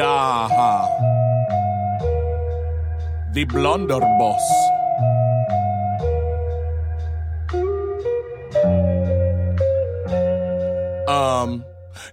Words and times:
Aha. 0.00 0.88
The 3.32 3.44
blunderbuss. 3.44 4.46
Um, 11.06 11.64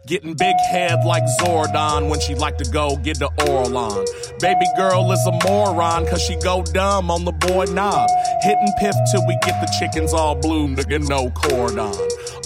getting 0.07 0.33
big 0.33 0.55
head 0.71 1.03
like 1.05 1.23
Zordon 1.39 2.09
when 2.09 2.19
she 2.19 2.33
like 2.33 2.57
to 2.59 2.71
go 2.71 2.95
get 2.95 3.19
the 3.19 3.29
oral 3.45 3.77
on. 3.77 4.05
Baby 4.39 4.65
girl 4.77 5.11
is 5.11 5.19
a 5.27 5.35
moron 5.45 6.07
cause 6.07 6.21
she 6.21 6.35
go 6.37 6.63
dumb 6.63 7.11
on 7.11 7.25
the 7.25 7.33
boy 7.33 7.65
knob. 7.65 8.09
Hitting 8.41 8.71
piff 8.79 8.95
till 9.11 9.25
we 9.27 9.37
get 9.43 9.59
the 9.59 9.69
chickens 9.77 10.13
all 10.13 10.35
bloomed 10.35 10.79
again, 10.79 11.03
no 11.05 11.29
cordon. 11.31 11.91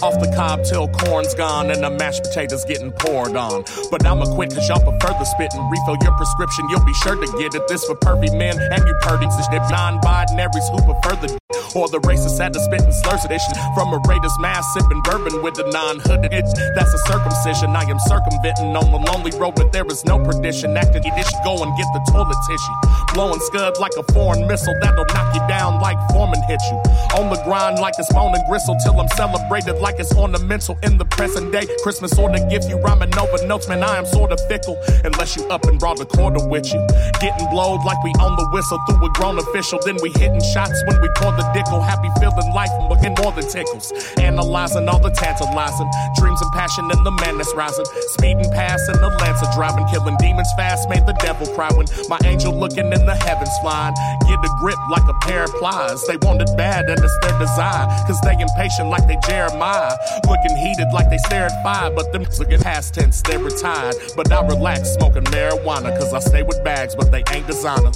Off 0.02 0.18
the 0.18 0.32
cob 0.34 0.64
till 0.64 0.88
corn's 0.88 1.34
gone 1.34 1.70
and 1.70 1.82
the 1.84 1.90
mashed 1.90 2.24
potatoes 2.24 2.64
getting 2.64 2.90
poured 2.90 3.36
on. 3.36 3.62
But 3.90 4.04
I'ma 4.04 4.34
quit 4.34 4.50
cause 4.50 4.68
y'all 4.68 4.82
prefer 4.82 5.14
the 5.14 5.24
spit 5.24 5.54
and 5.54 5.62
refill 5.70 5.96
your 6.02 6.16
prescription. 6.18 6.68
You'll 6.68 6.84
be 6.84 6.94
sure 7.06 7.14
to 7.14 7.30
get 7.38 7.54
it. 7.54 7.62
This 7.68 7.84
for 7.84 7.94
perfect 7.94 8.34
men 8.34 8.58
and 8.58 8.82
you 8.82 8.94
purdies. 9.06 9.30
This 9.38 9.46
non-binaries 9.70 10.66
who 10.74 10.82
prefer 10.82 11.14
the 11.22 11.38
or 11.74 11.88
the 11.88 12.00
racist 12.00 12.38
had 12.38 12.52
to 12.52 12.60
spit 12.60 12.82
and 12.82 12.94
slurs 12.94 13.24
edition 13.24 13.52
from 13.74 13.92
a 13.92 14.00
Raiders 14.08 14.36
mass 14.40 14.64
sipping 14.74 15.00
bourbon 15.02 15.42
with 15.42 15.58
a 15.58 15.66
non-hooded 15.70 16.32
itch. 16.32 16.52
That's 16.74 16.92
a 16.92 16.98
circumcision. 17.08 17.74
I 17.74 17.82
am 17.88 17.98
circumventing 18.06 18.76
on 18.76 18.90
the 18.92 19.00
lonely 19.10 19.32
road, 19.38 19.54
but 19.56 19.72
there 19.72 19.86
is 19.86 20.04
no 20.04 20.18
perdition. 20.18 20.76
Acting 20.76 21.02
it, 21.04 21.28
go 21.44 21.62
and 21.62 21.72
get 21.76 21.88
the 21.92 22.02
toilet 22.12 22.40
tissue. 22.48 22.76
Blowing 23.14 23.40
scud 23.40 23.78
like 23.78 23.92
a 23.98 24.04
foreign 24.12 24.46
missile 24.46 24.74
that'll 24.80 25.04
knock 25.12 25.34
you 25.34 25.42
down 25.48 25.80
like 25.80 25.96
Foreman 26.12 26.42
hit 26.48 26.60
you. 26.70 26.76
On 27.18 27.30
the 27.30 27.40
grind 27.44 27.78
like 27.78 27.94
it's 27.98 28.12
bone 28.12 28.34
and 28.34 28.44
gristle 28.48 28.76
till 28.84 28.98
I'm 29.00 29.08
celebrated 29.16 29.80
like 29.80 29.98
it's 29.98 30.14
ornamental 30.16 30.78
in 30.82 30.98
the 30.98 31.04
present 31.04 31.52
day. 31.52 31.66
Christmas 31.82 32.18
or 32.18 32.30
the 32.30 32.40
gift 32.50 32.68
you 32.68 32.78
rhyming 32.78 33.14
over 33.18 33.46
notes, 33.46 33.68
man. 33.68 33.82
I 33.82 33.98
am 33.98 34.06
sort 34.06 34.32
of 34.32 34.40
fickle 34.48 34.76
unless 35.04 35.36
you 35.36 35.44
up 35.48 35.64
and 35.64 35.78
brought 35.78 36.00
a 36.00 36.06
quarter 36.06 36.46
with 36.48 36.72
you. 36.72 36.80
Getting 37.20 37.48
blowed 37.50 37.84
like 37.84 38.02
we 38.04 38.10
on 38.20 38.36
the 38.36 38.48
whistle 38.52 38.78
through 38.88 39.04
a 39.04 39.10
grown 39.12 39.38
official. 39.38 39.78
Then 39.84 39.96
we 40.02 40.10
hitting 40.10 40.42
shots 40.54 40.76
when 40.86 41.00
we 41.00 41.08
pour 41.16 41.32
the 41.32 41.46
dickle. 41.62 41.80
Happy 41.80 42.08
feeling 42.18 42.52
life, 42.54 42.70
looking 42.90 43.14
more 43.22 43.32
than 43.32 43.48
tickles. 43.48 43.92
Analyzing 44.18 44.88
all 44.88 44.98
the 44.98 45.10
tantalizing 45.10 45.90
dreams 46.18 46.40
and 46.42 46.52
passion 46.52 46.90
and 46.90 47.06
the 47.06 47.10
madness 47.22 47.52
rising. 47.54 47.84
Speeding 48.18 48.50
past 48.52 48.88
in 48.88 49.00
the 49.00 49.08
Lancer 49.20 49.46
driving, 49.54 49.86
killing 49.86 50.16
demons 50.18 50.50
fast. 50.56 50.88
Made 50.88 51.06
the 51.06 51.14
devil 51.22 51.46
cry 51.54 51.70
when 51.74 51.86
my 52.08 52.18
angel 52.24 52.52
looking 52.58 52.86
in 52.92 53.06
the 53.06 53.14
heavens 53.14 53.52
flying. 53.60 53.94
Get 54.26 54.38
a 54.38 54.50
grip 54.58 54.78
like 54.90 55.06
a 55.08 55.14
pair 55.26 55.44
of 55.44 55.52
plies. 55.54 56.04
They 56.06 56.16
want 56.18 56.42
it 56.42 56.50
bad 56.56 56.90
and 56.90 56.98
it's 56.98 57.18
their 57.22 57.38
design. 57.38 57.88
Cause 58.06 58.20
they 58.22 58.36
impatient 58.38 58.88
like 58.88 59.06
they 59.06 59.18
Jeremiah. 59.26 59.96
Looking 60.28 60.56
heated 60.56 60.88
like 60.92 61.10
they 61.10 61.18
stare 61.18 61.46
at 61.46 61.62
fire. 61.62 61.90
But 61.90 62.12
them 62.12 62.26
looking 62.38 62.60
past 62.60 62.94
tense, 62.94 63.22
they're 63.22 63.38
retired. 63.38 63.96
But 64.16 64.32
I 64.32 64.44
relax 64.46 64.94
smoking 64.94 65.24
marijuana. 65.24 65.96
Cause 65.98 66.12
I 66.12 66.20
stay 66.20 66.42
with 66.42 66.62
bags, 66.64 66.94
but 66.94 67.10
they 67.10 67.22
ain't 67.32 67.46
designer. 67.46 67.92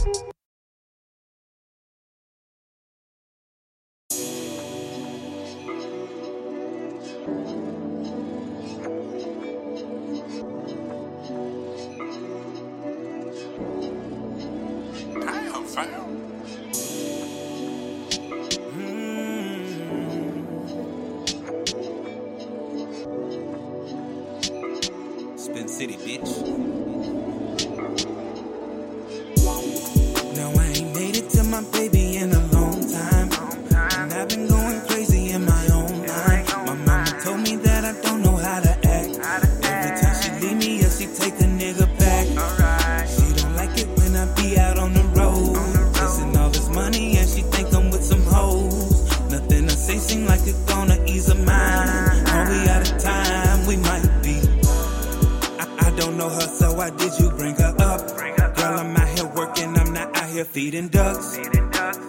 Feeding 60.57 60.89
ducks. 60.89 61.39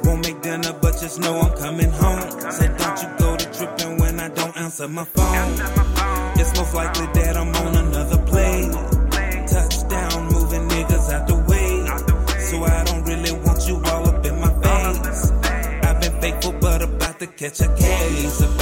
Won't 0.06 0.26
make 0.26 0.42
dinner, 0.42 0.72
but 0.82 0.94
just 1.02 1.20
know 1.20 1.38
I'm 1.38 1.58
coming 1.58 1.92
home. 1.92 2.32
Said, 2.50 2.78
don't 2.78 2.98
you 3.04 3.10
go 3.20 3.36
to 3.36 3.46
tripping 3.52 3.98
when 4.00 4.22
I 4.22 4.30
don't 4.30 4.56
answer 4.56 4.88
my 4.88 5.04
phone. 5.04 5.52
It's 6.40 6.56
most 6.58 6.74
likely 6.74 7.08
that 7.08 7.36
I'm 7.36 7.54
on 7.54 7.76
another 7.76 8.20
plane. 8.32 8.72
Touchdown, 9.52 10.28
moving 10.32 10.66
niggas 10.70 11.12
out 11.12 11.28
the 11.28 11.38
way. 11.50 11.72
So 12.48 12.64
I 12.64 12.86
don't 12.86 13.04
really 13.04 13.34
want 13.46 13.68
you 13.68 13.76
all 13.84 14.08
up 14.08 14.26
in 14.26 14.40
my 14.40 14.54
face. 14.64 15.32
I've 15.84 16.00
been 16.00 16.22
faithful, 16.22 16.54
but 16.54 16.82
about 16.82 17.20
to 17.20 17.28
catch 17.28 17.60
a 17.60 17.68
case 17.76 18.57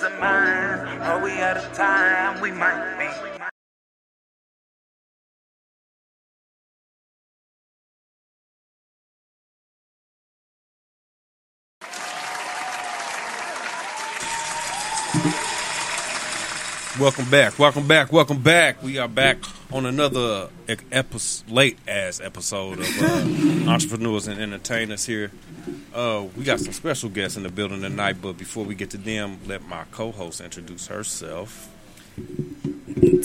gonna 0.00 0.14
ease. 0.16 1.02
Are 1.02 1.22
we 1.22 1.32
out 1.40 1.56
of 1.56 1.72
time? 1.72 2.40
We 2.40 2.50
might 2.52 2.98
be. 2.98 3.25
Welcome 16.98 17.28
back, 17.28 17.58
welcome 17.58 17.86
back, 17.86 18.10
welcome 18.10 18.40
back. 18.40 18.82
We 18.82 18.96
are 18.96 19.08
back 19.08 19.36
on 19.70 19.84
another 19.84 20.48
episode, 20.90 21.50
late 21.50 21.76
ass 21.86 22.20
episode 22.20 22.78
of 22.78 23.02
uh, 23.02 23.70
Entrepreneurs 23.70 24.28
and 24.28 24.40
Entertainers 24.40 25.04
here. 25.04 25.30
Uh, 25.94 26.24
we 26.34 26.44
got 26.44 26.58
some 26.58 26.72
special 26.72 27.10
guests 27.10 27.36
in 27.36 27.42
the 27.42 27.50
building 27.50 27.82
tonight, 27.82 28.16
but 28.22 28.38
before 28.38 28.64
we 28.64 28.74
get 28.74 28.90
to 28.90 28.96
them, 28.96 29.38
let 29.46 29.66
my 29.68 29.84
co 29.90 30.10
host 30.10 30.40
introduce 30.40 30.86
herself. 30.86 31.68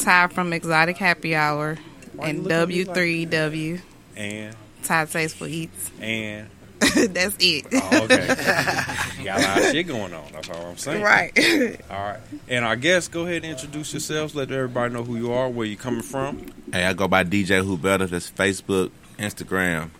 Ty 0.02 0.28
from 0.28 0.52
Exotic 0.52 0.98
Happy 0.98 1.34
Hour 1.34 1.78
and 2.22 2.46
W3W. 2.46 3.82
And, 4.18 4.56
Ty 4.84 5.06
Tasteful 5.06 5.48
Eats. 5.48 5.92
and, 6.02 6.50
That's 7.10 7.36
it. 7.40 7.66
oh, 7.74 8.04
okay. 8.04 8.28
got 9.24 9.40
a 9.40 9.44
lot 9.44 9.58
of 9.60 9.64
shit 9.72 9.88
going 9.88 10.14
on. 10.14 10.32
That's 10.32 10.50
all 10.50 10.66
I'm 10.66 10.78
saying. 10.78 11.04
right. 11.04 11.32
All 11.92 11.98
right. 11.98 12.20
And 12.48 12.66
our 12.66 12.76
guests, 12.76 13.08
go 13.08 13.22
ahead 13.22 13.44
and 13.44 13.54
introduce 13.54 13.94
yourselves. 13.94 14.34
Let 14.34 14.52
everybody 14.52 14.94
know 14.94 15.04
who 15.04 15.16
you 15.16 15.32
are, 15.32 15.48
where 15.48 15.68
you're 15.68 15.78
coming 15.78 16.02
from. 16.02 16.52
Hey, 16.74 16.86
I 16.86 16.94
go 16.94 17.08
by 17.08 17.24
DJ 17.24 17.64
Who 17.64 17.78
Better. 17.78 18.08
That's 18.08 18.32
Facebook, 18.32 18.90
Instagram, 19.20 19.92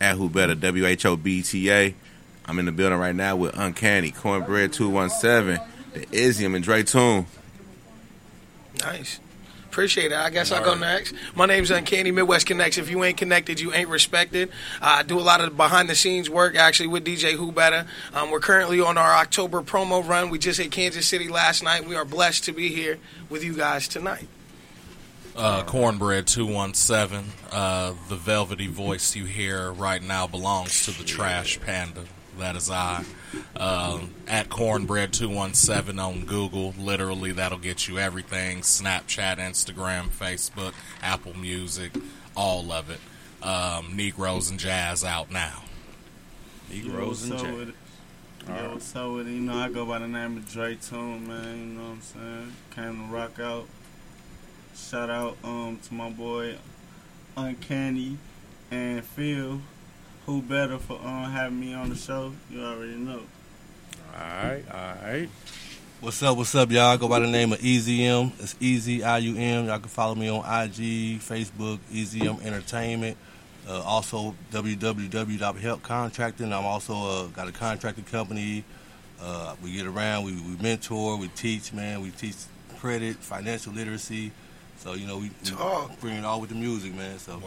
at 0.00 0.16
Who 0.16 0.30
Better, 0.30 0.54
W 0.54 0.86
H 0.86 1.04
O 1.04 1.16
B 1.16 1.42
T 1.42 1.70
A. 1.70 1.94
I'm 2.46 2.58
in 2.58 2.64
the 2.64 2.72
building 2.72 2.98
right 2.98 3.14
now 3.14 3.36
with 3.36 3.56
Uncanny, 3.58 4.10
Cornbread 4.10 4.72
217, 4.72 5.64
the 5.92 6.06
Izium, 6.06 6.54
and 6.56 6.64
Dre 6.64 6.82
Toon. 6.82 7.26
Nice. 8.80 9.20
Appreciate 9.72 10.12
it. 10.12 10.18
I 10.18 10.28
guess 10.28 10.52
I'll 10.52 10.62
go 10.62 10.74
next. 10.74 11.14
My 11.34 11.46
name's 11.46 11.70
Uncanny 11.70 12.10
Midwest 12.10 12.44
Connects. 12.44 12.76
If 12.76 12.90
you 12.90 13.02
ain't 13.04 13.16
connected, 13.16 13.58
you 13.58 13.72
ain't 13.72 13.88
respected. 13.88 14.50
Uh, 14.82 14.96
I 14.98 15.02
do 15.02 15.18
a 15.18 15.22
lot 15.22 15.40
of 15.40 15.56
behind 15.56 15.88
the 15.88 15.94
scenes 15.94 16.28
work 16.28 16.56
actually 16.56 16.88
with 16.88 17.06
DJ 17.06 17.32
Who 17.32 17.52
Better. 17.52 17.86
Um, 18.12 18.30
we're 18.30 18.40
currently 18.40 18.82
on 18.82 18.98
our 18.98 19.12
October 19.12 19.62
promo 19.62 20.06
run. 20.06 20.28
We 20.28 20.38
just 20.38 20.60
hit 20.60 20.70
Kansas 20.72 21.08
City 21.08 21.26
last 21.26 21.62
night. 21.62 21.86
We 21.86 21.96
are 21.96 22.04
blessed 22.04 22.44
to 22.44 22.52
be 22.52 22.68
here 22.68 22.98
with 23.30 23.42
you 23.42 23.56
guys 23.56 23.88
tonight. 23.88 24.28
Uh, 25.34 25.64
Cornbread 25.64 26.26
217. 26.26 27.32
Uh, 27.50 27.94
the 28.10 28.16
velvety 28.16 28.66
voice 28.66 29.16
you 29.16 29.24
hear 29.24 29.72
right 29.72 30.02
now 30.02 30.26
belongs 30.26 30.84
to 30.84 30.90
the 30.90 31.02
Trash 31.02 31.58
Panda. 31.62 32.02
That 32.38 32.56
is 32.56 32.70
I. 32.70 33.04
Um, 33.56 34.14
at 34.26 34.48
Cornbread 34.48 35.12
217 35.12 35.98
on 35.98 36.24
Google. 36.24 36.74
Literally, 36.78 37.32
that'll 37.32 37.58
get 37.58 37.88
you 37.88 37.98
everything 37.98 38.60
Snapchat, 38.60 39.36
Instagram, 39.36 40.08
Facebook, 40.08 40.72
Apple 41.02 41.36
Music, 41.36 41.92
all 42.36 42.72
of 42.72 42.90
it. 42.90 43.00
Um, 43.46 43.96
Negroes 43.96 44.50
and 44.50 44.58
Jazz 44.58 45.04
out 45.04 45.30
now. 45.30 45.64
Negroes 46.70 47.24
and 47.24 47.38
Jazz. 47.38 47.56
with 47.56 47.68
it? 47.70 47.74
Yo, 48.48 48.72
what's 48.72 48.96
up 48.96 49.12
with 49.12 49.28
it? 49.28 49.32
You 49.32 49.40
know, 49.40 49.54
I 49.54 49.68
go 49.68 49.84
by 49.84 49.98
the 49.98 50.08
name 50.08 50.36
of 50.36 50.50
Dre 50.50 50.74
Tune, 50.76 51.28
man. 51.28 51.58
You 51.58 51.64
know 51.64 51.82
what 51.82 51.90
I'm 51.90 52.00
saying? 52.02 52.52
Came 52.74 53.08
to 53.08 53.14
rock 53.14 53.38
out. 53.38 53.66
Shout 54.74 55.10
out 55.10 55.36
um 55.44 55.78
to 55.84 55.94
my 55.94 56.10
boy 56.10 56.56
Uncanny 57.36 58.16
and 58.70 59.04
Phil. 59.04 59.60
Who 60.26 60.40
better 60.40 60.78
for 60.78 61.00
um 61.00 61.32
having 61.32 61.58
me 61.58 61.74
on 61.74 61.88
the 61.88 61.96
show? 61.96 62.32
You 62.48 62.62
already 62.62 62.94
know. 62.94 63.22
All 64.14 64.20
right, 64.20 64.62
all 64.70 64.94
right. 65.04 65.28
What's 66.00 66.22
up? 66.22 66.36
What's 66.36 66.54
up, 66.54 66.70
y'all? 66.70 66.92
I 66.92 66.96
go 66.96 67.08
by 67.08 67.18
the 67.18 67.26
name 67.26 67.52
of 67.52 67.58
EZM. 67.58 68.30
It's 68.38 68.54
Easy 68.60 69.02
I 69.02 69.18
U 69.18 69.36
M. 69.36 69.66
Y'all 69.66 69.80
can 69.80 69.88
follow 69.88 70.14
me 70.14 70.28
on 70.28 70.38
IG, 70.40 71.18
Facebook, 71.18 71.80
Easy 71.90 72.24
M 72.24 72.36
Entertainment. 72.44 73.16
Uh, 73.68 73.82
also, 73.82 74.36
www.helpcontracting. 74.52 76.52
I'm 76.52 76.66
also 76.66 76.94
uh, 76.94 77.26
got 77.28 77.48
a 77.48 77.52
contracting 77.52 78.04
company. 78.04 78.62
Uh, 79.20 79.56
we 79.62 79.72
get 79.72 79.86
around, 79.86 80.24
we, 80.24 80.32
we 80.32 80.56
mentor, 80.60 81.16
we 81.16 81.28
teach, 81.28 81.72
man. 81.72 82.00
We 82.00 82.10
teach 82.10 82.34
credit, 82.78 83.16
financial 83.16 83.72
literacy. 83.72 84.30
So 84.78 84.94
you 84.94 85.08
know, 85.08 85.18
we, 85.18 85.32
we 85.44 85.50
bring 86.00 86.14
it 86.14 86.24
all 86.24 86.40
with 86.40 86.50
the 86.50 86.56
music, 86.56 86.94
man. 86.94 87.18
So 87.18 87.40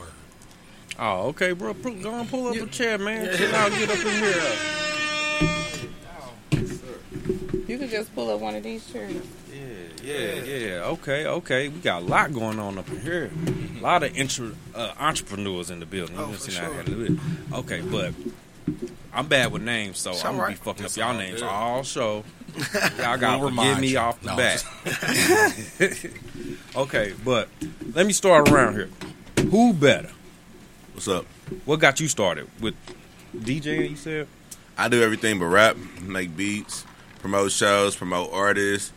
Oh, 0.97 1.27
okay, 1.29 1.51
bro. 1.51 1.73
Pull, 1.73 1.93
go 1.95 2.13
on, 2.13 2.27
pull 2.27 2.47
up 2.47 2.55
a 2.55 2.65
chair, 2.67 2.97
man. 2.97 3.35
Chill 3.37 3.53
out, 3.55 3.71
get 3.71 3.89
up 3.89 3.97
in 4.05 4.23
here. 4.23 4.55
You 7.67 7.79
could 7.79 7.89
just 7.89 8.13
pull 8.13 8.29
up 8.29 8.39
one 8.41 8.53
of 8.55 8.61
these 8.63 8.85
chairs. 8.91 9.15
Yeah, 9.51 10.35
yeah, 10.43 10.43
yeah. 10.43 10.83
Okay, 10.83 11.25
okay. 11.25 11.67
We 11.67 11.79
got 11.79 12.03
a 12.03 12.05
lot 12.05 12.31
going 12.31 12.59
on 12.59 12.77
up 12.77 12.87
in 12.89 13.01
here. 13.01 13.31
A 13.79 13.81
lot 13.81 14.03
of 14.03 14.15
intro, 14.15 14.51
uh, 14.75 14.93
entrepreneurs 14.99 15.71
in 15.71 15.79
the 15.79 15.87
building. 15.87 16.15
Oh, 16.17 16.27
You 16.29 16.33
for 16.35 16.39
see 16.41 16.51
sure. 16.51 16.71
had 16.71 16.85
to. 16.85 17.19
Okay, 17.53 17.81
but 17.81 18.13
I'm 19.11 19.27
bad 19.27 19.51
with 19.51 19.63
names, 19.63 19.97
so 19.97 20.11
It's 20.11 20.23
I'm 20.23 20.37
gonna 20.37 20.49
be 20.49 20.55
fucking 20.55 20.85
It's 20.85 20.95
up 20.97 21.03
y'all 21.09 21.17
names 21.17 21.41
good. 21.41 21.49
all 21.49 21.81
show. 21.83 22.23
Y'all 22.99 23.17
gotta 23.17 23.39
We'll 23.39 23.49
forgive 23.49 23.79
me 23.79 23.87
you. 23.89 23.97
off 23.97 24.21
the 24.21 24.27
No, 24.27 24.37
bat. 24.37 24.63
okay, 26.75 27.13
but 27.25 27.49
let 27.93 28.05
me 28.05 28.13
start 28.13 28.47
around 28.49 28.75
here. 28.75 28.89
Who 29.49 29.73
better? 29.73 30.11
What's 30.95 31.07
up? 31.09 31.25
What 31.65 31.81
got 31.81 31.99
you 31.99 32.07
started 32.07 32.47
with 32.61 32.73
DJ? 33.35 33.89
You 33.89 33.95
said. 33.97 34.27
I 34.77 34.87
do 34.87 35.01
everything 35.03 35.39
but 35.39 35.45
rap, 35.47 35.75
make 36.01 36.35
beats, 36.37 36.85
promote 37.19 37.51
shows, 37.51 37.95
promote 37.95 38.31
artists, 38.33 38.91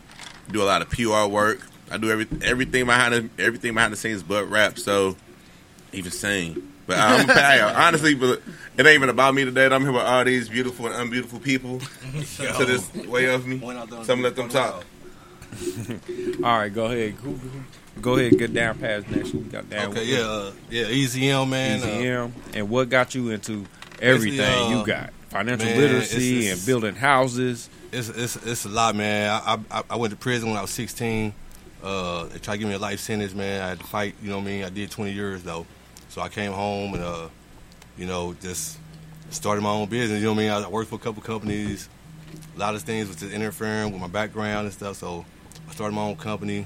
do 0.49 0.61
a 0.61 0.65
lot 0.65 0.81
of 0.81 0.89
PR 0.89 1.25
work. 1.29 1.59
I 1.91 1.97
do 1.97 2.09
every, 2.09 2.27
everything 2.41 2.85
behind 2.85 3.13
the, 3.13 3.43
everything 3.43 3.73
behind 3.73 3.91
the 3.93 3.97
scenes 3.97 4.23
but 4.23 4.49
rap, 4.49 4.79
so 4.79 5.15
even 5.91 6.11
sing. 6.11 6.71
But 6.87 6.99
I'm 6.99 7.27
hey, 7.27 7.59
honestly, 7.61 8.15
but 8.15 8.41
it 8.77 8.85
ain't 8.85 8.95
even 8.95 9.09
about 9.09 9.33
me 9.35 9.43
today. 9.45 9.65
I'm 9.65 9.81
here 9.81 9.91
with 9.91 10.01
all 10.01 10.23
these 10.23 10.47
beautiful 10.49 10.87
and 10.87 10.95
unbeautiful 10.95 11.39
people 11.39 11.79
to 12.37 12.65
this 12.65 12.93
way 13.07 13.25
of 13.25 13.45
me. 13.45 13.57
When 13.57 13.75
I 13.77 13.85
done- 13.85 14.05
So 14.05 14.13
I'm 14.13 14.21
gonna 14.21 14.29
let 14.29 14.35
them 14.37 14.49
talk. 14.49 14.85
All 16.43 16.59
right, 16.59 16.73
go 16.73 16.85
ahead. 16.85 17.15
Go 18.01 18.15
ahead, 18.15 18.37
get 18.37 18.53
down 18.53 18.77
past 18.79 19.09
next. 19.09 19.33
We 19.33 19.41
got 19.41 19.69
down? 19.69 19.91
okay, 19.91 20.05
yeah, 20.05 20.19
uh, 20.19 20.51
yeah, 20.69 20.87
Easy 20.87 21.29
M, 21.29 21.49
man. 21.49 21.79
Easy 21.79 22.09
Uh, 22.09 22.29
And 22.53 22.69
what 22.69 22.89
got 22.89 23.13
you 23.13 23.29
into 23.31 23.65
everything 24.01 24.39
uh, 24.41 24.69
you 24.79 24.85
got? 24.85 25.11
Financial 25.29 25.67
man, 25.67 25.77
literacy 25.77 26.15
it's- 26.15 26.43
it's- 26.45 26.57
and 26.59 26.65
building 26.65 26.95
houses. 26.95 27.69
It's 27.91 28.07
it's 28.09 28.35
it's 28.37 28.65
a 28.65 28.69
lot, 28.69 28.95
man. 28.95 29.29
I 29.31 29.57
I, 29.71 29.83
I 29.89 29.95
went 29.95 30.11
to 30.11 30.17
prison 30.17 30.49
when 30.49 30.57
I 30.57 30.61
was 30.61 30.69
16. 30.71 31.33
Uh, 31.83 32.25
they 32.25 32.37
tried 32.39 32.55
to 32.55 32.59
give 32.59 32.67
me 32.67 32.75
a 32.75 32.79
life 32.79 32.99
sentence, 32.99 33.33
man. 33.33 33.61
I 33.63 33.69
had 33.69 33.79
to 33.79 33.85
fight. 33.85 34.15
You 34.21 34.29
know 34.29 34.37
what 34.37 34.43
I 34.43 34.45
mean? 34.45 34.63
I 34.63 34.69
did 34.69 34.91
20 34.91 35.11
years 35.11 35.43
though, 35.43 35.65
so 36.09 36.21
I 36.21 36.29
came 36.29 36.51
home 36.51 36.93
and 36.93 37.03
uh, 37.03 37.29
you 37.97 38.05
know, 38.05 38.33
just 38.41 38.77
started 39.31 39.61
my 39.61 39.71
own 39.71 39.89
business. 39.89 40.19
You 40.19 40.25
know 40.25 40.33
what 40.33 40.39
I 40.41 40.59
mean? 40.59 40.65
I 40.65 40.67
worked 40.69 40.89
for 40.89 40.95
a 40.95 40.99
couple 40.99 41.21
companies. 41.21 41.89
A 42.55 42.59
lot 42.59 42.75
of 42.75 42.81
things 42.83 43.07
was 43.07 43.17
just 43.17 43.33
interfering 43.33 43.91
with 43.91 44.01
my 44.01 44.07
background 44.07 44.65
and 44.65 44.73
stuff. 44.73 44.95
So 44.97 45.25
I 45.67 45.73
started 45.73 45.93
my 45.95 46.01
own 46.03 46.15
company. 46.15 46.65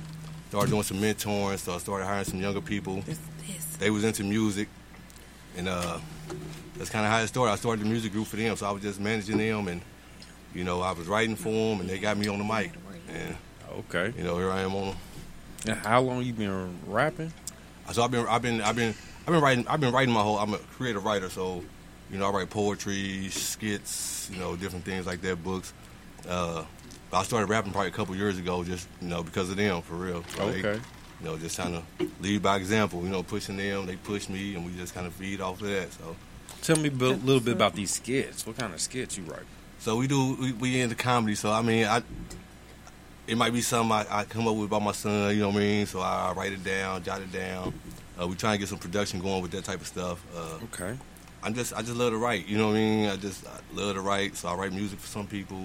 Started 0.54 0.70
doing 0.70 0.84
some 0.84 0.98
mentoring. 0.98 1.58
So 1.58 1.74
I 1.74 1.80
started 1.80 2.06
hiring 2.06 2.26
some 2.26 2.40
younger 2.40 2.62
people. 2.62 3.02
This, 3.02 3.18
this. 3.48 3.66
They 3.78 3.90
was 3.90 4.04
into 4.04 4.24
music, 4.24 4.70
and 5.58 5.68
uh, 5.68 5.98
that's 6.78 6.92
kind 6.92 7.04
of 7.08 7.12
how 7.12 7.22
it 7.22 7.28
started. 7.28 7.54
I 7.54 7.56
started 7.56 7.84
the 7.84 7.90
music 7.90 8.12
group 8.12 8.28
for 8.28 8.36
them, 8.36 8.56
so 8.56 8.68
I 8.68 8.72
was 8.72 8.84
just 8.84 9.00
managing 9.00 9.40
them, 9.40 9.68
and 9.68 9.82
you 10.54 10.64
know, 10.64 10.82
I 10.82 10.92
was 10.92 11.08
writing 11.08 11.36
for 11.36 11.50
them, 11.50 11.80
and 11.80 11.90
they 11.90 11.98
got 11.98 12.20
me 12.20 12.28
on 12.28 12.38
the 12.38 12.44
mic, 12.44 12.72
and 13.10 13.36
Okay. 13.80 14.14
you 14.16 14.24
know, 14.24 14.38
here 14.38 14.52
I 14.52 14.62
am 14.62 14.76
on. 14.76 14.96
And 15.66 15.76
how 15.80 16.02
long 16.02 16.22
you 16.22 16.34
been 16.34 16.78
rapping? 16.86 17.34
So 17.92 18.04
I've 18.04 18.12
been, 18.12 18.28
I've 18.28 18.44
been, 18.44 18.62
I've 18.62 18.76
been, 18.76 18.94
I've 19.26 19.34
been 19.34 19.42
writing, 19.42 19.68
I've 19.68 19.80
been 19.80 19.92
writing 19.92 20.14
my 20.14 20.22
whole. 20.22 20.38
I'm 20.38 20.54
a 20.54 20.60
creative 20.60 21.04
writer, 21.04 21.32
so 21.32 21.64
you 22.12 22.20
know, 22.20 22.28
I 22.28 22.30
write 22.30 22.52
poetry, 22.52 23.28
skits, 23.30 24.30
you 24.32 24.38
know, 24.38 24.56
different 24.56 24.86
things 24.86 25.08
like 25.08 25.22
that, 25.22 25.44
books. 25.44 25.74
Uh, 26.30 26.64
but 27.14 27.20
I 27.20 27.24
started 27.26 27.48
rapping 27.48 27.72
probably 27.72 27.90
a 27.90 27.92
couple 27.92 28.16
years 28.16 28.40
ago, 28.40 28.64
just 28.64 28.88
you 29.00 29.08
know, 29.08 29.22
because 29.22 29.48
of 29.52 29.56
them, 29.58 29.84
for 29.84 29.94
real. 29.94 30.22
They- 30.36 30.42
Okay. 30.66 30.82
you 31.22 31.26
know, 31.28 31.38
just 31.38 31.56
trying 31.56 31.74
to 31.74 32.08
lead 32.22 32.42
by 32.42 32.58
example. 32.58 33.04
You 33.04 33.10
know, 33.10 33.22
pushing 33.22 33.56
them, 33.56 33.86
they 33.86 33.98
push 33.98 34.28
me, 34.30 34.56
and 34.56 34.66
we 34.66 34.76
just 34.76 34.96
kind 34.96 35.06
of 35.06 35.14
feed 35.14 35.40
off 35.40 35.62
of 35.62 35.68
that. 35.68 35.94
So. 35.94 36.16
Tell 36.64 36.76
me 36.78 36.90
a 36.90 36.92
little 36.92 37.40
bit 37.40 37.54
about 37.54 37.76
these 37.76 37.92
skits. 37.92 38.48
What 38.48 38.58
kind 38.58 38.74
of 38.74 38.82
skits 38.82 39.16
you 39.16 39.26
write? 39.26 39.44
So 39.78 39.96
we 39.96 40.08
do 40.08 40.34
we, 40.42 40.54
we 40.54 40.82
into 40.82 40.96
comedy. 40.96 41.36
So 41.36 41.52
I 41.52 41.62
mean, 41.62 41.86
I 41.86 42.02
it 43.28 43.38
might 43.38 43.54
be 43.54 43.62
something 43.62 43.92
I, 43.92 44.06
I 44.10 44.24
come 44.24 44.48
up 44.48 44.56
with 44.56 44.72
by 44.72 44.80
my 44.80 44.92
son. 44.92 45.36
You 45.36 45.42
know 45.42 45.50
what 45.50 45.58
I 45.58 45.60
mean? 45.60 45.86
So 45.86 46.00
I, 46.00 46.30
I 46.30 46.34
write 46.34 46.52
it 46.52 46.64
down, 46.64 47.04
jot 47.04 47.22
it 47.22 47.32
down. 47.32 47.74
Uh, 48.20 48.28
we 48.28 48.36
try 48.36 48.54
and 48.54 48.60
get 48.60 48.70
some 48.70 48.80
production 48.80 49.20
going 49.20 49.44
with 49.44 49.52
that 49.52 49.66
type 49.66 49.82
of 49.82 49.88
stuff. 49.88 50.20
Uh, 50.36 50.58
Okay. 50.74 50.98
I'm 51.44 51.54
just 51.54 51.74
I 51.74 51.84
just 51.84 51.96
love 51.96 52.12
to 52.12 52.18
write. 52.18 52.48
You 52.48 52.58
know 52.58 52.70
what 52.70 52.78
I 52.78 52.80
mean? 52.80 53.10
I 53.10 53.18
just 53.18 53.46
I 53.46 53.60
love 53.74 53.94
to 53.96 54.02
write. 54.02 54.36
So 54.36 54.48
I 54.48 54.56
write 54.56 54.74
music 54.74 54.98
for 55.00 55.08
some 55.08 55.28
people. 55.28 55.64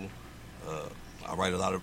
Uh, 0.68 0.88
I 1.28 1.34
write 1.34 1.52
a 1.52 1.58
lot 1.58 1.74
of 1.74 1.82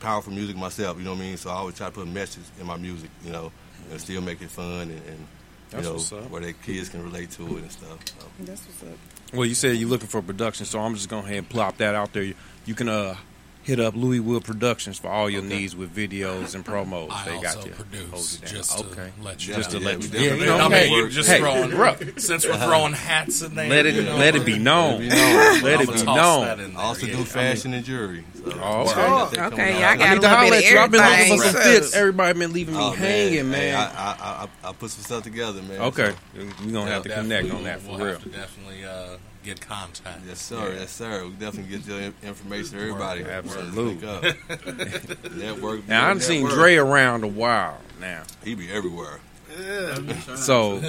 powerful 0.00 0.32
music 0.32 0.56
myself. 0.56 0.98
You 0.98 1.04
know 1.04 1.12
what 1.12 1.20
I 1.20 1.22
mean? 1.22 1.36
So 1.36 1.50
I 1.50 1.54
always 1.54 1.76
try 1.76 1.86
to 1.86 1.92
put 1.92 2.02
a 2.02 2.10
message 2.10 2.44
in 2.60 2.66
my 2.66 2.76
music. 2.76 3.10
You 3.24 3.32
know, 3.32 3.52
and 3.90 4.00
still 4.00 4.20
make 4.20 4.40
it 4.42 4.50
fun 4.50 4.82
and, 4.82 4.92
and 4.92 5.26
you 5.72 5.90
That's 5.90 6.12
know 6.12 6.18
where 6.22 6.40
their 6.40 6.52
kids 6.52 6.88
can 6.88 7.02
relate 7.02 7.30
to 7.32 7.42
it 7.56 7.62
and 7.62 7.72
stuff. 7.72 7.98
So. 8.06 8.26
That's 8.40 8.66
what's 8.66 8.82
up. 8.82 8.98
Well, 9.32 9.46
you 9.46 9.54
said 9.54 9.76
you're 9.76 9.88
looking 9.88 10.08
for 10.08 10.20
production, 10.20 10.66
so 10.66 10.80
I'm 10.80 10.94
just 10.94 11.08
going 11.08 11.22
to 11.22 11.26
ahead 11.26 11.38
and 11.38 11.48
plop 11.48 11.78
that 11.78 11.94
out 11.94 12.12
there. 12.12 12.22
You, 12.22 12.34
you 12.66 12.74
can 12.74 12.88
uh, 12.88 13.16
hit 13.62 13.78
up 13.78 13.94
Louis 13.94 14.20
Wood 14.20 14.44
Productions 14.44 14.98
for 14.98 15.08
all 15.08 15.30
your 15.30 15.42
needs 15.42 15.76
with 15.76 15.94
videos 15.94 16.54
and 16.54 16.64
promos. 16.64 17.10
I 17.10 17.24
they 17.26 17.40
got 17.42 17.56
also 17.56 17.68
you. 17.68 17.74
produce, 17.74 18.10
Hold 18.10 18.24
it 18.24 18.40
down. 18.46 18.54
just 18.56 18.78
to 18.78 18.84
okay. 18.86 19.12
let 19.22 19.46
you 19.46 19.54
just 19.54 19.72
know. 19.72 19.78
to 19.78 19.84
let 19.84 20.02
Yeah, 20.02 20.04
you. 20.04 20.10
we 20.10 20.18
Yeah, 20.18 20.30
definitely- 20.30 20.38
you 20.40 20.46
know, 20.46 20.56
I 20.58 20.62
mean, 20.68 20.70
hey, 20.72 20.90
you're 20.90 21.08
just 21.08 21.28
hey, 21.28 21.38
throwing. 21.38 21.70
bro, 21.70 21.96
Since 22.16 22.46
we're 22.46 22.56
throwing 22.58 22.92
hats 22.92 23.42
in 23.42 23.54
there, 23.54 23.68
let 23.68 23.86
it 23.86 23.94
you 23.94 24.02
know, 24.02 24.16
let 24.16 24.34
it 24.34 24.44
be 24.44 24.58
known. 24.58 25.08
Let 25.08 25.12
it 25.12 25.62
be 25.62 25.62
known. 25.62 25.78
I'ma 25.78 25.92
be 25.92 26.04
toss 26.04 26.04
known. 26.16 26.44
that 26.46 26.58
in 26.60 26.70
I 26.72 26.74
there, 26.74 26.78
also 26.80 27.06
do 27.06 27.24
fashion 27.24 27.74
and 27.74 27.84
jewelry. 27.84 28.24
Oh, 28.44 28.50
okay. 28.50 28.60
I 28.60 28.84
got 28.94 29.30
that 29.30 29.36
coming 29.36 29.52
Okay, 29.60 29.72
out. 29.74 29.78
y'all 29.78 29.84
I 29.84 29.96
got 29.96 29.98
need 29.98 30.04
a 30.04 30.08
to 30.08 30.20
little 30.20 30.28
holler 30.36 30.50
bit 30.50 30.52
at 30.52 30.64
of 30.64 30.70
you. 30.72 30.78
I've 30.80 30.90
been 30.90 31.00
looking 31.00 31.36
for 31.38 31.44
some 31.44 31.62
fits. 31.62 31.94
Everybody 31.94 32.38
been 32.40 32.52
leaving 32.52 32.74
me 32.74 32.80
Oh, 32.82 32.90
hanging, 32.90 33.50
man. 33.50 33.74
I, 33.76 33.84
I, 33.84 34.48
I, 34.64 34.68
I 34.68 34.72
put 34.72 34.90
some 34.90 35.04
stuff 35.04 35.22
together, 35.22 35.62
man. 35.62 35.80
okay, 35.82 36.10
So, 36.36 36.44
we're 36.66 36.72
gonna 36.72 36.90
have 36.90 37.04
to 37.04 37.08
connect 37.10 37.50
on 37.52 37.62
that 37.64 37.80
for 37.80 37.90
we'll 37.90 37.98
real. 37.98 38.08
Have 38.14 38.22
to 38.24 38.28
definitely 38.30 38.84
uh, 38.84 39.16
get 39.42 39.60
contact. 39.60 40.20
yes, 40.26 40.40
sir. 40.40 40.74
Yes, 40.78 40.90
sir. 40.90 41.24
We 41.24 41.30
definitely 41.32 41.76
get 41.76 41.86
your 41.86 42.12
information 42.22 42.78
to 42.78 42.80
everybody. 42.80 43.24
Absolutely. 43.24 44.06
Up. 44.06 44.22
Network. 45.36 45.88
Now 45.88 46.08
I've 46.10 46.22
seen 46.22 46.42
network. 46.42 46.58
Dre 46.58 46.76
around 46.76 47.24
a 47.24 47.28
while 47.28 47.80
now. 48.00 48.22
He 48.44 48.54
be 48.54 48.70
everywhere. 48.70 49.20
Yeah. 49.60 50.14
So, 50.36 50.80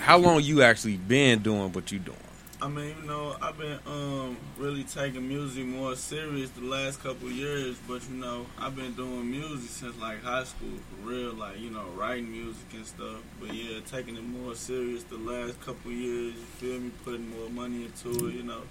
how 0.00 0.16
long 0.16 0.40
you 0.42 0.62
actually 0.62 0.96
been 0.96 1.40
doing 1.40 1.72
what 1.72 1.92
you 1.92 1.98
doing? 1.98 2.16
I 2.60 2.68
mean, 2.68 2.94
you 3.02 3.06
know, 3.06 3.36
I've 3.42 3.58
been 3.58 3.78
um 3.86 4.38
really 4.56 4.84
taking 4.84 5.28
music 5.28 5.66
more 5.66 5.94
serious 5.94 6.48
the 6.50 6.64
last 6.64 7.02
couple 7.02 7.28
years, 7.30 7.76
but 7.86 8.02
you 8.08 8.16
know, 8.16 8.46
I've 8.58 8.74
been 8.74 8.94
doing 8.94 9.30
music 9.30 9.68
since 9.68 9.98
like 10.00 10.22
high 10.22 10.44
school 10.44 10.70
for 10.88 11.08
real, 11.08 11.34
like 11.34 11.60
you 11.60 11.68
know, 11.68 11.84
writing 11.94 12.30
music 12.32 12.64
and 12.72 12.86
stuff. 12.86 13.18
But 13.38 13.52
yeah, 13.52 13.80
taking 13.84 14.16
it 14.16 14.24
more 14.24 14.54
serious 14.54 15.02
the 15.04 15.18
last 15.18 15.60
couple 15.60 15.90
years. 15.92 16.34
You 16.34 16.44
feel 16.58 16.80
me? 16.80 16.90
Putting 17.04 17.28
more 17.28 17.50
money 17.50 17.84
into 17.84 18.28
it, 18.28 18.34
you 18.34 18.42
know, 18.42 18.62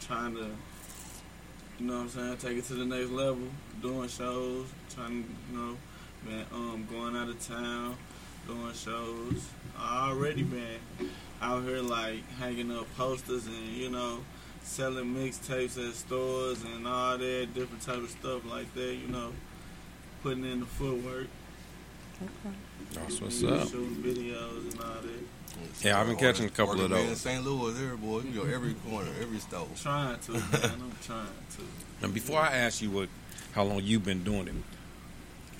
trying 0.00 0.34
to, 0.34 0.48
you 1.78 1.86
know, 1.86 1.94
what 1.94 2.02
I'm 2.02 2.08
saying, 2.08 2.36
take 2.38 2.58
it 2.58 2.64
to 2.64 2.74
the 2.74 2.84
next 2.84 3.10
level. 3.10 3.48
Doing 3.80 4.08
shows, 4.08 4.66
trying 4.92 5.22
to, 5.22 5.28
you 5.52 5.58
know, 5.58 5.76
been 6.26 6.44
um 6.52 6.86
going 6.90 7.16
out 7.16 7.28
of 7.28 7.40
town, 7.46 7.96
doing 8.48 8.72
shows. 8.74 9.46
I 9.78 10.08
already 10.10 10.42
been 10.42 10.80
out 11.40 11.62
here 11.64 11.80
like 11.80 12.28
hanging 12.38 12.76
up 12.76 12.86
posters 12.96 13.46
and 13.46 13.66
you 13.68 13.90
know 13.90 14.18
selling 14.62 15.14
mixtapes 15.14 15.78
at 15.78 15.94
stores 15.94 16.62
and 16.64 16.86
all 16.86 17.16
that 17.16 17.48
different 17.54 17.82
type 17.82 17.96
of 17.96 18.10
stuff 18.10 18.44
like 18.50 18.72
that. 18.74 18.94
You 18.94 19.08
know, 19.08 19.32
putting 20.22 20.44
in 20.44 20.60
the 20.60 20.66
footwork. 20.66 21.28
That's 22.92 23.20
what's 23.20 23.40
you 23.40 23.48
up. 23.50 23.68
Shooting 23.68 23.96
videos 23.96 24.72
and 24.72 24.80
all 24.80 25.02
that. 25.02 25.82
Yeah, 25.82 26.00
I've 26.00 26.06
been 26.06 26.16
catching 26.16 26.46
a 26.46 26.50
couple 26.50 26.74
of 26.74 26.90
Working 26.90 27.04
in 27.04 27.06
those. 27.08 27.20
St. 27.20 27.44
Louis, 27.44 27.72
there, 27.72 27.96
boy. 27.96 28.20
You 28.20 28.42
go 28.42 28.46
every 28.46 28.74
corner, 28.74 29.10
every 29.20 29.38
store. 29.38 29.66
Trying 29.76 30.18
to, 30.20 30.32
man. 30.32 30.42
I'm 30.52 30.92
trying 31.02 31.26
to. 31.26 31.62
And 32.04 32.14
before 32.14 32.40
I 32.40 32.54
ask 32.56 32.82
you 32.82 32.90
what, 32.90 33.08
how 33.52 33.64
long 33.64 33.80
you've 33.82 34.04
been 34.04 34.24
doing 34.24 34.48
it, 34.48 34.54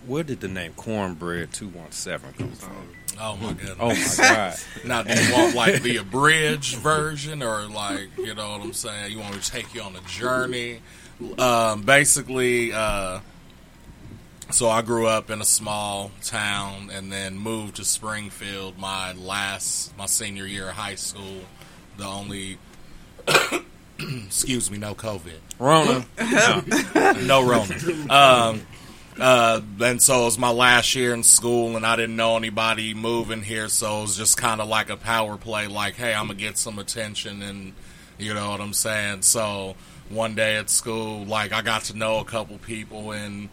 where 0.08 0.24
did 0.24 0.40
the 0.40 0.48
name 0.48 0.72
Cornbread 0.74 1.52
Two 1.52 1.68
One 1.68 1.92
Seven 1.92 2.32
come 2.36 2.50
from? 2.52 2.88
Oh 3.20 3.36
my 3.36 3.52
goodness. 3.52 3.76
Oh 4.18 4.22
my 4.22 4.28
God! 4.28 4.56
Now, 4.84 5.02
do 5.02 5.22
you 5.22 5.32
want 5.32 5.54
like 5.54 5.82
the 5.82 5.98
abridged 5.98 6.76
version, 6.76 7.42
or 7.42 7.66
like 7.68 8.08
you 8.16 8.34
know 8.34 8.50
what 8.50 8.62
I'm 8.62 8.72
saying? 8.72 9.12
You 9.12 9.18
want 9.18 9.34
me 9.34 9.40
to 9.40 9.50
take 9.50 9.74
you 9.74 9.82
on 9.82 9.94
a 9.94 10.00
journey? 10.02 10.80
Um, 11.38 11.82
basically, 11.82 12.72
uh, 12.72 13.20
so 14.50 14.68
I 14.68 14.82
grew 14.82 15.06
up 15.06 15.30
in 15.30 15.40
a 15.40 15.44
small 15.44 16.10
town 16.22 16.90
and 16.92 17.12
then 17.12 17.38
moved 17.38 17.76
to 17.76 17.84
Springfield 17.84 18.78
my 18.78 19.12
last 19.12 19.96
my 19.98 20.06
senior 20.06 20.46
year 20.46 20.70
of 20.70 20.74
high 20.74 20.94
school. 20.94 21.42
The 21.96 22.04
only 22.06 22.58
excuse 23.98 24.70
me, 24.70 24.78
no 24.78 24.94
COVID. 24.94 25.38
Rona. 25.58 26.06
no 27.26 27.44
Rona. 27.46 28.12
Um, 28.12 28.62
uh, 29.18 29.60
and 29.80 30.00
so 30.02 30.22
it 30.22 30.24
was 30.24 30.38
my 30.38 30.50
last 30.50 30.94
year 30.94 31.12
in 31.14 31.22
school, 31.22 31.76
and 31.76 31.86
I 31.86 31.96
didn't 31.96 32.16
know 32.16 32.36
anybody 32.36 32.94
moving 32.94 33.42
here, 33.42 33.68
so 33.68 33.98
it 33.98 34.02
was 34.02 34.16
just 34.16 34.36
kind 34.36 34.60
of 34.60 34.68
like 34.68 34.90
a 34.90 34.96
power 34.96 35.36
play, 35.36 35.66
like, 35.66 35.94
hey, 35.94 36.14
I'm 36.14 36.26
gonna 36.28 36.38
get 36.38 36.58
some 36.58 36.78
attention, 36.78 37.42
and 37.42 37.72
you 38.18 38.34
know 38.34 38.50
what 38.50 38.60
I'm 38.60 38.72
saying. 38.72 39.22
So 39.22 39.76
one 40.08 40.34
day 40.34 40.56
at 40.56 40.70
school, 40.70 41.24
like 41.24 41.52
I 41.52 41.62
got 41.62 41.84
to 41.84 41.96
know 41.96 42.18
a 42.18 42.24
couple 42.24 42.58
people, 42.58 43.12
and 43.12 43.48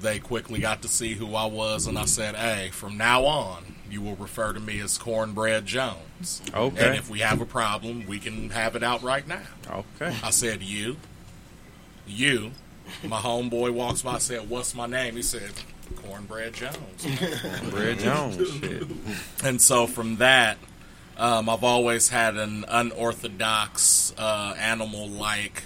they 0.00 0.18
quickly 0.18 0.60
got 0.60 0.82
to 0.82 0.88
see 0.88 1.14
who 1.14 1.34
I 1.34 1.46
was, 1.46 1.86
and 1.86 1.98
I 1.98 2.04
said, 2.04 2.34
hey, 2.34 2.70
from 2.70 2.96
now 2.96 3.24
on, 3.24 3.76
you 3.90 4.02
will 4.02 4.16
refer 4.16 4.52
to 4.52 4.60
me 4.60 4.80
as 4.80 4.98
Cornbread 4.98 5.64
Jones. 5.66 6.42
Okay. 6.52 6.86
And 6.86 6.96
if 6.96 7.08
we 7.08 7.20
have 7.20 7.40
a 7.40 7.46
problem, 7.46 8.06
we 8.06 8.18
can 8.18 8.50
have 8.50 8.76
it 8.76 8.82
out 8.82 9.02
right 9.02 9.26
now. 9.26 9.42
Okay. 9.70 10.14
I 10.22 10.30
said, 10.30 10.62
You, 10.62 10.96
you. 12.06 12.52
My 13.04 13.18
homeboy 13.18 13.72
walks 13.72 14.02
by, 14.02 14.18
said, 14.18 14.48
What's 14.48 14.74
my 14.74 14.86
name? 14.86 15.16
He 15.16 15.22
said, 15.22 15.52
Cornbread 15.96 16.54
Jones. 16.54 17.06
Cornbread 17.42 17.98
Jones. 17.98 18.50
Shit. 18.60 18.82
and 19.44 19.60
so 19.60 19.86
from 19.86 20.16
that, 20.16 20.58
um, 21.16 21.48
I've 21.48 21.64
always 21.64 22.08
had 22.08 22.36
an 22.36 22.64
unorthodox, 22.68 24.12
uh, 24.18 24.54
animal 24.58 25.08
like 25.08 25.62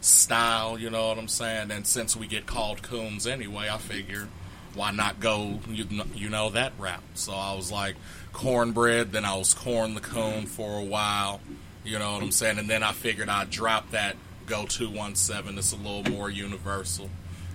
style, 0.00 0.78
you 0.78 0.90
know 0.90 1.08
what 1.08 1.18
I'm 1.18 1.28
saying? 1.28 1.70
And 1.70 1.86
since 1.86 2.14
we 2.16 2.26
get 2.26 2.46
called 2.46 2.82
coons 2.82 3.26
anyway, 3.26 3.68
I 3.70 3.78
figure 3.78 4.28
why 4.74 4.90
not 4.90 5.20
go, 5.20 5.60
you, 5.68 5.84
kn- 5.84 6.10
you 6.14 6.28
know, 6.28 6.50
that 6.50 6.72
route? 6.78 7.00
So 7.14 7.32
I 7.32 7.54
was 7.54 7.70
like, 7.72 7.94
cornbread, 8.32 9.12
then 9.12 9.24
I 9.24 9.36
was 9.36 9.54
corn 9.54 9.94
the 9.94 10.00
coon 10.00 10.46
for 10.46 10.78
a 10.80 10.84
while, 10.84 11.40
you 11.84 11.98
know 11.98 12.12
what 12.12 12.22
I'm 12.22 12.32
saying? 12.32 12.58
And 12.58 12.68
then 12.68 12.82
I 12.82 12.92
figured 12.92 13.28
I'd 13.28 13.50
drop 13.50 13.90
that, 13.92 14.16
go 14.46 14.64
217, 14.66 15.58
it's 15.58 15.72
a 15.72 15.76
little 15.76 16.04
more 16.12 16.30
universal. 16.30 17.10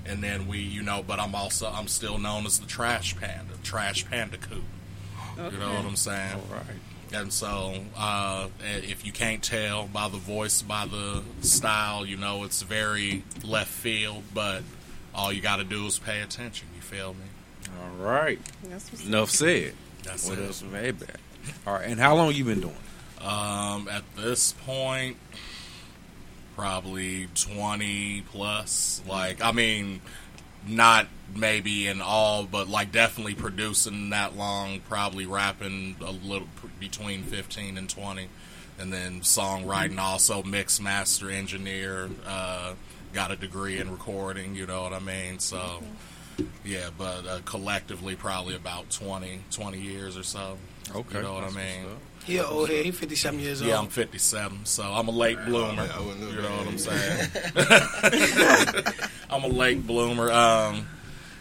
And 0.06 0.24
then 0.24 0.48
we, 0.48 0.60
you 0.60 0.82
know, 0.82 1.04
but 1.06 1.20
I'm 1.20 1.36
also, 1.36 1.70
I'm 1.72 1.88
still 1.88 2.18
known 2.18 2.46
as 2.46 2.60
the 2.60 2.66
Trash 2.66 3.16
Panda, 3.18 3.54
Trash 3.64 4.10
Panda 4.10 4.38
Coon. 4.38 4.64
You 5.38 5.58
know 5.58 5.74
what 5.74 5.86
I'm 5.86 5.96
saying? 5.96 6.34
All 6.34 6.56
right. 6.58 7.22
And 7.22 7.32
so, 7.34 7.76
uh, 7.98 8.48
if 8.62 9.06
you 9.06 9.12
can't 9.12 9.42
tell 9.42 9.88
by 9.88 10.10
the 10.10 10.18
voice, 10.18 10.62
by 10.62 10.86
the 10.86 11.24
style, 11.42 12.06
you 12.06 12.18
know 12.18 12.44
it's 12.44 12.62
very 12.62 13.24
left 13.44 13.70
field. 13.72 14.24
But 14.34 14.64
all 15.16 15.32
you 15.32 15.42
got 15.42 15.58
to 15.58 15.64
do 15.64 15.86
is 15.86 15.98
pay 15.98 16.22
attention. 16.22 16.68
You 16.76 16.82
feel 16.82 17.14
me? 17.14 17.72
All 17.82 18.06
right. 18.06 18.40
That's 18.64 19.06
Enough 19.06 19.30
said. 19.32 19.74
That's 20.04 20.28
What 20.28 20.40
it. 20.40 20.46
else? 20.46 20.62
Hey, 20.72 20.92
man. 20.92 21.04
All 21.66 21.74
right. 21.74 21.86
And 21.88 22.00
how 22.00 22.16
long 22.16 22.34
you 22.34 22.44
been 22.46 22.62
doing? 22.62 22.76
it? 23.20 23.24
Um, 23.26 23.88
at 23.90 24.04
this 24.18 24.54
point, 24.66 25.18
probably 26.60 27.30
twenty 27.36 28.22
plus. 28.22 29.02
Like, 29.08 29.42
I 29.42 29.54
mean, 29.54 30.02
not 30.68 31.08
maybe 31.34 31.88
in 31.88 32.02
all, 32.02 32.44
but 32.44 32.68
like 32.68 32.92
definitely 32.92 33.34
producing 33.34 34.10
that 34.10 34.36
long. 34.36 34.82
Probably 34.82 35.26
rapping 35.26 35.96
a 36.02 36.12
little 36.12 36.50
between 36.78 37.24
fifteen 37.24 37.78
and 37.78 37.90
twenty, 37.90 38.28
and 38.78 38.92
then 38.92 39.22
songwriting 39.22 40.00
also 40.00 40.44
mix 40.44 40.82
master 40.82 41.30
engineer. 41.30 42.10
Uh, 42.28 42.74
got 43.14 43.32
a 43.32 43.38
degree 43.38 43.80
in 43.80 43.90
recording. 43.90 44.54
You 44.56 44.68
know 44.68 44.84
what 44.84 44.94
I 44.94 45.00
mean? 45.00 45.40
So. 45.40 45.82
Yeah, 46.64 46.90
but 46.98 47.28
uh, 47.28 47.40
collectively, 47.44 48.16
probably 48.16 48.56
about 48.56 48.90
20, 48.92 49.42
20 49.52 49.78
years 49.78 50.16
or 50.16 50.24
so. 50.24 50.58
Okay. 50.96 51.18
You 51.18 51.24
know 51.24 51.34
what 51.34 51.44
I 51.44 51.50
mean? 51.50 51.86
What's 52.30 52.40
up. 52.42 52.50
He 52.50 52.54
an 52.54 52.60
old 52.60 52.70
head. 52.70 52.86
He 52.86 52.92
57 52.92 53.40
years 53.40 53.62
old. 53.62 53.70
Yeah, 53.70 53.80
I'm 53.80 53.88
57, 53.88 54.66
so 54.66 54.84
I'm 54.84 55.08
a 55.08 55.12
late 55.12 55.38
bloomer. 55.46 55.90
I 55.94 56.00
wouldn't 56.00 56.22
know. 56.22 56.30
You 56.30 56.42
know 56.42 56.58
what 56.58 56.68
I'm 56.68 56.78
saying? 56.78 57.30
I'm 59.30 59.44
a 59.44 59.48
late 59.48 59.86
bloomer. 59.86 60.32
Um, 60.32 60.88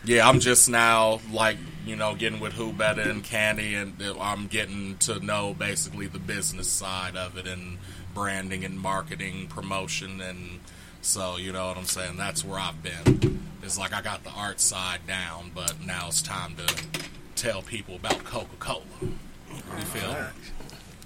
yeah, 0.05 0.29
I'm 0.29 0.41
just 0.41 0.69
now 0.69 1.21
like 1.33 1.59
you 1.85 1.97
know 1.97 2.15
getting 2.15 2.41
with 2.41 2.53
Who 2.53 2.73
Better 2.73 3.03
and 3.03 3.23
Candy, 3.23 3.75
and 3.75 3.95
I'm 4.21 4.47
getting 4.47 4.97
to 4.99 5.25
know 5.25 5.55
basically 5.55 6.07
the 6.07 6.19
business 6.19 6.69
side 6.69 7.17
of 7.17 7.37
it 7.37 7.47
and 7.47 7.79
branding 8.15 8.65
and 8.65 8.79
marketing, 8.79 9.49
promotion, 9.49 10.21
and 10.21 10.61
so 11.03 11.37
you 11.37 11.53
know 11.53 11.69
what 11.69 11.77
I'm 11.77 11.85
saying. 11.85 12.17
That's 12.17 12.45
where 12.45 12.59
I've 12.59 12.83
been. 12.83 13.43
It's 13.63 13.79
like 13.79 13.93
I 13.93 14.01
got 14.01 14.25
the 14.25 14.31
art 14.31 14.61
side 14.61 15.01
down, 15.07 15.51
but 15.55 15.85
now 15.85 16.07
it's 16.09 16.23
time 16.23 16.55
to 16.57 16.75
tell 17.35 17.63
people 17.63 17.97
about 17.97 18.25
Coca 18.25 18.57
Cola. 18.59 18.83
You 19.03 19.85
feel 19.85 20.13
me? 20.13 20.19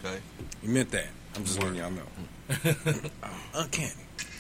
Okay. 0.05 0.19
You 0.63 0.69
meant 0.69 0.91
that. 0.91 1.09
I'm 1.37 1.45
just 1.45 1.61
letting 1.61 1.77
y'all 1.77 1.91
know. 1.91 2.03
Uncanny. 3.55 3.93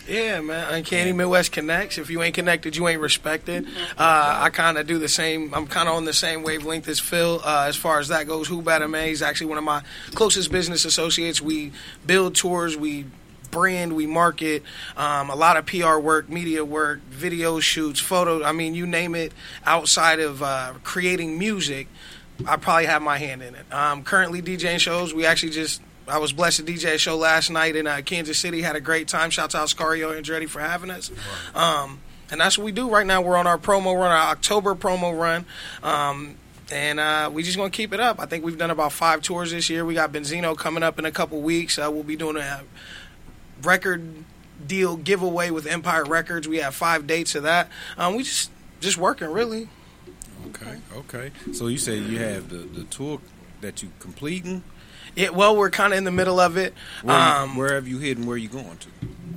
Yeah, 0.09 0.40
man. 0.40 0.75
Uncanny 0.75 1.12
Midwest 1.12 1.52
connects. 1.52 1.97
If 1.97 2.11
you 2.11 2.23
ain't 2.23 2.35
connected, 2.35 2.75
you 2.75 2.88
ain't 2.88 3.00
respected. 3.00 3.66
Uh, 3.97 4.40
I 4.42 4.50
kind 4.50 4.76
of 4.76 4.87
do 4.88 4.99
the 4.99 5.09
same. 5.09 5.54
I'm 5.54 5.69
kind 5.69 5.88
of 5.88 5.95
on 5.95 6.04
the 6.04 6.12
same 6.12 6.42
wavelength 6.42 6.88
as 6.88 6.99
Phil 6.99 7.40
uh, 7.45 7.66
as 7.69 7.76
far 7.76 8.00
as 8.00 8.09
that 8.09 8.26
goes. 8.26 8.49
Who 8.49 8.62
Better 8.62 8.88
Man? 8.88 9.07
He's 9.07 9.23
actually 9.23 9.47
one 9.47 9.59
of 9.59 9.64
my 9.64 9.83
closest 10.14 10.50
business 10.50 10.85
associates. 10.85 11.40
We 11.40 11.73
build 12.04 12.35
tours. 12.35 12.76
We 12.76 13.07
brand, 13.52 13.92
we 13.92 14.07
market, 14.07 14.64
um, 14.97 15.31
a 15.31 15.37
lot 15.37 15.57
of 15.57 15.66
PR 15.66 15.99
work, 15.99 16.28
media 16.28 16.64
work, 16.64 17.00
video 17.11 17.61
shoots, 17.61 18.00
photo. 18.00 18.42
I 18.42 18.50
mean, 18.50 18.75
you 18.75 18.87
name 18.87 19.14
it. 19.14 19.33
Outside 19.64 20.19
of 20.19 20.42
uh, 20.42 20.73
creating 20.83 21.38
music, 21.38 21.87
I 22.46 22.56
probably 22.56 22.86
have 22.86 23.02
my 23.02 23.18
hand 23.18 23.42
in 23.42 23.54
it. 23.54 23.72
Um, 23.72 24.02
currently 24.02 24.42
DJing 24.42 24.78
shows. 24.78 25.14
We 25.14 25.26
actually 25.26 25.52
just 25.52 25.80
I 26.08 26.18
was 26.18 26.32
blessed 26.32 26.58
to 26.58 26.72
DJ 26.72 26.94
a 26.94 26.98
show 26.98 27.16
last 27.16 27.50
night 27.50 27.76
in 27.76 27.86
uh, 27.86 28.00
Kansas 28.04 28.38
City. 28.38 28.62
Had 28.62 28.76
a 28.76 28.80
great 28.80 29.08
time. 29.08 29.30
Shout 29.30 29.54
out 29.54 29.68
Scario 29.68 30.16
and 30.16 30.24
Andretti 30.24 30.48
for 30.48 30.60
having 30.60 30.90
us. 30.90 31.10
Um, 31.54 32.00
and 32.30 32.40
that's 32.40 32.58
what 32.58 32.64
we 32.64 32.72
do 32.72 32.90
right 32.90 33.06
now. 33.06 33.20
We're 33.20 33.36
on 33.36 33.46
our 33.46 33.58
promo 33.58 33.94
run, 33.94 34.10
our 34.10 34.30
October 34.30 34.74
promo 34.74 35.16
run. 35.16 35.44
Um, 35.82 36.36
and 36.72 36.98
uh, 36.98 37.30
we 37.32 37.42
just 37.42 37.56
gonna 37.56 37.70
keep 37.70 37.92
it 37.92 38.00
up. 38.00 38.18
I 38.18 38.26
think 38.26 38.44
we've 38.44 38.58
done 38.58 38.70
about 38.70 38.92
five 38.92 39.22
tours 39.22 39.50
this 39.50 39.68
year. 39.68 39.84
We 39.84 39.94
got 39.94 40.12
Benzino 40.12 40.56
coming 40.56 40.82
up 40.82 40.98
in 40.98 41.04
a 41.04 41.10
couple 41.10 41.40
weeks. 41.40 41.78
Uh, 41.78 41.90
we'll 41.92 42.02
be 42.02 42.16
doing 42.16 42.36
a 42.36 42.62
record 43.62 44.24
deal 44.66 44.96
giveaway 44.96 45.50
with 45.50 45.66
Empire 45.66 46.04
Records. 46.04 46.48
We 46.48 46.58
have 46.58 46.74
five 46.74 47.06
dates 47.06 47.34
of 47.34 47.42
that. 47.42 47.68
Um, 47.98 48.16
we 48.16 48.22
just 48.22 48.50
just 48.80 48.96
working 48.96 49.28
really. 49.28 49.68
Okay, 50.49 50.78
okay. 50.96 51.30
So 51.52 51.66
you 51.68 51.78
say 51.78 51.96
you 51.99 52.18
have 52.18 52.49
the, 52.49 52.58
the 52.58 52.84
tour 52.84 53.20
that 53.61 53.82
you 53.82 53.90
completing. 54.00 54.62
Yeah, 55.14 55.30
well, 55.30 55.56
we're 55.56 55.70
kind 55.70 55.92
of 55.92 55.99
in 55.99 56.04
the 56.04 56.11
middle 56.11 56.40
of 56.40 56.56
it. 56.56 56.75
Where, 57.02 57.16
Um, 57.16 57.56
where 57.56 57.75
have 57.75 57.87
you 57.87 57.99
hidden? 57.99 58.26
Where 58.26 58.34
are 58.34 58.38
you 58.38 58.49
going 58.49 58.78
to? 58.78 58.88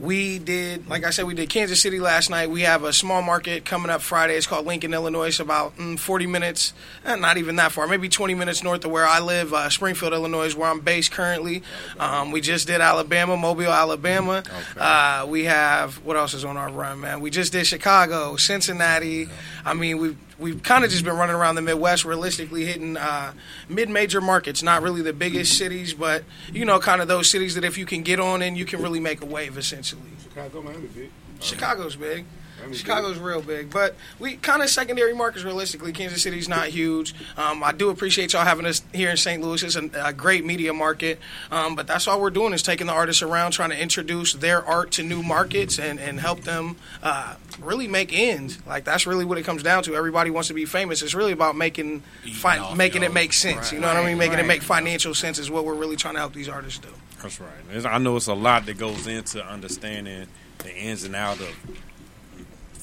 we 0.01 0.39
did, 0.39 0.87
like 0.87 1.03
I 1.03 1.09
said, 1.09 1.25
we 1.25 1.33
did 1.33 1.49
Kansas 1.49 1.81
City 1.81 1.99
last 1.99 2.29
night. 2.29 2.49
We 2.49 2.61
have 2.61 2.83
a 2.83 2.93
small 2.93 3.21
market 3.21 3.65
coming 3.65 3.89
up 3.89 4.01
Friday. 4.01 4.35
It's 4.35 4.45
called 4.45 4.65
Lincoln, 4.65 4.93
Illinois. 4.93 5.27
It's 5.27 5.39
about 5.39 5.75
mm, 5.77 5.97
40 5.97 6.27
minutes, 6.27 6.73
eh, 7.05 7.15
not 7.15 7.37
even 7.37 7.55
that 7.57 7.71
far, 7.71 7.87
maybe 7.87 8.09
20 8.09 8.35
minutes 8.35 8.63
north 8.63 8.85
of 8.85 8.91
where 8.91 9.07
I 9.07 9.19
live. 9.19 9.53
Uh, 9.53 9.69
Springfield, 9.69 10.13
Illinois 10.13 10.45
is 10.45 10.55
where 10.55 10.69
I'm 10.69 10.81
based 10.81 11.11
currently. 11.11 11.63
Um, 11.99 12.31
we 12.31 12.41
just 12.41 12.67
did 12.67 12.81
Alabama, 12.81 13.37
Mobile, 13.37 13.71
Alabama. 13.71 14.43
Uh, 14.77 15.25
we 15.27 15.45
have, 15.45 15.95
what 16.05 16.17
else 16.17 16.33
is 16.33 16.45
on 16.45 16.57
our 16.57 16.69
run, 16.69 16.99
man? 16.99 17.21
We 17.21 17.29
just 17.29 17.51
did 17.51 17.65
Chicago, 17.65 18.35
Cincinnati. 18.35 19.27
I 19.63 19.73
mean, 19.73 19.97
we've 19.97 20.17
we've 20.39 20.61
kind 20.63 20.83
of 20.83 20.89
just 20.89 21.03
been 21.03 21.15
running 21.15 21.35
around 21.35 21.55
the 21.55 21.61
Midwest, 21.61 22.05
realistically 22.05 22.65
hitting 22.65 22.97
uh, 22.97 23.33
mid-major 23.69 24.21
markets, 24.21 24.63
not 24.63 24.81
really 24.81 25.01
the 25.01 25.13
biggest 25.13 25.57
cities, 25.57 25.93
but 25.93 26.23
you 26.51 26.65
know, 26.65 26.79
kind 26.79 27.01
of 27.01 27.07
those 27.07 27.29
cities 27.29 27.55
that 27.55 27.63
if 27.63 27.77
you 27.77 27.85
can 27.85 28.03
get 28.03 28.19
on 28.19 28.41
in, 28.41 28.55
you 28.55 28.65
can 28.65 28.81
really 28.81 28.99
make 28.99 29.21
a 29.21 29.25
wave, 29.25 29.57
essentially. 29.57 30.01
Chicago, 30.21 30.61
Miami, 30.61 30.87
big. 30.87 31.09
Chicago's 31.39 31.95
big. 31.95 32.25
Chicago's 32.73 33.17
real 33.17 33.41
big, 33.41 33.69
but 33.69 33.95
we 34.19 34.37
kind 34.37 34.61
of 34.61 34.69
secondary 34.69 35.13
markets 35.13 35.43
realistically. 35.43 35.91
Kansas 35.91 36.21
City's 36.21 36.49
not 36.49 36.67
huge. 36.67 37.13
Um, 37.37 37.63
I 37.63 37.71
do 37.71 37.89
appreciate 37.89 38.33
y'all 38.33 38.43
having 38.43 38.65
us 38.65 38.81
here 38.93 39.09
in 39.09 39.17
St. 39.17 39.41
Louis. 39.41 39.61
It's 39.63 39.75
a, 39.75 39.89
a 40.03 40.13
great 40.13 40.45
media 40.45 40.73
market, 40.73 41.19
um, 41.51 41.75
but 41.75 41.87
that's 41.87 42.07
all 42.07 42.19
we're 42.19 42.29
doing 42.29 42.53
is 42.53 42.63
taking 42.63 42.87
the 42.87 42.93
artists 42.93 43.21
around, 43.21 43.51
trying 43.51 43.69
to 43.69 43.79
introduce 43.79 44.33
their 44.33 44.65
art 44.65 44.91
to 44.91 45.03
new 45.03 45.21
markets 45.21 45.79
and, 45.79 45.99
and 45.99 46.19
help 46.19 46.41
them 46.41 46.77
uh, 47.03 47.35
really 47.59 47.87
make 47.87 48.17
ends. 48.17 48.59
Like 48.65 48.83
that's 48.83 49.05
really 49.05 49.25
what 49.25 49.37
it 49.37 49.43
comes 49.43 49.63
down 49.63 49.83
to. 49.83 49.95
Everybody 49.95 50.31
wants 50.31 50.47
to 50.47 50.53
be 50.53 50.65
famous. 50.65 51.01
It's 51.01 51.15
really 51.15 51.33
about 51.33 51.55
making 51.55 52.01
fi- 52.33 52.73
making 52.75 53.03
it 53.03 53.13
make 53.13 53.33
sense. 53.33 53.71
you 53.71 53.79
know 53.79 53.87
what 53.87 53.97
I 53.97 54.05
mean? 54.05 54.17
Making 54.17 54.39
it 54.39 54.45
make 54.47 54.61
financial 54.61 55.13
sense 55.13 55.39
is 55.39 55.51
what 55.51 55.65
we're 55.65 55.75
really 55.75 55.95
trying 55.95 56.15
to 56.15 56.19
help 56.19 56.33
these 56.33 56.49
artists 56.49 56.79
do. 56.79 56.89
That's 57.21 57.39
right. 57.39 57.85
I 57.85 57.97
know 57.97 58.15
it's 58.17 58.27
a 58.27 58.33
lot 58.33 58.65
that 58.67 58.77
goes 58.77 59.07
into 59.07 59.43
understanding 59.45 60.27
the 60.59 60.75
ins 60.75 61.03
and 61.03 61.15
out 61.15 61.39
of 61.39 61.55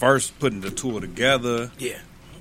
first 0.02 0.37
putting 0.40 0.61
the 0.61 0.71
tour 0.71 1.00
together, 1.00 1.71
Yeah. 1.78 1.99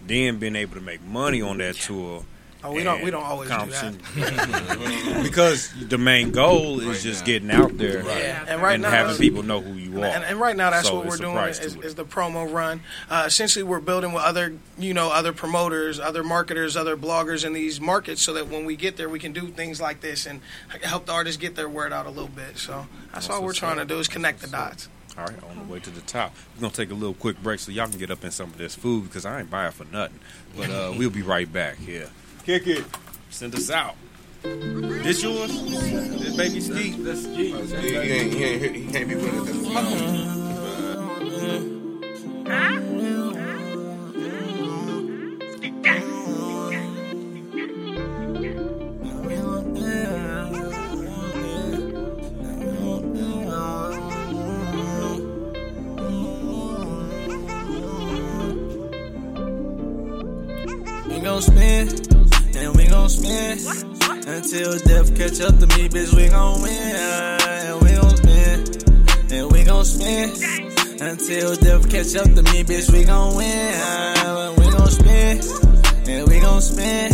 then 0.08 0.40
being 0.40 0.56
able 0.56 0.74
to 0.76 0.82
make 0.82 1.00
money 1.04 1.44
on 1.44 1.60
that 1.60 1.76
tour. 1.76 2.26
Oh, 2.64 2.72
we 2.74 2.84
don't 2.84 3.04
we 3.04 3.10
don't 3.12 3.24
always 3.24 3.50
do 3.50 3.56
that. 3.56 5.24
because 5.24 5.72
the 5.88 5.98
main 5.98 6.32
goal 6.32 6.80
is 6.80 7.02
just 7.04 7.26
getting 7.26 7.50
out 7.52 7.76
there 7.78 8.04
Yeah, 8.04 8.46
and 8.48 8.62
right 8.62 8.74
and 8.74 8.84
now 8.84 8.90
having 8.92 9.18
people 9.18 9.42
know 9.44 9.62
who 9.62 9.74
you 9.74 10.02
are. 10.02 10.06
And, 10.06 10.24
and 10.24 10.40
right 10.40 10.56
now, 10.56 10.70
that's 10.70 10.88
So 10.88 10.96
what 10.96 11.08
we're 11.08 11.18
doing 11.18 11.34
price 11.34 11.60
is, 11.60 11.74
to 11.74 11.80
it. 11.80 11.86
is 11.86 11.96
the 11.96 12.06
promo 12.06 12.52
run. 12.52 12.82
Uh, 13.10 13.24
essentially, 13.26 13.64
we're 13.64 13.80
building 13.80 14.14
with 14.14 14.24
other, 14.24 14.54
you 14.78 14.94
know, 14.94 15.12
other 15.12 15.34
promoters, 15.34 16.00
other 16.00 16.24
marketers, 16.24 16.76
other 16.78 16.96
bloggers 16.98 17.46
in 17.46 17.54
these 17.54 17.80
markets, 17.82 18.22
so 18.22 18.34
that 18.34 18.48
when 18.48 18.66
we 18.66 18.76
get 18.76 18.96
there, 18.98 19.10
we 19.10 19.18
can 19.20 19.34
do 19.34 19.48
things 19.48 19.80
like 19.82 20.02
this 20.02 20.26
and 20.28 20.42
help 20.84 21.06
the 21.08 21.12
artists 21.14 21.42
get 21.42 21.56
their 21.56 21.70
word 21.70 21.92
out 21.94 22.06
a 22.06 22.10
little 22.12 22.28
bit. 22.28 22.58
So 22.58 22.86
that's, 23.12 23.28
That's 23.28 23.30
all 23.30 23.44
we're 23.44 23.54
trying 23.54 23.78
to 23.78 23.86
do 23.86 23.98
is 24.00 24.08
connect 24.08 24.42
the 24.42 24.48
dots. 24.48 24.88
All 25.18 25.26
right, 25.26 25.44
on 25.44 25.58
the 25.58 25.74
way 25.74 25.80
to 25.80 25.90
the 25.90 26.02
top. 26.02 26.34
We're 26.56 26.62
gonna 26.62 26.74
take 26.74 26.92
a 26.92 26.94
little 26.94 27.14
quick 27.14 27.42
break 27.44 27.60
so 27.60 27.72
y'all 27.72 27.88
can 27.88 28.00
get 28.00 28.12
up 28.12 28.24
in 28.24 28.32
some 28.32 28.50
of 28.50 28.58
this 28.58 28.76
food 28.76 29.04
because 29.06 29.26
I 29.26 29.42
ain't 29.42 29.50
buying 29.50 29.72
for 29.72 29.86
nothing. 29.86 30.20
But 30.56 30.70
uh, 30.70 30.94
we'll 30.98 31.10
be 31.10 31.22
right 31.22 31.52
back 31.52 31.78
here. 31.78 32.10
Kick 32.46 32.68
it. 32.68 32.86
Send 33.30 33.54
us 33.56 33.70
out. 33.70 33.96
This 34.44 35.22
yours? 35.22 35.52
This 35.62 36.36
baby 36.36 36.62
ski? 36.62 36.92
That's 37.04 37.26
He 37.26 37.54
ain't, 37.56 38.34
he 38.34 38.44
ain't, 38.44 38.76
he 38.76 38.88
can't 38.88 39.08
be 39.10 39.16
winning 39.16 39.46
this. 39.46 39.58
We 49.26 50.21
gon' 61.22 61.42
spin, 61.42 61.88
and 62.56 62.76
we 62.76 62.88
gon' 62.88 63.10
spin 63.10 63.58
until 64.28 64.78
death 64.80 65.16
catch 65.16 65.40
up 65.42 65.58
to 65.60 65.68
me, 65.68 65.88
bitch. 65.88 66.14
We 66.16 66.30
gon' 66.30 66.62
win, 66.62 66.72
and 66.74 67.82
we 67.82 67.92
gon' 67.94 68.18
spin, 68.18 68.66
and 69.32 69.52
we 69.52 69.64
gon' 69.64 69.86
spin 69.86 70.30
until 71.00 71.56
death 71.56 71.90
catch 71.90 72.16
up 72.16 72.26
to 72.34 72.44
me, 72.52 72.64
bitch. 72.64 72.92
We 72.92 73.04
gon' 73.04 73.36
win, 73.36 73.46
and 73.46 74.58
we 74.58 74.72
gon' 74.72 74.90
spin, 74.90 75.42
and 76.08 76.28
we 76.28 76.40
gon' 76.40 76.62
spin 76.62 77.12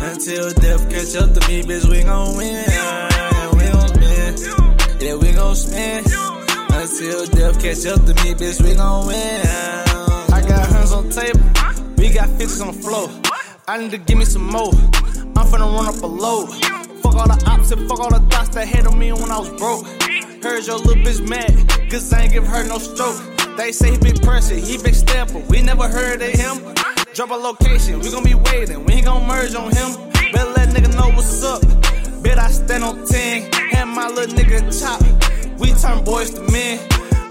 until 0.00 0.52
death 0.52 0.90
catch 0.90 1.16
up 1.16 1.32
to 1.32 1.48
me, 1.48 1.62
bitch. 1.62 1.88
We 1.88 2.02
gon' 2.02 2.36
win, 2.36 2.64
and 2.68 3.56
we 3.56 3.64
gon' 3.72 3.88
spin, 3.88 4.36
yeah, 5.00 5.14
we 5.14 5.32
gon' 5.32 5.56
spin 5.56 6.04
until 6.04 7.26
death 7.26 7.62
catch 7.62 7.86
up 7.86 8.04
to 8.04 8.14
me, 8.22 8.34
bitch. 8.34 8.60
We 8.62 8.74
gon' 8.74 9.06
win. 9.06 9.40
I 10.32 10.42
got 10.46 10.68
hands 10.68 10.92
on 10.92 11.08
table. 11.08 11.40
We 11.96 12.10
got 12.10 12.28
fixes 12.38 12.60
on 12.60 12.68
the 12.68 12.82
floor. 12.82 13.29
I 13.70 13.78
need 13.78 13.92
to 13.92 13.98
give 13.98 14.18
me 14.18 14.24
some 14.24 14.46
more. 14.50 14.72
I'm 15.36 15.46
finna 15.46 15.72
run 15.72 15.86
up 15.86 16.02
a 16.02 16.06
load. 16.06 16.48
Fuck 17.02 17.14
all 17.14 17.28
the 17.28 17.40
ops 17.46 17.70
and 17.70 17.88
fuck 17.88 18.00
all 18.00 18.10
the 18.10 18.18
thoughts 18.28 18.48
that 18.56 18.66
hit 18.66 18.84
on 18.84 18.98
me 18.98 19.12
when 19.12 19.30
I 19.30 19.38
was 19.38 19.50
broke. 19.50 19.86
Heard 20.42 20.66
your 20.66 20.78
little 20.78 21.00
bitch 21.04 21.22
mad, 21.28 21.54
cause 21.88 22.12
I 22.12 22.22
ain't 22.22 22.32
give 22.32 22.44
her 22.44 22.66
no 22.66 22.78
stroke. 22.78 23.22
They 23.56 23.70
say 23.70 23.92
he 23.92 23.98
big 23.98 24.22
person, 24.22 24.58
he 24.58 24.76
big 24.76 24.96
stepper. 24.96 25.38
We 25.48 25.62
never 25.62 25.86
heard 25.86 26.20
of 26.20 26.32
him. 26.32 26.74
Drop 27.14 27.30
a 27.30 27.34
location, 27.34 28.00
we 28.00 28.10
gon' 28.10 28.24
be 28.24 28.34
waiting. 28.34 28.84
We 28.86 28.94
ain't 28.94 29.06
gon' 29.06 29.24
merge 29.28 29.54
on 29.54 29.70
him. 29.70 29.94
Better 30.32 30.50
let 30.50 30.70
nigga 30.70 30.92
know 30.96 31.14
what's 31.14 31.44
up. 31.44 31.62
Bet 32.24 32.40
I 32.40 32.50
stand 32.50 32.82
on 32.82 33.06
10, 33.06 33.50
and 33.76 33.88
my 33.90 34.08
little 34.08 34.34
nigga 34.36 34.66
chop. 34.80 35.00
We 35.60 35.70
turn 35.74 36.02
boys 36.02 36.34
to 36.34 36.42
men. 36.50 36.89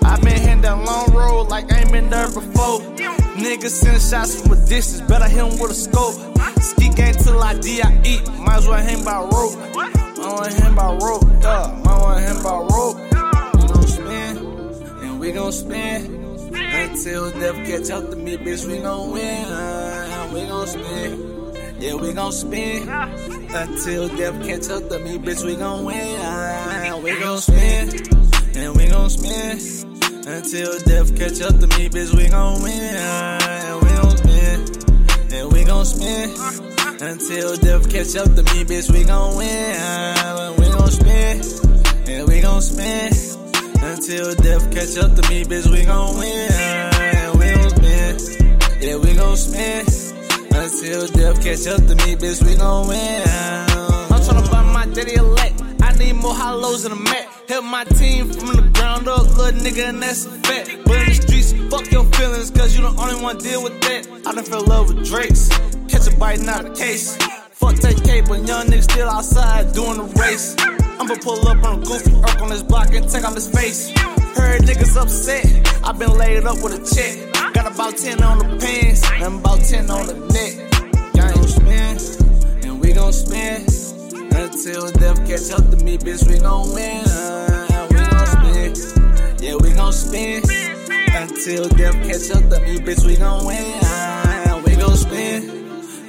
I 0.10 0.20
been 0.22 0.42
hitting 0.42 0.62
that 0.62 0.84
long 0.84 1.14
road 1.14 1.50
like 1.50 1.72
I 1.72 1.82
ain't 1.82 1.92
been 1.92 2.10
there 2.10 2.28
before. 2.28 2.80
Niggas 3.38 3.70
send 3.70 4.02
shots 4.02 4.42
from 4.42 4.58
a 4.58 4.66
distance, 4.66 5.02
better 5.08 5.28
hit 5.28 5.38
him 5.38 5.60
with 5.60 5.70
a 5.70 5.76
scope. 5.76 6.16
Ski 6.62 6.90
game 6.90 7.14
till 7.14 7.40
I 7.42 7.54
D.I.E. 7.60 8.20
Might 8.40 8.58
as 8.58 8.68
well 8.68 8.82
hang 8.82 9.06
by 9.06 9.20
rope. 9.20 9.56
Might 9.76 10.18
wanna 10.18 10.54
hang 10.54 10.76
by 10.76 10.98
rope, 11.00 11.24
yeah. 11.42 11.82
Might 11.86 12.02
wanna 12.02 12.22
hang 12.22 12.42
by 12.42 12.58
rope. 12.74 12.98
We 13.54 13.68
gon' 13.68 13.88
spin, 13.88 14.38
and 15.04 15.20
we 15.20 15.32
gon' 15.32 15.52
spin 15.52 16.02
until 16.56 17.30
death 17.32 17.68
catch 17.68 17.92
up 17.92 18.10
to 18.10 18.16
me, 18.16 18.38
bitch. 18.38 18.66
We 18.66 18.80
gon' 18.80 19.12
win, 19.12 19.46
we 20.34 20.48
gon' 20.48 20.68
spin. 20.68 21.54
Yeah, 21.80 21.94
we 21.94 22.14
gon' 22.14 22.32
spin 22.32 22.90
until 22.90 24.08
death 24.10 24.44
catch 24.44 24.70
up 24.70 24.90
to 24.90 25.00
me, 25.00 25.20
bitch. 25.20 25.46
We 25.46 25.56
gon' 25.56 25.86
win, 25.86 27.04
we 27.04 27.20
gon' 27.20 27.38
spin, 27.38 27.90
and 28.56 28.76
we 28.76 28.88
gon' 28.88 29.10
spin 29.12 29.79
until 30.30 30.78
death 30.86 31.16
catch 31.18 31.42
up 31.42 31.60
to 31.60 31.68
me, 31.76 31.90
bitch. 31.90 32.16
We 32.16 32.30
gon' 32.30 32.62
win, 32.62 32.96
and 32.96 33.82
we 33.82 33.90
gon' 33.90 34.18
spin, 34.18 34.58
and 35.34 35.52
we 35.52 35.64
gon' 35.64 35.86
spin 35.86 36.30
until 37.02 37.58
death 37.58 37.90
catch 37.90 38.16
up 38.16 38.36
to 38.36 38.44
me, 38.54 38.64
bitch. 38.64 38.92
We 38.92 39.04
gon' 39.04 39.36
win, 39.38 39.48
and 39.48 40.60
we 40.60 40.70
gon' 40.70 40.92
spin, 40.92 41.42
and 42.08 42.28
we 42.28 42.42
gon' 42.42 42.62
spin 42.62 43.12
until 43.82 44.36
death 44.36 44.72
catch 44.72 44.98
up 44.98 45.16
to 45.16 45.30
me, 45.30 45.44
bitch. 45.46 45.68
We 45.68 45.84
gon' 45.86 46.18
win, 46.20 46.52
and 46.52 47.40
we 47.40 47.50
gon' 47.52 47.70
spin, 47.70 48.18
yeah, 48.82 48.98
we 48.98 49.14
gon' 49.16 49.36
spin 49.36 49.86
until 50.54 51.08
death 51.08 51.44
catch 51.44 51.66
up 51.68 51.82
to 51.88 51.96
me, 52.06 52.16
bitch. 52.16 52.44
We 52.46 52.56
gon' 52.56 52.88
win. 52.88 53.24
I'm 53.28 54.22
tryna 54.22 54.52
buy 54.52 54.64
my 54.64 54.86
daddy 54.94 55.16
elect. 55.16 55.59
I 55.90 55.94
need 55.94 56.14
more 56.14 56.36
hollows 56.36 56.86
in 56.86 56.92
the 56.92 57.02
mat. 57.02 57.28
Help 57.48 57.66
my 57.66 57.84
team 57.84 58.32
from 58.32 58.54
the 58.54 58.62
ground 58.78 59.08
up, 59.08 59.26
little 59.36 59.60
nigga, 59.60 59.90
and 59.90 60.00
that's 60.04 60.24
a 60.24 60.30
fact. 60.30 60.86
But 60.86 60.98
in 61.02 61.06
the 61.10 61.16
streets, 61.16 61.52
fuck 61.74 61.92
your 61.92 62.06
feelings, 62.14 62.52
cause 62.52 62.78
you 62.78 62.84
the 62.84 62.94
only 63.02 63.20
one 63.24 63.40
deal 63.40 63.64
with 63.64 63.82
that. 63.82 64.06
I 64.28 64.36
done 64.36 64.46
fell 64.46 64.62
in 64.62 64.70
love 64.70 64.94
with 64.94 65.04
Drakes. 65.04 65.50
Catch 65.90 66.06
a 66.06 66.16
bite, 66.16 66.42
not 66.42 66.64
a 66.64 66.70
case. 66.76 67.18
Fuck 67.58 67.78
take 67.78 68.04
K, 68.04 68.22
but 68.22 68.46
young 68.46 68.68
niggas 68.68 68.84
still 68.84 69.10
outside 69.10 69.74
doing 69.74 69.98
the 69.98 70.06
race. 70.22 70.56
I'ma 71.02 71.16
pull 71.24 71.42
up 71.48 71.64
on 71.66 71.82
a 71.82 71.84
goofy 71.84 72.14
irk 72.22 72.40
on 72.40 72.52
his 72.52 72.62
block 72.62 72.94
and 72.94 73.10
take 73.10 73.26
off 73.26 73.34
his 73.34 73.50
face. 73.50 73.90
Heard 74.38 74.62
niggas 74.70 74.96
upset. 74.96 75.44
I 75.84 75.92
been 75.94 76.14
laid 76.20 76.46
up 76.46 76.62
with 76.62 76.78
a 76.78 76.82
check. 76.86 77.34
Got 77.56 77.74
about 77.74 77.98
10 77.98 78.22
on 78.22 78.38
the 78.38 78.58
pants 78.62 79.02
and 79.10 79.40
about 79.40 79.66
10 79.66 79.90
on 79.90 80.06
the 80.06 80.18
neck. 80.38 80.54
Y'all 81.18 81.44
spend, 81.48 82.64
and 82.64 82.80
we 82.80 82.94
gon' 82.94 83.12
spend. 84.54 84.86
Until 84.86 84.92
death 84.92 85.28
catch 85.28 85.52
up 85.52 85.70
to 85.70 85.78
me, 85.84 85.98
bitch, 85.98 86.28
we 86.28 86.40
gon' 86.40 86.74
win. 86.74 87.04
We 87.90 87.98
gon' 87.98 88.28
spend. 88.28 89.42
Yeah, 89.42 89.56
we 89.56 89.74
gon' 89.74 89.94
spin. 89.94 90.44
Until 91.12 91.70
death 91.70 91.96
catch 92.08 92.32
up 92.32 92.50
to 92.50 92.60
me, 92.62 92.80
bitch, 92.80 93.06
we 93.06 93.16
gon' 93.16 93.46
win. 93.46 94.64
We 94.66 94.76
gon' 94.76 94.98
spin. 94.98 95.50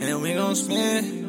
And 0.03 0.23
we 0.23 0.35
gon' 0.35 0.55
spin. 0.55 1.27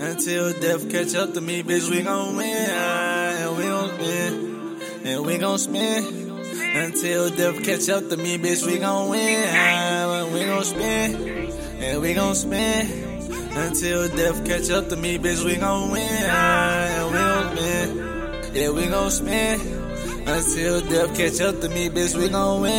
Until 0.00 0.52
death 0.60 0.90
catch 0.90 1.14
up 1.14 1.34
to 1.34 1.40
me, 1.40 1.62
bitch, 1.62 1.90
we 1.90 2.02
gon' 2.02 2.36
win. 2.36 2.70
And 2.70 3.56
we 3.56 3.64
gon' 3.64 3.88
spin. 3.94 4.80
And 5.04 5.26
we 5.26 5.38
gon' 5.38 5.58
spend. 5.58 6.06
Until 6.74 7.30
death 7.30 7.62
catch 7.64 7.88
up 7.90 8.08
to 8.08 8.16
me, 8.16 8.38
bitch, 8.38 8.66
we 8.66 8.78
gon' 8.78 9.10
win. 9.10 10.32
We 10.32 10.44
gon' 10.44 10.64
spend. 10.64 11.16
And 11.80 12.00
we 12.00 12.14
gon' 12.14 12.34
spend. 12.34 13.11
Until 13.54 14.08
death 14.08 14.44
catch 14.46 14.70
up 14.70 14.88
to 14.88 14.96
me, 14.96 15.18
bitch, 15.18 15.44
we 15.44 15.56
gon' 15.56 15.90
win. 15.90 16.00
And 16.02 17.12
we 17.12 17.18
gon' 17.18 17.56
spend. 17.56 18.56
Yeah, 18.56 18.70
we 18.70 18.86
gon' 18.86 19.10
spend. 19.10 19.62
Until 20.26 20.80
death 20.80 21.16
catch 21.16 21.40
up 21.42 21.60
to 21.60 21.68
me, 21.68 21.90
bitch, 21.90 22.16
we 22.16 22.28
gon' 22.30 22.62
win. 22.62 22.72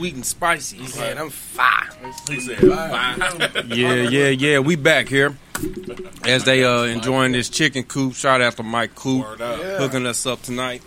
Sweet 0.00 0.14
and 0.14 0.24
spicy. 0.24 0.78
He 0.78 0.86
said, 0.86 1.18
I'm 1.18 1.28
fine. 1.28 1.90
He 2.30 2.40
said, 2.40 2.56
five. 2.58 3.66
yeah, 3.68 3.92
yeah, 3.94 4.28
yeah. 4.28 4.58
We 4.58 4.74
back 4.76 5.08
here 5.08 5.36
as 6.24 6.44
they 6.44 6.64
uh 6.64 6.84
enjoying 6.84 7.32
this 7.32 7.50
chicken 7.50 7.82
coop. 7.84 8.14
Shout 8.14 8.40
out 8.40 8.56
to 8.56 8.62
Mike 8.62 8.94
Coop 8.94 9.26
Yeah. 9.38 9.76
hooking 9.76 10.06
us 10.06 10.24
up 10.24 10.40
tonight. 10.40 10.82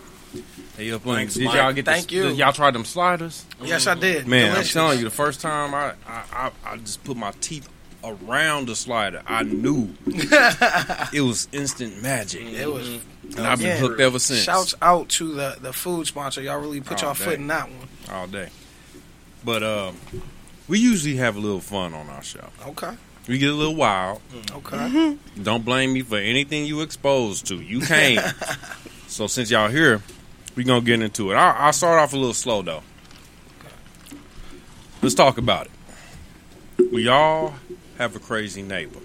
Hey, 0.76 0.90
up 0.90 1.06
on. 1.06 1.14
Thanks, 1.14 1.34
Did 1.34 1.52
y'all 1.52 1.72
get? 1.72 1.84
Thank 1.84 2.08
the, 2.08 2.14
you. 2.16 2.28
Y'all 2.30 2.52
tried 2.52 2.74
them 2.74 2.84
sliders? 2.84 3.46
Yes, 3.62 3.86
I 3.86 3.94
did. 3.94 4.26
Man, 4.26 4.50
Delicious. 4.50 4.74
I'm 4.74 4.80
telling 4.82 4.98
you, 4.98 5.04
the 5.04 5.10
first 5.10 5.40
time 5.40 5.72
I, 5.72 5.92
I, 6.04 6.24
I, 6.32 6.50
I 6.72 6.76
just 6.78 7.04
put 7.04 7.16
my 7.16 7.30
teeth 7.40 7.68
around 8.02 8.66
the 8.66 8.74
slider, 8.74 9.22
I 9.24 9.44
knew 9.44 9.94
it 10.06 11.20
was 11.24 11.46
instant 11.52 12.02
magic. 12.02 12.42
It 12.42 12.66
was. 12.66 12.88
and 12.88 13.46
I've 13.46 13.58
been 13.60 13.68
Yeah. 13.68 13.76
hooked 13.76 14.00
ever 14.00 14.18
since. 14.18 14.40
Shouts 14.40 14.74
out 14.82 15.08
to 15.10 15.32
the, 15.34 15.56
the 15.60 15.72
food 15.72 16.08
sponsor. 16.08 16.42
Y'all 16.42 16.58
really 16.60 16.80
put 16.80 17.04
Oh, 17.04 17.06
y'all 17.06 17.14
foot 17.14 17.34
in 17.38 17.46
that 17.46 17.68
one. 17.70 17.88
all 18.10 18.26
day. 18.26 18.48
But 19.44 19.62
um, 19.62 19.96
we 20.68 20.78
usually 20.78 21.16
have 21.16 21.36
a 21.36 21.40
little 21.40 21.60
fun 21.60 21.94
on 21.94 22.08
our 22.08 22.22
show. 22.22 22.48
Okay. 22.66 22.96
We 23.28 23.38
get 23.38 23.50
a 23.50 23.54
little 23.54 23.74
wild. 23.74 24.20
Okay. 24.50 25.16
Don't 25.42 25.64
blame 25.64 25.92
me 25.92 26.02
for 26.02 26.18
anything 26.18 26.66
you 26.66 26.80
exposed 26.82 27.46
to. 27.46 27.56
You 27.56 27.80
came. 27.80 28.20
so 29.06 29.26
since 29.26 29.50
y'all 29.50 29.68
here, 29.68 30.02
we 30.56 30.64
gonna 30.64 30.82
get 30.82 31.00
into 31.00 31.30
it. 31.30 31.34
I'll, 31.34 31.66
I'll 31.66 31.72
start 31.72 32.00
off 32.00 32.12
a 32.12 32.16
little 32.16 32.34
slow 32.34 32.62
though. 32.62 32.82
Let's 35.02 35.14
talk 35.14 35.38
about 35.38 35.66
it. 35.66 36.92
We 36.92 37.08
all 37.08 37.54
have 37.98 38.16
a 38.16 38.18
crazy 38.18 38.62
neighbor. 38.62 39.00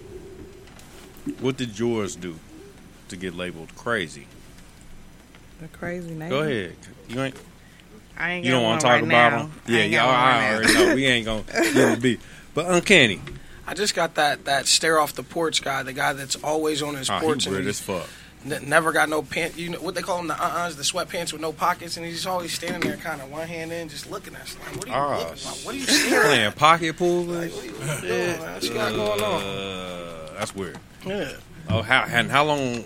What 1.40 1.56
did 1.56 1.78
yours 1.78 2.16
do 2.16 2.38
to 3.08 3.16
get 3.16 3.34
labeled 3.34 3.74
crazy? 3.76 4.26
The 5.60 5.68
crazy 5.68 6.14
name. 6.14 6.30
Go 6.30 6.40
ahead. 6.40 6.76
You 7.08 7.20
ain't. 7.20 7.36
I 8.18 8.32
ain't 8.32 8.44
You 8.44 8.50
don't 8.52 8.62
want 8.62 8.80
to 8.80 8.86
talk 8.86 8.92
right 8.94 9.04
about 9.04 9.30
now. 9.32 9.38
them. 9.44 9.52
Yeah, 9.66 9.78
ain't 9.78 9.92
y'all. 9.92 10.10
I 10.10 10.52
already 10.54 10.74
know. 10.74 10.94
We 10.94 11.06
ain't 11.06 11.24
gonna 11.26 11.44
give 11.72 11.90
a 11.92 11.96
beat. 11.96 12.20
But 12.54 12.66
uncanny. 12.66 13.20
I 13.66 13.74
just 13.74 13.94
got 13.94 14.14
that 14.16 14.44
that 14.46 14.66
stare 14.66 14.98
off 14.98 15.14
the 15.14 15.22
porch 15.22 15.62
guy, 15.62 15.82
the 15.84 15.92
guy 15.92 16.12
that's 16.12 16.36
always 16.36 16.82
on 16.82 16.96
his 16.96 17.08
Oh, 17.08 17.18
porch 17.20 17.44
he 17.44 17.50
weird 17.50 17.66
as 17.66 17.78
fuck. 17.80 18.06
n- 18.44 18.64
never 18.68 18.90
got 18.92 19.08
no 19.08 19.22
pants. 19.22 19.56
You 19.56 19.68
know 19.70 19.78
what 19.80 19.94
they 19.94 20.02
call 20.02 20.18
them? 20.18 20.26
The 20.28 20.34
uh-uhs, 20.42 20.76
the 20.76 20.82
sweatpants 20.82 21.32
with 21.32 21.40
no 21.40 21.52
pockets, 21.52 21.96
and 21.96 22.04
he's 22.04 22.26
always 22.26 22.52
standing 22.52 22.80
there, 22.80 22.96
kind 22.98 23.20
of 23.22 23.30
one 23.30 23.46
hand 23.46 23.72
in, 23.72 23.88
just 23.88 24.10
looking 24.10 24.34
at 24.34 24.42
us. 24.42 24.56
Like, 24.66 24.76
what 24.76 24.84
are 24.86 24.88
you 24.88 24.94
Ah, 24.94 25.18
looking? 25.18 25.44
Like, 25.44 25.54
what 25.64 25.74
are 25.74 25.78
you 25.78 25.84
staring 25.84 26.26
Playing 26.26 26.46
at? 26.46 26.56
pocket 26.56 26.96
pool. 26.96 27.22
Like, 27.22 27.52
what 27.52 27.62
are 27.62 27.66
you 27.66 27.72
doing, 27.72 28.08
man? 28.40 28.40
What 28.54 28.62
you 28.64 28.74
got 28.74 28.92
going 28.94 29.22
on? 29.22 29.42
Uh, 29.42 30.38
that's 30.38 30.54
weird. 30.54 30.78
Yeah. 31.06 31.32
Oh, 31.68 31.82
how 31.82 32.02
and 32.08 32.28
how 32.30 32.44
long 32.44 32.84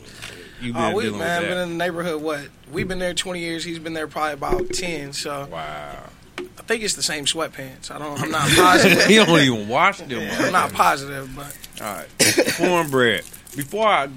you 0.64 0.72
been 0.72 0.83
Oh, 0.83 0.94
we 0.94 1.05
dealing 1.05 1.18
man 1.18 1.42
with 1.42 1.50
been 1.50 1.59
in 1.59 1.68
the 1.70 1.85
neighborhood. 1.85 2.22
What 2.22 2.48
we've 2.72 2.88
been 2.88 2.98
there 2.98 3.14
twenty 3.14 3.40
years. 3.40 3.64
He's 3.64 3.79
been 3.79 3.94
there 3.94 4.09
probably 4.09 4.35
about 4.35 4.70
ten. 4.70 5.12
So 5.12 5.46
wow. 5.50 6.11
I 6.38 6.62
think 6.66 6.83
it's 6.83 6.94
the 6.94 7.03
same 7.03 7.27
sweatpants. 7.27 7.90
I 7.90 7.98
don't. 7.98 8.20
I'm 8.20 8.31
not 8.31 8.48
positive. 8.57 9.05
he 9.07 9.16
don't 9.16 9.40
even 9.40 9.68
wash 9.68 9.98
them. 9.98 10.11
Yeah, 10.11 10.37
I'm 10.38 10.53
not 10.53 10.72
positive, 10.72 11.31
but 11.37 11.57
All 11.85 11.94
right, 11.94 12.55
cornbread. 12.57 13.24
Before 13.55 13.87
I 13.87 14.09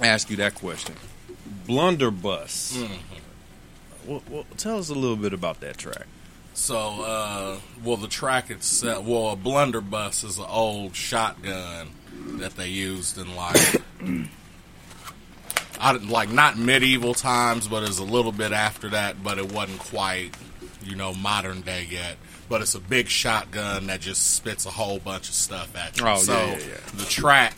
ask 0.00 0.30
you 0.30 0.36
that 0.36 0.54
question, 0.54 0.96
blunderbuss. 1.66 2.76
Mm-hmm. 2.76 4.10
Well, 4.10 4.22
well, 4.30 4.46
tell 4.56 4.78
us 4.78 4.88
a 4.88 4.94
little 4.94 5.16
bit 5.16 5.32
about 5.32 5.60
that 5.60 5.76
track. 5.76 6.06
So, 6.54 6.76
uh, 6.76 7.58
well, 7.84 7.96
the 7.96 8.08
track 8.08 8.50
itself, 8.50 9.04
well, 9.06 9.30
a 9.30 9.36
blunderbuss 9.36 10.24
is 10.24 10.38
an 10.38 10.46
old 10.48 10.96
shotgun 10.96 11.90
that 12.38 12.56
they 12.56 12.68
used 12.68 13.18
in 13.18 13.34
like, 13.36 13.56
I 15.80 15.92
like 15.92 16.30
not 16.30 16.58
medieval 16.58 17.14
times, 17.14 17.66
but 17.66 17.82
it's 17.82 17.98
a 17.98 18.04
little 18.04 18.32
bit 18.32 18.52
after 18.52 18.90
that, 18.90 19.22
but 19.22 19.38
it 19.38 19.50
wasn't 19.52 19.78
quite, 19.80 20.30
you 20.84 20.94
know, 20.94 21.14
modern 21.14 21.62
day 21.62 21.86
yet. 21.90 22.16
But 22.48 22.62
it's 22.62 22.74
a 22.74 22.80
big 22.80 23.08
shotgun 23.08 23.86
that 23.86 24.00
just 24.00 24.34
spits 24.34 24.66
a 24.66 24.70
whole 24.70 24.98
bunch 24.98 25.28
of 25.28 25.34
stuff 25.34 25.74
at 25.76 25.98
you. 25.98 26.04
Oh, 26.04 26.10
yeah, 26.10 26.16
so 26.16 26.32
yeah, 26.32 26.50
yeah. 26.58 26.76
the 26.94 27.04
track 27.04 27.54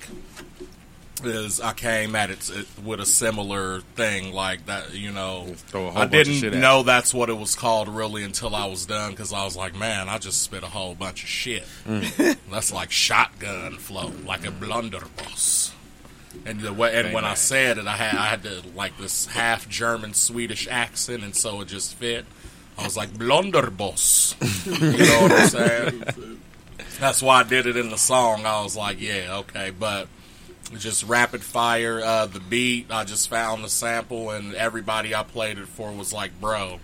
is 1.24 1.60
I 1.60 1.72
came 1.72 2.14
at 2.16 2.30
it 2.30 2.50
it- 2.50 2.66
with 2.84 3.00
a 3.00 3.06
similar 3.06 3.80
thing 3.96 4.32
like 4.32 4.66
that. 4.66 4.92
You 4.94 5.12
know, 5.12 5.54
throw 5.68 5.86
a 5.86 5.90
whole 5.90 6.02
I 6.02 6.06
didn't 6.06 6.60
know 6.60 6.82
that's 6.82 7.14
what 7.14 7.28
it 7.30 7.36
was 7.38 7.54
called 7.54 7.88
really 7.88 8.22
until 8.22 8.54
I 8.54 8.66
was 8.66 8.86
done 8.86 9.10
because 9.12 9.32
I 9.32 9.44
was 9.44 9.56
like, 9.56 9.74
man, 9.74 10.08
I 10.08 10.18
just 10.18 10.42
spit 10.42 10.62
a 10.62 10.66
whole 10.68 10.94
bunch 10.94 11.22
of 11.22 11.28
shit. 11.28 11.64
Mm. 11.86 12.36
That's 12.50 12.72
like 12.72 12.90
shotgun 12.90 13.76
flow, 13.78 14.12
like 14.26 14.46
a 14.46 14.50
blunderbuss. 14.50 15.72
And 16.44 16.60
the 16.60 16.72
way, 16.72 16.94
and 16.94 17.14
when 17.14 17.24
I 17.24 17.34
said 17.34 17.78
it, 17.78 17.86
I 17.86 17.96
had 17.96 18.16
I 18.16 18.26
had 18.26 18.42
to 18.44 18.62
like 18.74 18.96
this 18.98 19.26
half 19.26 19.68
German 19.68 20.14
Swedish 20.14 20.66
accent, 20.68 21.22
and 21.22 21.36
so 21.36 21.60
it 21.60 21.68
just 21.68 21.94
fit. 21.94 22.24
I 22.78 22.84
was 22.84 22.96
like 22.96 23.16
blunderbuss. 23.16 24.34
you 24.66 24.98
know 24.98 25.22
what 25.22 25.32
I'm 25.32 25.48
saying? 25.48 26.04
That's 26.98 27.22
why 27.22 27.40
I 27.40 27.42
did 27.42 27.66
it 27.66 27.76
in 27.76 27.90
the 27.90 27.98
song. 27.98 28.46
I 28.46 28.62
was 28.62 28.76
like, 28.76 29.00
yeah, 29.00 29.38
okay, 29.40 29.70
but 29.70 30.08
just 30.78 31.04
rapid 31.04 31.42
fire. 31.42 32.00
Uh, 32.00 32.26
the 32.26 32.40
beat, 32.40 32.90
I 32.90 33.04
just 33.04 33.28
found 33.28 33.64
the 33.64 33.68
sample, 33.68 34.30
and 34.30 34.54
everybody 34.54 35.14
I 35.14 35.22
played 35.22 35.58
it 35.58 35.68
for 35.68 35.92
was 35.92 36.12
like, 36.12 36.38
bro, 36.40 36.80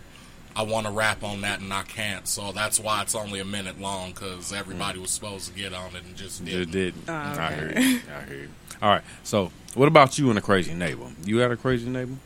I 0.59 0.63
want 0.63 0.87
to 0.87 0.93
rap 0.93 1.23
on 1.23 1.43
that, 1.43 1.61
and 1.61 1.73
I 1.73 1.83
can't. 1.85 2.27
So 2.27 2.51
that's 2.51 2.81
why 2.81 3.03
it's 3.03 3.15
only 3.15 3.39
a 3.39 3.45
minute 3.45 3.81
long, 3.81 4.11
because 4.11 4.53
everybody 4.53 4.99
was 4.99 5.13
supposed 5.13 5.47
to 5.47 5.55
get 5.55 5.73
on 5.73 5.95
it 5.95 6.03
and 6.03 6.17
just 6.17 6.45
didn't. 6.45 6.73
didn't. 6.73 7.05
Oh, 7.07 7.13
I 7.13 7.47
okay. 7.47 7.55
hear 7.55 7.91
you. 7.91 8.01
I 8.13 8.23
hear 8.25 8.39
you. 8.41 8.49
All 8.83 8.91
right. 8.91 9.03
So, 9.23 9.53
what 9.75 9.87
about 9.87 10.19
you 10.19 10.31
and 10.31 10.37
a 10.37 10.43
crazy 10.43 10.75
neighbor? 10.75 11.07
You 11.25 11.39
had 11.39 11.53
a 11.53 11.57
crazy 11.57 11.89
neighbor? 11.89 12.17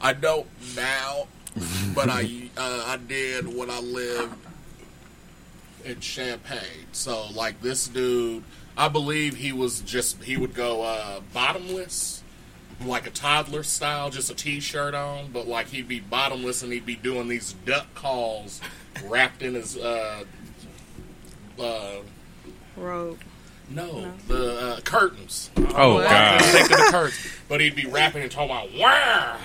I 0.00 0.14
don't 0.14 0.48
now, 0.74 1.28
but 1.94 2.08
I 2.10 2.50
uh, 2.56 2.84
I 2.88 2.96
did 2.96 3.46
when 3.56 3.70
I 3.70 3.78
lived 3.78 4.34
in 5.84 6.00
Champaign. 6.00 6.86
So 6.90 7.28
like 7.30 7.60
this 7.62 7.86
dude, 7.86 8.42
I 8.76 8.88
believe 8.88 9.36
he 9.36 9.52
was 9.52 9.80
just 9.80 10.24
he 10.24 10.36
would 10.36 10.54
go 10.54 10.82
uh, 10.82 11.20
bottomless, 11.32 12.21
like 12.86 13.06
a 13.06 13.10
toddler 13.10 13.62
style, 13.62 14.10
just 14.10 14.30
a 14.30 14.34
t-shirt 14.34 14.94
on, 14.94 15.30
but 15.32 15.46
like 15.48 15.68
he'd 15.68 15.88
be 15.88 16.00
bottomless 16.00 16.62
and 16.62 16.72
he'd 16.72 16.86
be 16.86 16.96
doing 16.96 17.28
these 17.28 17.52
duck 17.64 17.92
calls 17.94 18.60
wrapped 19.04 19.42
in 19.42 19.54
his 19.54 19.76
uh 19.76 20.24
uh 21.58 21.96
Road. 22.76 23.18
no, 23.70 24.12
the 24.28 24.58
uh, 24.76 24.80
curtains. 24.80 25.50
Oh, 25.74 25.98
I 25.98 26.04
God. 26.04 26.40
couldn't 26.40 26.52
think 26.52 26.70
of 26.72 26.76
the 26.78 26.88
curtains. 26.90 27.32
But 27.48 27.60
he'd 27.60 27.76
be 27.76 27.84
rapping 27.86 28.22
and 28.22 28.30
talking 28.30 28.50
about 28.50 28.72
wah, 28.74 29.36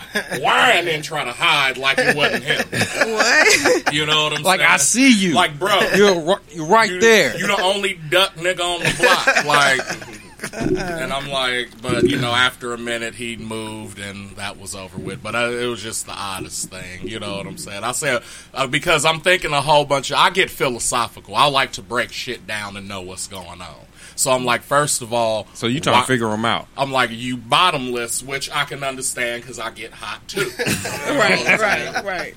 wah, 0.42 0.70
and 0.72 0.88
then 0.88 1.02
trying 1.02 1.26
to 1.26 1.34
hide 1.34 1.78
like 1.78 1.98
it 2.00 2.16
wasn't 2.16 2.44
him. 2.46 2.66
What? 3.14 3.94
You 3.94 4.06
know 4.06 4.24
what 4.24 4.34
I'm 4.38 4.44
Like 4.44 4.62
saying? 4.62 4.72
I 4.72 4.78
see 4.78 5.14
you. 5.14 5.34
Like, 5.34 5.60
bro, 5.60 5.78
you're 5.96 6.22
ri- 6.22 6.44
you're 6.52 6.66
right 6.68 6.90
you, 6.90 7.02
there. 7.02 7.38
You're 7.38 7.50
the 7.50 7.62
only 7.62 8.00
duck 8.10 8.36
nigga 8.36 8.62
on 8.62 8.80
the 8.80 8.96
block. 8.98 9.46
Like, 9.46 10.17
and 10.54 11.12
I'm 11.12 11.30
like, 11.30 11.82
but 11.82 12.04
you 12.04 12.18
know, 12.18 12.32
after 12.32 12.74
a 12.74 12.78
minute, 12.78 13.16
he 13.16 13.38
moved, 13.38 14.00
and 14.00 14.32
that 14.38 14.60
was 14.60 14.76
over 14.76 14.98
with. 14.98 15.24
But 15.24 15.36
I, 15.36 15.50
it 15.50 15.66
was 15.68 15.82
just 15.82 16.06
the 16.06 16.14
oddest 16.14 16.70
thing, 16.70 17.08
you 17.08 17.20
know 17.20 17.38
what 17.38 17.48
I'm 17.48 17.58
saying? 17.58 17.84
I 17.84 17.92
said 17.92 18.22
uh, 18.54 18.68
because 18.68 19.04
I'm 19.06 19.20
thinking 19.22 19.52
a 19.54 19.62
whole 19.62 19.86
bunch 19.86 20.12
of. 20.12 20.18
I 20.18 20.30
get 20.30 20.50
philosophical. 20.50 21.36
I 21.36 21.46
like 21.48 21.72
to 21.74 21.82
break 21.82 22.12
shit 22.12 22.46
down 22.46 22.78
and 22.78 22.88
know 22.88 23.02
what's 23.02 23.28
going 23.28 23.62
on. 23.62 23.76
So 24.16 24.32
I'm 24.32 24.46
like, 24.46 24.62
first 24.64 25.02
of 25.04 25.14
all, 25.14 25.48
So 25.54 25.68
you 25.68 25.80
trying 25.80 25.96
why- 25.98 26.02
to 26.02 26.08
figure 26.08 26.30
them 26.30 26.44
out? 26.46 26.68
I'm 26.78 26.92
like, 26.92 27.12
you 27.12 27.38
bottomless, 27.38 28.24
which 28.24 28.50
I 28.52 28.66
can 28.66 28.84
understand 28.84 29.44
because 29.44 29.60
I 29.60 29.70
get 29.72 29.92
hot 29.94 30.28
too. 30.28 30.50
right, 31.08 31.60
right, 31.60 32.04
right. 32.04 32.34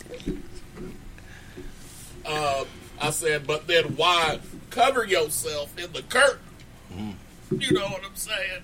uh, 2.27 2.65
I 3.01 3.11
said, 3.11 3.47
but 3.47 3.67
then 3.67 3.97
why 3.97 4.41
cover 4.71 5.05
yourself 5.05 5.77
in 5.79 5.91
the 5.93 6.03
curtain? 6.03 7.17
You 7.51 7.73
know 7.73 7.87
what 7.89 8.05
I'm 8.05 8.15
saying? 8.15 8.63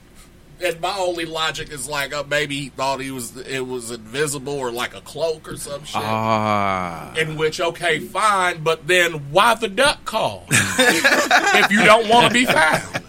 And 0.65 0.81
my 0.81 0.97
only 0.97 1.27
logic 1.27 1.71
is 1.71 1.87
like, 1.87 2.15
uh, 2.15 2.25
maybe 2.31 2.57
he 2.59 2.69
thought 2.71 3.01
he 3.01 3.11
was 3.11 3.37
it 3.37 3.61
was 3.67 3.91
invisible 3.91 4.55
or 4.55 4.71
like 4.73 4.95
a 4.97 5.03
cloak 5.03 5.47
or 5.49 5.57
some 5.59 5.85
shit. 5.85 6.01
Ah, 6.03 7.15
In 7.15 7.37
which, 7.37 7.61
okay, 7.61 7.99
fine, 7.99 8.63
but 8.63 8.87
then 8.87 9.13
why 9.33 9.55
the 9.55 9.69
duck 9.69 10.05
call 10.07 10.47
if 10.51 11.71
you 11.71 11.85
don't 11.85 12.09
want 12.09 12.29
to 12.29 12.33
be 12.33 12.47
found? 12.47 13.03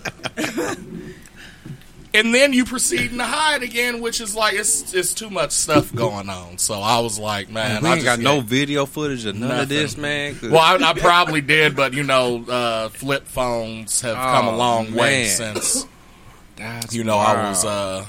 And 2.20 2.34
then 2.34 2.52
you 2.54 2.66
proceed 2.66 3.12
to 3.12 3.24
hide 3.24 3.64
again, 3.64 4.02
which 4.02 4.20
is 4.22 4.36
like 4.36 4.56
it's 4.56 4.94
it's 4.94 5.14
too 5.14 5.30
much 5.30 5.52
stuff 5.52 5.94
going 5.94 6.30
on. 6.30 6.58
So 6.58 6.76
I 6.76 7.00
was 7.00 7.20
like, 7.20 7.50
man, 7.50 7.84
we 7.84 7.90
I 7.90 7.96
ain't 7.96 8.04
got 8.04 8.20
no 8.20 8.40
video 8.42 8.86
footage 8.86 9.26
of 9.26 9.36
none 9.36 9.60
of 9.62 9.70
this, 9.70 9.98
man. 9.98 10.38
well, 10.42 10.58
I, 10.60 10.76
I 10.90 10.94
probably 10.94 11.42
did, 11.42 11.76
but 11.76 11.94
you 11.94 12.04
know, 12.04 12.44
uh, 12.46 12.90
flip 12.90 13.28
phones 13.28 14.02
have 14.02 14.16
come 14.16 14.48
a 14.48 14.52
Oh, 14.52 14.58
long 14.58 14.94
way 14.94 15.26
since 15.26 15.86
That's 16.56 16.94
you 16.96 17.04
know 17.04 17.18
I 17.18 17.50
was 17.50 17.64
uh, 17.66 18.06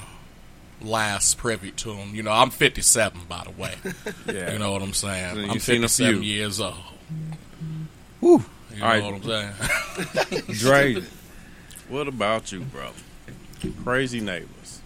last 0.81 1.37
privy 1.37 1.71
to 1.71 1.93
them. 1.95 2.15
You 2.15 2.23
know, 2.23 2.31
I'm 2.31 2.49
57, 2.49 3.21
by 3.29 3.43
the 3.45 3.51
way. 3.61 3.75
Yeah. 4.33 4.53
You 4.53 4.59
know 4.59 4.71
what 4.71 4.81
I'm 4.81 4.93
saying? 4.93 5.35
So 5.35 5.41
I'm 5.41 5.59
seen 5.59 5.83
a 5.83 5.87
57 5.89 6.15
few. 6.15 6.21
years 6.23 6.59
old. 6.61 6.75
Whew. 8.21 8.43
You 8.73 8.79
know 8.79 8.85
All 8.85 8.91
right. 8.91 9.03
what 9.03 9.13
I'm 9.15 9.23
saying? 9.23 10.43
Dre, 10.59 11.03
what 11.89 12.07
about 12.07 12.51
you, 12.51 12.61
bro? 12.61 12.89
Crazy 13.83 14.19
neighbors. 14.19 14.81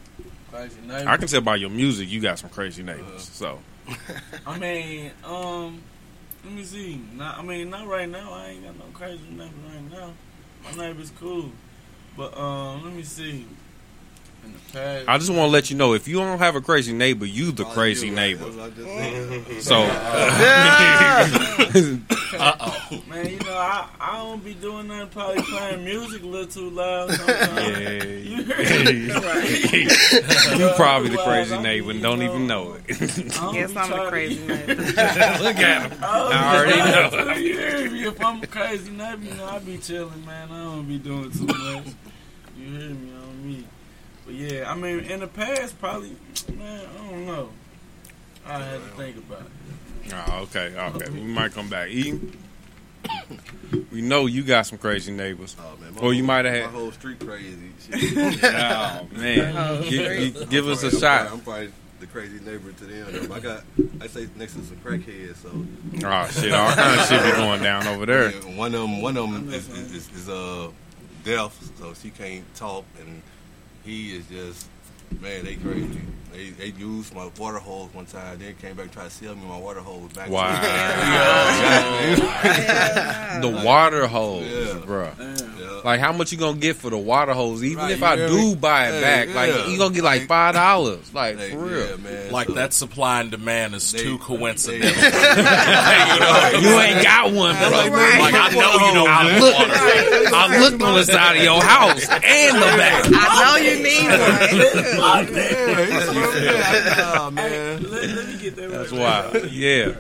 Crazy 0.51 0.81
neighbor. 0.81 1.09
I 1.09 1.17
can 1.17 1.27
tell 1.27 1.41
by 1.41 1.55
your 1.55 1.69
music 1.69 2.09
you 2.09 2.19
got 2.21 2.39
some 2.39 2.49
crazy 2.49 2.83
neighbors. 2.83 3.29
So 3.31 3.59
I 4.47 4.57
mean, 4.59 5.11
um, 5.23 5.81
let 6.43 6.53
me 6.53 6.63
see. 6.63 7.01
Not, 7.13 7.37
I 7.37 7.41
mean, 7.41 7.69
not 7.69 7.87
right 7.87 8.09
now. 8.09 8.33
I 8.33 8.47
ain't 8.47 8.65
got 8.65 8.77
no 8.77 8.85
crazy 8.93 9.23
neighbors 9.29 9.51
right 9.67 9.91
now. 9.91 10.13
My 10.63 10.87
neighbor's 10.87 11.11
cool, 11.19 11.51
but 12.15 12.37
um, 12.37 12.83
let 12.83 12.93
me 12.93 13.03
see. 13.03 13.45
In 14.43 14.53
the 14.53 14.59
past, 14.73 15.05
I 15.07 15.17
just 15.17 15.29
want 15.29 15.41
to 15.41 15.47
let 15.47 15.69
you 15.69 15.77
know 15.77 15.93
if 15.93 16.07
you 16.07 16.17
don't 16.17 16.39
have 16.39 16.55
a 16.55 16.61
crazy 16.61 16.93
neighbor, 16.93 17.25
you 17.25 17.51
the 17.51 17.65
crazy 17.65 18.09
neighbor. 18.09 18.45
So 19.61 19.81
Uh 22.33 22.55
oh. 22.59 23.01
man, 23.07 23.29
you 23.29 23.37
know, 23.39 23.53
I, 23.53 23.87
I 23.99 24.17
don't 24.17 24.43
be 24.43 24.53
doing 24.55 24.87
nothing. 24.87 25.09
Probably 25.09 25.43
playing 25.43 25.85
music 25.85 26.23
a 26.23 26.25
little 26.25 26.47
too 26.47 26.69
loud. 26.69 27.11
Sometimes. 27.11 27.77
yeah, 27.77 28.03
You 28.03 28.37
you 30.57 30.69
probably 30.75 31.09
the 31.09 31.17
crazy 31.23 31.57
neighbor 31.59 31.91
and 31.91 32.01
don't 32.01 32.23
even 32.23 32.47
know 32.47 32.73
it. 32.73 32.83
I 32.89 32.95
don't 33.45 33.53
Yes, 33.55 33.75
I'm 33.75 33.89
the 33.91 34.09
crazy 34.09 34.45
neighbor. 34.47 34.75
Look 34.75 35.57
at 35.57 35.91
him. 35.91 35.99
I 36.03 36.55
already 36.55 36.79
know. 36.91 37.09
You 37.35 37.57
hear 37.57 37.91
me? 37.91 38.03
If 38.05 38.23
I'm 38.23 38.41
a 38.43 38.47
crazy 38.47 38.91
neighbor, 38.91 39.23
you 39.23 39.33
know, 39.35 39.45
I 39.45 39.59
be 39.59 39.77
chilling, 39.77 40.25
man. 40.25 40.51
I 40.51 40.63
don't 40.63 40.87
be 40.87 40.97
doing 40.97 41.31
too 41.31 41.45
much. 41.45 41.85
You 42.57 42.65
hear 42.65 42.89
me? 42.89 43.12
But 44.25 44.35
yeah, 44.35 44.71
I 44.71 44.75
mean, 44.75 44.99
in 44.99 45.19
the 45.19 45.27
past, 45.27 45.79
probably, 45.79 46.15
man, 46.55 46.85
I 46.97 47.09
don't 47.09 47.25
know. 47.25 47.49
I 48.45 48.59
had 48.59 48.81
to 48.81 48.87
think 48.97 49.17
about 49.17 49.41
it. 49.41 50.13
Oh, 50.13 50.41
okay, 50.43 50.73
okay. 50.77 51.09
We 51.11 51.21
might 51.21 51.53
come 51.53 51.69
back. 51.69 51.89
E, 51.89 52.19
we 53.91 54.01
know 54.01 54.25
you 54.25 54.43
got 54.43 54.65
some 54.65 54.77
crazy 54.77 55.11
neighbors. 55.11 55.55
Oh, 55.59 55.75
man, 55.81 55.93
my 55.95 56.01
Or 56.01 56.13
you 56.13 56.19
whole- 56.23 56.27
might 56.27 56.45
have 56.45 56.71
my 56.73 56.79
whole 56.79 56.91
street 56.91 57.19
crazy. 57.19 57.57
Oh 57.93 59.07
man, 59.11 59.81
give, 59.89 60.05
great. 60.05 60.33
give- 60.33 60.49
give 60.49 60.67
us 60.67 60.83
a 60.83 60.87
I'm 60.87 60.91
shot. 60.99 61.01
Probably, 61.27 61.33
I'm 61.37 61.41
probably 61.43 61.71
the 61.99 62.07
crazy 62.07 62.39
neighbor 62.43 62.71
to 62.71 62.85
them. 62.85 63.31
I 63.31 63.39
got, 63.39 63.63
I 64.01 64.07
say 64.07 64.27
next 64.35 64.53
to 64.55 64.61
some 64.63 64.77
crackheads, 64.77 65.37
so 65.37 65.49
Oh 66.05 66.27
shit, 66.31 66.53
all 66.53 66.71
kind 66.73 66.99
of 66.99 67.05
shit 67.07 67.23
be 67.23 67.31
going 67.31 67.61
down 67.63 67.87
over 67.87 68.05
there. 68.05 68.31
Yeah, 68.31 68.57
one 68.57 68.73
of 68.73 68.81
them, 68.81 69.01
one 69.01 69.17
of 69.17 69.31
them 69.31 69.53
is, 69.53 69.69
is, 69.69 69.93
is, 69.93 70.13
is 70.15 70.29
uh 70.29 70.69
deaf, 71.23 71.57
so 71.79 71.93
she 71.93 72.09
can't 72.09 72.43
talk, 72.55 72.83
and 72.99 73.21
he 73.83 74.15
is 74.15 74.25
just 74.27 74.67
man, 75.21 75.45
they 75.45 75.55
crazy. 75.55 76.01
They 76.33 76.49
they 76.49 76.73
used 76.79 77.13
my 77.13 77.29
water 77.37 77.59
hose 77.59 77.93
one 77.93 78.05
time, 78.07 78.39
then 78.39 78.55
came 78.59 78.73
back 78.75 78.85
and 78.85 78.91
tried 78.91 79.03
to 79.05 79.09
sell 79.11 79.35
me 79.35 79.45
my 79.47 79.57
water 79.59 79.81
hose 79.81 80.11
back. 80.13 80.29
Wow. 80.29 80.49
Yeah. 82.43 83.39
The 83.41 83.49
water 83.49 84.07
hose, 84.07 84.47
Yeah. 84.47 84.73
bro. 84.85 85.11
Yeah. 85.19 85.81
Like 85.83 85.99
how 85.99 86.11
much 86.13 86.31
you 86.31 86.37
gonna 86.37 86.57
get 86.57 86.75
for 86.77 86.89
the 86.89 86.97
water 86.97 87.33
hose? 87.33 87.63
Even 87.63 87.77
Right, 87.83 87.91
if 87.91 88.01
I 88.03 88.15
do 88.15 88.35
me? 88.37 88.55
buy 88.55 88.87
it 88.89 88.93
Yeah, 88.95 89.01
back, 89.01 89.35
like 89.35 89.67
you 89.69 89.77
gonna 89.77 89.93
get 89.93 90.03
like 90.03 90.21
Like- 90.21 90.27
five 90.29 90.53
dollars, 90.55 91.13
like 91.13 91.37
Like, 91.37 91.51
for 91.51 91.57
real. 91.57 91.87
yeah, 91.89 91.95
man. 91.97 92.31
Like 92.31 92.47
so- 92.47 92.53
that 92.53 92.73
supply 92.73 93.19
and 93.21 93.29
demand 93.31 93.75
is 93.75 93.91
They- 93.91 93.99
too 94.03 94.17
they- 94.17 94.23
coincidental. 94.23 94.89
You 96.63 96.79
ain't 96.79 97.03
got 97.03 97.31
one, 97.33 97.55
bro. 97.57 97.69
Like 97.69 98.33
I 98.33 98.49
know 98.53 98.71
you 98.87 98.93
don't 98.93 99.09
I 99.09 99.23
want 99.25 99.39
look, 99.39 99.55
water. 99.57 99.73
I 100.35 100.59
looked 100.59 100.81
on 100.83 100.93
the 100.95 101.03
side 101.05 101.37
of 101.37 101.43
your 101.43 101.61
house 101.61 102.07
and 102.09 102.55
the 102.55 102.71
back. 102.77 103.03
I 103.07 103.43
know 103.43 103.55
you 103.57 103.75
need 103.83 104.09
one. 104.97 106.22
Yeah, 106.23 107.29
man. 107.31 107.83
Let, 107.91 108.09
let 108.09 108.27
me 108.27 108.37
get 108.37 108.55
that 108.55 108.69
That's 108.71 108.91
right. 108.91 109.33
why, 109.33 109.39
yeah. 109.51 109.93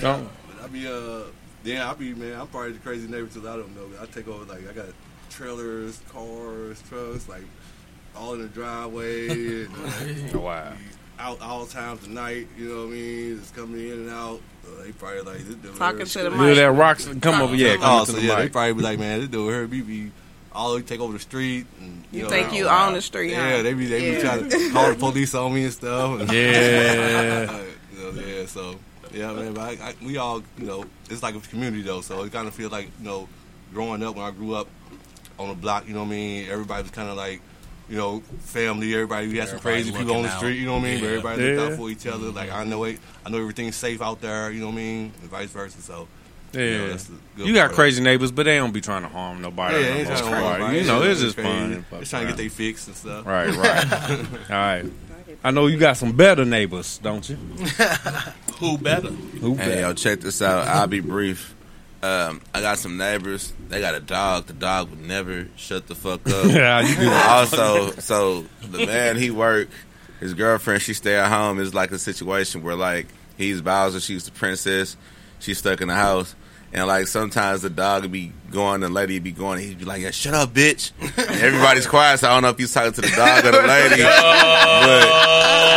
Don't. 0.00 0.28
I 0.62 0.66
be 0.68 0.86
uh, 0.86 1.22
yeah, 1.64 1.88
I'll 1.88 1.94
be 1.96 2.14
man. 2.14 2.40
I'm 2.40 2.46
probably 2.48 2.72
the 2.72 2.78
crazy 2.78 3.08
neighbor 3.08 3.28
till 3.32 3.46
I 3.48 3.56
don't 3.56 3.74
know. 3.74 3.88
I 4.00 4.06
take 4.06 4.28
over 4.28 4.44
like 4.44 4.68
I 4.68 4.72
got 4.72 4.86
trailers, 5.30 6.00
cars, 6.12 6.82
trucks, 6.88 7.28
like 7.28 7.42
all 8.16 8.34
in 8.34 8.42
the 8.42 8.48
driveway, 8.48 9.64
and, 9.64 10.34
uh, 10.34 10.38
Wow. 10.40 10.72
out 11.18 11.40
all 11.40 11.66
times 11.66 12.02
of 12.02 12.08
night. 12.10 12.48
You 12.58 12.68
know 12.68 12.76
what 12.86 12.88
I 12.88 12.94
mean? 12.96 13.38
Just 13.40 13.54
coming 13.54 13.86
in 13.86 13.92
and 13.92 14.10
out. 14.10 14.40
Uh, 14.64 14.82
they 14.84 14.92
probably 14.92 15.20
like 15.22 15.38
this 15.38 15.54
dude. 15.56 15.76
Talking 15.76 15.98
to 16.00 16.04
the 16.04 16.10
shit. 16.10 16.32
Hear 16.32 16.54
that 16.54 16.72
rocks 16.72 17.08
come 17.20 17.40
over, 17.40 17.54
yeah, 17.56 17.76
come 17.76 17.84
Oh, 18.02 18.04
to 18.04 18.10
so 18.12 18.16
the 18.18 18.22
yeah, 18.26 18.36
they 18.36 18.42
mic. 18.44 18.52
probably 18.52 18.72
be 18.74 18.82
like, 18.82 18.98
man, 18.98 19.20
this 19.20 19.28
dude 19.28 19.50
heard 19.52 19.70
me 19.70 19.80
be 19.80 20.12
all 20.52 20.70
the 20.70 20.76
way 20.76 20.82
take 20.82 21.00
over 21.00 21.12
the 21.12 21.18
street. 21.18 21.66
And, 21.80 22.04
You 22.12 22.24
know, 22.24 22.28
think 22.28 22.52
you 22.52 22.66
wow. 22.66 22.88
own 22.88 22.94
the 22.94 23.02
street, 23.02 23.34
huh? 23.34 23.40
Yeah, 23.42 23.62
they 23.62 23.74
be 23.74 23.86
they 23.86 24.06
Yeah. 24.12 24.14
be 24.16 24.20
trying 24.22 24.48
to 24.48 24.70
call 24.72 24.88
the 24.90 24.94
police 24.98 25.34
on 25.34 25.52
me 25.54 25.64
and 25.64 25.72
stuff. 25.72 26.20
And, 26.20 26.32
Yeah. 26.32 27.62
you 27.96 28.12
know, 28.12 28.20
yeah, 28.20 28.46
so 28.46 28.76
yeah, 29.12 29.32
man. 29.32 29.54
But 29.54 29.80
I, 29.80 29.88
I, 29.90 29.94
we 30.04 30.16
all, 30.18 30.42
you 30.58 30.66
know, 30.66 30.84
it's 31.08 31.22
like 31.22 31.34
a 31.34 31.40
community 31.40 31.82
though, 31.82 32.00
so 32.00 32.22
it 32.24 32.32
kind 32.32 32.48
of 32.48 32.54
feels 32.54 32.72
like 32.72 32.86
you 32.98 33.04
know, 33.04 33.28
growing 33.72 34.02
up 34.02 34.16
when 34.16 34.24
I 34.24 34.30
grew 34.30 34.54
up 34.54 34.68
on 35.38 35.48
the 35.48 35.54
block, 35.54 35.86
you 35.86 35.94
know 35.94 36.00
what 36.00 36.06
I 36.06 36.10
mean. 36.10 36.48
Everybody 36.50 36.82
was 36.82 36.90
kind 36.90 37.08
of 37.08 37.16
like. 37.16 37.40
You 37.88 37.96
know, 37.96 38.20
family. 38.42 38.94
Everybody. 38.94 39.26
We 39.26 39.38
had 39.38 39.48
some 39.48 39.58
crazy 39.58 39.90
people 39.90 40.12
on 40.14 40.22
the 40.22 40.28
looking 40.28 40.36
street. 40.36 40.60
You 40.60 40.66
know 40.66 40.74
what 40.74 40.82
I 40.82 40.94
mean. 40.94 41.00
But 41.00 41.06
out. 41.06 41.10
everybody 41.10 41.42
looked 41.56 41.72
out 41.72 41.76
for 41.76 41.90
each 41.90 42.06
other. 42.06 42.30
Like 42.30 42.52
I 42.52 42.62
know 42.62 42.84
it. 42.84 43.00
I 43.26 43.30
know 43.30 43.38
everything's 43.38 43.74
safe 43.74 44.00
out 44.00 44.20
there. 44.20 44.52
You 44.52 44.60
know 44.60 44.66
what 44.66 44.74
I 44.74 44.76
mean, 44.76 45.12
and 45.20 45.28
vice 45.28 45.50
versa. 45.50 45.82
So 45.82 46.06
you 46.52 46.60
know, 46.60 46.66
Yeah. 46.66 46.86
that's 46.88 47.04
the 47.04 47.14
good 47.36 47.46
You 47.46 47.54
got 47.54 47.66
part. 47.66 47.74
crazy 47.74 48.02
neighbors, 48.02 48.30
but 48.32 48.44
they 48.44 48.56
don't 48.56 48.72
be 48.72 48.80
trying 48.80 49.02
to 49.02 49.08
harm 49.08 49.40
nobody. 49.42 49.76
Yeah, 49.76 49.82
for 49.82 49.88
the 49.92 49.98
ain't 49.98 50.08
trying 50.08 50.18
to 50.22 50.40
part. 50.40 50.60
worry 50.60 50.78
You 50.80 50.86
know, 50.86 51.02
It's 51.02 51.10
it's 51.12 51.20
just 51.20 51.36
crazy. 51.36 51.48
fun. 51.50 51.62
and 51.72 51.74
Just 51.74 51.90
fuck 51.90 51.90
trying 51.90 52.02
to 52.02 52.26
get 52.26 52.28
around. 52.28 52.36
they 52.38 52.48
fixed 52.48 52.86
and 52.88 52.96
stuff. 52.96 53.26
Right, 53.26 53.54
right. 53.54 53.92
All 54.50 54.56
right. 54.56 54.84
I 55.42 55.50
know 55.52 55.66
you 55.68 55.78
got 55.78 55.96
some 55.96 56.12
better 56.12 56.44
neighbors, 56.44 56.98
don't 56.98 57.28
you? 57.28 57.36
Who 58.58 58.76
better? 58.78 59.08
Who 59.08 59.54
Hey, 59.56 59.80
yo, 59.80 59.94
check 59.94 60.20
this 60.20 60.42
out. 60.42 60.66
I'll 60.68 60.86
be 60.86 61.00
brief. 61.00 61.54
Um, 62.02 62.40
I 62.54 62.60
got 62.60 62.78
some 62.78 62.96
neighbors. 62.96 63.52
They 63.68 63.80
got 63.80 63.94
a 63.94 64.00
dog. 64.00 64.46
The 64.46 64.52
dog 64.54 64.90
would 64.90 65.00
never 65.06 65.46
shut 65.56 65.86
the 65.86 65.94
fuck 65.94 66.26
up. 66.28 66.44
Yeah, 66.50 66.80
you 66.80 66.94
do. 66.96 67.10
also, 67.10 67.90
so 67.92 68.44
the 68.62 68.86
man 68.86 69.16
he 69.16 69.30
work, 69.30 69.68
his 70.18 70.34
girlfriend, 70.34 70.82
she 70.82 70.94
stay 70.94 71.16
at 71.16 71.30
home. 71.30 71.60
It's 71.60 71.74
like 71.74 71.90
a 71.92 71.98
situation 71.98 72.62
where 72.62 72.74
like 72.76 73.06
he's 73.36 73.60
Bowser, 73.62 74.00
she's 74.00 74.24
the 74.24 74.30
princess. 74.32 74.96
She's 75.40 75.58
stuck 75.58 75.80
in 75.80 75.88
the 75.88 75.94
house. 75.94 76.34
And 76.72 76.86
like 76.86 77.08
sometimes 77.08 77.62
the 77.62 77.70
dog 77.70 78.02
would 78.02 78.12
be 78.12 78.32
going, 78.52 78.80
the 78.80 78.88
lady 78.88 79.14
would 79.14 79.24
be 79.24 79.32
going, 79.32 79.58
and 79.58 79.68
he'd 79.68 79.78
be 79.80 79.84
like, 79.84 80.02
"Yeah, 80.02 80.12
shut 80.12 80.34
up, 80.34 80.50
bitch." 80.50 80.92
And 81.00 81.40
everybody's 81.42 81.86
quiet, 81.88 82.20
so 82.20 82.28
I 82.28 82.34
don't 82.34 82.42
know 82.42 82.50
if 82.50 82.58
he's 82.58 82.72
talking 82.72 82.92
to 82.92 83.00
the 83.00 83.08
dog 83.08 83.44
or 83.44 83.50
the 83.52 83.62
lady. 83.66 84.02
but, 84.02 85.04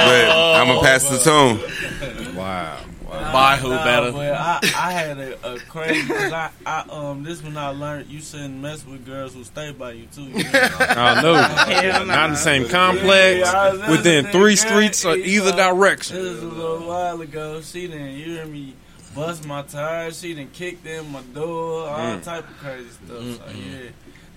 but 0.06 0.32
I'm 0.62 0.67
gonna 0.67 0.82
pass 0.82 1.03
the 1.06 1.17
tune. 1.17 2.36
Wow. 2.36 2.77
wow. 3.10 3.34
By 3.34 3.56
who 3.58 3.69
Nah, 3.69 3.84
better? 3.84 4.12
But 4.12 4.34
I, 4.34 4.60
I 4.77 4.91
had 4.91 5.17
a, 5.17 5.53
a 5.53 5.60
crazy. 5.62 6.08
Cause 6.08 6.32
I, 6.32 6.51
I, 6.65 6.86
um, 6.89 7.23
this 7.23 7.41
when 7.43 7.58
I 7.58 7.69
learned 7.69 8.08
you 8.10 8.19
shouldn't 8.21 8.60
mess 8.60 8.86
with 8.86 9.03
girls 9.06 9.34
who 9.34 9.43
stay 9.43 9.71
by 9.71 9.93
you 9.93 10.06
too. 10.13 10.23
You 10.23 10.43
know? 10.43 10.49
I 10.79 11.21
know. 11.21 11.34
Hell 11.36 12.06
Not 12.06 12.25
in 12.25 12.32
the 12.32 12.38
same 12.38 12.67
complex, 12.69 13.51
Yeah, 13.51 13.89
within 13.89 14.25
three 14.27 14.56
streets 14.56 15.03
or 15.06 15.15
either 15.15 15.51
know, 15.56 15.73
direction. 15.73 16.17
This 16.17 16.34
was 16.36 16.43
a 16.43 16.47
little 16.47 16.88
while 16.88 17.19
ago. 17.21 17.62
She 17.62 17.88
didn't, 17.88 18.12
you 18.17 18.25
hear 18.36 18.45
me, 18.45 18.75
bust 19.15 19.45
my 19.45 19.62
tires. 19.63 20.19
She 20.19 20.34
done 20.34 20.49
kicked 20.54 20.86
in 20.86 21.12
my 21.12 21.21
door, 21.34 21.88
all 21.89 21.97
Mm. 21.97 22.23
type 22.23 22.49
of 22.49 22.58
crazy 22.58 22.89
stuff. 22.89 23.08
So 23.47 23.58
yeah, 23.58 23.89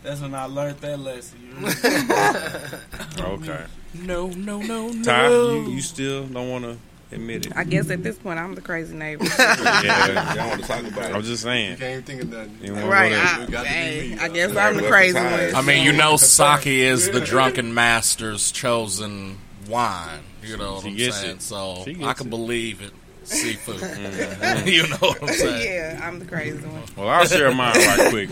That's 0.02 0.20
when 0.20 0.34
I 0.34 0.44
learned 0.44 0.78
that 0.80 0.98
lesson. 1.00 1.38
You 1.42 1.60
know? 1.60 1.68
Okay. 3.34 3.64
No, 3.94 4.28
no, 4.28 4.60
no, 4.60 4.88
no. 4.88 5.02
Ty, 5.02 5.28
you, 5.30 5.70
you 5.72 5.80
still 5.80 6.26
don't 6.26 6.50
want 6.50 6.64
to 6.64 6.76
admit 7.12 7.46
it. 7.46 7.52
I 7.56 7.64
guess 7.64 7.88
at 7.90 8.02
this 8.02 8.16
point 8.18 8.38
I'm 8.38 8.54
the 8.54 8.60
crazy 8.60 8.94
neighbor. 8.94 9.24
yeah, 9.38 10.34
Y'all 10.34 10.48
want 10.50 10.60
to 10.62 10.68
talk 10.68 10.84
about 10.86 11.12
I'm 11.12 11.22
just 11.22 11.42
saying. 11.42 11.78
Can't 11.78 11.90
even 11.92 12.02
think 12.04 12.22
of 12.22 12.30
nothing. 12.30 12.58
You 12.62 12.74
right. 12.88 13.12
I, 13.12 13.42
It 13.44 13.50
got 13.50 13.62
to 13.64 13.68
be 13.68 13.74
hey, 13.74 14.18
I 14.20 14.28
guess 14.28 14.54
I'm 14.56 14.76
the 14.76 14.82
crazy 14.88 15.18
one. 15.18 15.54
I 15.54 15.62
mean, 15.62 15.84
you 15.84 15.92
know, 15.92 16.16
sake 16.16 16.66
is 16.66 17.10
the 17.10 17.20
drunken 17.20 17.72
master's 17.74 18.52
chosen 18.52 19.38
wine. 19.68 20.20
You 20.42 20.56
know 20.58 20.74
what 20.74 20.84
She 20.84 21.06
I'm 21.06 21.12
saying? 21.12 21.36
it. 21.36 21.42
So 21.42 21.84
I 22.04 22.12
can 22.12 22.26
it. 22.26 22.30
believe 22.30 22.82
it. 22.82 22.92
Seafood. 23.26 23.80
you 24.66 24.88
know 24.88 24.96
what 24.98 25.22
I'm 25.22 25.28
saying? 25.28 25.96
yeah, 25.96 26.00
I'm 26.06 26.18
the 26.18 26.24
crazy 26.24 26.64
one. 26.66 26.82
Well, 26.96 27.08
I'll 27.08 27.26
share 27.26 27.52
mine 27.54 27.74
right 27.74 28.10
quick. 28.10 28.30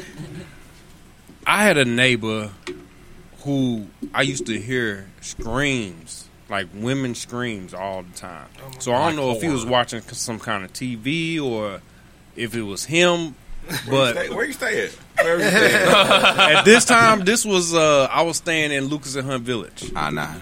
I 1.46 1.64
had 1.64 1.76
a 1.76 1.85
neighbor 1.85 2.50
who 3.42 3.87
I 4.14 4.22
used 4.22 4.46
to 4.46 4.59
hear 4.59 5.07
screams, 5.20 6.28
like 6.48 6.68
women 6.74 7.14
screams 7.14 7.74
all 7.74 8.02
the 8.04 8.12
time. 8.16 8.48
So 8.78 8.92
I 8.94 9.07
don't 9.07 9.16
know 9.16 9.33
if 9.33 9.42
he 9.42 9.48
was 9.48 9.66
watching 9.66 10.00
some 10.02 10.38
kind 10.38 10.64
of 10.64 10.72
TV 10.72 11.40
or 11.42 11.80
if 12.37 12.54
it 12.54 12.62
was 12.62 12.85
him. 12.85 13.35
But 13.88 14.16
Hey, 14.16 14.28
where 14.30 14.44
you 14.44 14.52
stay 14.52 14.87
at? 14.87 14.90
Where 15.24 15.38
you 15.38 15.48
stay 15.48 15.74
at? 15.74 16.57
at 16.59 16.64
this 16.64 16.85
time, 16.85 17.20
this 17.24 17.44
was 17.46 17.72
uh, 17.74 18.09
I 18.11 18.22
was 18.22 18.37
staying 18.37 18.72
in 18.72 18.87
Lucas 18.87 19.14
and 19.16 19.26
Hunt 19.26 19.42
Village. 19.44 19.90
Ah, 19.96 20.11
nah. 20.11 20.35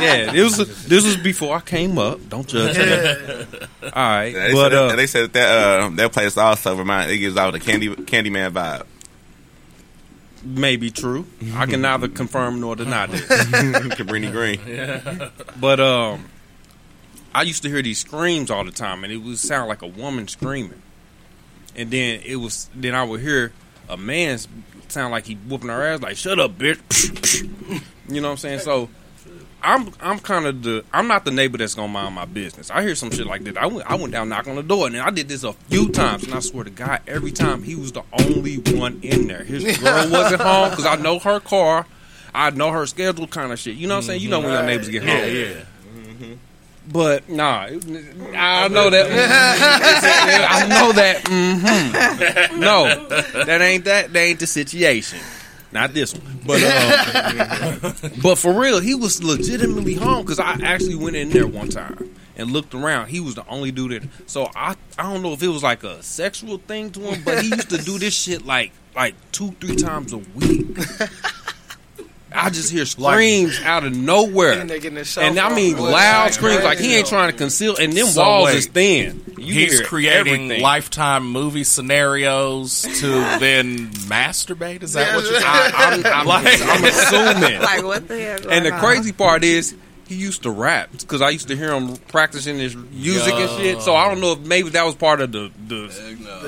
Yeah, 0.00 0.32
it 0.34 0.42
was 0.42 0.56
this 0.86 1.04
was 1.04 1.16
before 1.16 1.56
I 1.56 1.60
came 1.60 1.98
up. 1.98 2.26
Don't 2.28 2.46
judge 2.46 2.76
me. 2.76 3.58
All 3.82 3.90
right, 3.92 4.32
They, 4.32 4.52
but 4.52 4.70
said, 4.70 4.78
uh, 4.78 4.96
they 4.96 5.06
said 5.06 5.32
that 5.32 5.48
uh, 5.84 5.88
that 5.96 6.12
place 6.12 6.36
also 6.36 6.76
remind 6.76 7.10
it 7.10 7.18
gives 7.18 7.36
out 7.36 7.52
the 7.52 7.60
candy 7.60 7.88
Candyman 7.88 8.50
vibe. 8.52 8.86
may 10.44 10.76
be 10.76 10.90
true. 10.90 11.26
I 11.54 11.66
can 11.66 11.82
neither 11.82 12.08
confirm 12.08 12.60
nor 12.60 12.76
deny 12.76 13.06
this. 13.06 13.20
Cabrini 13.26 14.30
Green. 14.32 15.30
But 15.60 15.80
um, 15.80 16.24
I 17.34 17.42
used 17.42 17.62
to 17.62 17.68
hear 17.68 17.82
these 17.82 17.98
screams 17.98 18.50
all 18.50 18.64
the 18.64 18.72
time, 18.72 19.04
and 19.04 19.12
it 19.12 19.18
would 19.18 19.38
sound 19.38 19.68
like 19.68 19.82
a 19.82 19.86
woman 19.86 20.28
screaming. 20.28 20.82
And 21.76 21.90
then 21.90 22.20
it 22.24 22.36
was 22.36 22.68
then 22.74 22.94
I 22.94 23.02
would 23.04 23.20
hear 23.20 23.52
a 23.88 23.96
man 23.96 24.38
sound 24.88 25.10
like 25.12 25.24
he 25.26 25.34
whooping 25.34 25.68
her 25.70 25.82
ass, 25.82 26.02
like 26.02 26.16
"Shut 26.16 26.38
up, 26.38 26.58
bitch." 26.58 27.42
you 28.08 28.20
know 28.20 28.28
what 28.28 28.32
I'm 28.32 28.36
saying? 28.38 28.58
So 28.60 28.90
I'm 29.62 29.92
I'm 30.00 30.18
kind 30.18 30.46
of 30.46 30.62
the 30.62 30.84
I'm 30.92 31.06
not 31.06 31.24
the 31.24 31.30
neighbor 31.30 31.58
that's 31.58 31.74
gonna 31.74 31.88
mind 31.88 32.14
my 32.14 32.24
business. 32.24 32.70
I 32.70 32.82
hear 32.82 32.94
some 32.94 33.10
shit 33.10 33.26
like 33.26 33.44
that. 33.44 33.56
I 33.56 33.66
went 33.66 33.90
I 33.90 33.94
went 33.94 34.12
down 34.12 34.28
knock 34.28 34.48
on 34.48 34.56
the 34.56 34.62
door, 34.62 34.86
and 34.86 34.96
I 34.96 35.10
did 35.10 35.28
this 35.28 35.44
a 35.44 35.52
few 35.52 35.90
times, 35.90 36.24
and 36.24 36.34
I 36.34 36.40
swear 36.40 36.64
to 36.64 36.70
God, 36.70 37.00
every 37.06 37.32
time 37.32 37.62
he 37.62 37.76
was 37.76 37.92
the 37.92 38.02
only 38.12 38.56
one 38.56 39.00
in 39.02 39.28
there. 39.28 39.44
His 39.44 39.78
girl 39.82 40.10
wasn't 40.10 40.42
home 40.42 40.70
because 40.70 40.86
I 40.86 40.96
know 40.96 41.18
her 41.20 41.40
car. 41.40 41.86
I 42.34 42.50
know 42.50 42.70
her 42.70 42.86
schedule, 42.86 43.26
kind 43.26 43.52
of 43.52 43.58
shit. 43.58 43.76
You 43.76 43.86
know 43.86 43.94
what 43.94 44.04
I'm 44.04 44.06
saying? 44.06 44.22
You 44.22 44.30
know 44.30 44.40
when 44.40 44.48
your 44.48 44.58
mm-hmm. 44.58 44.66
neighbors 44.66 44.88
get 44.88 45.02
home. 45.04 45.18
Yeah, 45.18 45.26
yeah. 45.26 45.64
But 46.90 47.28
nah, 47.28 47.68
I 48.36 48.68
know 48.68 48.90
that. 48.90 49.06
Mm-hmm. 49.06 50.44
I 50.50 50.66
know 50.68 50.92
that. 50.92 51.28
hmm 51.28 52.60
No, 52.60 53.06
that 53.44 53.60
ain't 53.60 53.84
that. 53.84 54.12
That 54.12 54.18
ain't 54.18 54.40
the 54.40 54.46
situation. 54.46 55.20
Not 55.72 55.94
this 55.94 56.14
one. 56.14 56.40
But 56.46 56.60
uh, 56.62 57.92
but 58.22 58.36
for 58.36 58.52
real, 58.52 58.80
he 58.80 58.94
was 58.94 59.22
legitimately 59.22 59.94
home 59.94 60.22
because 60.22 60.38
I 60.38 60.58
actually 60.62 60.96
went 60.96 61.16
in 61.16 61.30
there 61.30 61.46
one 61.46 61.68
time 61.68 62.14
and 62.36 62.50
looked 62.50 62.74
around. 62.74 63.08
He 63.08 63.20
was 63.20 63.34
the 63.34 63.46
only 63.48 63.70
dude 63.70 63.92
in. 63.92 64.10
So 64.26 64.50
I 64.54 64.76
I 64.98 65.02
don't 65.04 65.22
know 65.22 65.32
if 65.32 65.42
it 65.42 65.48
was 65.48 65.62
like 65.62 65.82
a 65.82 66.02
sexual 66.02 66.58
thing 66.58 66.90
to 66.92 67.00
him, 67.00 67.22
but 67.24 67.42
he 67.42 67.48
used 67.48 67.70
to 67.70 67.78
do 67.78 67.98
this 67.98 68.14
shit 68.14 68.44
like 68.44 68.72
like 68.94 69.14
two 69.32 69.52
three 69.60 69.76
times 69.76 70.12
a 70.12 70.18
week. 70.18 70.76
I 72.34 72.50
just 72.50 72.70
hear 72.72 72.84
screams 72.86 73.60
out 73.62 73.84
of 73.84 73.94
nowhere. 73.96 74.52
And 74.60 74.68
they 74.70 74.78
getting 74.80 74.94
their 74.94 75.04
cell 75.04 75.24
And 75.24 75.38
I 75.38 75.54
mean 75.54 75.76
loud 75.78 76.26
that's 76.26 76.36
screams 76.36 76.64
like 76.64 76.78
he 76.78 76.96
ain't 76.96 77.06
trying 77.06 77.30
to 77.30 77.36
conceal, 77.36 77.76
and 77.76 77.92
them 77.92 78.06
So 78.06 78.20
walls 78.20 78.46
wait. 78.46 78.56
is 78.56 78.66
thin. 78.66 79.24
You 79.38 79.54
He's 79.54 79.78
hear 79.78 79.86
creating 79.86 80.34
everything. 80.34 80.62
lifetime 80.62 81.26
movie 81.30 81.64
scenarios 81.64 82.82
to 83.00 83.08
then 83.40 83.88
masturbate. 84.08 84.82
Is 84.82 84.92
that 84.94 85.14
what 85.14 85.24
you're 85.24 85.40
saying? 85.40 85.44
I, 85.46 86.02
I'm, 86.14 86.28
I'm, 86.28 86.46
I'm 86.46 86.84
assuming. 86.84 87.60
Like 87.60 87.84
what 87.84 88.08
the 88.08 88.20
hell? 88.20 88.50
and 88.50 88.64
the 88.66 88.72
on? 88.72 88.80
crazy 88.80 89.12
part 89.12 89.42
is 89.44 89.74
he 90.12 90.18
used 90.20 90.42
to 90.44 90.50
rap 90.50 90.90
because 90.92 91.22
I 91.22 91.30
used 91.30 91.48
to 91.48 91.56
hear 91.56 91.72
him 91.72 91.96
practicing 92.08 92.58
his 92.58 92.74
music 92.76 93.34
and 93.34 93.50
shit. 93.60 93.80
So 93.82 93.94
I 93.94 94.08
don't 94.08 94.20
know 94.20 94.32
if 94.32 94.40
maybe 94.40 94.70
that 94.70 94.84
was 94.84 94.94
part 94.94 95.20
of 95.20 95.32
the 95.32 95.50
the 95.66 95.88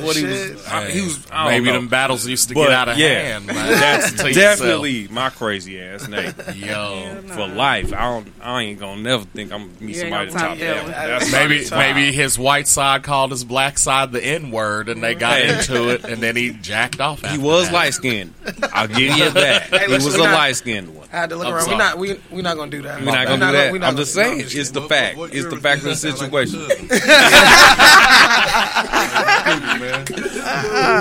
what 0.03 0.17
he 0.17 0.25
was. 0.25 0.67
I, 0.67 0.91
he 0.91 1.01
was. 1.03 1.27
I 1.33 1.49
Maybe 1.49 1.67
know. 1.67 1.73
them 1.75 1.89
battles 1.89 2.27
used 2.27 2.49
to 2.49 2.55
But, 2.55 2.65
get 2.65 2.71
out 2.73 2.89
of 2.91 2.99
yeah, 2.99 3.09
hand. 3.23 3.47
Man. 3.47 3.55
That's 3.71 4.13
To 4.23 4.33
definitely 4.33 5.09
my 5.09 5.31
crazy 5.31 5.81
ass 5.81 6.09
neighbor. 6.09 6.53
Yo. 6.53 7.23
For 7.29 7.47
life, 7.47 7.93
I 7.93 8.03
don't. 8.03 8.29
I 8.43 8.63
ain't 8.63 8.81
gonna 8.81 9.01
never 9.01 9.25
think 9.25 9.53
I'm 9.53 9.69
gonna 9.69 9.81
meet 9.85 9.97
You 9.97 10.01
somebody 10.03 10.31
to 10.31 10.37
gonna 10.37 10.49
top 10.49 10.51
top 10.51 10.59
that. 10.59 10.67
that 10.67 10.83
one. 10.85 10.93
one. 10.93 11.09
That's 11.09 11.33
Maybe 11.33 11.71
maybe 11.71 12.13
his 12.13 12.39
white 12.39 12.69
side 12.69 13.03
called 13.03 13.31
his 13.31 13.45
black 13.45 13.79
side 13.79 14.13
the 14.13 14.25
N 14.25 14.51
word, 14.51 14.89
and 14.89 15.03
they 15.03 15.15
got 15.15 15.41
into 15.41 15.91
it, 15.91 16.05
and 16.05 16.23
then 16.23 16.37
he 16.37 16.51
jacked 16.51 17.01
off. 17.01 17.23
He 17.25 17.39
was 17.39 17.71
light 17.71 17.95
skinned. 17.95 18.35
I'll 18.73 18.89
give 18.89 19.17
you 19.17 19.31
that. 19.31 19.63
Hey, 19.65 19.87
he 19.87 19.93
was 19.95 20.15
a 20.15 20.23
light 20.23 20.57
skinned 20.57 20.95
one. 20.95 21.04
I 21.15 21.21
had 21.21 21.31
to 21.31 21.37
look 21.37 21.47
I'm 21.47 21.55
around. 21.55 21.69
We're 21.69 21.77
not. 21.77 21.99
We 21.99 22.21
we 22.31 22.43
not 22.43 22.57
gonna 22.57 22.71
do 22.71 22.83
that. 22.83 22.99
We're 22.99 23.05
not 23.07 23.27
gonna 23.29 23.47
do 23.47 23.53
that. 23.79 23.85
I'm 23.89 23.97
just 23.97 24.15
saying, 24.15 24.41
it's 24.41 24.55
it's 24.55 24.71
the 24.73 24.81
What- 24.81 24.89
fact. 24.89 25.17
what 25.17 25.33
It's 25.33 25.49
the 25.49 25.57
fact 25.59 25.79
of 25.79 25.85
the 25.85 25.91
does 25.91 26.03
that 26.03 26.19
sound 26.19 26.33
like 26.33 26.49
situation. 26.49 26.91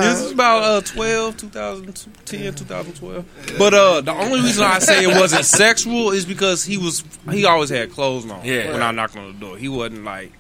This 0.04 0.20
is 0.22 0.32
about 0.32 0.64
uh 0.64 0.82
12, 0.82 1.38
2010, 1.38 2.54
2012. 2.56 3.56
But 3.58 3.74
uh 3.74 4.02
the 4.02 4.12
only 4.14 4.42
reason 4.42 4.64
I 4.64 4.80
say 4.80 5.04
it 5.04 5.08
wasn't 5.20 5.46
sexual 5.46 6.12
is 6.12 6.26
because 6.26 6.64
he 6.64 6.78
was 6.78 7.04
he 7.32 7.46
always 7.46 7.70
had 7.70 7.92
clothes 7.92 8.30
on. 8.30 8.46
Yeah. 8.46 8.72
When 8.72 8.82
I 8.82 8.92
knocked 8.92 9.18
on 9.18 9.34
the 9.34 9.40
door, 9.40 9.58
he 9.58 9.70
wasn't 9.70 10.04
like, 10.04 10.32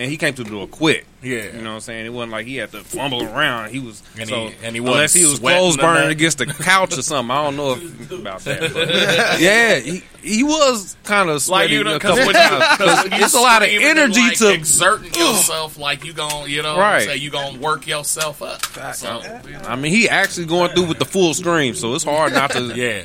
and 0.00 0.10
he 0.10 0.16
came 0.16 0.32
to 0.34 0.42
the 0.44 0.50
door 0.50 0.66
quick. 0.66 1.06
Yeah. 1.22 1.44
You 1.54 1.60
know 1.62 1.70
what 1.70 1.74
I'm 1.74 1.80
saying? 1.80 2.06
It 2.06 2.12
wasn't 2.12 2.32
like 2.32 2.46
he 2.46 2.56
had 2.56 2.72
to 2.72 2.80
fumble 2.82 3.22
around. 3.22 3.70
He 3.70 3.78
was 3.78 4.02
And 4.18 4.28
so 4.28 4.48
he- 4.48 4.54
and 4.64 4.74
he 4.74 4.78
unless 4.80 5.14
wasn't 5.14 5.24
he 5.24 5.30
was 5.30 5.38
clothes 5.40 5.76
burning 5.76 5.94
nothing. 5.94 6.10
against 6.10 6.38
the 6.38 6.46
couch 6.46 6.96
or 6.96 7.02
something. 7.02 7.30
I 7.30 7.44
don't 7.44 7.56
know 7.56 7.72
if, 7.74 8.10
about 8.12 8.40
that. 8.40 8.72
But 8.72 9.40
yeah, 9.40 9.78
he, 9.78 10.02
he 10.22 10.42
was 10.42 10.96
kind 11.04 11.28
of 11.28 11.46
Like 11.48 11.68
you 11.70 11.84
know, 11.84 11.90
a 11.90 11.98
because 11.98 12.18
couple 12.18 12.26
when, 12.26 12.34
times. 12.34 12.80
you, 12.80 12.86
'cause 12.86 13.10
when 13.10 13.22
it's 13.22 13.34
a 13.34 13.40
lot 13.40 13.62
of 13.62 13.68
energy 13.70 14.20
like, 14.20 14.38
to 14.38 14.52
exerting 14.54 15.12
yourself, 15.14 15.76
like 15.78 16.04
you 16.04 16.12
gon' 16.14 16.48
you 16.48 16.62
know, 16.62 16.78
Right. 16.78 17.04
say 17.04 17.16
you 17.16 17.30
gonna 17.30 17.58
work 17.58 17.86
yourself 17.86 18.40
up. 18.42 18.64
So, 18.94 19.20
I 19.66 19.76
mean, 19.76 19.92
he 19.92 20.08
actually 20.08 20.46
going 20.46 20.70
through 20.72 20.86
with 20.86 20.98
the 20.98 21.04
full 21.04 21.34
scream, 21.34 21.74
so 21.74 21.94
it's 21.94 22.04
hard 22.04 22.32
not 22.32 22.52
to 22.52 22.62
yeah, 22.74 23.02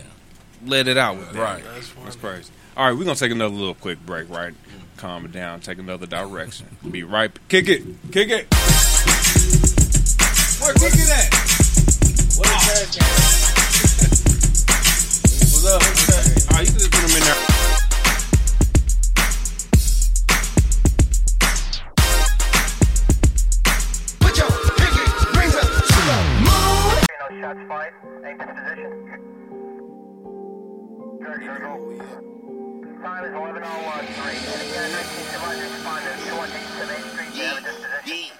let 0.65 0.87
it 0.87 0.97
out 0.97 1.17
with 1.17 1.31
that. 1.33 1.39
right. 1.39 1.63
That's 2.05 2.15
crazy. 2.15 2.49
All 2.77 2.85
right, 2.87 2.97
we're 2.97 3.05
gonna 3.05 3.15
take 3.15 3.31
another 3.31 3.55
little 3.55 3.73
quick 3.75 4.05
break, 4.05 4.29
right? 4.29 4.53
Calm 4.97 5.25
it 5.25 5.31
down, 5.33 5.59
take 5.59 5.77
another 5.77 6.05
direction. 6.07 6.77
Be 6.89 7.03
right. 7.03 7.31
Kick 7.49 7.67
it, 7.67 7.83
kick 8.11 8.29
it. 8.29 8.47
Where 10.61 10.73
kick 10.73 10.93
it 10.93 11.09
at? 11.09 11.33
What's 12.37 12.65
up? 15.65 15.81
Right, 16.51 16.65
you 16.65 16.71
can 16.71 16.79
just 16.79 16.91
put 16.91 17.01
them 17.01 17.11
in 17.11 17.23
there. 17.23 17.41
Put 24.21 24.37
your 24.37 24.49
pinky 24.77 25.03
rings 25.37 25.55
the 25.55 25.61
moon. 26.39 27.03
No 27.19 27.27
shots 27.41 27.61
fired. 27.67 27.93
Aim 28.25 28.35
to 28.39 28.45
position. 28.47 28.91
Go. 31.59 31.73
Time 33.05 33.23
is 33.23 33.33
11.01. 33.37 33.61
Three. 33.61 34.33
And 34.33 34.65
again, 34.65 34.81
uh, 34.81 34.97
19 34.97 35.29
survivors 35.29 35.69
responders. 35.77 36.25
217 36.25 37.05
Street. 37.13 37.37
They 37.37 37.45
have 37.45 37.61
a 37.61 37.69
disposition. 37.69 38.33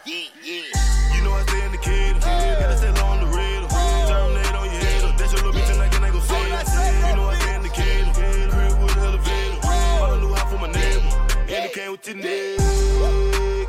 You 1.13 1.21
know 1.21 1.33
I 1.37 1.45
stay 1.45 1.61
in 1.65 1.71
the 1.71 1.77
kid. 1.77 2.17
Gotta 2.17 2.73
stay 2.75 2.89
low 2.89 3.13
on 3.13 3.19
the 3.21 3.29
radar. 3.29 3.69
Terminate 4.09 4.55
on 4.57 4.65
your 4.65 4.81
head. 4.81 5.19
That's 5.19 5.33
your 5.37 5.45
little 5.45 5.53
bitch 5.53 5.69
and 5.69 5.85
I 5.85 5.87
can 5.87 6.01
go 6.11 6.17
say 6.17 6.41
it. 6.49 6.49
You 6.49 7.13
know 7.13 7.29
I 7.29 7.37
stay 7.45 7.53
in 7.53 7.61
the 7.61 7.69
kid. 7.69 8.09
Crib 8.17 8.81
with 8.81 8.97
an 8.97 9.03
elevator. 9.05 9.61
Bought 9.61 10.17
a 10.17 10.17
new 10.17 10.33
house 10.33 10.49
for 10.49 10.57
my 10.57 10.71
neighbor. 10.73 11.13
And 11.45 11.65
it 11.69 11.73
came 11.73 11.91
with 11.91 12.07
your 12.07 12.17
nigga. 12.17 12.57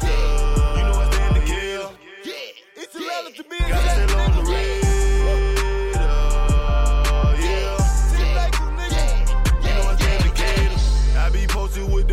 You 0.00 0.80
know 0.80 0.96
I 0.96 1.12
stay 1.12 1.28
in 1.28 1.34
the 1.36 1.44
kid. 1.44 1.92
It's 2.74 2.96
a 2.96 3.00
level 3.04 3.32
to 3.36 3.44
me. 3.44 3.58
Gotta 3.68 3.90
stay 3.90 4.06
low 4.15 4.15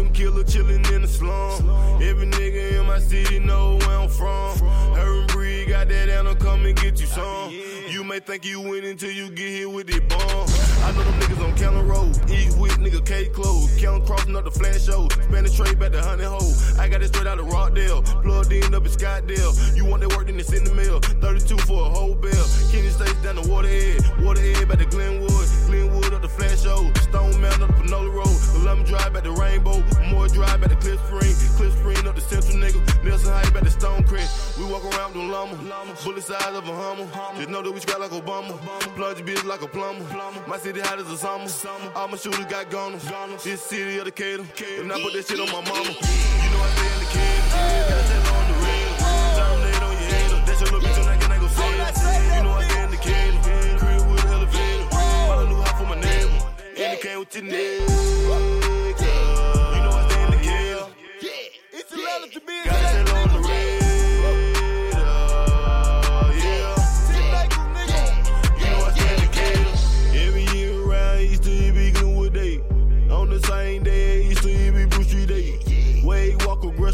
them 0.04 0.14
killer 0.14 0.43
chillin' 0.43 0.91
in 0.91 1.01
the 1.01 1.08
slum. 1.08 2.01
Every 2.01 2.28
nigga 2.28 2.80
in 2.80 2.86
my 2.88 2.99
city 2.99 3.39
know 3.39 3.78
where 3.78 3.99
I'm 3.99 4.10
from. 4.10 4.58
Her 4.95 5.20
and 5.20 5.28
Bree 5.30 5.66
got 5.66 5.88
that 5.89 6.10
animal 6.10 6.36
come 6.36 6.66
and 6.66 6.76
get 6.76 6.99
you 6.99 7.08
some. 7.08 7.51
You 7.89 8.04
may 8.04 8.20
think 8.20 8.45
you 8.45 8.60
win 8.60 8.84
until 8.86 9.12
you 9.12 9.30
get 9.30 9.49
hit 9.49 9.70
with 9.70 9.89
it 9.89 10.08
bomb. 10.10 10.47
I 10.84 10.91
know 10.91 11.04
them 11.04 11.20
niggas 11.20 11.43
on 11.43 11.58
County 11.58 11.82
Road. 11.82 12.30
East 12.30 12.58
with 12.58 12.78
nigga 12.80 13.06
K 13.06 13.28
clothes. 13.30 13.76
Count 13.80 14.06
crossing 14.06 14.36
up 14.36 14.45
the 14.45 14.51
flash 14.51 14.84
show. 14.84 15.08
Spanish 15.10 15.56
trade 15.56 15.80
back 15.80 15.91
to 15.91 16.01
Honey 16.01 16.24
Hole. 16.24 16.54
I 16.80 16.89
got 16.89 17.01
it 17.01 17.08
straight 17.08 17.28
out 17.28 17.39
of 17.39 17.47
Rockdale. 17.47 18.01
Plugged 18.01 18.51
in 18.51 18.76
up 18.76 18.86
in 18.86 18.91
Scottsdale. 18.91 19.76
You 19.76 19.86
want 19.86 20.01
that 20.01 20.16
work, 20.16 20.28
then 20.28 20.39
it's 20.39 20.51
in 20.51 20.64
the 20.64 20.74
mail. 20.74 20.99
32 20.99 21.58
for 21.60 21.86
a 21.86 21.89
whole 21.89 22.16
bell. 22.16 22.45
Kenny 22.72 22.89
States 22.89 23.16
down 23.24 23.36
the 23.36 23.47
waterhead. 23.47 24.01
Waterhead 24.24 24.68
back 24.68 24.80
to 24.80 24.86
Glenwood. 24.86 25.47
Glenwood 25.68 26.14
up 26.14 26.22
the 26.22 26.30
flash 26.30 26.64
show. 26.64 26.91
Stone 27.08 27.39
Mountain 27.41 27.64
up 27.64 27.70
the 27.70 27.84
Panola 27.84 28.10
Road. 28.10 28.22
Lemon 28.64 28.86
Drive 28.86 29.14
back 29.14 29.24
to 29.24 29.32
Rainbow. 29.32 29.84
More 30.09 30.28
Drive 30.28 30.61
back 30.61 30.70
to 30.70 30.76
Cliff 30.78 30.99
Spring. 31.07 31.36
Cliff 31.57 31.74
Spring 31.80 32.07
up 32.07 32.16
the 32.16 32.22
Central 32.22 32.57
nigga. 32.57 32.80
Nelson 33.03 33.32
Heights 33.32 33.51
back 33.51 33.64
to 33.64 33.70
Stone 33.70 34.03
Crest. 34.05 34.57
We 34.57 34.66
walk 34.66 34.84
around 34.86 35.14
with 35.14 35.22
them 35.22 35.32
llama. 35.32 35.95
Bullet 36.03 36.24
size 36.24 36.55
of 36.55 36.68
a 36.68 36.74
Hummer. 36.74 37.07
Just 37.38 37.49
know 37.49 37.61
that 37.61 37.72
we 37.72 37.80
scrap 37.80 37.99
like 37.99 38.11
Obama. 38.11 38.57
Plunge 38.95 39.20
your 39.20 39.28
bitch 39.28 39.43
like 39.45 39.61
a 39.61 39.68
plumber. 39.68 40.05
My 40.47 40.57
city 40.57 40.80
hot 40.80 40.99
as 40.99 41.09
a 41.11 41.18
summer. 41.18 41.47
All 41.95 42.07
my 42.07 42.18
shooters 42.18 42.45
got 42.45 42.70
gunners. 42.70 43.03
This 43.43 43.61
city 43.61 43.99
of 43.99 44.05
the 44.05 44.11
Cater. 44.11 44.43
And 44.80 44.91
I 44.91 45.01
put 45.01 45.14
that 45.14 45.26
shit 45.28 45.39
on 45.39 45.47
my 45.47 45.61
mama. 45.68 45.84
You 45.84 46.49
know 46.49 46.61
I 46.64 46.70
stay 46.72 46.88
in 46.93 46.99
the 47.03 47.09
kid. 47.11 47.41
Gotta 47.51 48.03
stay 48.07 48.20
on 48.32 48.45
the 48.47 48.55
real. 48.64 48.91
Terminate 49.38 49.84
on 49.84 49.91
your 49.91 50.07
head. 50.07 50.47
That's 50.47 50.61
your 50.61 50.72
little 50.72 50.88
bitch 50.88 51.07
I 51.07 51.18
can 51.18 51.32
ain't 51.32 51.41
gon' 51.41 51.49
say 51.49 51.68
it. 51.68 52.38
You 52.38 52.43
know 52.43 52.53
I 52.53 52.64
stay 52.64 52.84
in 52.84 52.91
the 52.91 52.97
kid. 52.97 53.32
Crib 53.78 54.03
with 54.09 54.26
elevator. 54.26 54.88
A 54.91 55.45
new 55.49 55.61
house 55.61 55.78
for 55.80 55.88
my 55.88 55.99
neighbor. 55.99 56.39
And 56.78 56.93
it 56.93 57.01
came 57.01 57.20
with 57.20 57.36
your 57.36 57.43
nigga. 57.43 58.53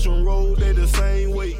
Road, 0.07 0.57
they 0.57 0.71
the 0.71 0.88
same 0.88 1.32
weight. 1.32 1.57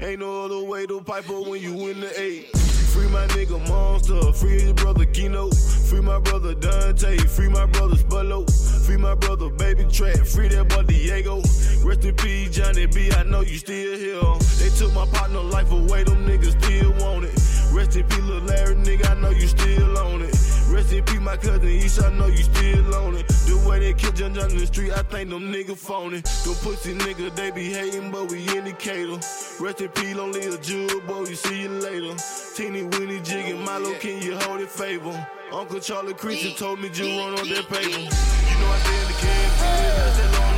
Ain't 0.00 0.20
no 0.20 0.44
other 0.44 0.62
way 0.62 0.86
to 0.86 1.00
pipe 1.00 1.28
up 1.28 1.46
when 1.46 1.60
you 1.60 1.74
win 1.74 2.00
the 2.00 2.20
eight. 2.20 2.59
Free 2.92 3.08
my 3.08 3.26
nigga 3.28 3.58
Monster, 3.68 4.32
free 4.32 4.60
his 4.60 4.72
brother 4.72 5.04
Kino, 5.06 5.50
free 5.50 6.00
my 6.00 6.18
brother 6.18 6.54
Dante, 6.54 7.16
free 7.18 7.48
my 7.48 7.64
brother 7.66 7.94
Spullo, 7.94 8.44
free 8.84 8.96
my 8.96 9.14
brother 9.14 9.48
Baby 9.48 9.84
Trap, 9.84 10.26
free 10.26 10.48
that 10.48 10.68
boy 10.68 10.82
Diego. 10.82 11.36
Rest 11.84 12.04
in 12.04 12.14
peace, 12.16 12.50
Johnny 12.50 12.86
B, 12.86 13.12
I 13.12 13.22
know 13.22 13.42
you 13.42 13.58
still 13.58 13.96
here. 13.96 14.20
They 14.58 14.74
took 14.76 14.92
my 14.92 15.06
partner 15.06 15.40
life 15.40 15.70
away, 15.70 16.02
them 16.02 16.26
niggas 16.26 16.60
still 16.62 16.90
want 17.04 17.26
it. 17.26 17.49
Rest 17.72 17.96
in 17.96 18.04
peace, 18.04 18.18
little 18.18 18.42
Larry, 18.42 18.74
nigga, 18.74 19.10
I 19.10 19.14
know 19.20 19.30
you 19.30 19.46
still 19.46 19.98
on 19.98 20.22
it. 20.22 20.34
Rest 20.68 20.92
in 20.92 21.04
peace, 21.04 21.20
my 21.20 21.36
cousin 21.36 21.68
Isha, 21.68 22.06
I 22.06 22.12
know 22.12 22.26
you 22.26 22.42
still 22.42 22.94
on 22.94 23.16
it. 23.16 23.28
The 23.28 23.64
way 23.68 23.78
they 23.78 23.94
kill 23.94 24.12
John 24.12 24.34
John 24.34 24.50
in 24.50 24.58
the 24.58 24.66
street, 24.66 24.92
I 24.92 25.02
think 25.02 25.30
them 25.30 25.52
niggas 25.52 25.76
phony. 25.76 26.20
Them 26.20 26.54
pussy 26.62 26.94
niggas, 26.94 27.34
they 27.36 27.50
be 27.50 27.72
hating, 27.72 28.10
but 28.10 28.30
we 28.30 28.46
indicator. 28.56 29.18
Rest 29.60 29.80
in 29.80 29.88
peace, 29.90 30.16
only 30.16 30.46
a 30.46 30.58
jewel, 30.58 31.00
boy, 31.02 31.20
we 31.20 31.34
see 31.34 31.62
you 31.62 31.68
later. 31.68 32.16
Teeny 32.56 32.82
Winnie 32.82 33.20
jigging, 33.20 33.64
Milo, 33.64 33.94
can 33.94 34.20
you 34.20 34.36
hold 34.38 34.60
it 34.60 34.68
favor? 34.70 35.26
Uncle 35.52 35.80
Charlie 35.80 36.14
Creature 36.14 36.56
told 36.56 36.80
me 36.80 36.90
you 36.92 37.18
run 37.18 37.38
on 37.38 37.48
that 37.48 37.68
paper. 37.68 37.88
You 37.88 38.56
know 38.58 38.68
I 38.68 38.78
stay 38.78 39.00
in 39.00 39.06
the 39.06 39.16
cab, 39.20 40.49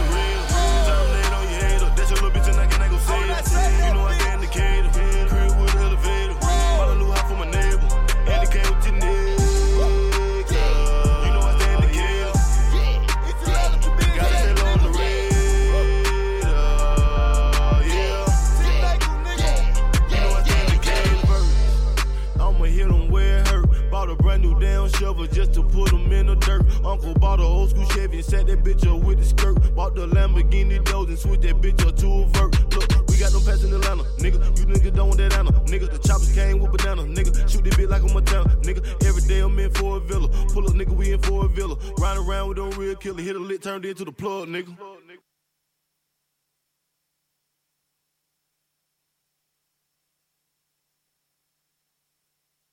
shovel 25.03 25.27
just 25.27 25.53
to 25.55 25.63
put 25.65 25.93
'em 25.93 26.13
in 26.13 26.27
the 26.27 26.37
dirt. 26.37 26.63
Uncle 26.85 27.15
bought 27.15 27.41
a 27.41 27.43
old 27.43 27.71
school 27.71 27.87
Chevy 27.87 28.19
and 28.19 28.25
set 28.25 28.47
that 28.47 28.63
bitch 28.63 28.87
up 28.87 29.03
with 29.03 29.19
the 29.19 29.25
skirt. 29.25 29.57
Bought 29.75 29.97
the 29.97 30.07
Lamborghini 30.07 30.79
doors 30.85 31.09
and 31.09 31.19
switched 31.19 31.43
that 31.43 31.61
bitch 31.61 31.85
up 31.87 31.97
to 31.97 32.07
a 32.07 32.27
vert. 32.35 32.53
Look, 32.75 32.87
we 33.09 33.17
got 33.19 33.33
no 33.33 33.41
pass 33.41 33.65
in 33.65 33.73
Atlanta, 33.75 34.05
nigga. 34.23 34.39
You 34.59 34.65
niggas 34.67 34.95
don't 34.95 35.09
want 35.09 35.19
that 35.19 35.35
Anna, 35.35 35.51
nigga. 35.73 35.91
The 35.91 35.99
choppers 36.07 36.33
came 36.33 36.61
with 36.61 36.71
banana, 36.71 37.03
nigga. 37.03 37.33
Shoot 37.51 37.65
this 37.65 37.75
bitch 37.75 37.91
like 37.91 38.03
a 38.03 38.13
Montana, 38.15 38.51
nigga. 38.63 38.83
Every 39.05 39.23
day 39.23 39.41
I'm 39.41 39.59
in 39.59 39.71
for 39.75 39.97
a 39.97 40.01
villa. 40.01 40.29
Pull 40.55 40.69
up, 40.69 40.75
nigga, 40.75 40.95
we 40.95 41.13
in 41.13 41.21
for 41.21 41.47
a 41.47 41.49
villa. 41.49 41.77
Ride 41.99 42.19
around 42.19 42.49
with 42.49 42.59
them 42.59 42.71
real 42.79 42.95
killer. 42.95 43.23
Hit 43.23 43.35
a 43.35 43.41
lit, 43.41 43.61
turned 43.63 43.85
into 43.85 44.05
the 44.05 44.13
plug, 44.13 44.49
nigga. 44.49 44.73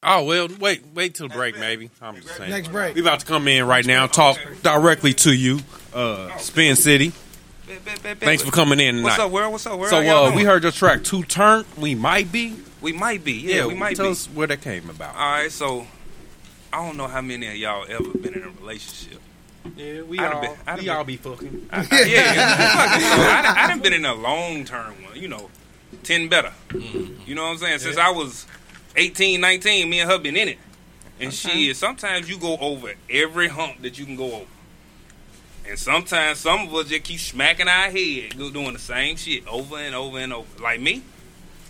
Oh 0.02 0.24
well, 0.24 0.48
wait, 0.60 0.84
wait 0.94 1.16
till 1.16 1.28
the 1.28 1.34
break, 1.34 1.60
maybe. 1.60 1.90
I'm 2.02 2.16
just 2.16 2.36
saying. 2.38 2.50
Next 2.52 2.70
break. 2.70 2.96
We 2.96 3.02
about 3.02 3.20
to 3.20 3.26
come 3.26 3.48
in 3.50 3.66
right 3.68 3.86
now, 3.86 4.08
talk 4.08 4.38
directly 4.64 5.14
to 5.16 5.34
you, 5.34 5.60
uh, 5.94 6.38
Spin 6.38 6.78
City. 6.78 7.12
Thanks 7.68 8.42
for 8.44 8.52
coming 8.52 8.80
in 8.80 8.96
tonight. 8.96 9.04
What's 9.04 9.20
up, 9.20 9.32
world? 9.32 9.52
What's 9.52 9.66
up, 9.68 9.78
world? 9.78 9.90
So 9.90 9.98
uh, 10.00 10.34
we 10.34 10.44
heard 10.44 10.64
your 10.64 10.72
track 10.72 11.04
"Two 11.04 11.24
Turn." 11.24 11.66
We 11.78 11.96
might 11.96 12.32
be. 12.32 12.56
We 12.82 12.94
might 12.94 13.26
be. 13.26 13.34
Yeah, 13.34 13.66
we 13.66 13.76
might 13.76 13.90
be. 13.90 13.96
tell 13.96 14.06
be. 14.06 14.12
us 14.12 14.28
where 14.28 14.48
that 14.48 14.62
came 14.62 14.90
about. 14.90 15.16
All 15.16 15.22
right, 15.32 15.52
so 15.52 15.86
I 16.72 16.86
don't 16.86 16.96
know 16.96 17.08
how 17.08 17.20
many 17.22 17.48
of 17.48 17.56
y'all 17.58 17.86
ever 17.90 18.18
been 18.18 18.36
in 18.36 18.44
a 18.44 18.50
relationship. 18.52 19.22
Yeah, 19.76 20.02
we 20.04 20.18
I 20.18 20.24
done 20.24 20.34
all- 20.36 20.42
been- 20.42 20.52
I 20.66 20.66
done 20.72 20.78
we 20.78 20.82
been- 20.86 20.96
all 20.96 21.04
be 21.04 21.18
fucking. 21.18 21.70
I, 21.72 21.78
I, 21.92 22.04
yeah, 22.06 22.06
yeah, 22.34 22.56
I, 23.38 23.42
done- 23.44 23.58
I 23.58 23.68
done 23.68 23.80
been 23.82 23.94
in 23.94 24.06
a 24.06 24.16
long 24.16 24.64
term 24.64 24.94
one. 25.04 25.18
You 25.18 25.28
know, 25.28 25.50
ten 26.04 26.30
better. 26.30 26.54
You 26.74 27.36
know 27.36 27.44
what 27.44 27.50
I'm 27.52 27.58
saying? 27.58 27.80
Since 27.80 27.98
I 27.98 28.12
was 28.12 28.48
18, 28.96 29.40
19, 29.42 29.90
me 29.90 30.00
and 30.00 30.10
her 30.12 30.18
been 30.18 30.36
in 30.36 30.50
it, 30.50 30.58
and 31.20 31.34
she 31.34 31.70
is 31.70 31.78
sometimes 31.78 32.30
you 32.30 32.38
go 32.38 32.58
over 32.58 32.94
every 33.10 33.48
hump 33.48 33.82
that 33.82 33.98
you 34.00 34.06
can 34.06 34.16
go 34.16 34.34
over. 34.34 34.46
And 35.68 35.78
sometimes 35.78 36.40
some 36.40 36.68
of 36.68 36.74
us 36.74 36.88
just 36.88 37.04
keep 37.04 37.20
smacking 37.20 37.68
our 37.68 37.92
head, 37.92 38.32
doing 38.38 38.74
the 38.74 38.80
same 38.80 39.18
shit 39.18 39.48
over 39.48 39.78
and 39.78 39.94
over 39.94 40.18
and 40.18 40.34
over. 40.34 40.48
Like 40.62 40.80
me, 40.82 41.04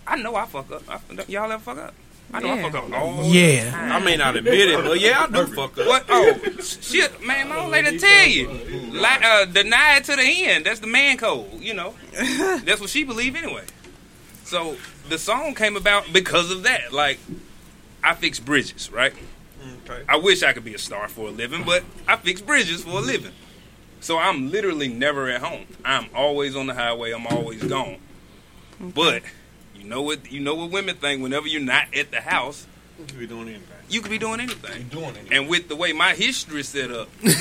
I 0.07 0.15
know 0.21 0.35
I 0.35 0.45
fuck 0.45 0.71
up. 0.71 0.83
I, 0.87 0.99
y'all 1.27 1.51
ever 1.51 1.61
fuck 1.61 1.77
up? 1.77 1.93
I 2.31 2.39
know 2.41 2.49
I 2.51 2.55
Yeah. 2.57 2.61
fuck 2.69 2.75
up 2.75 2.93
all 2.93 3.23
Yeah. 3.25 3.65
the 3.65 3.71
time. 3.71 3.91
I 3.91 3.99
may 3.99 4.15
not 4.15 4.37
admit 4.37 4.69
it, 4.69 4.83
but 4.83 4.99
yeah, 5.01 5.25
I 5.27 5.27
do 5.31 5.47
fuck 5.47 5.77
up. 5.79 5.87
What? 5.87 6.05
Oh, 6.07 6.33
shit, 6.61 7.25
man! 7.25 7.49
My 7.49 7.57
old 7.59 7.71
lady 7.71 7.97
tell 7.97 8.27
you, 8.27 8.47
like, 8.93 9.23
uh, 9.25 9.45
deny 9.45 9.97
it 9.97 10.03
to 10.05 10.15
the 10.15 10.21
end. 10.21 10.65
That's 10.65 10.79
the 10.79 10.87
man 10.87 11.17
code, 11.17 11.59
you 11.59 11.73
know. 11.73 11.95
That's 12.63 12.79
what 12.79 12.89
she 12.91 13.03
believe 13.03 13.35
anyway. 13.35 13.65
So 14.45 14.77
the 15.09 15.17
song 15.17 15.55
came 15.55 15.75
about 15.75 16.11
because 16.13 16.51
of 16.51 16.63
that. 16.63 16.93
Like, 16.93 17.19
I 18.03 18.13
fix 18.13 18.39
bridges, 18.39 18.91
right? 18.91 19.13
Okay. 19.83 20.03
I 20.07 20.17
wish 20.17 20.43
I 20.43 20.53
could 20.53 20.63
be 20.63 20.73
a 20.73 20.79
star 20.79 21.07
for 21.07 21.27
a 21.27 21.31
living, 21.31 21.63
but 21.63 21.83
I 22.07 22.15
fix 22.15 22.41
bridges 22.41 22.83
for 22.83 22.91
a 22.91 23.01
living. 23.01 23.33
So 24.01 24.17
I'm 24.17 24.49
literally 24.49 24.87
never 24.87 25.29
at 25.29 25.41
home. 25.41 25.65
I'm 25.83 26.09
always 26.15 26.55
on 26.55 26.67
the 26.67 26.73
highway. 26.73 27.11
I'm 27.11 27.27
always 27.27 27.63
gone. 27.63 27.97
But 28.79 29.23
you 29.75 29.83
know 29.83 30.01
what? 30.01 30.31
You 30.31 30.39
know 30.39 30.55
what 30.55 30.71
women 30.71 30.95
think. 30.95 31.21
Whenever 31.21 31.47
you're 31.47 31.61
not 31.61 31.93
at 31.93 32.11
the 32.11 32.21
house, 32.21 32.65
You 32.97 33.19
be 33.19 33.27
doing 33.27 33.49
anything. 33.49 33.78
You 33.89 34.01
could 34.01 34.11
be 34.11 34.17
doing 34.17 34.39
anything. 34.39 34.87
doing 34.89 35.05
anything. 35.05 35.33
And 35.33 35.47
with 35.49 35.67
the 35.67 35.75
way 35.75 35.91
my 35.93 36.13
history 36.13 36.59
is 36.61 36.69
set 36.69 36.91
up, 36.91 37.09
you 37.23 37.33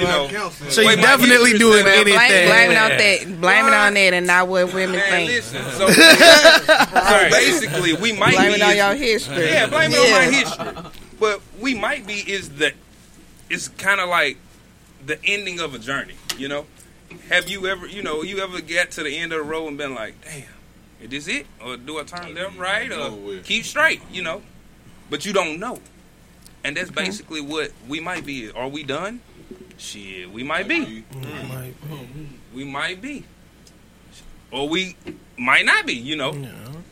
know, 0.00 0.28
So 0.68 0.80
you 0.80 0.88
way 0.88 0.96
my 0.96 1.02
definitely 1.02 1.58
doing 1.58 1.86
anything. 1.86 2.14
Blame, 2.14 2.48
blame 2.48 2.70
on 2.70 2.88
that. 2.96 3.40
Blame 3.40 3.66
it 3.66 3.74
on 3.74 3.94
that, 3.94 4.14
and 4.14 4.26
not 4.26 4.48
what 4.48 4.72
women 4.74 4.96
Man, 4.96 5.10
think. 5.10 5.30
listen. 5.30 5.62
So, 5.76 5.88
so 5.90 7.28
basically, 7.30 7.92
we 7.94 8.12
might 8.12 8.34
Blame 8.34 8.52
be 8.54 8.60
it 8.60 8.62
on 8.62 8.70
is- 8.70 8.76
your 8.76 8.94
history. 8.94 9.44
Yeah, 9.46 9.66
blame 9.66 9.90
it 9.92 9.98
Yeah. 9.98 10.14
on 10.16 10.24
my 10.24 10.24
history. 10.36 10.90
But 11.20 11.40
we 11.60 11.74
might 11.74 12.06
be 12.06 12.14
is 12.14 12.50
the 12.56 12.72
it's 13.48 13.68
kind 13.68 14.00
of 14.00 14.08
like 14.08 14.38
the 15.04 15.18
ending 15.24 15.60
of 15.60 15.74
a 15.74 15.78
journey. 15.78 16.14
You 16.36 16.48
know, 16.48 16.66
have 17.28 17.48
you 17.48 17.66
ever 17.66 17.86
you 17.86 18.02
know 18.02 18.22
you 18.22 18.40
ever 18.40 18.60
get 18.60 18.90
to 18.92 19.02
the 19.02 19.16
end 19.16 19.32
of 19.32 19.38
the 19.38 19.44
road 19.44 19.68
and 19.68 19.78
been 19.78 19.94
like, 19.94 20.14
damn, 20.24 20.44
is 21.00 21.10
this 21.10 21.28
it, 21.28 21.46
or 21.64 21.76
do 21.76 21.98
I 21.98 22.04
turn 22.04 22.34
left, 22.34 22.56
right, 22.58 22.90
or 22.92 23.40
keep 23.42 23.64
straight? 23.64 24.00
You 24.10 24.22
know, 24.22 24.42
but 25.10 25.24
you 25.26 25.32
don't 25.32 25.58
know, 25.58 25.80
and 26.64 26.76
that's 26.76 26.90
basically 26.90 27.40
what 27.40 27.72
we 27.88 28.00
might 28.00 28.24
be. 28.24 28.50
Are 28.50 28.68
we 28.68 28.82
done? 28.82 29.20
Shit, 29.78 30.30
we 30.30 30.42
might 30.42 30.66
be. 30.68 31.04
We 32.54 32.64
might 32.64 33.02
be, 33.02 33.24
or 34.50 34.68
we 34.68 34.96
might 35.36 35.66
not 35.66 35.84
be. 35.86 35.94
You 35.94 36.16
know, 36.16 36.32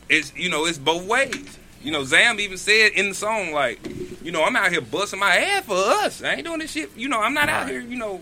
it's 0.08 0.34
you 0.36 0.50
know 0.50 0.66
it's 0.66 0.78
both 0.78 1.06
ways. 1.06 1.58
You 1.82 1.92
know, 1.92 2.04
Zam 2.04 2.40
even 2.40 2.56
said 2.56 2.92
in 2.92 3.10
the 3.10 3.14
song 3.14 3.52
like, 3.52 3.78
you 4.22 4.32
know, 4.32 4.42
I'm 4.42 4.56
out 4.56 4.70
here 4.70 4.80
busting 4.80 5.18
my 5.18 5.36
ass 5.36 5.64
for 5.66 5.74
us. 5.74 6.22
I 6.22 6.34
ain't 6.34 6.44
doing 6.44 6.60
this 6.60 6.70
shit. 6.70 6.90
You 6.96 7.08
know, 7.08 7.20
I'm 7.20 7.34
not 7.34 7.50
out 7.50 7.68
here. 7.68 7.80
You 7.80 7.96
know, 7.96 8.20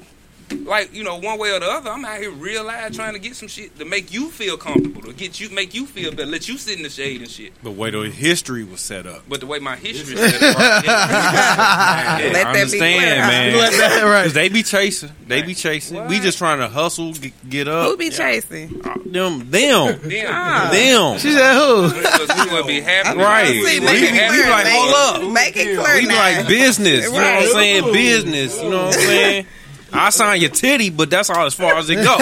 like 0.65 0.95
you 0.95 1.05
know, 1.05 1.17
one 1.19 1.39
way 1.39 1.51
or 1.51 1.61
the 1.61 1.67
other, 1.67 1.91
I'm 1.91 2.05
out 2.05 2.19
here 2.19 2.31
real 2.31 2.65
live 2.65 2.93
trying 2.93 3.13
to 3.15 3.19
get 3.19 3.37
some 3.37 3.49
shit 3.49 3.79
to 3.79 3.85
make 3.85 4.13
you 4.13 4.31
feel 4.31 4.57
comfortable, 4.57 5.03
to 5.03 5.13
get 5.13 5.41
you, 5.41 5.49
make 5.51 5.75
you 5.75 5.87
feel 5.87 6.11
better, 6.11 6.27
let 6.27 6.49
you 6.49 6.59
sit 6.59 6.77
in 6.77 6.83
the 6.83 6.91
shade 6.91 7.21
and 7.21 7.31
shit. 7.31 7.53
The 7.63 7.71
way 7.71 7.91
the 7.91 8.03
history 8.11 8.65
was 8.65 8.81
set 8.81 9.07
up. 9.07 9.23
But 9.29 9.41
the 9.41 9.47
way 9.47 9.59
my 9.59 9.77
history 9.77 10.17
set 10.17 10.35
up, 10.43 10.57
right, 10.59 10.85
yeah. 10.85 12.19
Yeah, 12.19 12.29
Let 12.33 12.47
I 12.47 12.53
that 12.53 12.71
be 12.73 12.79
clear. 12.79 12.93
understand, 12.93 13.21
man. 13.29 13.57
Let 13.59 13.73
that- 13.73 14.03
right. 14.05 14.23
'Cause 14.25 14.33
they 14.35 14.49
be 14.49 14.63
chasing. 14.63 15.11
They 15.27 15.43
be 15.43 15.55
chasing. 15.55 16.07
We 16.09 16.21
just 16.21 16.39
trying 16.39 16.59
to 16.59 16.69
hustle, 16.69 17.13
get, 17.15 17.33
get 17.49 17.69
up. 17.69 17.87
Who 17.89 17.97
be 17.97 18.11
chasing? 18.11 18.69
Them, 19.07 19.51
them, 19.51 19.99
Damn. 20.09 20.29
Ah. 20.35 20.69
them. 20.73 21.19
She 21.19 21.33
said 21.33 21.55
who? 21.55 21.83
We 21.93 22.51
gonna 22.51 22.65
be 22.67 22.81
happy. 22.81 23.19
Right. 23.19 23.47
See, 23.49 23.81
We 23.81 23.81
make 23.85 24.01
be- 24.01 24.13
we 24.13 24.43
like, 24.51 24.65
make, 24.65 24.73
hold 24.75 25.25
up. 25.27 25.33
Make 25.33 25.57
it 25.57 25.79
clear 25.79 25.95
We 25.97 26.01
be 26.03 26.07
now. 26.09 26.17
like 26.19 26.49
business. 26.49 27.05
You 27.07 27.13
know 27.13 27.17
what 27.19 27.25
I'm 27.25 27.43
Right. 27.43 27.53
saying? 27.53 27.93
Business. 27.93 28.63
You 28.63 28.71
know 28.71 28.85
what 28.87 28.95
I'm 28.95 29.01
saying? 29.01 29.47
I 29.93 30.11
sign 30.11 30.41
your 30.41 30.51
titty, 30.51 30.91
but 30.91 31.11
that's 31.11 31.31
all 31.31 31.47
as 31.47 31.55
far 31.55 31.75
as 31.77 31.89
it 31.91 31.97
go. 31.97 32.17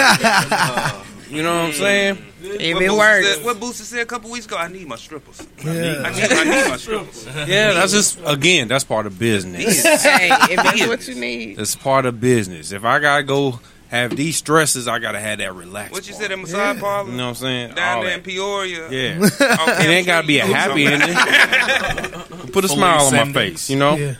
You 1.30 1.44
know 1.44 1.54
what 1.54 1.66
I'm 1.66 1.72
saying? 1.74 2.18
if 2.42 2.74
What 2.74 2.82
it 2.82 2.90
Boosie 2.90 2.98
works. 2.98 3.34
said- 3.36 3.44
What 3.44 3.56
Boosie 3.60 3.74
said 3.82 4.00
a 4.00 4.04
couple 4.04 4.30
weeks 4.32 4.46
ago, 4.46 4.56
I 4.56 4.66
need 4.66 4.88
my 4.88 4.96
strippers. 4.96 5.46
Yeah. 5.64 6.02
I 6.04 6.10
need, 6.12 6.32
I 6.32 6.42
need 6.44 6.70
my 6.70 6.76
strippers. 6.76 7.24
Yeah, 7.48 7.72
that's 7.72 7.92
just 7.92 8.18
again, 8.26 8.66
that's 8.66 8.82
part 8.82 9.06
of 9.06 9.16
business. 9.16 9.80
hey, 10.02 10.30
if 10.50 10.56
that's 10.56 10.86
what 10.88 11.06
you 11.06 11.14
need. 11.14 11.60
It's 11.60 11.76
part 11.76 12.04
of 12.04 12.20
business. 12.20 12.72
If 12.72 12.84
I 12.84 12.98
gotta 12.98 13.22
go 13.22 13.60
have 13.90 14.16
these 14.16 14.38
stresses, 14.38 14.88
I 14.88 14.98
gotta 14.98 15.20
have 15.20 15.38
that 15.38 15.54
relaxed. 15.54 15.92
What 15.92 16.08
you 16.08 16.14
said 16.14 16.32
at 16.32 16.38
massage 16.40 16.80
parlor? 16.80 17.12
You 17.12 17.16
know 17.16 17.22
what 17.26 17.28
I'm 17.28 17.34
saying? 17.36 17.74
Down 17.76 17.98
All 17.98 18.02
there 18.02 18.10
that. 18.10 18.16
in 18.18 18.22
Peoria. 18.24 18.90
Yeah. 18.90 19.18
On 19.20 19.68
It 19.84 19.88
ain't 19.88 20.06
gotta 20.08 20.26
be 20.26 20.40
a 20.40 20.46
happy 20.46 20.84
ending. 20.86 21.14
Put 22.50 22.64
a 22.64 22.68
Fully 22.68 22.68
smile 22.68 23.06
on 23.06 23.12
my 23.14 23.32
face, 23.32 23.70
you 23.70 23.76
know? 23.78 23.94
Yeah. 23.94 24.14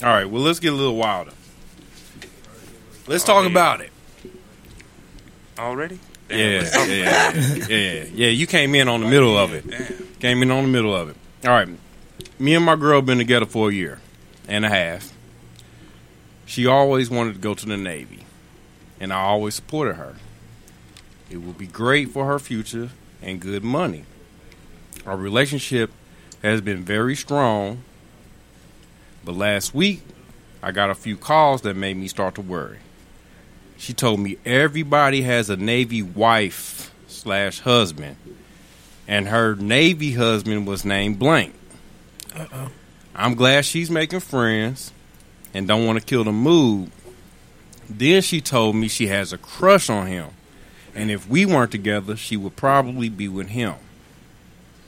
All 0.00 0.08
right, 0.14 0.30
well, 0.30 0.42
let's 0.42 0.60
get 0.60 0.72
a 0.72 0.76
little 0.76 0.94
wilder. 0.96 1.32
Let's 3.12 3.24
talk 3.24 3.44
about 3.44 3.82
it. 3.82 3.90
Already? 5.58 6.00
Yeah, 6.30 6.36
yeah, 6.36 6.84
yeah, 6.86 7.32
yeah, 7.34 7.66
yeah. 7.68 8.04
Yeah, 8.14 8.28
you 8.28 8.46
came 8.46 8.74
in 8.74 8.88
on 8.88 9.02
the 9.02 9.06
middle 9.06 9.36
of 9.36 9.52
it. 9.52 10.18
Came 10.18 10.42
in 10.42 10.50
on 10.50 10.62
the 10.62 10.70
middle 10.70 10.96
of 10.96 11.10
it. 11.10 11.16
All 11.44 11.50
right. 11.50 11.68
Me 12.38 12.54
and 12.54 12.64
my 12.64 12.74
girl 12.74 13.02
been 13.02 13.18
together 13.18 13.44
for 13.44 13.68
a 13.68 13.72
year 13.74 14.00
and 14.48 14.64
a 14.64 14.70
half. 14.70 15.12
She 16.46 16.66
always 16.66 17.10
wanted 17.10 17.34
to 17.34 17.38
go 17.38 17.52
to 17.52 17.66
the 17.66 17.76
Navy, 17.76 18.24
and 18.98 19.12
I 19.12 19.20
always 19.20 19.56
supported 19.56 19.96
her. 19.96 20.16
It 21.30 21.36
would 21.36 21.58
be 21.58 21.66
great 21.66 22.08
for 22.08 22.24
her 22.24 22.38
future 22.38 22.92
and 23.20 23.40
good 23.40 23.62
money. 23.62 24.06
Our 25.04 25.18
relationship 25.18 25.90
has 26.42 26.62
been 26.62 26.82
very 26.82 27.14
strong, 27.14 27.82
but 29.22 29.34
last 29.34 29.74
week 29.74 30.00
I 30.62 30.72
got 30.72 30.88
a 30.88 30.94
few 30.94 31.18
calls 31.18 31.60
that 31.60 31.76
made 31.76 31.98
me 31.98 32.08
start 32.08 32.36
to 32.36 32.40
worry. 32.40 32.78
She 33.82 33.92
told 33.92 34.20
me 34.20 34.38
everybody 34.44 35.22
has 35.22 35.50
a 35.50 35.56
Navy 35.56 36.02
wife 36.02 36.94
slash 37.08 37.58
husband, 37.58 38.14
and 39.08 39.26
her 39.26 39.56
Navy 39.56 40.12
husband 40.12 40.68
was 40.68 40.84
named 40.84 41.18
Blank. 41.18 41.52
Uh-oh. 42.32 42.70
I'm 43.12 43.34
glad 43.34 43.64
she's 43.64 43.90
making 43.90 44.20
friends 44.20 44.92
and 45.52 45.66
don't 45.66 45.84
want 45.84 45.98
to 45.98 46.04
kill 46.04 46.22
the 46.22 46.30
mood. 46.30 46.92
Then 47.90 48.22
she 48.22 48.40
told 48.40 48.76
me 48.76 48.86
she 48.86 49.08
has 49.08 49.32
a 49.32 49.38
crush 49.38 49.90
on 49.90 50.06
him, 50.06 50.28
and 50.94 51.10
if 51.10 51.28
we 51.28 51.44
weren't 51.44 51.72
together, 51.72 52.16
she 52.16 52.36
would 52.36 52.54
probably 52.54 53.08
be 53.08 53.26
with 53.26 53.48
him. 53.48 53.74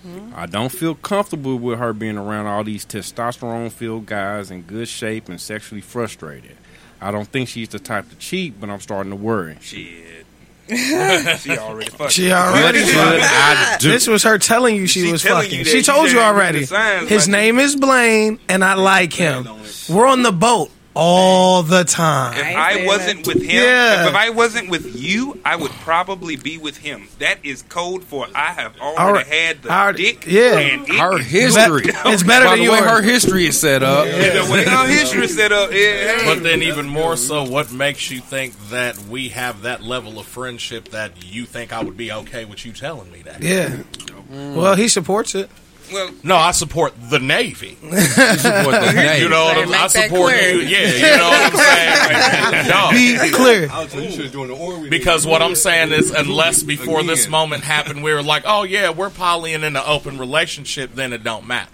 Hmm? 0.03 0.31
I 0.37 0.47
don't 0.47 0.71
feel 0.71 0.95
comfortable 0.95 1.59
with 1.59 1.81
her 1.81 1.93
being 1.93 2.17
around 2.17 2.47
all 2.47 2.63
these 2.63 2.87
testosterone 2.87 3.73
filled 3.73 4.07
guys 4.07 4.53
in 4.53 4.63
good 4.63 4.87
shape 4.87 5.29
and 5.29 5.41
sexually 5.41 5.81
frustrated. 5.81 6.57
I 7.05 7.11
don't 7.11 7.29
think 7.29 7.49
she's 7.51 7.69
the 7.69 7.79
type 7.79 8.09
to 8.09 8.17
cheat, 8.17 8.59
but 8.59 8.71
I'm 8.71 8.81
starting 8.81 9.11
to 9.11 9.17
worry. 9.17 9.59
Shit. 9.61 10.25
she 10.69 11.59
already 11.59 11.91
fucked. 11.91 12.13
She 12.13 12.33
already 12.33 12.81
What 12.81 12.89
fucked. 12.95 13.23
I 13.23 13.77
do? 13.79 13.89
This 13.93 14.07
was 14.07 14.23
her 14.23 14.39
telling 14.39 14.77
you 14.77 14.87
she, 14.87 15.03
She 15.05 15.13
was 15.13 15.23
fucking. 15.23 15.59
you 15.59 15.65
she 15.67 15.79
she 15.79 15.83
told 15.83 16.11
you 16.11 16.21
already. 16.21 16.65
signs 16.65 17.09
His 17.11 17.27
like- 17.29 17.33
name 17.33 17.59
is 17.59 17.77
Blaine, 17.77 18.39
and 18.49 18.65
I 18.65 18.73
like 18.75 19.13
him. 19.13 19.47
We're 19.91 20.07
on 20.07 20.23
the 20.23 20.33
boat 20.33 20.71
all 20.95 21.63
the 21.63 21.85
time. 21.85 22.35
If 22.39 22.57
I 22.57 22.87
wasn't 22.87 23.27
with 23.27 23.43
him, 23.43 23.51
Yeah. 23.63 24.03
if, 24.05 24.09
if 24.11 24.15
I 24.15 24.31
wasn't 24.31 24.71
with 24.71 24.95
you, 25.01 25.41
I 25.45 25.57
would 25.57 25.71
probably 25.73 26.37
be 26.37 26.57
with 26.59 26.77
him. 26.77 27.09
That 27.19 27.39
is 27.45 27.63
code 27.63 28.05
for 28.05 28.27
I 28.35 28.53
have 28.53 28.79
already 28.81 28.99
Alright. 29.03 29.27
had 29.27 29.63
the 29.63 29.71
Already- 29.73 30.03
dick. 30.13 30.27
yeah. 30.27 30.59
and 30.59 30.89
it 30.89 30.95
Her 30.95 31.19
is- 31.19 31.27
history. 31.27 31.83
It's 31.87 32.23
better 32.23 32.45
By 32.47 32.57
than 32.57 32.65
the 32.67 32.71
way, 32.73 32.79
her 32.79 33.03
history 33.03 33.47
is 33.47 33.59
set 33.61 33.83
up. 33.83 34.07
Yeah, 34.07 34.45
the 34.45 34.53
way 34.53 34.65
her 34.65 34.87
history 34.87 35.25
is 35.25 35.35
set 35.37 35.51
up. 35.53 35.73
Yeah. 35.73 36.23
But 36.25 36.43
then, 36.43 36.63
even 36.63 36.87
more 36.87 37.17
so, 37.17 37.43
what 37.45 37.73
makes 37.73 38.11
you 38.11 38.21
think 38.21 38.55
that 38.71 38.97
we 39.07 39.31
have 39.31 39.63
that 39.63 39.83
level 39.83 40.19
of 40.19 40.27
friendship 40.27 40.91
that 40.91 41.13
you 41.25 41.45
think 41.45 41.73
I 41.73 41.83
would 41.83 41.97
be 41.97 42.13
okay 42.13 42.45
with 42.45 42.65
you 42.65 42.73
telling 42.73 43.11
me 43.11 43.23
that? 43.23 43.43
Yeah. 43.43 43.83
Well, 44.31 44.75
he 44.77 44.89
supports 44.89 45.35
it. 45.35 45.51
Well, 45.95 46.11
No, 46.23 46.37
I 46.37 46.51
support 46.51 46.93
the 47.11 47.19
Navy. 47.19 47.75
Support 47.81 47.95
the 47.95 48.93
Navy. 48.95 49.23
You 49.23 49.29
know 49.31 49.45
what 49.45 49.57
I'm 49.59 49.71
make 49.71 49.81
I 49.81 49.87
support 49.87 50.33
clear. 50.33 50.55
you. 50.55 50.61
Yeah, 50.61 50.95
you 50.95 51.17
know 51.17 51.29
what 51.29 51.53
I'm 51.55 51.59
saying? 51.59 52.69
Dog. 52.69 52.93
Be 52.93 53.31
clear. 53.35 53.69
I 53.71 53.85
was 53.85 53.95
you 53.95 54.11
should 54.11 54.25
have 54.25 54.33
doing 54.33 54.49
the 54.49 54.55
Orwell. 54.57 54.91
Because 54.91 55.27
what 55.27 55.41
I'm 55.41 55.55
saying 55.55 55.93
is, 55.93 56.11
unless 56.11 56.63
before 56.63 57.03
this 57.03 57.29
moment 57.29 57.65
happened, 57.65 58.03
we 58.03 58.13
were 58.13 58.23
like, 58.23 58.43
oh 58.47 58.65
yeah, 58.65 58.91
we're 58.91 59.11
polying 59.11 59.63
in 59.63 59.77
an 59.77 59.77
open 59.77 60.19
relationship, 60.19 60.95
then 60.95 61.13
it 61.13 61.23
don't 61.25 61.47
matter. 61.47 61.71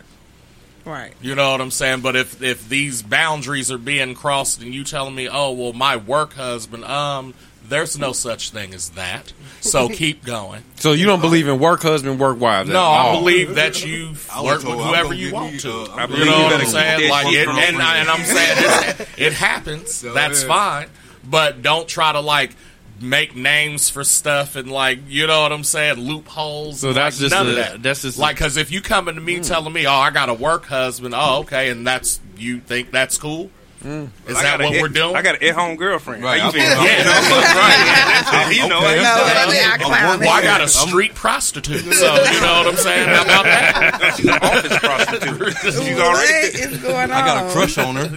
Right. 0.84 1.12
You 1.20 1.34
know 1.34 1.50
what 1.52 1.60
I'm 1.60 1.70
saying? 1.70 2.00
But 2.00 2.16
if 2.16 2.42
if 2.42 2.68
these 2.68 3.02
boundaries 3.02 3.70
are 3.70 3.78
being 3.78 4.14
crossed, 4.14 4.62
and 4.62 4.74
you 4.74 4.82
telling 4.84 5.14
me, 5.14 5.28
oh 5.30 5.52
well, 5.52 5.72
my 5.72 5.96
work 5.96 6.32
husband, 6.34 6.84
um, 6.84 7.34
there's 7.70 7.98
no 7.98 8.12
such 8.12 8.50
thing 8.50 8.74
as 8.74 8.90
that. 8.90 9.32
So 9.60 9.88
keep 10.00 10.24
going. 10.24 10.62
So 10.76 10.92
you 10.92 11.06
don't 11.06 11.20
believe 11.20 11.48
in 11.48 11.58
work 11.58 11.82
husband, 11.82 12.20
work 12.20 12.38
wife? 12.38 12.66
at 12.66 12.72
No, 12.72 12.82
I 12.82 13.12
believe 13.18 13.54
that 13.54 13.84
you 13.84 14.12
I 14.30 14.42
work 14.44 14.62
with 14.62 14.78
whoever 14.78 15.14
you 15.14 15.32
want 15.32 15.60
to. 15.60 15.72
uh, 15.72 15.86
I 15.94 16.06
you 16.06 16.24
know 16.24 16.42
what 16.42 16.60
I'm 16.60 16.66
saying? 16.66 17.08
Like, 17.08 17.26
it, 17.28 17.48
and, 17.48 17.80
I, 17.80 17.96
and 17.98 18.10
I'm 18.10 18.24
saying 18.24 18.56
it's, 18.58 19.18
it 19.18 19.32
happens. 19.32 19.94
So, 19.94 20.12
That's 20.12 20.42
yeah. 20.42 20.48
fine, 20.48 20.88
but 21.24 21.62
don't 21.62 21.88
try 21.88 22.12
to 22.12 22.20
like 22.20 22.54
make 23.00 23.34
names 23.34 23.88
for 23.88 24.04
stuff 24.04 24.56
and 24.56 24.70
like 24.70 24.98
you 25.08 25.26
know 25.26 25.42
what 25.42 25.52
I'm 25.52 25.64
saying 25.64 25.96
loopholes. 25.98 26.80
So 26.80 26.88
and, 26.88 26.96
that's 26.96 27.16
like, 27.16 27.30
just 27.30 27.34
none 27.34 27.46
a- 27.46 27.50
of 27.50 27.56
that. 27.56 27.82
that's 27.82 28.02
just 28.02 28.18
like 28.18 28.36
because 28.36 28.56
if 28.56 28.70
you 28.70 28.80
coming 28.80 29.14
to 29.14 29.20
me 29.20 29.40
telling 29.40 29.72
me, 29.72 29.86
oh, 29.86 29.92
I 29.92 30.10
got 30.10 30.28
a 30.28 30.34
work 30.34 30.66
husband, 30.66 31.14
oh, 31.16 31.40
okay, 31.40 31.70
and 31.70 31.86
that's 31.86 32.20
you 32.36 32.60
think 32.60 32.90
that's 32.90 33.16
cool. 33.16 33.50
Is 33.82 34.36
I 34.36 34.42
that 34.42 34.60
what 34.60 34.74
at- 34.76 34.82
we're 34.82 34.88
doing? 34.88 35.16
I 35.16 35.22
got 35.22 35.36
an 35.36 35.42
at-home 35.48 35.76
girlfriend. 35.76 36.22
Right, 36.22 36.38
How 36.40 36.50
you 36.52 36.60
I- 36.60 36.74
feel? 36.76 36.84
Yeah, 36.84 36.98
You 36.98 37.04
know, 37.04 37.56
right. 37.56 38.20
That's. 38.20 38.56
You 38.56 38.68
know, 38.68 38.78
Okay, 38.78 38.96
you 38.96 39.02
No, 39.02 39.16
know. 39.16 39.24
let 39.24 39.48
me 39.48 39.58
act 39.58 39.82
clown. 39.82 40.20
well, 40.20 40.28
I 40.30 40.42
got 40.42 40.60
a 40.60 40.68
street 40.68 41.14
prostitute, 41.14 41.80
so 41.94 42.14
you 42.32 42.40
know 42.40 42.52
what 42.60 42.66
I'm 42.68 42.76
saying. 42.76 43.08
How 43.08 43.22
about 43.22 43.44
that? 43.44 44.14
She's 44.16 44.26
an 44.26 44.32
office 44.42 44.78
prostitute. 44.78 45.56
She's 45.74 45.96
What 45.96 46.06
already. 46.06 46.58
is 46.58 46.76
going 46.78 46.94
on? 46.94 47.10
I 47.12 47.24
got 47.26 47.46
a 47.48 47.52
crush 47.52 47.78
on 47.78 47.96
her. 47.96 48.04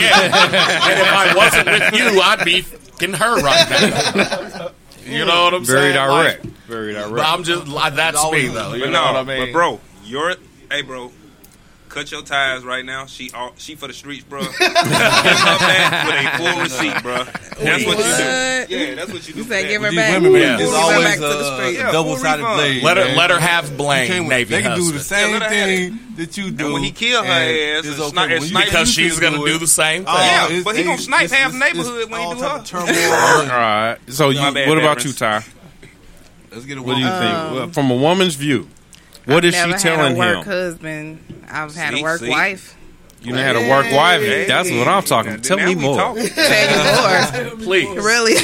Yeah, 0.00 0.20
and 0.22 1.00
if 1.00 1.12
I 1.12 1.34
wasn't 1.36 1.66
with 1.66 1.92
you, 2.00 2.20
I'd 2.20 2.44
be 2.44 2.60
fucking 2.62 3.12
her 3.14 3.40
right 3.42 3.68
now. 4.16 4.70
You 5.04 5.24
know 5.24 5.44
what 5.44 5.54
I'm 5.54 5.64
Very 5.64 5.92
saying? 5.92 5.94
Very 5.94 6.08
direct. 6.08 6.44
Like, 6.44 6.54
Very 6.66 6.92
direct. 6.94 7.14
but 7.14 7.26
I'm 7.26 7.42
just 7.44 7.66
like 7.68 7.94
that's 7.96 8.22
me 8.30 8.48
though. 8.48 8.74
You 8.74 8.84
But 8.84 8.90
know 8.90 9.04
no, 9.06 9.12
what 9.12 9.16
I 9.16 9.22
mean? 9.24 9.46
but 9.46 9.52
bro, 9.52 9.80
you're 10.04 10.34
hey 10.70 10.82
bro. 10.82 11.10
Cut 11.90 12.12
your 12.12 12.22
ties 12.22 12.62
right 12.64 12.84
now. 12.84 13.06
She 13.06 13.32
all, 13.32 13.52
she 13.58 13.74
for 13.74 13.88
the 13.88 13.92
streets, 13.92 14.22
bro. 14.22 14.40
Give 14.42 14.50
her 14.52 15.58
back 15.58 16.06
with 16.06 16.14
a 16.24 16.52
full 16.52 16.62
receipt, 16.62 17.02
bro. 17.02 17.24
That's 17.24 17.84
what 17.84 17.98
you 17.98 18.04
What? 18.04 18.68
do. 18.68 18.76
Yeah, 18.76 18.94
that's 18.94 19.12
what 19.12 19.26
you 19.26 19.34
do. 19.34 19.40
You 19.40 19.44
say 19.44 19.66
give 19.68 19.82
her 19.82 19.90
back. 19.92 20.14
women, 20.14 20.32
man, 20.32 20.58
Yeah. 20.60 20.64
it's 20.64 20.72
always 20.72 21.04
back 21.04 21.14
to 21.16 21.20
the 21.20 21.26
a. 21.28 21.66
Uh, 21.66 21.68
yeah, 21.70 21.90
double 21.92 22.16
sided 22.16 22.42
refund. 22.42 22.56
blade. 22.56 22.82
let 22.84 22.96
her 22.96 23.04
man. 23.06 23.16
let 23.16 23.30
her 23.30 23.40
have 23.40 23.70
You 23.72 23.76
blame 23.76 24.28
Navy 24.28 24.54
They 24.54 24.62
can 24.62 24.78
do 24.78 24.92
the 24.92 25.00
same 25.00 25.26
Yeah, 25.32 25.38
let 25.40 25.42
her 25.42 25.48
have 25.48 25.66
thing 25.66 25.98
that 26.16 26.36
you 26.38 26.50
do. 26.52 26.64
And 26.66 26.74
when 26.74 26.82
he 26.84 26.92
kill 26.92 27.24
her 27.24 27.28
ass 27.28 27.84
it's 27.84 27.86
and 27.88 28.00
okay. 28.00 28.10
snipe- 28.10 28.30
When 28.40 28.42
and 28.52 28.64
because 28.66 28.88
she's 28.92 29.18
gonna 29.18 29.38
do 29.38 29.46
do 29.46 29.58
the 29.58 29.66
same 29.66 30.04
Oh, 30.06 30.16
thing. 30.16 30.26
Yeah, 30.26 30.44
it's- 30.46 30.62
but 30.64 30.76
he 30.76 30.84
gonna 30.84 30.96
snipe 30.98 31.30
half 31.30 31.50
the 31.52 31.58
neighborhood 31.58 32.08
when 32.08 32.20
he 32.20 32.34
do 32.34 32.40
type 32.40 32.68
her. 32.68 32.78
All 33.52 33.58
right. 33.58 33.96
So 34.08 34.30
you, 34.30 34.40
what 34.40 34.78
about 34.78 35.04
you, 35.04 35.12
Ty? 35.12 35.44
Let's 36.52 36.66
get 36.66 36.78
a 36.78 36.82
What 36.82 36.94
do 36.94 37.00
you 37.00 37.08
think? 37.08 37.34
Um, 37.34 37.70
from 37.72 37.90
a 37.90 37.96
woman's 37.96 38.36
view, 38.36 38.68
what 39.34 39.44
is 39.44 39.54
she 39.54 39.60
Never 39.60 39.78
telling 39.78 40.16
had 40.16 40.34
a 40.34 40.36
work 40.36 40.46
him? 40.46 40.52
husband. 40.52 41.44
I've 41.50 41.74
had 41.74 41.94
See, 41.94 42.00
a 42.00 42.02
work 42.02 42.20
see. 42.20 42.28
wife. 42.30 42.76
You 43.22 43.32
done 43.34 43.42
had 43.42 43.56
a 43.56 43.68
work 43.68 43.84
wife. 43.92 44.22
Hey. 44.22 44.46
That's 44.46 44.70
what 44.70 44.88
I'm 44.88 45.02
talking. 45.02 45.32
Now 45.32 45.38
Tell 45.38 45.58
me 45.58 45.74
more. 45.74 45.94
Tell 45.96 46.16
you 46.16 47.50
more. 47.50 47.56
Please. 47.64 47.88
Really? 47.96 48.34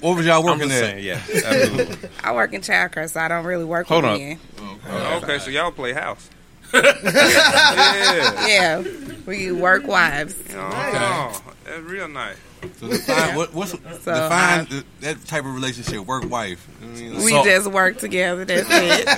What 0.00 0.16
was 0.16 0.26
y'all 0.26 0.44
working 0.44 0.68
just 0.68 0.82
at? 0.82 1.02
yeah. 1.02 1.14
absolutely. 1.44 2.08
I 2.22 2.34
work 2.34 2.52
in 2.52 2.60
childcare, 2.60 3.08
so 3.08 3.20
I 3.20 3.28
don't 3.28 3.44
really 3.46 3.64
work 3.64 3.86
Hold 3.86 4.04
with 4.04 4.12
on. 4.12 4.18
men. 4.18 4.38
Oh, 4.92 5.20
okay, 5.22 5.38
so 5.38 5.50
y'all 5.50 5.70
play 5.72 5.92
house. 5.94 6.28
yeah. 6.74 8.46
Yeah, 8.46 8.82
we 9.26 9.50
work 9.52 9.86
wives. 9.86 10.36
Oh, 10.54 11.42
that's 11.64 11.80
real 11.82 12.08
nice. 12.08 12.36
So 12.76 12.88
define 12.88 13.36
what, 13.36 13.54
what's 13.54 13.72
define 13.72 14.66
I- 14.70 14.82
that 15.00 15.24
type 15.26 15.44
of 15.44 15.54
relationship, 15.54 16.06
work 16.06 16.28
wife. 16.28 16.66
I 16.82 16.86
mean, 16.86 17.16
We 17.16 17.30
So- 17.30 17.44
just 17.44 17.70
work 17.70 17.98
together. 17.98 18.44
That's 18.44 18.68
it. 18.70 19.08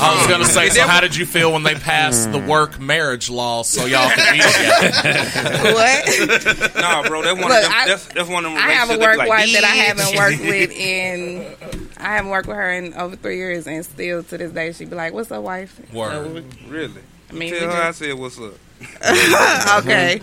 I 0.00 0.16
was 0.16 0.26
gonna 0.26 0.44
say, 0.44 0.70
so 0.70 0.82
how 0.86 1.00
did 1.00 1.14
you 1.16 1.26
feel 1.26 1.52
when 1.52 1.62
they 1.62 1.74
passed 1.74 2.32
the 2.32 2.38
mm. 2.38 2.46
work 2.46 2.80
marriage 2.80 3.28
law 3.28 3.62
so 3.62 3.86
y'all 3.86 4.08
could 4.10 4.32
be 4.32 4.40
together? 4.40 5.72
what? 5.74 6.74
Nah, 6.76 7.06
bro, 7.08 7.22
that's 7.22 7.38
one 7.40 7.48
Look, 7.48 7.58
of 7.58 7.62
them. 7.64 7.72
I- 7.74 7.86
that's, 7.86 8.06
that's 8.06 8.28
one 8.28 8.44
of 8.44 8.52
them. 8.52 8.62
I 8.62 8.72
have 8.72 8.90
a 8.90 8.98
work 8.98 9.18
like, 9.18 9.28
wife 9.28 9.52
that 9.52 9.64
I 9.64 9.66
haven't 9.68 10.16
worked 10.16 10.40
with 10.40 10.70
in. 10.72 11.56
I 11.98 12.16
haven't 12.16 12.30
worked 12.30 12.48
with 12.48 12.56
her 12.56 12.72
in 12.72 12.94
over 12.94 13.16
three 13.16 13.36
years, 13.36 13.66
and 13.66 13.84
still 13.84 14.22
to 14.22 14.38
this 14.38 14.52
day, 14.52 14.72
she'd 14.72 14.90
be 14.90 14.96
like, 14.96 15.12
"What's 15.12 15.30
up, 15.30 15.42
wife?" 15.42 15.80
Word. 15.92 16.44
Really? 16.68 17.00
I 17.30 17.32
mean, 17.32 17.52
Tell 17.52 17.68
we 17.68 17.74
her 17.74 17.82
I 17.82 17.90
said 17.90 18.14
what's 18.14 18.38
up. 18.38 18.54
okay. 19.78 20.20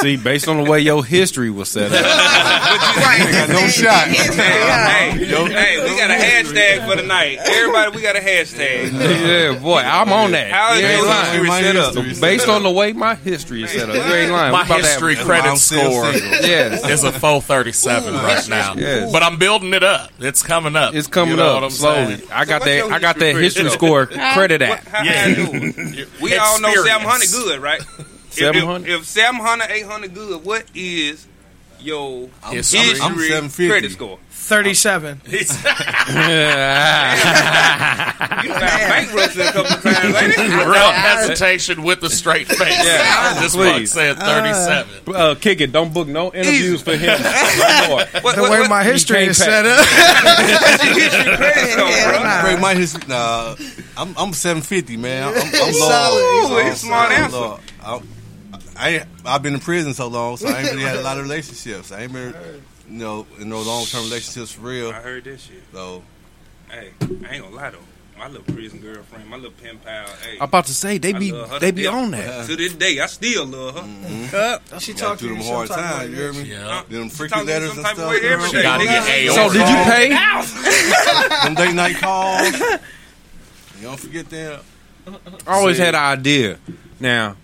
See, 0.00 0.16
based 0.16 0.48
on 0.48 0.62
the 0.62 0.68
way 0.70 0.80
your 0.80 1.04
history 1.04 1.50
was 1.50 1.68
set 1.68 1.92
up, 1.92 1.92
got 2.02 3.48
no 3.48 3.66
shot. 3.68 4.08
Hey, 4.08 5.10
hey, 5.18 5.82
we 5.82 5.98
got 5.98 6.10
a 6.10 6.14
hashtag 6.14 6.88
for 6.88 6.96
the 6.96 7.06
night. 7.06 7.38
Everybody, 7.38 7.96
we 7.96 8.02
got 8.02 8.16
a 8.16 8.20
hashtag. 8.20 8.92
yeah, 8.92 9.58
boy, 9.58 9.78
I'm 9.78 10.12
on 10.12 10.32
that. 10.32 10.50
How 10.50 10.74
is 10.74 10.80
your 10.80 11.06
lying. 11.06 11.24
history 11.30 11.48
My 11.48 11.60
set 11.62 11.76
up? 11.76 11.94
history 11.94 12.20
Based 12.20 12.48
on 12.48 12.62
the 12.62 12.70
way 12.70 12.92
my 12.92 13.14
history 13.14 13.62
is 13.64 13.70
set 13.70 13.88
up, 13.88 13.94
you 13.94 14.00
ain't 14.02 14.32
lying. 14.32 14.52
My 14.52 14.62
We 14.62 14.66
about 14.66 14.66
to 14.66 14.72
have- 14.74 14.84
history 14.84 15.16
credit 15.16 15.56
score. 15.58 16.12
Yes. 16.12 16.88
is 16.88 17.04
a 17.04 17.12
437 17.12 18.14
right 18.14 18.48
now. 18.48 18.74
Yes. 18.76 19.12
But 19.12 19.22
I'm 19.22 19.38
building 19.38 19.74
it 19.74 19.82
up. 19.84 20.10
It's 20.18 20.42
coming 20.42 20.74
up. 20.76 20.94
It's 20.94 21.06
coming 21.08 21.32
You 21.32 21.36
know 21.36 21.58
up 21.64 21.70
slowly. 21.72 22.16
saying? 22.16 22.28
I 22.32 22.44
got 22.44 22.60
what's 22.62 22.64
that. 22.72 22.90
I 22.92 22.98
got 22.98 23.16
that 23.18 23.36
history 23.36 23.70
score 23.70 24.06
credit 24.06 24.60
What, 24.60 24.70
at. 24.92 25.04
Yeah. 25.04 25.12
how 25.22 25.26
you 25.28 25.72
do? 25.72 26.06
We 26.20 26.36
all 26.36 26.60
know 26.60 26.68
Experience. 26.70 27.02
700 27.02 27.30
good, 27.30 27.60
right? 27.62 27.80
If- 28.32 28.54
700? 28.54 28.88
If, 28.90 29.00
if 29.02 29.06
700, 29.06 29.70
800 29.70 30.14
good, 30.14 30.44
what 30.44 30.64
is 30.74 31.26
your 31.80 32.28
History. 32.50 32.78
history 32.80 33.00
I'm 33.02 33.18
750. 33.18 33.68
credit 33.68 33.90
score? 33.92 34.18
37. 34.30 35.20
You 38.42 38.48
done 38.48 38.58
got 38.60 38.80
bankruptcy 38.88 39.40
a 39.40 39.52
couple 39.52 39.76
times, 39.92 40.14
ain't 40.16 40.32
it? 40.36 40.66
Real 40.66 40.92
hesitation 40.92 41.82
with 41.82 42.02
a 42.02 42.10
straight 42.10 42.48
face. 42.48 42.58
Yeah, 42.84 43.40
this 43.40 43.54
please. 43.54 43.72
one 43.72 43.86
said 43.86 44.16
37. 44.18 45.14
Uh, 45.14 45.34
kick 45.36 45.60
it. 45.60 45.70
Don't 45.72 45.92
book 45.94 46.08
no 46.08 46.32
interviews 46.32 46.82
for 46.82 46.96
him. 46.96 47.18
No 47.62 47.88
more. 47.88 47.98
What, 48.22 48.34
The 48.36 48.42
what, 48.42 48.50
way 48.50 48.60
what, 48.60 48.70
my 48.70 48.82
history 48.84 49.24
is 49.24 49.36
set 49.36 49.64
up. 49.66 49.78
what's 49.78 50.82
your 50.84 50.94
history 50.98 51.36
credit 51.36 51.70
score, 51.70 51.86
bro? 51.86 52.18
Hell 52.18 52.42
Break 52.42 52.56
nah. 52.56 52.60
my 52.62 52.74
history. 52.74 53.02
Nah, 53.08 53.54
I'm 53.96 54.14
I'm 54.16 54.32
750, 54.32 54.96
man. 54.96 55.28
I'm, 55.28 55.34
I'm, 55.34 55.42
I'm 55.44 55.72
Solid. 55.72 56.20
low. 56.20 56.54
Ooh, 56.56 56.58
it's 56.66 56.76
a 56.82 56.86
smart 56.86 57.12
I'm 57.12 57.24
answer. 57.24 57.36
low. 57.36 57.58
I'm- 57.84 58.08
I 58.76 58.88
ain't, 58.90 59.06
I've 59.24 59.42
been 59.42 59.54
in 59.54 59.60
prison 59.60 59.94
so 59.94 60.08
long, 60.08 60.36
so 60.36 60.48
I 60.48 60.60
ain't 60.60 60.70
really 60.70 60.82
had 60.82 60.96
a 60.96 61.02
lot 61.02 61.16
of 61.18 61.22
relationships. 61.28 61.92
I 61.92 62.02
ain't 62.02 62.12
been, 62.12 62.34
you 62.88 62.98
know, 62.98 63.26
in 63.38 63.48
no 63.48 63.60
long 63.62 63.84
term 63.84 64.04
relationships 64.04 64.52
for 64.52 64.62
real. 64.62 64.90
I 64.90 64.94
heard 65.00 65.24
this 65.24 65.42
shit. 65.42 65.62
So 65.72 66.02
Hey, 66.70 66.90
I 67.02 67.04
ain't 67.34 67.42
gonna 67.44 67.50
lie 67.54 67.70
though. 67.70 67.78
My 68.18 68.28
little 68.28 68.44
prison 68.54 68.78
girlfriend, 68.78 69.28
my 69.28 69.36
little 69.36 69.50
pen 69.52 69.78
pal, 69.84 70.06
hey. 70.22 70.36
I'm 70.38 70.44
about 70.44 70.66
to 70.66 70.74
say 70.74 70.96
they 70.98 71.12
I 71.12 71.18
be 71.18 71.30
they 71.60 71.70
be 71.72 71.82
death. 71.82 71.92
on 71.94 72.10
that. 72.12 72.46
To 72.46 72.56
this 72.56 72.72
day, 72.74 73.00
I 73.00 73.06
still 73.06 73.46
love 73.46 73.74
her. 73.74 73.80
Mm-hmm. 73.82 74.78
She 74.78 74.92
talked 74.92 75.20
to 75.20 75.26
through 75.26 75.36
you 75.36 75.42
them 75.42 75.52
hard 75.52 75.68
some 75.68 75.76
type 75.80 75.92
of 75.92 75.98
times. 75.98 76.10
You 76.10 76.16
way. 76.16 76.22
hear 76.22 76.32
me? 76.44 76.50
Yeah. 76.50 76.82
Them 76.88 77.08
She 77.10 77.16
freaky 77.16 77.30
talk 77.34 77.40
to 77.40 77.46
me 77.46 77.52
letters 77.52 77.76
and 77.76 77.86
stuff. 77.86 77.98
way 78.10 78.20
every 78.28 78.46
you 78.46 78.62
Gotta 78.62 78.84
get 78.84 79.02
Nigga, 79.02 79.28
AOR. 79.28 79.34
So 79.34 79.52
did 79.52 79.68
you 79.68 79.76
pay? 79.84 80.08
Them 81.44 81.54
date 81.54 81.74
night 81.74 81.96
calls. 81.96 82.80
You 83.80 83.88
don't 83.88 83.98
forget 83.98 84.30
them. 84.30 84.60
I 85.44 85.54
always 85.58 85.76
See. 85.76 85.82
had 85.82 85.96
an 85.96 86.02
idea. 86.18 86.58
Now, 87.00 87.34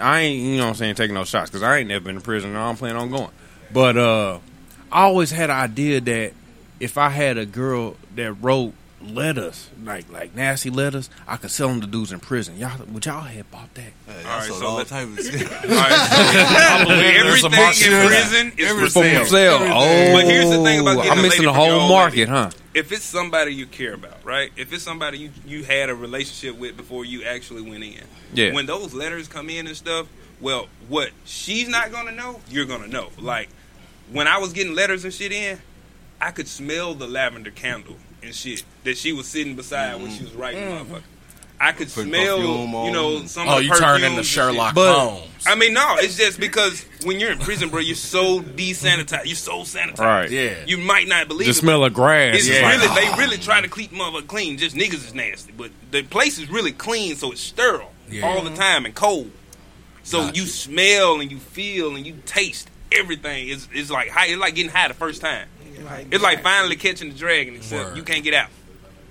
I 0.00 0.20
ain't 0.20 0.42
you 0.42 0.56
know 0.56 0.64
what 0.64 0.68
I'm 0.70 0.74
saying 0.76 0.94
taking 0.94 1.14
no 1.14 1.24
shots 1.24 1.50
because 1.50 1.62
I 1.62 1.78
ain't 1.78 1.88
never 1.88 2.04
been 2.04 2.16
to 2.16 2.20
prison 2.20 2.50
and 2.50 2.58
I 2.58 2.66
don't 2.66 2.76
plan 2.76 2.96
on 2.96 3.10
going. 3.10 3.30
But 3.72 3.96
uh, 3.96 4.38
I 4.92 5.02
always 5.02 5.30
had 5.30 5.50
an 5.50 5.56
idea 5.56 6.00
that 6.00 6.32
if 6.80 6.98
I 6.98 7.08
had 7.08 7.38
a 7.38 7.46
girl 7.46 7.96
that 8.14 8.32
wrote 8.34 8.74
letters 9.06 9.68
like 9.82 10.10
like 10.10 10.34
nasty 10.34 10.70
letters, 10.70 11.08
I 11.26 11.36
could 11.36 11.50
sell 11.50 11.68
them 11.68 11.80
to 11.80 11.86
dudes 11.86 12.12
in 12.12 12.20
prison. 12.20 12.56
Y'all 12.58 12.78
would 12.86 13.04
y'all 13.06 13.20
have 13.22 13.50
bought 13.50 13.72
that? 13.74 13.92
Hey, 14.06 14.24
All 14.24 14.38
right, 14.38 14.48
so 14.52 14.66
all 14.66 14.76
let- 14.76 14.86
type 14.88 15.08
of 15.08 15.18
shit. 15.24 15.42
All 15.42 15.58
right, 15.68 15.92
I 15.92 16.84
believe 16.84 16.98
There's 17.24 17.42
a 17.42 17.46
everything 17.46 17.92
in 17.92 18.06
prison 18.06 18.52
is 18.56 18.70
for 18.72 18.80
For 18.86 18.90
sale. 18.90 19.24
sale. 19.26 19.58
Oh, 19.62 20.12
But 20.12 20.24
here's 20.24 20.50
the 20.50 20.62
thing 20.62 20.80
about 20.80 20.96
oh, 20.98 21.02
getting 21.02 21.12
I'm 21.12 21.22
missing 21.22 21.44
the 21.44 21.52
whole 21.52 21.88
market, 21.88 22.18
lady. 22.20 22.30
huh? 22.30 22.50
If 22.74 22.92
it's 22.92 23.04
somebody 23.04 23.54
you 23.54 23.66
care 23.66 23.94
about, 23.94 24.22
right? 24.24 24.50
If 24.56 24.72
it's 24.72 24.82
somebody 24.84 25.18
you 25.18 25.30
you 25.46 25.64
had 25.64 25.88
a 25.90 25.94
relationship 25.94 26.58
with 26.58 26.76
before 26.76 27.04
you 27.04 27.24
actually 27.24 27.62
went 27.62 27.84
in, 27.84 28.02
Yeah. 28.34 28.52
When 28.52 28.66
those 28.66 28.92
letters 28.92 29.28
come 29.28 29.48
in 29.50 29.66
and 29.66 29.76
stuff, 29.76 30.06
well, 30.40 30.68
what 30.88 31.10
she's 31.24 31.68
not 31.68 31.90
gonna 31.90 32.12
know, 32.12 32.40
you're 32.50 32.66
gonna 32.66 32.88
know. 32.88 33.08
Like 33.18 33.48
when 34.12 34.28
I 34.28 34.38
was 34.38 34.52
getting 34.52 34.74
letters 34.74 35.04
and 35.04 35.12
shit 35.14 35.32
in, 35.32 35.58
I 36.20 36.30
could 36.32 36.48
smell 36.48 36.94
the 36.94 37.06
lavender 37.06 37.50
candle 37.50 37.96
and 38.26 38.34
shit 38.34 38.62
that 38.84 38.96
she 38.98 39.12
was 39.12 39.26
sitting 39.26 39.56
beside 39.56 40.00
when 40.00 40.10
she 40.10 40.22
was 40.24 40.34
writing, 40.34 40.60
motherfucker. 40.62 41.02
I 41.58 41.72
could 41.72 41.88
Put 41.90 42.04
smell, 42.04 42.38
you 42.38 42.92
know, 42.92 43.24
some 43.24 43.48
Oh, 43.48 43.52
of 43.52 43.56
the 43.60 43.64
you 43.64 43.70
turn 43.70 43.80
perfumes 44.00 44.04
into 44.10 44.22
Sherlock 44.24 44.74
shit. 44.76 44.84
Holmes. 44.94 45.44
I 45.46 45.54
mean, 45.54 45.72
no, 45.72 45.96
it's 46.00 46.14
just 46.18 46.38
because 46.38 46.84
when 47.04 47.18
you're 47.18 47.32
in 47.32 47.38
prison, 47.38 47.70
bro, 47.70 47.80
you're 47.80 47.96
so 47.96 48.40
desanitized. 48.40 49.24
You're 49.24 49.36
so 49.36 49.60
sanitized. 49.60 49.98
Right. 50.00 50.30
Yeah. 50.30 50.54
You 50.66 50.76
might 50.76 51.08
not 51.08 51.28
believe 51.28 51.46
The 51.46 51.52
it. 51.52 51.54
smell 51.54 51.82
of 51.82 51.94
grass. 51.94 52.36
It's 52.36 52.46
is 52.48 52.60
like, 52.60 52.76
really 52.78 52.94
they 52.94 53.16
really 53.24 53.38
try 53.38 53.62
to 53.62 53.68
keep 53.68 53.90
motherfucker 53.90 54.26
clean. 54.26 54.58
Just 54.58 54.76
niggas 54.76 55.06
is 55.06 55.14
nasty, 55.14 55.52
but 55.56 55.70
the 55.92 56.02
place 56.02 56.38
is 56.38 56.50
really 56.50 56.72
clean, 56.72 57.16
so 57.16 57.32
it's 57.32 57.40
sterile 57.40 57.90
Yeah. 58.10 58.26
all 58.26 58.42
the 58.42 58.54
time 58.54 58.84
and 58.84 58.94
cold. 58.94 59.30
So 60.02 60.26
Gotcha. 60.26 60.38
you 60.38 60.44
smell 60.46 61.20
and 61.22 61.30
you 61.30 61.38
feel 61.38 61.96
and 61.96 62.06
you 62.06 62.16
taste 62.26 62.68
everything. 62.92 63.48
It's, 63.48 63.66
it's 63.72 63.90
like 63.90 64.10
high, 64.10 64.26
it's 64.26 64.38
like 64.38 64.54
getting 64.56 64.70
high 64.70 64.88
the 64.88 64.94
first 64.94 65.22
time. 65.22 65.48
It's 66.10 66.22
like 66.22 66.42
finally 66.42 66.76
catching 66.76 67.10
the 67.10 67.14
dragon, 67.18 67.56
except 67.56 67.84
Word. 67.90 67.96
you 67.96 68.02
can't 68.02 68.24
get 68.24 68.34
out. 68.34 68.48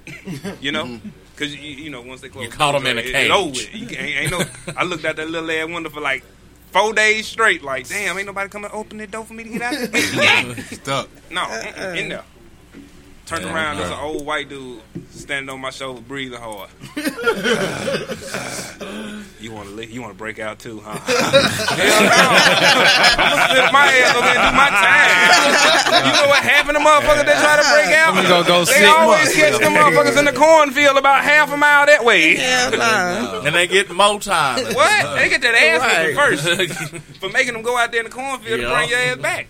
you 0.61 0.71
know. 0.71 0.85
Mm-hmm. 0.85 1.09
Cause 1.35 1.53
you, 1.53 1.59
you 1.69 1.89
know 1.89 2.01
once 2.01 2.21
they 2.21 2.29
close, 2.29 2.45
You 2.45 2.49
caught 2.49 2.71
them 2.71 2.87
in 2.87 2.97
a 2.97 3.01
door, 3.01 3.09
it- 3.11 3.25
it 3.25 3.31
over 3.31 3.51
cage. 3.53 3.73
with. 3.73 3.81
You 3.81 3.87
can't, 3.87 4.01
ain't 4.01 4.31
no. 4.31 4.73
I 4.77 4.83
looked 4.85 5.03
out 5.03 5.17
that 5.17 5.29
little 5.29 5.51
ass 5.51 5.67
window 5.67 5.89
for 5.89 5.99
like 5.99 6.23
four 6.71 6.93
days 6.93 7.27
straight. 7.27 7.61
Like, 7.61 7.89
damn, 7.89 8.17
ain't 8.17 8.25
nobody 8.25 8.49
coming 8.49 8.69
to 8.69 8.75
open 8.75 8.97
the 8.99 9.07
door 9.07 9.25
for 9.25 9.33
me 9.33 9.43
to 9.43 9.49
get 9.49 9.61
out. 9.61 9.73
Yeah. 10.15 10.53
Stuck. 10.63 11.09
No, 11.31 11.41
mm-mm, 11.41 11.97
in 11.97 12.07
there. 12.09 12.23
Turned 13.25 13.43
Yeah, 13.45 13.53
around, 13.55 13.77
there's 13.77 13.89
an 13.89 13.97
old 13.99 14.23
white 14.23 14.49
dude 14.49 14.81
standing 15.09 15.49
on 15.49 15.59
my 15.59 15.71
shoulder, 15.71 15.99
breathing 16.01 16.39
hard. 16.39 16.69
you 19.41 19.51
want 19.51 19.75
to? 19.75 19.85
You 19.87 20.01
want 20.01 20.13
to 20.13 20.17
break 20.17 20.37
out 20.37 20.59
too, 20.59 20.79
huh? 20.83 20.93
Hell 20.99 22.03
no! 22.05 22.09
I'm 23.17 23.31
gonna 23.33 23.55
sit 23.55 23.73
my 23.73 23.87
ass 23.87 24.13
over 24.15 24.25
there 24.25 24.37
and 24.37 24.45
do 24.45 24.57
my 24.57 24.69
time. 24.69 26.05
You 26.05 26.13
know 26.21 26.27
what 26.29 26.43
happened 26.43 26.77
to 26.77 26.83
motherfuckers 26.83 27.25
that 27.25 27.41
try 27.41 27.57
to 27.57 27.65
break 27.73 27.97
out? 27.97 28.13
I'm 28.13 28.23
gonna 28.29 28.47
go 28.47 28.63
they 28.65 28.73
sit 28.73 28.85
always 28.89 29.33
my- 29.35 29.41
catch 29.41 29.57
the 29.59 29.65
motherfuckers 29.73 30.17
in 30.19 30.25
the 30.25 30.33
cornfield 30.33 30.97
about 30.97 31.23
half 31.23 31.51
a 31.51 31.57
mile 31.57 31.87
that 31.87 32.05
way. 32.05 32.35
Hell 32.35 32.71
no. 32.77 33.41
and 33.45 33.55
they 33.55 33.65
get 33.67 33.89
more 33.89 34.19
time. 34.19 34.63
What? 34.75 35.15
They 35.15 35.29
get 35.29 35.41
that 35.41 35.55
ass 35.55 35.81
Right. 35.81 36.15
first 36.15 36.43
for 37.19 37.29
making 37.29 37.53
them 37.53 37.63
go 37.63 37.75
out 37.77 37.91
there 37.91 38.01
in 38.01 38.05
the 38.05 38.11
cornfield 38.15 38.59
Yeah. 38.61 38.69
to 38.69 38.75
bring 38.75 38.89
your 38.89 38.99
ass 38.99 39.17
back. 39.17 39.47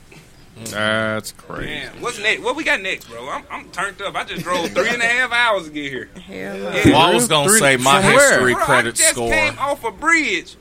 That's 0.63 1.33
crazy. 1.33 1.65
Man, 1.69 2.01
what's 2.01 2.17
next? 2.19 2.41
What 2.41 2.55
we 2.55 2.63
got 2.63 2.81
next, 2.81 3.09
bro? 3.09 3.27
I'm, 3.29 3.43
I'm 3.51 3.69
turned 3.71 4.01
up. 4.01 4.15
I 4.15 4.23
just 4.23 4.43
drove 4.43 4.69
three 4.71 4.89
and 4.89 5.01
a 5.01 5.05
half 5.05 5.31
hours 5.31 5.65
to 5.65 5.69
get 5.71 5.91
here. 5.91 6.09
Hell 6.25 6.57
no. 6.57 6.71
Yeah. 6.71 6.83
Well, 6.91 6.95
I 7.01 7.13
was 7.13 7.27
gonna 7.27 7.49
Three- 7.49 7.59
say 7.59 7.77
my 7.77 8.01
from 8.01 8.13
where? 8.13 8.29
history 8.31 8.53
Bro, 8.53 8.63
I 8.67 8.81
just 8.83 9.03
score. 9.09 9.29
came 9.31 9.59
off 9.59 9.83
a 9.83 9.91
bridge 9.91 10.55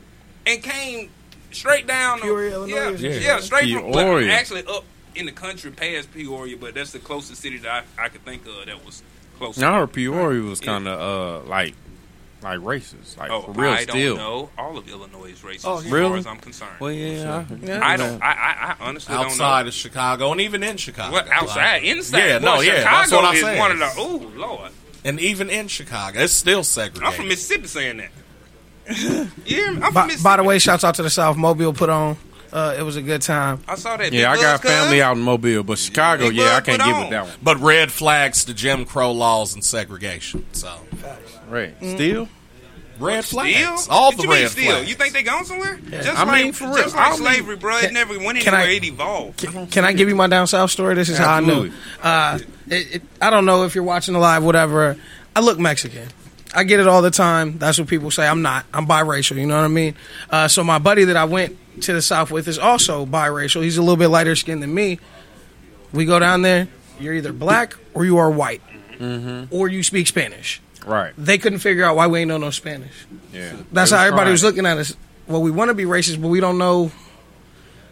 and 0.47 0.63
came 0.63 1.11
straight 1.53 1.87
down. 1.87 2.21
the- 2.21 2.27
Illinois, 2.27 2.67
Yeah, 2.67 2.89
or 2.89 2.91
yeah, 2.97 3.39
something? 3.39 3.43
straight 3.47 3.73
from. 3.73 4.31
Actually, 4.31 4.65
up 4.67 4.85
in 5.15 5.27
the 5.27 5.33
country 5.33 5.71
past 5.71 6.13
Peoria, 6.13 6.57
but 6.57 6.75
that's 6.75 6.91
the 6.91 6.99
closest 6.99 7.41
city 7.41 7.59
that 7.59 7.85
I, 7.99 8.07
I 8.07 8.09
could 8.09 8.25
think 8.25 8.45
of 8.49 8.67
that 8.67 8.85
was 8.85 9.03
close. 9.39 9.57
Now 9.57 9.75
I 9.77 9.79
heard 9.81 9.93
Peoria 9.93 10.43
was 10.43 10.59
kind 10.61 10.89
of 10.89 11.45
uh 11.45 11.49
like 11.49 11.75
like 12.45 12.61
racist, 12.61 13.17
like 13.19 13.31
Oh, 13.31 13.43
for 13.43 13.53
real. 13.53 13.71
I 13.73 13.83
still, 13.83 14.17
don't 14.17 14.25
know. 14.25 14.51
All 14.57 14.79
of 14.79 14.89
Illinois 14.89 15.31
is 15.33 15.41
racist 15.41 15.63
Oh, 15.65 15.79
as 15.79 15.87
really? 15.87 16.09
far 16.11 16.17
as 16.19 16.27
I'm 16.27 16.37
concerned. 16.39 16.77
well, 16.79 16.93
yeah, 16.93 17.45
Yeah. 17.63 17.81
I 17.83 17.97
don't. 17.97 18.23
I, 18.23 18.27
I, 18.33 18.77
I 18.81 18.87
honestly 18.89 19.15
outside 19.15 19.61
don't 19.63 19.69
of 19.69 19.75
Chicago 19.75 20.31
and 20.33 20.41
even 20.41 20.63
in 20.63 20.77
Chicago. 20.77 21.13
What 21.13 21.29
outside, 21.29 21.83
inside? 21.83 22.19
Yeah, 22.19 22.39
Boy, 22.39 22.45
no, 22.45 22.61
yeah, 22.61 22.79
Chicago 22.79 22.97
that's 22.99 23.13
what 23.13 23.25
I'm 23.25 23.35
is 23.35 23.41
saying. 23.43 23.59
one 23.59 23.71
of 23.73 23.79
the. 23.79 23.91
Oh 23.97 24.33
Lord, 24.37 24.73
And 25.05 25.19
even 25.21 25.51
in 25.51 25.69
Chicago, 25.69 26.21
it's 26.21 26.33
still 26.33 26.63
segregated. 26.63 27.09
I'm 27.09 27.15
from 27.15 27.29
Mississippi 27.29 27.67
saying 27.67 27.97
that. 27.97 28.11
yeah, 29.47 29.67
I'm 29.69 29.81
from 29.81 29.95
By, 29.95 30.07
Mississippi. 30.07 30.23
by 30.25 30.37
the 30.37 30.45
way, 30.45 30.59
shouts 30.59 30.85
out 30.85 30.95
to 30.97 31.03
the 31.03 31.11
South. 31.11 31.37
Mobile 31.37 31.73
put 31.73 31.89
on. 31.89 32.17
Uh, 32.53 32.73
it 32.79 32.83
was 32.83 32.95
a 32.95 33.03
good 33.03 33.21
time. 33.21 33.61
I 33.67 33.75
saw 33.75 33.97
that. 33.97 34.13
yeah. 34.13 34.31
I 34.31 34.37
got 34.37 34.63
family 34.63 34.99
cuz. 34.99 35.03
out 35.03 35.17
in 35.17 35.23
Mobile, 35.25 35.65
but 35.65 35.77
Chicago, 35.77 36.29
Big 36.29 36.37
yeah, 36.37 36.55
I 36.57 36.61
can't 36.61 36.81
give 36.81 36.97
it 36.99 37.11
that 37.11 37.25
one. 37.25 37.33
but 37.43 37.59
red 37.59 37.91
flags 37.91 38.45
to 38.45 38.55
Jim 38.55 38.85
Crow 38.85 39.11
laws 39.11 39.55
and 39.55 39.65
segregation. 39.65 40.47
So 40.53 40.73
Right, 41.49 41.75
still. 41.79 42.29
red 42.99 43.25
flags, 43.25 43.89
all 43.89 44.09
What 44.11 44.17
the 44.17 44.23
you 44.25 44.29
mean 44.31 44.43
red 44.43 44.51
still? 44.51 44.65
flags. 44.73 44.89
You 44.89 44.95
think 44.95 45.13
they 45.15 45.23
gone 45.23 45.45
somewhere? 45.45 45.79
Just 45.91 46.09
I 46.09 46.25
like, 46.25 46.45
mean, 46.45 46.53
for 46.53 46.65
real. 46.67 46.77
Just 46.77 46.97
like 46.97 47.11
don't 47.11 47.21
mean- 47.23 47.33
slavery, 47.35 47.57
bro. 47.57 47.79
It 47.79 47.93
never 47.93 48.19
went 48.19 48.41
can 48.41 48.55
anywhere. 48.55 48.71
I- 48.71 48.77
it 48.77 48.85
evolved. 48.85 49.39
Can, 49.39 49.67
can 49.69 49.85
I 49.85 49.93
give 49.93 50.09
you 50.09 50.15
my 50.17 50.27
down 50.27 50.47
south 50.47 50.71
story? 50.71 50.95
This 50.95 51.09
is 51.09 51.19
how 51.19 51.35
I 51.35 51.39
Absolutely. 51.39 51.69
knew. 51.71 51.75
Uh, 52.03 52.39
it, 52.69 52.95
it, 52.97 53.03
I 53.21 53.31
don't 53.31 53.45
know 53.45 53.65
if 53.65 53.75
you're 53.75 53.85
watching 53.85 54.15
the 54.15 54.21
live, 54.21 54.45
whatever. 54.45 54.97
I 55.37 55.41
look 55.41 55.59
Mexican. 55.59 56.09
I 56.57 56.63
get 56.63 56.79
it 56.79 56.87
all 56.87 57.03
the 57.03 57.11
time. 57.11 57.59
That's 57.59 57.79
what 57.81 57.89
people 57.89 58.13
say. 58.13 58.27
I'm 58.29 58.41
not. 58.43 58.65
I'm 58.73 58.87
biracial. 58.87 59.37
You 59.37 59.47
know 59.47 59.57
what 59.57 59.65
I 59.65 59.69
mean? 59.69 59.97
Uh, 60.31 60.47
so 60.47 60.63
my 60.63 60.79
buddy 60.79 61.03
that 61.05 61.17
I 61.17 61.25
went 61.25 61.57
to 61.83 61.93
the 61.93 62.01
south 62.01 62.31
with 62.31 62.47
is 62.47 62.61
also 62.61 63.05
biracial. 63.05 63.61
He's 63.63 63.77
a 63.77 63.83
little 63.83 63.97
bit 63.97 64.07
lighter 64.07 64.37
skinned 64.37 64.63
than 64.63 64.73
me. 64.73 65.01
We 65.93 66.05
go 66.05 66.21
down 66.21 66.43
there. 66.43 66.69
You're 67.01 67.15
either 67.15 67.33
black 67.33 67.75
or 67.93 68.05
you 68.05 68.19
are 68.19 68.31
white, 68.31 68.63
Mm-hmm. 69.01 69.53
or 69.53 69.67
you 69.69 69.83
speak 69.83 70.07
Spanish. 70.07 70.61
Right. 70.85 71.15
They 71.17 71.39
couldn't 71.39 71.61
figure 71.61 71.85
out 71.85 71.97
why 71.97 72.07
we 72.07 72.21
ain't 72.21 72.29
know 72.29 72.39
no 72.39 72.51
Spanish. 72.51 72.93
Yeah. 73.33 73.53
That's 73.73 73.91
how 73.91 73.99
was 73.99 74.07
everybody 74.07 74.31
was 74.31 74.43
looking 74.43 74.67
at 74.67 74.79
us. 74.79 74.97
Well, 75.27 75.43
we 75.43 75.51
want 75.51 75.71
to 75.71 75.75
be 75.75 75.85
racist, 75.85 76.21
but 76.21 76.29
we 76.29 76.41
don't 76.41 76.59
know 76.59 76.93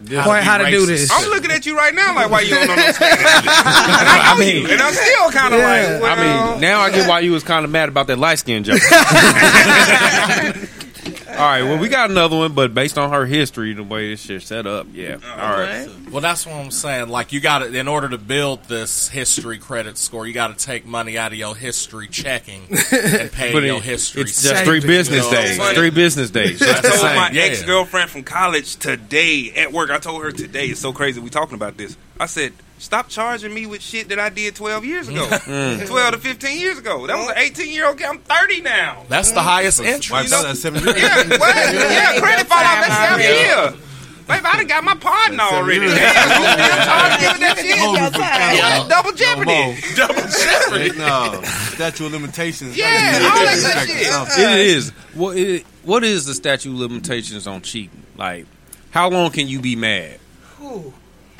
quite 0.06 0.42
how 0.42 0.58
to 0.58 0.70
do 0.70 0.84
this. 0.84 1.10
I'm 1.10 1.30
looking 1.30 1.50
at 1.50 1.64
you 1.64 1.76
right 1.76 1.94
now 1.94 2.14
like, 2.14 2.30
why 2.30 2.40
you 2.42 2.50
don't 2.50 2.66
know 2.66 2.74
no 2.76 2.92
Spanish? 2.92 3.18
and 3.20 3.48
I, 3.48 4.32
I 4.34 4.38
mean, 4.38 4.68
and 4.68 4.80
I'm 4.80 4.92
still 4.92 5.30
kind 5.30 5.54
of 5.54 5.60
Yeah. 5.60 5.92
like, 5.92 6.02
well, 6.02 6.18
I 6.18 6.50
mean, 6.52 6.60
now 6.60 6.80
I 6.80 6.90
get 6.90 7.08
why 7.08 7.20
you 7.20 7.32
was 7.32 7.42
kind 7.44 7.64
of 7.64 7.70
mad 7.70 7.88
about 7.88 8.08
that 8.08 8.18
light 8.18 8.38
skin 8.38 8.64
joke. 8.64 8.80
All 11.32 11.38
right, 11.38 11.62
well, 11.62 11.78
we 11.78 11.88
got 11.88 12.10
another 12.10 12.36
one, 12.36 12.52
but 12.52 12.74
based 12.74 12.98
on 12.98 13.10
her 13.10 13.24
history, 13.26 13.72
the 13.72 13.82
way 13.82 14.10
this 14.10 14.20
shit 14.20 14.42
set 14.42 14.66
up, 14.66 14.86
yeah. 14.92 15.14
All 15.14 15.58
right. 15.58 15.88
Well, 16.10 16.20
that's 16.20 16.44
what 16.46 16.56
I'm 16.56 16.70
saying. 16.70 17.08
Like, 17.08 17.32
you 17.32 17.40
got 17.40 17.60
to, 17.60 17.74
in 17.74 17.88
order 17.88 18.08
to 18.10 18.18
build 18.18 18.64
this 18.64 19.08
history 19.08 19.58
credit 19.58 19.96
score, 19.96 20.26
you 20.26 20.34
got 20.34 20.56
to 20.56 20.64
take 20.64 20.84
money 20.84 21.16
out 21.16 21.32
of 21.32 21.38
your 21.38 21.56
history 21.56 22.06
checking 22.08 22.62
and 22.68 23.32
pay 23.32 23.52
But 23.52 23.62
your 23.62 23.76
it- 23.76 23.82
history. 23.82 24.22
it's 24.22 24.42
just 24.42 24.64
three 24.64 24.80
business 24.80 25.28
days. 25.30 25.58
Three 25.72 25.90
business 25.90 26.30
days. 26.30 26.60
I 26.62 26.66
That's 26.66 26.82
the 26.82 26.88
told 26.88 27.16
my 27.16 27.28
same. 27.30 27.38
ex 27.38 27.62
girlfriend 27.62 28.10
from 28.10 28.24
college 28.24 28.76
today 28.76 29.52
at 29.56 29.72
work. 29.72 29.90
I 29.90 29.98
told 29.98 30.22
her 30.24 30.32
today. 30.32 30.66
It's 30.66 30.80
so 30.80 30.92
crazy. 30.92 31.20
We 31.20 31.30
talking 31.30 31.54
about 31.54 31.76
this. 31.78 31.96
I 32.22 32.26
said, 32.26 32.52
stop 32.78 33.08
charging 33.08 33.52
me 33.52 33.66
with 33.66 33.82
shit 33.82 34.08
that 34.10 34.18
I 34.20 34.28
did 34.28 34.54
12 34.54 34.84
years 34.84 35.08
ago, 35.08 35.26
Mm. 35.30 35.86
12 35.88 36.12
to 36.14 36.18
15 36.20 36.60
years 36.60 36.78
ago. 36.78 37.06
That 37.08 37.16
was 37.16 37.28
an 37.30 37.38
18 37.38 37.70
year 37.70 37.86
old 37.88 37.98
kid. 37.98 38.06
I'm 38.06 38.18
30 38.18 38.60
now. 38.62 39.04
That's 39.08 39.32
the 39.32 39.42
highest 39.42 39.80
entry. 39.80 40.12
Wipes 40.14 40.32
out 40.32 40.46
at 40.46 40.56
seven 40.56 40.84
years. 40.84 41.00
Yeah, 41.02 41.26
well, 41.40 41.92
yeah, 41.92 42.20
credit 42.20 42.46
fall 42.46 42.58
off 42.58 42.88
at 42.88 43.08
seven 43.08 43.20
years. 43.74 43.88
Baby, 44.28 44.46
I 44.46 44.56
done 44.56 44.66
got 44.68 44.84
my 44.84 44.94
pardon 44.94 45.40
already. 45.40 45.80
Damn, 45.80 45.90
you 45.90 45.98
still 45.98 46.84
charging 46.86 47.22
me 47.26 47.92
with 47.92 48.12
that 48.12 48.50
shit? 48.52 48.56
Yeah, 48.56 48.88
Double 48.88 49.12
jeopardy. 49.12 49.80
Double 49.96 50.22
jeopardy. 50.30 50.98
no, 50.98 51.42
statute 51.74 52.06
of 52.06 52.12
limitations. 52.12 52.76
Yeah, 52.78 52.86
all 53.34 53.44
that 53.44 53.84
good 53.88 54.32
shit. 54.32 54.48
It 54.48 54.66
is. 54.76 54.90
What, 55.14 55.36
it, 55.36 55.66
what 55.82 56.04
is 56.04 56.24
the 56.26 56.34
statute 56.34 56.70
of 56.72 56.78
limitations 56.78 57.48
on 57.48 57.62
cheating? 57.62 58.04
Like, 58.16 58.46
how 58.90 59.10
long 59.10 59.32
can 59.32 59.48
you 59.48 59.60
be 59.60 59.74
mad 59.74 60.20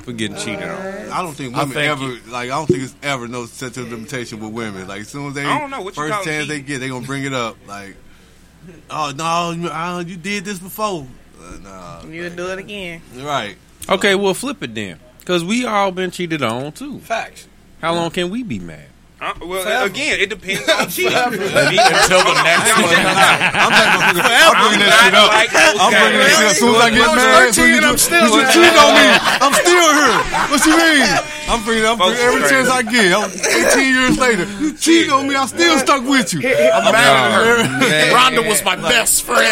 for 0.03 0.13
getting 0.13 0.37
cheated 0.37 0.63
on? 0.63 1.11
I 1.11 1.23
don't 1.23 1.35
think 1.35 1.55
women 1.55 1.71
think 1.71 1.91
ever 1.91 2.31
like. 2.31 2.51
I 2.51 2.55
don't 2.57 2.67
think 2.67 2.83
it's 2.83 2.97
ever 3.03 3.29
no 3.29 3.47
statute 3.47 3.79
of 3.83 3.91
limitation 3.93 4.41
with 4.41 4.53
women. 4.53 4.87
Like 4.89 5.03
as 5.03 5.09
soon 5.09 5.29
as 5.29 5.35
they 5.35 5.45
I 5.45 5.59
don't 5.59 5.71
know, 5.71 5.83
what 5.83 5.95
first 5.95 6.13
call 6.13 6.25
chance 6.25 6.49
they 6.49 6.61
get, 6.61 6.79
they 6.79 6.89
gonna 6.89 7.07
bring 7.07 7.25
it 7.25 7.33
up. 7.33 7.57
Like, 7.67 7.97
oh 8.91 9.13
no, 9.17 9.51
you, 9.53 9.69
uh, 9.69 10.05
you 10.07 10.17
did 10.17 10.45
this 10.45 10.59
before. 10.59 11.07
Uh, 11.41 11.59
nah, 11.63 12.05
You'll 12.05 12.31
do 12.35 12.49
it 12.53 12.59
again. 12.59 13.03
right. 13.17 13.57
Okay, 13.89 14.15
well, 14.15 14.35
flip 14.35 14.63
it 14.63 14.75
then. 14.75 15.01
Because 15.19 15.45
we 15.45 15.65
all 15.67 15.91
been 15.91 16.11
cheated 16.11 16.43
on, 16.43 16.73
too. 16.73 17.01
Facts. 17.01 17.49
How 17.81 17.95
long 17.95 18.11
can 18.11 18.31
we 18.31 18.43
be 18.43 18.59
mad? 18.59 18.87
Uh, 19.23 19.31
well, 19.47 19.87
again, 19.87 20.19
it 20.19 20.27
depends 20.35 20.67
on 20.69 20.89
cheating. 20.91 21.15
Until 21.15 21.39
the 21.39 22.35
next 22.43 22.75
one. 22.75 22.91
I'm 22.91 23.71
talking 23.71 24.19
about 24.19 24.51
I'm 24.51 24.67
bringing 24.67 24.83
that 24.83 24.99
shit 24.99 25.15
up. 25.15 25.31
I'm 25.79 25.95
bringing 25.95 26.19
that 26.27 26.35
shit 26.35 26.43
up. 26.43 26.51
As 26.51 26.59
soon 26.59 26.75
as 26.75 26.83
I 26.83 26.91
get 26.91 27.07
I 27.07 27.15
was 27.15 27.23
married, 27.23 27.47
as 27.47 27.55
13 27.55 27.55
soon 27.55 27.63
as 27.63 27.71
you, 27.71 27.79
and 27.79 27.87
I'm 27.87 27.99
still 28.03 28.27
you 28.27 28.43
here. 28.43 28.51
cheat 28.51 28.75
on 28.83 28.91
me. 28.99 29.07
I'm 29.47 29.55
still 29.55 29.91
here. 29.95 30.19
What 30.51 30.59
you 30.67 30.75
mean? 30.75 31.07
I'm 31.47 31.63
bringing, 31.63 31.87
I'm 31.87 31.99
Folks 32.03 32.19
bringing 32.19 32.35
every 32.35 32.51
chance 32.51 32.67
I 32.67 32.83
get. 32.83 33.15
I'm 33.15 33.31
18 33.31 33.95
years 33.95 34.19
later. 34.19 34.43
You 34.59 34.75
cheated 34.75 35.15
on 35.15 35.31
me. 35.31 35.39
I'm 35.39 35.47
still 35.47 35.79
stuck 35.79 36.03
with 36.03 36.35
you. 36.35 36.43
I'm 36.43 36.91
mad 36.91 37.15
at 37.15 37.31
her. 37.39 37.63
Rhonda 38.11 38.43
was 38.43 38.59
my 38.67 38.75
best 38.75 39.23
friend. 39.27 39.47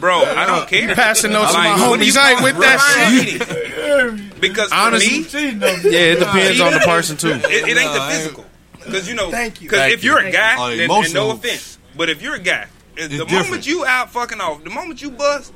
Bro, 0.00 0.24
I 0.24 0.46
don't 0.46 0.68
care. 0.68 0.94
Passing 0.94 1.32
notes 1.32 1.52
to 1.52 1.58
my 1.58 1.76
what 1.76 2.00
do 2.00 2.04
homies. 2.04 2.14
you 2.14 2.20
I 2.20 2.32
ain't 2.32 2.42
with 2.42 2.56
that 2.64 2.80
shit. 2.80 3.75
Because 4.40 4.72
Honestly, 4.72 5.20
me, 5.22 5.26
Yeah, 5.60 6.12
it 6.14 6.18
depends 6.18 6.60
on 6.60 6.72
the 6.72 6.80
person, 6.80 7.16
too. 7.16 7.30
it, 7.30 7.44
it 7.44 7.68
ain't 7.68 7.76
the 7.76 7.82
No, 7.82 7.88
I 8.02 8.12
ain't- 8.12 8.22
physical. 8.22 8.44
Because 8.84 9.08
you 9.08 9.14
know, 9.16 9.30
Thank 9.32 9.60
you. 9.60 9.68
Because 9.68 9.92
if 9.92 10.04
you're 10.04 10.18
a 10.20 10.30
guy, 10.30 10.76
then, 10.76 10.88
and 10.90 11.14
no 11.14 11.30
offense, 11.32 11.76
but 11.96 12.08
if 12.08 12.22
you're 12.22 12.36
a 12.36 12.38
guy, 12.40 12.66
and 12.98 13.10
the 13.10 13.18
different. 13.24 13.32
moment 13.46 13.66
you 13.66 13.84
out 13.84 14.12
fucking 14.12 14.40
off, 14.40 14.62
the 14.62 14.70
moment 14.70 15.02
you 15.02 15.10
bust, 15.10 15.52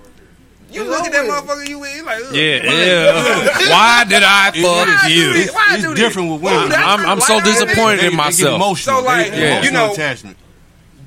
you 0.73 0.83
look 0.85 1.05
at 1.07 1.13
that 1.13 1.27
motherfucker, 1.29 1.69
you 1.69 1.85
you 1.85 2.05
like, 2.05 2.19
ugh. 2.25 2.35
Yeah, 2.35 2.65
yeah. 2.65 3.45
Why 3.71 4.05
did 4.09 4.23
I 4.25 4.51
Why 4.51 4.85
fuck 4.85 5.05
I 5.05 5.09
do 5.09 5.15
you? 5.15 5.33
this? 5.33 5.53
Why 5.55 5.67
I 5.71 5.75
It's 5.77 5.83
do 5.85 5.95
different 5.95 6.33
with 6.33 6.43
women. 6.43 6.73
Ooh, 6.73 6.75
I'm, 6.75 7.07
I'm 7.07 7.21
so 7.21 7.35
why 7.35 7.41
I 7.41 7.45
do 7.45 7.51
this? 7.53 7.61
disappointed 7.63 7.93
in 7.99 8.05
they 8.05 8.11
get 8.11 8.17
myself. 8.17 8.55
emotional. 8.57 8.97
So, 8.99 9.05
like, 9.05 9.33
Yeah. 9.33 9.63
you 9.63 9.71
know, 9.71 9.93
attachment. 9.93 10.37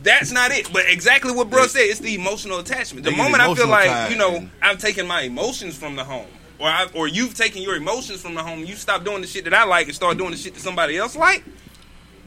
That's 0.03 0.31
not 0.31 0.51
it. 0.51 0.71
But 0.73 0.83
exactly 0.89 1.31
what 1.31 1.49
bro 1.49 1.65
said, 1.67 1.81
it's 1.83 1.99
the 2.01 2.13
emotional 2.15 2.59
attachment. 2.59 3.05
The 3.05 3.11
moment 3.11 3.41
I 3.41 3.53
feel 3.53 3.67
like, 3.67 4.11
you 4.11 4.17
know, 4.17 4.47
I've 4.61 4.77
taken 4.79 5.07
my 5.07 5.21
emotions 5.21 5.77
from 5.77 5.95
the 5.95 6.03
home. 6.03 6.27
Or, 6.63 6.69
I, 6.69 6.87
or 6.93 7.09
you've 7.09 7.33
taken 7.35 7.61
your 7.61 7.75
emotions 7.75 8.21
from 8.21 8.35
the 8.35 8.41
home, 8.41 8.59
you 8.63 8.75
stop 8.75 9.03
doing 9.03 9.19
the 9.19 9.27
shit 9.27 9.43
that 9.43 9.53
I 9.53 9.65
like 9.65 9.87
and 9.87 9.95
start 9.95 10.17
doing 10.17 10.31
the 10.31 10.37
shit 10.37 10.53
that 10.53 10.61
somebody 10.61 10.97
else 10.97 11.13
like, 11.13 11.43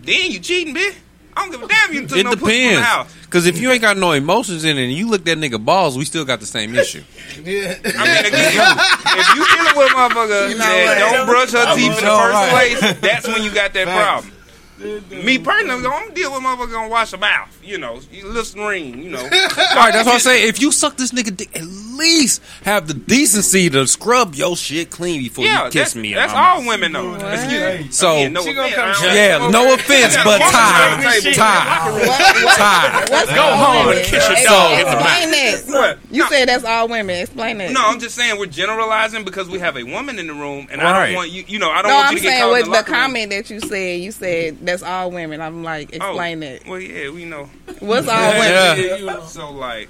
then 0.03 0.30
you 0.30 0.39
cheating, 0.41 0.74
bitch. 0.74 0.95
I 1.34 1.41
don't 1.41 1.53
give 1.53 1.62
a 1.62 1.68
damn 1.68 1.89
if 1.91 1.95
you 1.95 2.07
took 2.07 2.18
It 2.18 2.24
no 2.24 2.30
pussy 2.32 2.41
from 2.41 2.49
the 2.49 2.55
depends. 2.68 2.87
house. 2.87 3.14
Because 3.22 3.47
if 3.47 3.59
you 3.59 3.70
ain't 3.70 3.80
got 3.80 3.97
no 3.97 4.12
emotions 4.12 4.64
in 4.64 4.76
it 4.76 4.84
and 4.84 4.93
you 4.93 5.09
look 5.09 5.24
that 5.24 5.39
nigga 5.39 5.62
balls, 5.64 5.97
we 5.97 6.05
still 6.05 6.26
got 6.26 6.41
the 6.41 6.47
same 6.47 6.74
issue. 6.82 7.03
I 7.34 7.39
mean, 7.41 7.64
again, 7.64 8.76
if 9.16 9.28
you 9.37 9.47
dealing 9.57 9.76
with 9.76 9.91
a 9.91 9.95
motherfucker 9.95 10.59
that 10.59 11.12
don't 11.14 11.26
brush 11.26 11.53
her 11.53 11.74
teeth 11.74 11.87
in 11.99 12.05
the 12.05 12.11
first 12.11 12.34
right. 12.34 12.76
place, 12.78 13.01
that's 13.01 13.26
when 13.26 13.43
you 13.43 13.55
got 13.55 13.72
that 13.72 13.87
Facts. 13.87 14.26
problem. 14.26 14.32
Me 14.79 15.39
personally, 15.39 15.70
I'm 15.74 15.83
deal 16.14 16.33
with 16.33 16.43
motherfucker 16.43 16.72
gonna 16.72 16.89
wash 16.89 17.12
her 17.12 17.16
mouth. 17.18 17.49
You 17.64 17.79
know, 17.79 17.95
listen, 17.95 18.35
Listerine. 18.35 19.03
You 19.03 19.11
know, 19.11 19.18
All 19.22 19.29
right, 19.29 19.93
that's 19.93 20.07
what 20.07 20.14
I'm 20.14 20.20
saying. 20.20 20.49
If 20.49 20.61
you 20.61 20.70
suck 20.70 20.97
this 20.97 21.12
nigga 21.12 21.35
dick, 21.35 21.57
at 21.57 21.64
least 21.64 22.43
have 22.64 22.87
the 22.87 22.95
decency 22.95 23.70
to 23.70 23.87
scrub 23.87 24.35
your 24.35 24.55
shit 24.57 24.91
clean 24.91 25.22
before 25.22 25.45
yeah, 25.45 25.64
you 25.64 25.70
kiss 25.70 25.83
that's, 25.95 25.97
me. 25.97 26.12
that's 26.14 26.33
all 26.33 26.59
mouth. 26.61 26.66
women 26.68 26.93
know. 26.93 27.14
Excuse 27.14 27.87
me. 27.87 27.91
So, 27.91 28.12
Again, 28.12 28.33
no 28.35 28.43
She 28.43 28.53
gonna 28.53 28.68
offense, 28.68 28.77
come 28.77 28.89
I 28.89 29.07
don't- 29.07 29.14
yeah, 29.16 29.49
no 29.51 29.74
offense, 29.74 30.16
but 30.22 30.41
woman 30.41 30.53
Ty, 30.53 30.93
on 30.93 31.01
the 31.01 31.07
table. 31.20 31.37
Ty, 31.37 32.57
Ty. 32.57 33.07
What's 33.11 33.35
Go 33.35 33.43
home 33.57 33.89
and 33.89 33.99
kiss 34.05 34.29
your 34.29 34.45
dog 34.45 34.72
in 34.72 34.85
the 34.85 34.93
Explain 34.93 35.31
that. 35.31 35.62
What? 35.66 35.99
You 36.11 36.22
No. 36.22 36.29
said 36.29 36.49
that's 36.49 36.64
all 36.64 36.89
women. 36.89 37.16
Explain 37.22 37.59
that. 37.59 37.70
No, 37.72 37.81
I'm 37.83 37.99
just 37.99 38.14
saying 38.14 38.39
we're 38.39 38.47
generalizing 38.47 39.24
because 39.24 39.49
we 39.49 39.59
have 39.59 39.77
a 39.77 39.83
woman 39.85 40.18
in 40.18 40.27
the 40.27 40.35
room, 40.35 40.68
and 40.70 40.81
I 40.83 41.07
don't 41.07 41.14
want 41.16 41.31
you. 41.31 41.45
You 41.49 41.59
know, 41.59 41.70
I 41.70 41.81
don't 41.83 41.91
No, 41.91 41.97
want 41.97 42.09
I'm 42.09 42.12
you 42.12 42.18
to 42.18 42.22
get 42.24 42.29
saying 42.31 42.41
caught 42.43 42.47
in 42.49 42.53
with 42.53 42.64
the 42.66 42.70
the 42.70 42.77
locker 42.77 42.93
room. 42.93 43.01
comment 43.01 43.31
that 43.31 43.51
you 43.51 43.61
said, 43.61 44.01
you 44.01 44.12
said 44.12 44.66
that's 44.67 44.83
all 44.83 45.11
women. 45.11 45.41
I'm 45.41 45.62
like, 45.62 45.91
Oh, 45.93 45.97
explain 45.97 46.41
that. 46.41 46.67
Well, 46.67 46.81
yeah, 46.81 47.11
we 47.11 47.25
know. 47.25 47.45
What's 47.81 48.09
all 48.09 48.31
women? 48.33 49.05
Yeah. 49.07 49.25
So 49.27 49.51
like, 49.53 49.89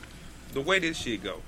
the 0.52 0.60
way 0.60 0.78
this 0.78 0.96
shit 0.96 1.22
go. 1.22 1.40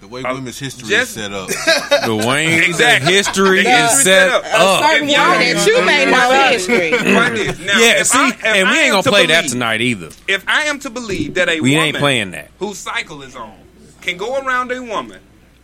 The 0.00 0.06
way 0.06 0.22
Uh, 0.22 0.32
women's 0.34 0.60
history 0.60 0.88
just- 0.88 1.16
is 1.16 1.22
set 1.24 1.32
up. 1.32 1.48
The 2.06 2.14
way 2.14 2.62
Exactly. 2.64 3.12
history 3.12 3.64
The 3.64 3.70
is 3.70 3.90
set 3.90 4.04
set 4.04 4.28
up. 4.30 4.44
up. 4.44 4.80
A 4.84 4.88
certain 4.88 5.08
If 5.08 5.16
y'all- 5.16 5.38
that 5.38 5.66
you 5.66 5.82
may 5.84 6.04
know 6.04 6.48
history. 6.50 6.92
Right. 6.92 7.58
Now, 7.66 7.78
Yeah, 7.80 8.02
see, 8.04 8.18
I- 8.18 8.36
and 8.44 8.68
I 8.68 8.72
we 8.72 8.78
ain't 8.78 8.90
gonna 8.92 9.02
to 9.02 9.08
play 9.10 9.26
that 9.26 9.48
tonight 9.48 9.80
either. 9.80 10.10
If 10.28 10.44
I 10.46 10.64
am 10.66 10.78
to 10.80 10.90
believe 10.90 11.34
that 11.34 11.48
a 11.48 11.60
We 11.60 11.72
woman 11.72 11.84
ain't 11.86 11.96
playing 11.98 12.30
that. 12.30 12.50
whose 12.60 12.78
cycle 12.78 13.22
is 13.22 13.34
on 13.34 13.54
can 14.00 14.16
go 14.16 14.38
around 14.38 14.70
a 14.70 14.80
woman 14.80 15.18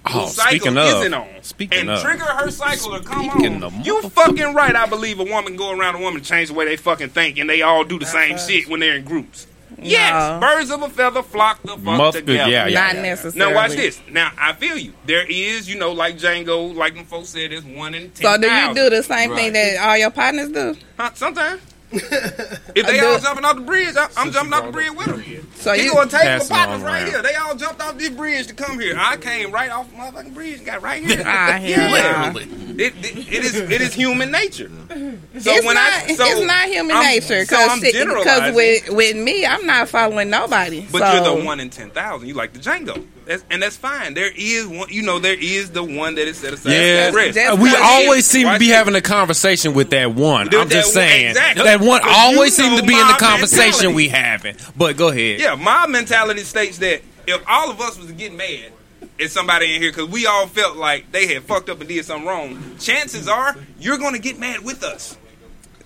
Oh, 0.07 0.11
whose 0.27 0.35
cycle 0.35 0.51
speaking 0.59 0.77
of, 0.79 0.87
isn't 0.87 1.15
on 1.15 1.29
speaking 1.43 1.79
and 1.81 1.91
of. 1.91 2.03
trigger 2.03 2.25
her 2.25 2.51
cycle 2.51 2.99
to 2.99 3.03
come 3.05 3.31
Speaking 3.31 3.57
on, 3.57 3.63
of 3.65 3.87
you 3.87 4.03
fucking 4.11 4.53
right. 4.55 4.77
I 4.77 4.87
believe 4.87 5.19
a 5.19 5.25
woman 5.25 5.57
go 5.57 5.71
around 5.73 5.95
a 5.95 5.99
woman 5.99 6.23
change 6.23 6.49
the 6.49 6.55
way 6.55 6.67
they 6.67 6.77
fucking 6.77 7.09
think, 7.11 7.39
and 7.39 7.49
they 7.49 7.63
all 7.63 7.85
do 7.85 7.99
the 7.99 8.05
same 8.07 8.37
shit 8.39 8.69
when 8.69 8.81
they're 8.81 8.97
in 8.97 9.05
groups. 9.05 9.47
Yes, 9.83 10.13
No. 10.13 10.41
birds 10.41 10.71
of 10.71 10.83
a 10.83 10.89
feather 10.89 11.23
flock 11.23 11.61
the 11.63 11.69
fuck 11.73 11.79
Must 11.83 12.15
be- 12.19 12.21
together. 12.33 12.51
yeah, 12.51 12.67
yeah. 12.69 12.93
Not 12.93 12.97
necessarily. 13.03 13.39
Now 13.53 13.55
watch 13.61 13.73
this. 13.73 14.01
Now 14.11 14.31
I 14.39 14.53
feel 14.53 14.79
you. 14.79 14.93
There 15.05 15.27
is, 15.29 15.69
you 15.69 15.77
know, 15.79 15.93
like 15.93 16.17
Django, 16.17 16.75
like 16.75 16.95
them 16.95 17.05
folks 17.07 17.31
said, 17.31 17.51
there's 17.51 17.65
one 17.65 17.95
in 17.95 18.11
ten. 18.11 18.23
So 18.25 18.39
do 18.39 18.49
you 18.49 18.75
do 18.75 18.89
the 18.91 19.03
same 19.03 19.31
Right. 19.31 19.37
thing 19.39 19.53
that 19.55 19.77
all 19.89 19.97
your 19.99 20.11
partners 20.11 20.51
do? 20.51 20.77
Huh, 20.99 21.11
sometimes. 21.15 21.61
If 21.93 22.87
they 22.87 23.01
all 23.01 23.18
jumping 23.18 23.45
off 23.45 23.57
the 23.57 23.62
bridge, 23.62 23.95
I, 23.97 24.09
I'm 24.16 24.32
jumping 24.32 24.53
off 24.53 24.66
the 24.66 24.72
bridge 24.72 24.91
with 24.93 25.07
them. 25.07 25.51
So 25.57 25.72
he 25.72 25.89
gonna 25.89 26.11
take 26.11 26.20
the 26.22 26.26
Passing 26.26 26.57
partners 26.57 26.82
right 26.82 27.07
here. 27.07 27.22
They 27.22 27.35
all 27.35 27.55
jumped 27.55 27.80
off 27.80 27.97
this 27.99 28.11
bridge 28.11 28.47
to 28.49 28.55
come 28.55 28.80
here. 28.80 28.97
I 28.99 29.16
came 29.16 29.51
right 29.53 29.70
off 29.70 29.91
the 29.91 29.97
motherfucking 29.97 30.35
bridge 30.35 30.59
and 30.59 30.66
got 30.66 30.82
right 30.82 31.03
here. 31.05 31.22
Ah, 31.26 31.53
hell 31.53 31.91
yeah, 31.91 32.32
nah. 32.32 32.74
It, 32.79 32.95
it, 33.05 33.16
it 33.33 33.45
is 33.45 33.55
it 33.55 33.81
is 33.81 33.95
human 33.95 34.31
nature. 34.31 34.68
So 34.68 35.51
it's 35.53 35.66
when 35.66 35.75
not. 35.75 35.93
I 35.93 36.14
so 36.14 36.25
it's 36.25 36.47
not 36.47 36.68
human 36.68 36.97
I'm- 36.97 37.05
nature 37.05 37.45
so 37.45 37.81
because 37.81 38.55
with 38.55 38.89
with 38.91 39.16
me, 39.16 39.47
I'm 39.47 39.66
not 39.66 39.89
following 39.89 40.31
nobody. 40.31 40.87
But 40.91 40.99
so, 41.01 41.12
you're 41.12 41.39
the 41.41 41.45
one 41.45 41.61
in 41.61 41.70
ten 41.70 41.91
thousand. 41.91 42.29
You 42.29 42.35
like 42.35 42.53
the 42.53 42.59
Django, 42.59 43.05
that's, 43.27 43.45
and 43.51 43.62
that's 43.62 43.77
fine. 43.77 44.14
There 44.14 44.31
is 44.35 44.66
one, 44.66 44.89
you 44.91 45.03
know, 45.03 45.18
there 45.18 45.37
is 45.39 45.70
the 45.70 45.83
one 45.83 46.14
that 46.16 46.29
is 46.29 46.39
set 46.39 46.53
aside. 46.53 46.72
Yeah, 46.72 47.11
for. 47.11 47.33
That's 47.33 47.59
we 47.59 47.75
always 47.75 48.27
seem 48.27 48.49
to 48.49 48.59
be 48.59 48.68
having 48.68 48.95
a 48.95 49.01
conversation 49.01 49.75
with 49.75 49.91
that 49.91 50.14
one. 50.14 50.49
Dude, 50.49 50.61
I'm 50.61 50.68
just 50.68 50.95
that 50.95 51.01
one- 51.01 51.09
saying 51.09 51.29
exactly. 51.31 51.64
that 51.64 51.81
one 51.81 52.01
always 52.05 52.55
seems 52.57 52.81
to 52.81 52.87
be 52.87 52.95
in 52.95 53.07
the 53.07 53.16
conversation 53.18 53.64
mentality. 53.64 53.95
we 53.95 54.09
having. 54.09 54.57
But 54.77 54.97
go 54.97 55.09
ahead. 55.09 55.41
Yeah, 55.41 55.55
my 55.55 55.87
mentality 55.87 56.43
states 56.43 56.79
that 56.79 57.03
if 57.27 57.43
all 57.49 57.70
of 57.70 57.81
us 57.81 57.99
was 57.99 58.07
to 58.09 58.12
get 58.12 58.35
mad 58.35 58.72
at 59.21 59.31
somebody 59.31 59.75
in 59.75 59.83
here 59.83 59.91
because 59.91 60.09
we 60.09 60.27
all 60.27 60.47
felt 60.47 60.77
like 60.77 61.12
they 61.12 61.27
had 61.33 61.43
fucked 61.45 61.69
up 61.69 61.81
and 61.81 61.89
did 61.89 62.05
something 62.05 62.27
wrong, 62.27 62.77
chances 62.79 63.29
are 63.29 63.57
you're 63.79 63.99
going 63.99 64.15
to 64.15 64.21
get 64.21 64.39
mad 64.39 64.65
with 64.65 64.83
us. 64.83 65.17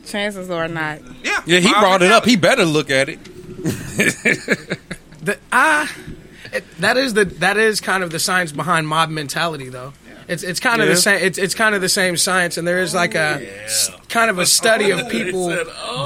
chances 0.06 0.50
are 0.50 0.68
not. 0.68 1.00
Yeah, 1.22 1.42
Yeah, 1.46 1.58
he 1.60 1.70
brought 1.70 2.02
it 2.02 2.10
up. 2.10 2.24
He 2.24 2.36
better 2.36 2.64
look 2.64 2.90
at 2.90 3.08
it. 3.08 3.18
The, 5.20 5.36
I 5.52 5.90
It, 6.52 6.64
that 6.78 6.96
is 6.96 7.14
the 7.14 7.24
that 7.24 7.56
is 7.56 7.80
kind 7.80 8.02
of 8.02 8.10
the 8.10 8.18
science 8.18 8.52
behind 8.52 8.88
mob 8.88 9.10
mentality, 9.10 9.68
though. 9.68 9.92
It's 10.28 10.42
it's 10.42 10.60
kind 10.60 10.82
of 10.82 10.88
Yeah. 10.88 10.94
the 10.94 11.00
same. 11.00 11.22
It's 11.24 11.38
it's 11.38 11.54
kind 11.54 11.74
of 11.74 11.80
the 11.80 11.88
same 11.88 12.16
science, 12.18 12.58
and 12.58 12.68
there 12.68 12.80
is 12.80 12.94
like 12.94 13.14
a 13.14 13.40
s- 13.64 13.90
kind 14.10 14.30
of 14.30 14.38
a 14.38 14.44
study 14.46 14.90
of 14.90 15.08
people 15.10 15.50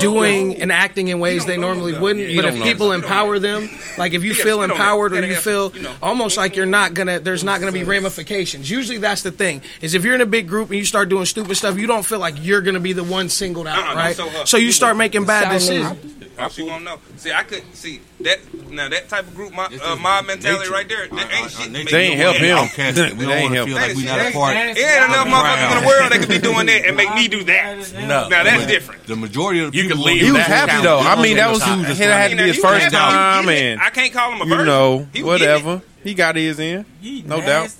doing 0.01 0.61
and 0.63 0.71
acting 0.71 1.09
in 1.09 1.19
ways 1.19 1.45
they 1.45 1.57
normally 1.57 1.99
wouldn't. 1.99 2.29
You 2.29 2.37
But 2.41 2.45
if 2.51 2.55
know. 2.57 2.63
people 2.65 2.93
empower 2.93 3.39
them, 3.39 3.69
like 3.99 4.13
if 4.15 4.23
you 4.23 4.33
Yeah, 4.39 4.45
feel 4.45 4.63
empowered 4.63 5.13
or 5.13 5.27
you 5.27 5.35
feel 5.35 5.73
almost 6.03 6.37
like 6.37 6.55
you're 6.57 6.67
not 6.67 6.95
gonna, 6.95 7.19
there's 7.21 7.43
not 7.45 7.61
gonna 7.61 7.73
be 7.73 7.85
ramifications. 7.85 8.71
Usually 8.71 8.99
that's 8.99 9.23
the 9.23 9.33
thing. 9.33 9.61
Is 9.81 9.95
if 9.95 10.05
you're 10.05 10.15
in 10.15 10.21
a 10.21 10.27
big 10.27 10.47
group 10.49 10.71
and 10.71 10.79
you 10.79 10.85
start 10.85 11.09
doing 11.09 11.25
stupid 11.27 11.57
stuff, 11.57 11.77
you 11.79 11.87
don't 11.87 12.05
feel 12.07 12.19
like 12.21 12.37
you're 12.41 12.61
gonna 12.63 12.81
be 12.81 12.93
the 12.93 13.05
one 13.05 13.29
singled 13.29 13.67
out, 13.67 13.79
Uh-uh, 13.89 13.95
right? 13.97 14.17
so, 14.17 14.29
uh, 14.29 14.45
So 14.45 14.57
you 14.57 14.73
start 14.73 14.97
making 14.97 15.25
bad 15.25 15.51
decisions. 15.53 15.99
How 16.37 16.49
she 16.49 16.67
gonna 16.67 16.85
know? 16.85 16.99
See, 17.17 17.31
I 17.33 17.43
could 17.43 17.63
see 17.75 18.01
that 18.21 18.39
now. 18.71 18.89
That 18.89 19.09
type 19.09 19.27
of 19.29 19.35
group, 19.35 19.53
my 19.53 19.67
uh, 19.83 19.97
mob 19.97 20.27
mentality 20.27 20.71
right 20.71 20.89
there. 20.89 21.07
That 21.09 21.33
ain't 21.33 21.51
shit. 21.51 21.75
to 21.75 21.93
They 21.93 22.03
ain't 22.09 22.19
help 22.21 22.37
him. 22.37 22.57
outcast. 22.57 22.97
We 22.97 23.25
don't 23.27 23.33
ain't 23.33 23.43
want 23.43 23.53
to 23.53 23.57
help 23.57 23.69
feel 23.69 23.77
him. 23.77 23.83
like 23.89 23.97
we 23.97 24.05
not 24.05 24.21
a 24.27 24.33
part. 24.33 24.57
It 24.57 24.79
ain't 24.79 24.79
enough 24.79 25.27
motherfuckers 25.29 25.77
in 25.77 25.83
the 25.83 25.87
world 25.87 26.13
that 26.13 26.19
could 26.21 26.29
be 26.29 26.39
doing 26.39 26.67
that 26.67 26.87
and 26.87 26.97
make 26.97 27.15
me 27.15 27.29
do 27.29 27.45
that. 27.45 27.93
No. 27.95 28.29
Now 28.29 28.43
that's 28.45 28.67
different. 28.67 29.05
The 29.07 29.17
majority 29.17 29.61
of 29.61 29.73
the 29.73 29.77
You 29.79 29.83
people 29.85 29.99
can 29.99 30.07
leave 30.07 30.23
He 30.23 30.33
was 30.33 30.43
happy 30.43 30.83
though. 30.83 30.99
I 31.01 31.21
mean, 31.23 31.37
that 31.37 31.51
was 31.51 31.63
he, 31.63 31.71
it 31.73 31.97
had 31.99 32.31
to 32.31 32.37
be 32.37 32.43
his 32.45 32.59
first 32.59 32.91
time, 32.91 33.45
You 33.45 33.51
and 33.51 33.81
I 33.81 33.91
can't 33.91 34.13
call 34.13 34.33
him 34.33 34.41
a 34.41 34.45
you 34.45 34.51
virgin. 34.51 34.67
know, 34.67 35.07
He 35.13 35.23
was 35.23 35.39
getting 35.41 35.65
whatever. 35.65 35.83
He 36.03 36.15
got 36.15 36.35
his 36.37 36.59
in, 36.59 36.85
no 37.27 37.41
doubt, 37.41 37.71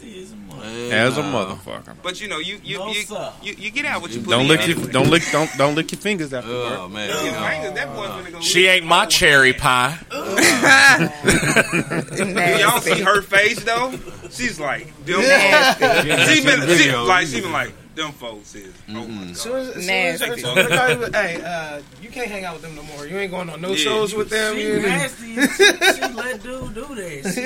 as 0.63 1.19
a 1.19 1.23
motherfucker. 1.23 1.95
But 2.03 2.21
you 2.21 2.29
know, 2.29 2.39
you 2.39 2.61
you 2.63 2.79
No, 2.79 2.89
you, 2.89 3.03
sir. 3.03 3.33
you, 3.43 3.55
you 3.59 3.71
get 3.71 3.85
out 3.85 4.01
what 4.03 4.11
you 4.13 4.21
put 4.21 4.31
Don't 4.31 4.43
in. 4.43 4.49
lick 4.49 4.67
your 4.67 4.77
don't 4.89 5.11
lick 5.11 5.23
don't 5.33 5.51
don't 5.59 5.75
lick 5.75 5.93
your 5.93 6.01
fingers 6.01 6.33
after. 6.33 6.51
Oh 6.51 6.89
man, 6.89 7.09
Your 7.09 7.19
fingers, 7.35 7.73
that 7.75 7.95
boy's 7.95 8.09
gonna 8.09 8.31
go 8.31 8.41
She 8.41 8.67
ain't 8.67 8.87
my 8.87 9.07
cherry 9.07 9.53
pie. 9.53 9.99
Do 10.11 10.17
y'all 12.59 12.81
see 12.81 13.01
her 13.03 13.23
face 13.23 13.63
though? 13.65 13.93
She's 14.31 14.59
like, 14.61 14.87
them 15.05 15.21
Nasty. 15.21 16.35
She 16.35 16.45
been 16.45 16.61
she, 16.79 16.93
like 16.93 17.27
she 17.27 17.41
been 17.41 17.53
like, 17.53 17.73
them 17.95 18.13
folks 18.13 18.55
is. 18.55 18.73
Oh 18.89 18.93
my 18.93 19.01
Mm-hmm. 19.03 19.27
god. 19.29 19.37
Soon 19.37 19.57
as, 19.57 19.67
soon 19.69 19.79
as, 19.81 19.87
Nasty. 19.87 20.41
soon 20.41 20.59
as 20.59 20.69
they 20.69 20.77
call 20.77 20.91
you, 20.91 21.13
hey, 21.13 21.43
uh, 21.45 21.83
you 22.01 22.09
can't 22.09 22.31
hang 22.31 22.45
out 22.45 22.55
with 22.55 22.63
them 22.63 22.75
no 22.75 22.83
more. 22.85 23.07
You 23.07 23.19
ain't 23.19 23.31
going 23.31 23.51
on 23.51 23.61
no 23.61 23.71
Yeah. 23.71 23.77
shows 23.77 24.15
with 24.15 24.31
them. 24.31 24.55
She 24.57 24.63
You 24.63 24.73
ain't- 24.75 24.83
nasty. 24.83 25.35
She, 25.35 25.47
she 25.47 26.01
let 26.15 26.43
dude 26.43 26.75
do 26.75 26.95
that. 26.95 27.33
She 27.35 27.43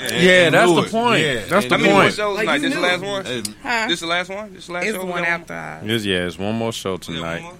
nasty. 0.00 0.16
Yeah, 0.26 0.32
And 0.46 0.54
that's 0.54 0.72
the 0.72 0.82
it. 0.82 0.90
point. 0.90 1.20
Yeah. 1.20 1.34
That's 1.46 1.66
the 1.66 1.70
How 1.70 1.76
many 1.78 1.92
more 1.92 2.02
point. 2.02 2.14
shows 2.14 2.36
Like, 2.36 2.46
tonight? 2.46 2.58
This 2.62 2.74
the 2.74 2.80
last 2.80 3.02
one? 3.02 3.24
Huh? 3.62 3.86
This 3.88 4.00
the 4.00 4.06
last 4.06 4.28
one? 4.30 4.54
This 4.54 4.66
the 4.66 4.72
last 4.72 4.84
It's 4.84 4.92
show? 4.94 4.98
the 5.00 5.04
We 5.06 5.10
one 5.12 5.22
got 5.22 5.28
after. 5.28 5.54
ours. 5.54 5.84
Yes, 5.86 6.04
yeah, 6.04 6.26
it's 6.26 6.38
one 6.38 6.54
more 6.56 6.72
show 6.72 6.92
We 6.92 6.98
got 6.98 7.08
one 7.08 7.16
tonight. 7.16 7.42
more? 7.42 7.54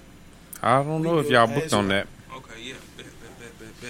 I 0.63 0.83
don't 0.83 1.01
know 1.03 1.17
if 1.19 1.29
y'all 1.29 1.47
booked 1.47 1.73
on 1.73 1.87
that. 1.89 2.07
Okay, 2.35 2.61
yeah. 2.61 2.73
Bet, 2.97 3.05
bet, 3.39 3.59
bet, 3.59 3.81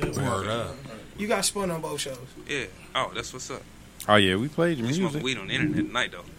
bet, 0.00 0.14
bet. 0.16 0.24
Word 0.24 0.46
up. 0.48 0.74
You 1.16 1.26
got 1.28 1.44
spun 1.44 1.70
on 1.70 1.80
both 1.80 2.00
shows. 2.00 2.18
Yeah. 2.48 2.64
Oh, 2.94 3.10
that's 3.14 3.32
what's 3.32 3.50
up. 3.50 3.62
Oh 4.08 4.16
yeah, 4.16 4.36
we 4.36 4.48
played 4.48 4.78
your 4.78 4.86
We 4.86 4.92
smoking 4.94 5.22
music. 5.22 5.22
weed 5.24 5.38
on 5.38 5.48
the 5.48 5.54
internet 5.54 5.86
tonight 5.86 6.12
though. 6.12 6.24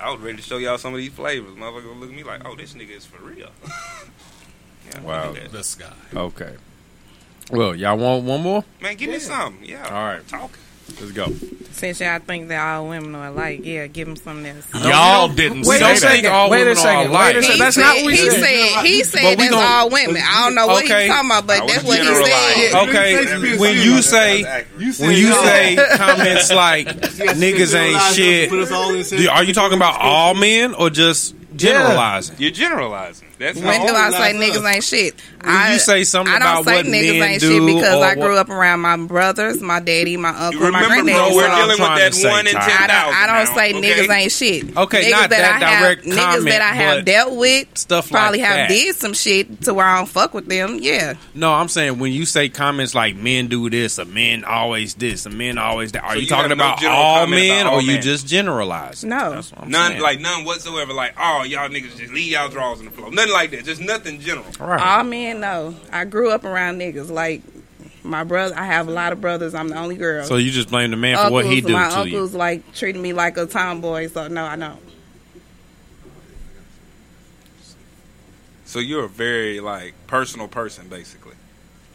I 0.00 0.10
was 0.10 0.20
ready 0.20 0.38
to 0.38 0.42
show 0.42 0.56
y'all 0.56 0.78
some 0.78 0.94
of 0.94 0.98
these 0.98 1.12
flavors. 1.12 1.54
Motherfucker 1.54 1.98
look 2.00 2.08
at 2.10 2.16
me 2.16 2.22
like, 2.24 2.42
oh, 2.46 2.56
this 2.56 2.72
nigga 2.74 2.96
is 2.96 3.04
for 3.06 3.22
real. 3.22 3.50
yeah, 4.90 5.00
Wow. 5.02 5.28
look 5.28 5.38
at. 5.38 5.52
This 5.52 5.74
guy. 5.74 5.92
Okay. 6.14 6.54
Well, 7.50 7.74
y'all 7.74 7.96
want 7.98 8.24
one 8.24 8.42
more? 8.42 8.64
Man, 8.80 8.96
give 8.96 9.10
me 9.10 9.18
some. 9.18 9.58
Yeah. 9.62 9.84
All 9.86 9.92
right. 10.04 10.26
Talk. 10.28 10.50
Let's 11.00 11.12
go. 11.12 11.26
Since 11.70 12.00
y'all 12.00 12.18
think 12.18 12.48
that 12.48 12.60
all 12.60 12.88
women 12.88 13.14
are 13.14 13.28
alike, 13.28 13.60
yeah, 13.64 13.86
give 13.86 14.06
them 14.08 14.16
something 14.16 14.44
else. 14.44 14.66
Y'all 14.84 15.28
didn't 15.28 15.64
Wait 15.64 15.78
say 15.78 15.84
a 15.84 15.94
that. 15.94 15.98
second. 15.98 16.30
all 16.32 16.50
Wait 16.50 16.58
a 16.62 16.64
women 16.64 16.72
are 16.72 16.80
second. 16.80 17.10
alike. 17.10 17.34
Wait 17.34 17.36
a 17.36 17.42
second. 17.42 17.58
That's 17.60 17.74
said, 17.76 17.80
not 17.82 17.96
what 17.96 18.06
we 18.06 18.12
he 18.16 18.30
said. 18.30 18.40
said. 18.42 18.84
He 18.86 19.04
said 19.04 19.22
we 19.30 19.34
that's 19.36 19.50
gon- 19.50 19.62
all 19.64 19.88
women. 19.90 20.22
I 20.26 20.44
don't 20.44 20.54
know 20.56 20.66
what 20.66 20.84
Okay. 20.84 21.04
he's 21.06 21.12
talking 21.14 21.30
about, 21.30 21.46
but 21.46 21.66
that's 21.68 21.84
what 21.84 21.98
he 22.00 22.04
said. 22.04 22.88
Okay, 22.88 23.56
when 23.56 23.76
you 23.78 24.02
say 24.02 24.42
when 24.98 25.16
you 25.16 25.32
say 25.32 25.76
comments 25.96 26.52
like 26.52 26.86
niggas 27.38 27.74
ain't 27.74 28.14
shit, 28.14 28.50
Put 28.50 28.58
us 28.58 28.72
all 28.72 28.90
in 28.94 29.02
do- 29.04 29.30
are 29.30 29.44
you 29.44 29.54
talking 29.54 29.78
about 29.78 29.98
all 30.00 30.34
men 30.34 30.74
or 30.74 30.90
just 30.90 31.34
generalizing? 31.56 32.36
You're 32.38 32.50
generalizing. 32.50 33.28
That's 33.40 33.58
When 33.58 33.86
do 33.86 33.94
I 33.94 34.10
say 34.10 34.34
niggas 34.38 34.70
ain't 34.74 34.84
shit? 34.84 35.14
I, 35.40 35.72
you 35.72 35.78
say 35.78 36.04
something 36.04 36.30
I 36.30 36.38
don't 36.38 36.46
about 36.60 36.64
say 36.66 36.74
what 36.74 36.84
niggas 36.84 37.18
men 37.18 37.30
ain't 37.30 37.40
do 37.40 37.50
shit 37.66 37.74
because 37.74 38.02
I 38.02 38.14
grew 38.14 38.24
what- 38.34 38.36
up 38.36 38.48
around 38.50 38.80
my 38.80 38.98
brothers, 38.98 39.62
my 39.62 39.80
daddy, 39.80 40.18
my 40.18 40.28
uncle, 40.28 40.60
my 40.60 40.66
Remember, 40.66 40.88
granddaddy. 40.88 41.12
bro, 41.16 41.28
we're 41.34 41.34
what 41.48 41.50
I'm 41.50 41.56
dealing 41.68 41.80
with 41.80 42.22
that 42.22 42.30
one 42.30 42.46
in 42.46 42.52
Ty. 42.52 42.60
ten 42.66 42.76
I 42.82 42.86
don't. 42.86 43.14
I 43.16 43.26
don't 43.44 43.56
say 43.56 43.72
now, 43.72 43.80
niggas 43.80 44.04
okay? 44.04 44.22
ain't 44.22 44.32
shit. 44.32 44.76
Okay, 44.76 45.04
niggas 45.04 45.10
not 45.10 45.30
that, 45.30 45.38
that 45.40 45.62
I 45.62 45.70
have, 45.70 45.82
direct 45.82 46.04
niggas 46.04 46.16
comment, 46.18 46.44
that 46.50 46.60
I 46.60 46.74
have 46.74 47.04
dealt 47.06 47.36
with, 47.38 47.78
stuff 47.78 48.10
like 48.10 48.20
probably 48.20 48.38
have 48.40 48.56
that. 48.56 48.68
did 48.68 48.96
some 48.96 49.14
shit 49.14 49.62
to 49.62 49.72
where 49.72 49.86
I 49.86 49.96
don't 49.96 50.06
fuck 50.06 50.34
with 50.34 50.46
them. 50.46 50.78
Yeah, 50.82 51.14
No, 51.34 51.50
I'm 51.54 51.68
saying 51.68 51.98
when 51.98 52.12
you 52.12 52.26
say 52.26 52.50
comments 52.50 52.94
like 52.94 53.16
men 53.16 53.46
do 53.46 53.70
this, 53.70 53.96
a 53.96 54.04
men 54.04 54.44
always 54.44 54.92
this, 54.92 55.24
a 55.24 55.30
men 55.30 55.56
always 55.56 55.92
that, 55.92 56.02
are 56.04 56.10
So 56.10 56.16
you, 56.16 56.20
you 56.22 56.26
talking 56.26 56.50
have 56.50 56.58
no 56.58 56.64
about 56.74 56.84
all 56.84 57.26
men 57.26 57.62
about 57.62 57.72
all 57.72 57.78
or 57.78 57.82
you 57.82 57.98
just 58.00 58.26
generalize? 58.28 59.02
no. 59.02 59.30
That's 59.30 59.50
what 59.52 59.62
I'm 59.62 59.70
None, 59.70 59.90
saying. 59.92 60.02
like 60.02 60.20
none 60.20 60.44
whatsoever. 60.44 60.92
Like, 60.92 61.14
oh, 61.18 61.44
y'all 61.44 61.70
niggas 61.70 61.96
just 61.96 62.12
leave 62.12 62.32
y'all 62.32 62.50
drawers 62.50 62.80
in 62.80 62.84
the 62.84 62.90
floor. 62.90 63.10
Nothing 63.30 63.50
like 63.50 63.50
that. 63.50 63.64
Just 63.64 63.80
nothing 63.80 64.20
general. 64.20 64.46
right. 64.58 64.80
All 64.80 65.04
men 65.04 65.40
know. 65.40 65.74
I 65.92 66.04
grew 66.04 66.30
up 66.30 66.44
around 66.44 66.78
niggas. 66.78 67.10
Like 67.10 67.42
my 68.02 68.24
brother, 68.24 68.54
I 68.56 68.64
have 68.66 68.88
a 68.88 68.90
lot 68.90 69.12
of 69.12 69.20
brothers. 69.20 69.54
I'm 69.54 69.68
the 69.68 69.76
only 69.76 69.96
girl. 69.96 70.24
so 70.24 70.36
you 70.36 70.50
just 70.50 70.70
blame 70.70 70.90
the 70.90 70.96
man 70.96 71.16
for 71.16 71.32
what 71.32 71.46
he 71.46 71.60
do 71.60 71.72
my 71.72 71.88
to 71.90 71.96
uncles 72.00 72.32
you? 72.32 72.38
like 72.38 72.74
treating 72.74 73.02
me 73.02 73.12
like 73.12 73.36
a 73.36 73.46
tomboy. 73.46 74.08
So 74.08 74.28
no, 74.28 74.44
I 74.44 74.56
don't. 74.56 74.80
So 78.64 78.78
you're 78.78 79.04
a 79.04 79.08
very 79.08 79.60
like 79.60 79.94
personal 80.06 80.48
person, 80.48 80.88
basically. 80.88 81.34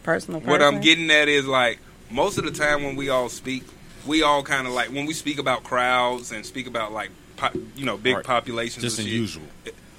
Personal. 0.03 0.41
What 0.41 0.61
I'm 0.61 0.81
getting 0.81 1.09
at 1.09 1.27
is 1.27 1.45
like 1.47 1.79
most 2.11 2.37
of 2.37 2.43
the 2.45 2.51
time 2.51 2.83
when 2.83 2.95
we 2.95 3.09
all 3.09 3.29
speak, 3.29 3.63
we 4.05 4.21
all 4.23 4.43
kind 4.43 4.67
of 4.67 4.73
like 4.73 4.89
when 4.89 5.05
we 5.05 5.13
speak 5.13 5.39
about 5.39 5.63
crowds 5.63 6.31
and 6.31 6.45
speak 6.45 6.67
about 6.67 6.91
like 6.91 7.09
po- 7.37 7.57
you 7.75 7.85
know 7.85 7.97
big 7.97 8.17
Right. 8.17 8.25
populations. 8.25 8.83
Just 8.83 8.99
and 8.99 9.07
shit, 9.07 9.15
unusual. 9.15 9.43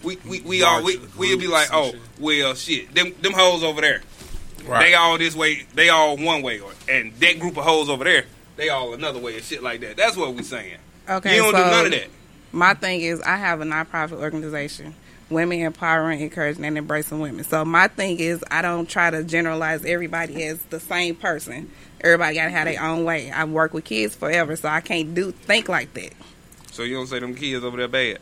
We 0.03 0.17
we, 0.29 0.41
we 0.43 0.63
all 0.63 0.83
we 0.85 0.99
we'll 1.17 1.39
be 1.39 1.49
like, 1.49 1.69
oh 1.73 1.93
well, 2.19 2.55
shit, 2.55 2.95
them 2.95 3.15
them 3.23 3.33
hoes 3.33 3.65
over 3.65 3.81
there, 3.81 4.03
they 4.69 4.95
all 4.95 5.19
this 5.19 5.35
way, 5.35 5.67
they 5.75 5.89
all 5.89 6.17
one 6.17 6.43
way, 6.43 6.61
or 6.61 6.73
and 6.89 7.13
that 7.15 7.39
group 7.39 7.57
of 7.57 7.65
hoes 7.65 7.89
over 7.89 8.05
there, 8.05 8.25
they 8.57 8.69
all 8.69 8.95
another 8.95 9.19
way 9.19 9.35
and 9.35 9.45
shit 9.45 9.63
like 9.63 9.81
that. 9.81 9.97
That's 9.97 10.17
what 10.17 10.35
we 10.35 10.43
saying. 10.43 10.79
Okay, 11.09 11.37
you 11.37 11.43
don't 11.43 11.53
so 11.53 11.65
do 11.65 11.71
none 11.71 11.87
of 11.87 11.93
that. 11.93 12.09
My 12.53 12.75
thing 12.75 13.01
is, 13.01 13.21
I 13.21 13.37
have 13.37 13.61
a 13.61 13.65
nonprofit 13.65 14.21
organization, 14.21 14.95
Women 15.31 15.61
Empowering, 15.61 16.21
Encouraging, 16.21 16.65
and 16.65 16.79
Embracing 16.79 17.21
Women. 17.21 17.45
So 17.45 17.65
my 17.65 17.89
thing 17.89 18.19
is, 18.19 18.43
I 18.51 18.63
don't 18.63 18.89
try 18.89 19.11
to 19.11 19.25
generalize 19.25 19.85
everybody 19.85 20.43
as 20.45 20.63
the 20.65 20.81
same 20.81 21.17
person. 21.17 21.71
Everybody 22.01 22.37
got 22.37 22.45
to 22.45 22.51
have 22.51 22.67
their 22.67 22.83
own 22.83 23.05
way. 23.05 23.31
I 23.31 23.45
work 23.45 23.75
with 23.75 23.85
kids 23.85 24.15
forever, 24.15 24.57
so 24.57 24.69
I 24.69 24.81
can't 24.81 25.15
do 25.15 25.33
think 25.33 25.69
like 25.69 25.93
that. 25.95 26.13
So 26.71 26.83
you 26.83 26.95
don't 26.95 27.07
say 27.07 27.19
them 27.19 27.35
kids 27.35 27.65
over 27.65 27.77
there 27.77 27.89
bad. 27.89 28.19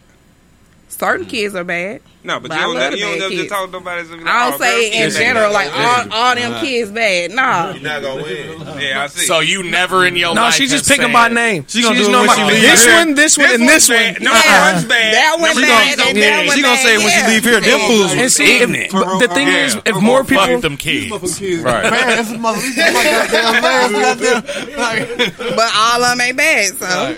Certain 0.97 1.27
kids 1.27 1.55
are 1.57 1.65
bad. 1.65 2.01
No, 2.23 2.41
but, 2.41 2.49
But 2.49 2.55
you 2.55 2.61
I 2.61 2.67
don't, 2.67 2.75
love 2.77 2.93
you 2.95 2.99
don't 3.01 3.13
bad 3.19 3.21
just 3.21 3.31
kids. 3.33 3.51
talk 3.51 3.67
to 3.67 3.73
nobody. 3.73 4.01
as 4.01 4.11
like, 4.11 4.21
I 4.25 4.47
oh, 4.47 4.51
don't 4.51 4.59
say 4.61 4.91
girl, 4.91 5.03
in 5.03 5.11
general 5.11 5.53
like 5.53 5.71
all, 5.77 6.13
all 6.13 6.35
them 6.35 6.61
kids 6.65 6.91
bad. 6.91 7.31
Nah. 7.33 7.73
You're 7.73 7.83
not 7.83 8.01
gonna 8.03 8.23
win. 8.23 8.61
Yeah, 8.81 9.03
I 9.03 9.07
see. 9.09 9.27
So 9.27 9.41
you 9.41 9.63
never 9.65 10.07
in 10.07 10.17
your 10.17 10.35
No, 10.35 10.43
life 10.43 10.55
she 10.55 10.67
just 10.67 10.89
picking 10.89 11.07
said- 11.07 11.13
by 11.13 11.29
name. 11.29 11.67
She 11.69 11.83
gonna 11.83 11.99
do 11.99 12.07
it 12.07 12.11
know 12.13 12.19
when 12.21 12.27
my- 12.29 12.35
she 12.37 12.43
leave 12.45 12.63
This 12.63 12.87
one, 12.87 13.15
this 13.15 13.37
one, 13.37 13.51
and 13.51 13.69
this 13.69 13.89
one. 13.91 13.99
bad. 13.99 14.23
No, 14.23 14.31
Uh-uh. 14.33 14.73
one's 14.73 14.85
bad. 14.87 15.15
That 15.15 15.37
one 15.41 15.55
bad 15.61 15.99
gonna- 15.99 16.09
and 16.11 16.19
Yeah, 16.19 16.31
that 16.31 16.47
one 16.47 16.57
she 16.57 16.63
gonna 16.63 16.77
say 16.79 16.97
when 16.99 17.11
she 17.11 17.27
leave 17.27 17.45
here, 17.45 17.61
them 17.61 17.81
fools 17.81 18.13
And 18.13 18.21
was 18.23 18.35
see, 18.35 18.57
ignorant. 18.63 18.91
the 19.21 19.29
thing 19.35 19.49
is, 19.49 19.77
if 19.85 19.97
more 19.97 20.25
people, 20.25 20.47
Fuck 20.47 20.61
them 20.63 20.77
kids. 20.79 21.11
Right. 21.11 21.91
Man, 21.91 22.07
this 22.17 22.39
my, 22.39 22.55
this 22.55 22.65
is 22.65 22.77
my 22.77 23.05
goddamn 23.05 23.63
last 23.63 23.93
goddamn. 24.23 25.33
But 25.57 25.71
all 25.77 26.03
of 26.05 26.11
them 26.17 26.21
ain't 26.23 26.37
bad. 26.39 26.75
So, 26.79 27.17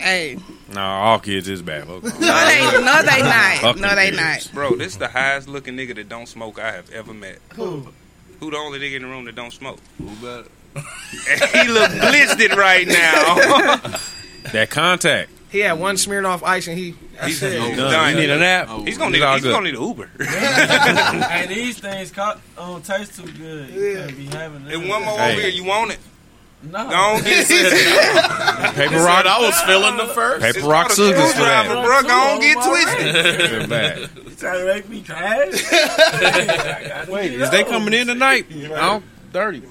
hey, 0.00 0.38
No, 0.74 0.82
all 0.82 1.18
kids 1.18 1.48
is 1.48 1.62
bad. 1.62 1.88
Okay. 1.88 2.06
no, 2.08 2.46
they, 2.46 2.84
no, 2.84 3.02
they 3.02 3.22
not. 3.22 3.76
No, 3.78 3.94
they 3.94 4.10
not. 4.10 4.50
Bro, 4.52 4.76
this 4.76 4.92
is 4.92 4.98
the 4.98 5.08
highest 5.08 5.48
looking 5.48 5.76
nigga 5.76 5.94
that 5.96 6.08
don't 6.08 6.26
smoke 6.28 6.58
I 6.58 6.72
have 6.72 6.90
ever 6.90 7.14
met. 7.14 7.38
Who? 7.54 7.88
Who 8.40 8.50
the 8.50 8.56
only 8.56 8.78
nigga 8.78 8.96
in 8.96 9.02
the 9.02 9.08
room 9.08 9.24
that 9.24 9.34
don't 9.34 9.52
smoke? 9.52 9.78
who 9.96 10.06
better? 10.16 10.48
He 10.76 11.68
look 11.68 11.90
blistered 11.92 12.56
right 12.56 12.86
now. 12.86 13.98
That 14.52 14.70
contact. 14.70 15.30
he 15.50 15.58
had 15.58 15.72
one 15.78 15.98
smearing 15.98 16.24
off 16.24 16.42
ice, 16.42 16.68
and 16.68 16.78
he. 16.78 16.94
He's- 17.22 17.42
it. 17.42 17.60
he's 17.60 17.76
Done. 17.76 17.90
done. 17.92 18.14
You 18.14 18.20
need 18.20 18.30
a 18.30 18.38
nap. 18.38 18.66
Oh, 18.70 18.82
He's 18.84 18.96
gonna 18.96 19.10
It's 19.10 19.18
need. 19.18 19.22
all 19.24 19.34
He's 19.34 19.42
good. 19.42 19.50
gonna 19.52 19.64
need 19.70 19.74
an 19.74 19.82
Uber. 19.82 20.10
hey, 20.24 21.46
these 21.48 21.78
things 21.78 22.10
co- 22.12 22.34
oh, 22.56 22.66
don't 22.74 22.84
taste 22.84 23.16
too 23.16 23.30
good. 23.32 23.68
You 23.68 23.94
can't 23.96 24.16
be 24.16 24.24
having 24.26 24.64
that. 24.64 24.74
and 24.74 24.88
one 24.88 25.04
more 25.04 25.18
Hey. 25.18 25.32
over 25.32 25.40
here. 25.42 25.50
You 25.50 25.64
want 25.64 25.90
it? 25.92 25.98
No. 26.62 26.88
Go 26.88 26.94
on 26.96 27.22
get 27.22 27.46
it. 27.50 28.74
Paper 28.74 28.96
rock. 28.96 29.26
I 29.26 29.40
was 29.40 29.60
feeling 29.62 29.96
the 29.96 30.06
first. 30.12 30.42
Paper 30.44 30.58
It's 30.58 30.66
rock 30.66 30.88
called 30.88 30.90
a 30.90 30.94
scissors 30.94 31.20
for 31.22 31.28
screwdriver, 31.28 31.74
that. 31.74 31.84
bro. 31.84 32.02
Go 32.02 32.14
on 32.14 32.40
get 32.40 32.56
twisted. 32.64 33.14
You 34.26 34.30
trying 34.36 34.58
to 34.58 34.64
make 34.66 34.88
me 34.88 35.02
crash? 35.02 37.08
Wait, 37.08 37.32
is 37.32 37.50
they 37.50 37.64
coming 37.64 37.94
in 37.94 38.06
tonight? 38.08 38.46
I'm 38.76 39.02
dirty. 39.32 39.62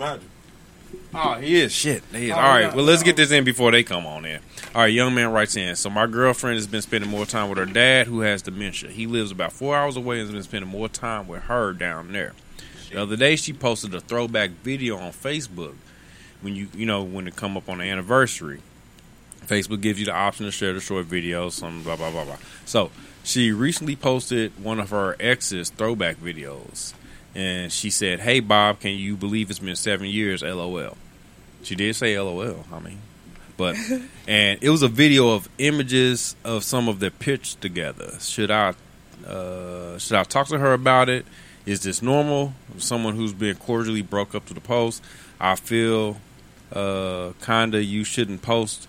Oh, 1.14 1.34
he 1.36 1.56
is. 1.58 1.72
Shit, 1.74 2.04
he 2.14 2.26
is. 2.28 2.32
Oh, 2.32 2.36
All 2.36 2.42
right, 2.50 2.74
well, 2.76 2.86
let's 2.86 3.04
get 3.04 3.16
this 3.16 3.32
in 3.32 3.44
before 3.44 3.72
they 3.72 3.84
come 3.84 4.06
on 4.06 4.26
in. 4.26 4.40
All 4.76 4.82
right, 4.82 4.94
young 4.94 5.16
man 5.16 5.32
writes 5.32 5.56
in. 5.56 5.76
So 5.76 5.90
my 5.90 6.06
girlfriend 6.06 6.58
has 6.58 6.68
been 6.68 6.82
spending 6.82 7.10
more 7.10 7.26
time 7.26 7.50
with 7.50 7.58
her 7.58 7.66
dad, 7.66 8.08
who 8.08 8.20
has 8.22 8.42
dementia. 8.42 8.92
He 8.92 9.08
lives 9.08 9.32
about 9.32 9.54
four 9.54 9.76
hours 9.76 9.96
away 9.98 10.20
and 10.20 10.28
has 10.28 10.34
been 10.34 10.44
spending 10.44 10.70
more 10.70 10.90
time 10.90 11.28
with 11.28 11.44
her 11.44 11.74
down 11.74 12.12
there. 12.12 12.34
The 12.92 13.02
other 13.02 13.16
day, 13.16 13.36
she 13.36 13.52
posted 13.52 13.94
a 13.96 14.00
throwback 14.00 14.52
video 14.64 14.98
on 14.98 15.12
Facebook. 15.12 15.76
When 16.42 16.56
you 16.56 16.68
you 16.76 16.86
know 16.86 17.04
when 17.04 17.28
it 17.28 17.36
come 17.36 17.58
up 17.58 17.68
on 17.70 17.80
the 17.80 17.86
anniversary, 17.86 18.62
Facebook 19.46 19.82
gives 19.82 20.00
you 20.00 20.06
the 20.06 20.14
option 20.14 20.46
to 20.46 20.52
share 20.52 20.74
the 20.74 20.80
short 20.80 21.08
videos, 21.08 21.54
some 21.54 21.84
blah 21.84 21.96
blah 21.96 22.12
blah 22.12 22.26
blah. 22.26 22.38
So 22.66 22.92
she 23.24 23.52
recently 23.52 23.96
posted 23.96 24.52
one 24.64 24.80
of 24.80 24.90
her 24.92 25.16
ex's 25.20 25.70
throwback 25.70 26.18
videos, 26.18 26.94
and 27.34 27.72
she 27.72 27.90
said, 27.90 28.20
"Hey 28.20 28.40
Bob, 28.40 28.80
can 28.80 28.92
you 28.92 29.16
believe 29.16 29.50
it's 29.50 29.60
been 29.60 29.76
seven 29.76 30.08
years?" 30.08 30.44
LOL. 30.44 30.98
She 31.64 31.76
did 31.76 31.96
say 31.96 32.20
LOL. 32.20 32.66
I 32.72 32.80
mean, 32.80 33.00
but 33.58 33.76
and 34.28 34.60
it 34.62 34.70
was 34.70 34.84
a 34.84 34.88
video 34.88 35.30
of 35.30 35.50
images 35.58 36.36
of 36.44 36.64
some 36.64 36.88
of 36.88 37.00
their 37.00 37.12
pictures 37.12 37.56
together. 37.56 38.20
Should 38.20 38.52
I 38.52 38.76
uh, 39.26 39.98
should 39.98 40.18
I 40.18 40.24
talk 40.24 40.48
to 40.48 40.58
her 40.58 40.74
about 40.74 41.10
it? 41.10 41.26
Is 41.66 41.84
this 41.84 42.02
normal? 42.02 42.54
Someone 42.78 43.16
who's 43.16 43.34
been 43.34 43.56
cordially 43.56 44.02
broke 44.02 44.36
up 44.36 44.46
to 44.46 44.54
the 44.54 44.62
post. 44.62 45.04
I 45.40 45.56
feel 45.56 46.18
uh, 46.74 47.32
kinda 47.42 47.84
you 47.84 48.04
shouldn't 48.04 48.42
post. 48.42 48.88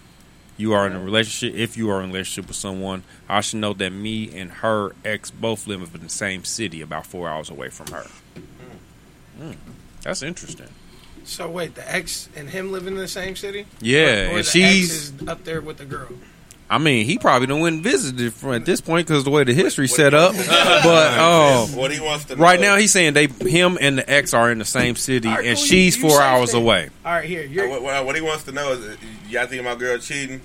You 0.57 0.73
are 0.73 0.87
in 0.89 0.93
a 0.95 1.01
relationship. 1.01 1.57
If 1.57 1.77
you 1.77 1.89
are 1.91 1.99
in 2.03 2.07
a 2.11 2.13
relationship 2.13 2.49
with 2.49 2.57
someone, 2.57 3.05
I 3.29 3.41
should 3.43 3.61
know 3.61 3.73
that 3.75 3.91
me 3.91 4.37
and 4.37 4.51
her 4.51 4.93
ex 5.05 5.31
both 5.31 5.67
live 5.69 5.95
in 5.95 6.03
the 6.03 6.09
same 6.09 6.43
city, 6.45 6.81
about 6.81 7.07
four 7.07 7.29
hours 7.29 7.49
away 7.49 7.69
from 7.71 7.87
her. 7.89 8.07
Mm. 9.41 9.57
That's 10.03 10.23
interesting. 10.23 10.67
So 11.23 11.49
wait, 11.49 11.75
the 11.77 11.89
ex 11.95 12.29
and 12.35 12.49
him 12.51 12.73
living 12.73 12.95
in 12.95 12.99
the 12.99 13.07
same 13.07 13.37
city? 13.37 13.67
Yeah, 13.81 14.01
or, 14.01 14.07
or 14.07 14.09
and 14.09 14.33
the 14.35 14.39
ex 14.39 14.51
she's- 14.51 14.91
is 14.91 15.29
up 15.29 15.45
there 15.45 15.61
with 15.61 15.77
the 15.79 15.85
girl. 15.85 16.09
I 16.71 16.77
mean, 16.77 17.07
he 17.07 17.17
probably 17.19 17.47
done 17.47 17.61
went 17.61 17.77
and 17.77 17.83
visited 17.83 18.35
from 18.35 18.53
at 18.53 18.67
this 18.67 18.83
point 18.83 19.07
because 19.07 19.25
the 19.25 19.31
way 19.31 19.43
the 19.43 19.55
history 19.55 19.89
set 19.89 20.13
up. 20.13 20.35
But 20.35 21.19
um, 21.19 21.75
What 21.75 21.91
he 21.93 21.99
wants 22.01 22.27
to 22.27 22.37
right 22.37 22.61
know- 22.61 22.75
now, 22.75 22.77
he's 22.77 22.93
saying 22.93 23.15
they, 23.15 23.27
him 23.27 23.79
and 23.81 23.97
the 23.99 24.11
ex 24.11 24.35
are 24.35 24.51
in 24.51 24.59
the 24.59 24.67
same 24.67 24.95
city, 24.95 25.29
Alright, 25.29 25.47
and 25.47 25.57
cool, 25.57 25.65
she's 25.65 25.97
you- 25.97 26.03
you 26.03 26.09
four 26.11 26.19
say 26.19 26.25
hours 26.27 26.53
that. 26.53 26.59
away. 26.59 26.91
All 27.07 27.13
right, 27.13 27.25
here. 27.25 27.43
You're, 27.45 27.67
Uh, 27.67 27.71
what, 27.71 27.83
what, 27.83 28.07
what 28.07 28.17
he 28.17 28.21
wants 28.21 28.45
to 28.45 28.53
know 28.53 28.73
is, 28.73 28.85
uh, 28.85 28.97
y'all 29.31 29.47
think 29.47 29.65
my 29.65 29.77
girl 29.77 29.97
cheating? 29.99 30.43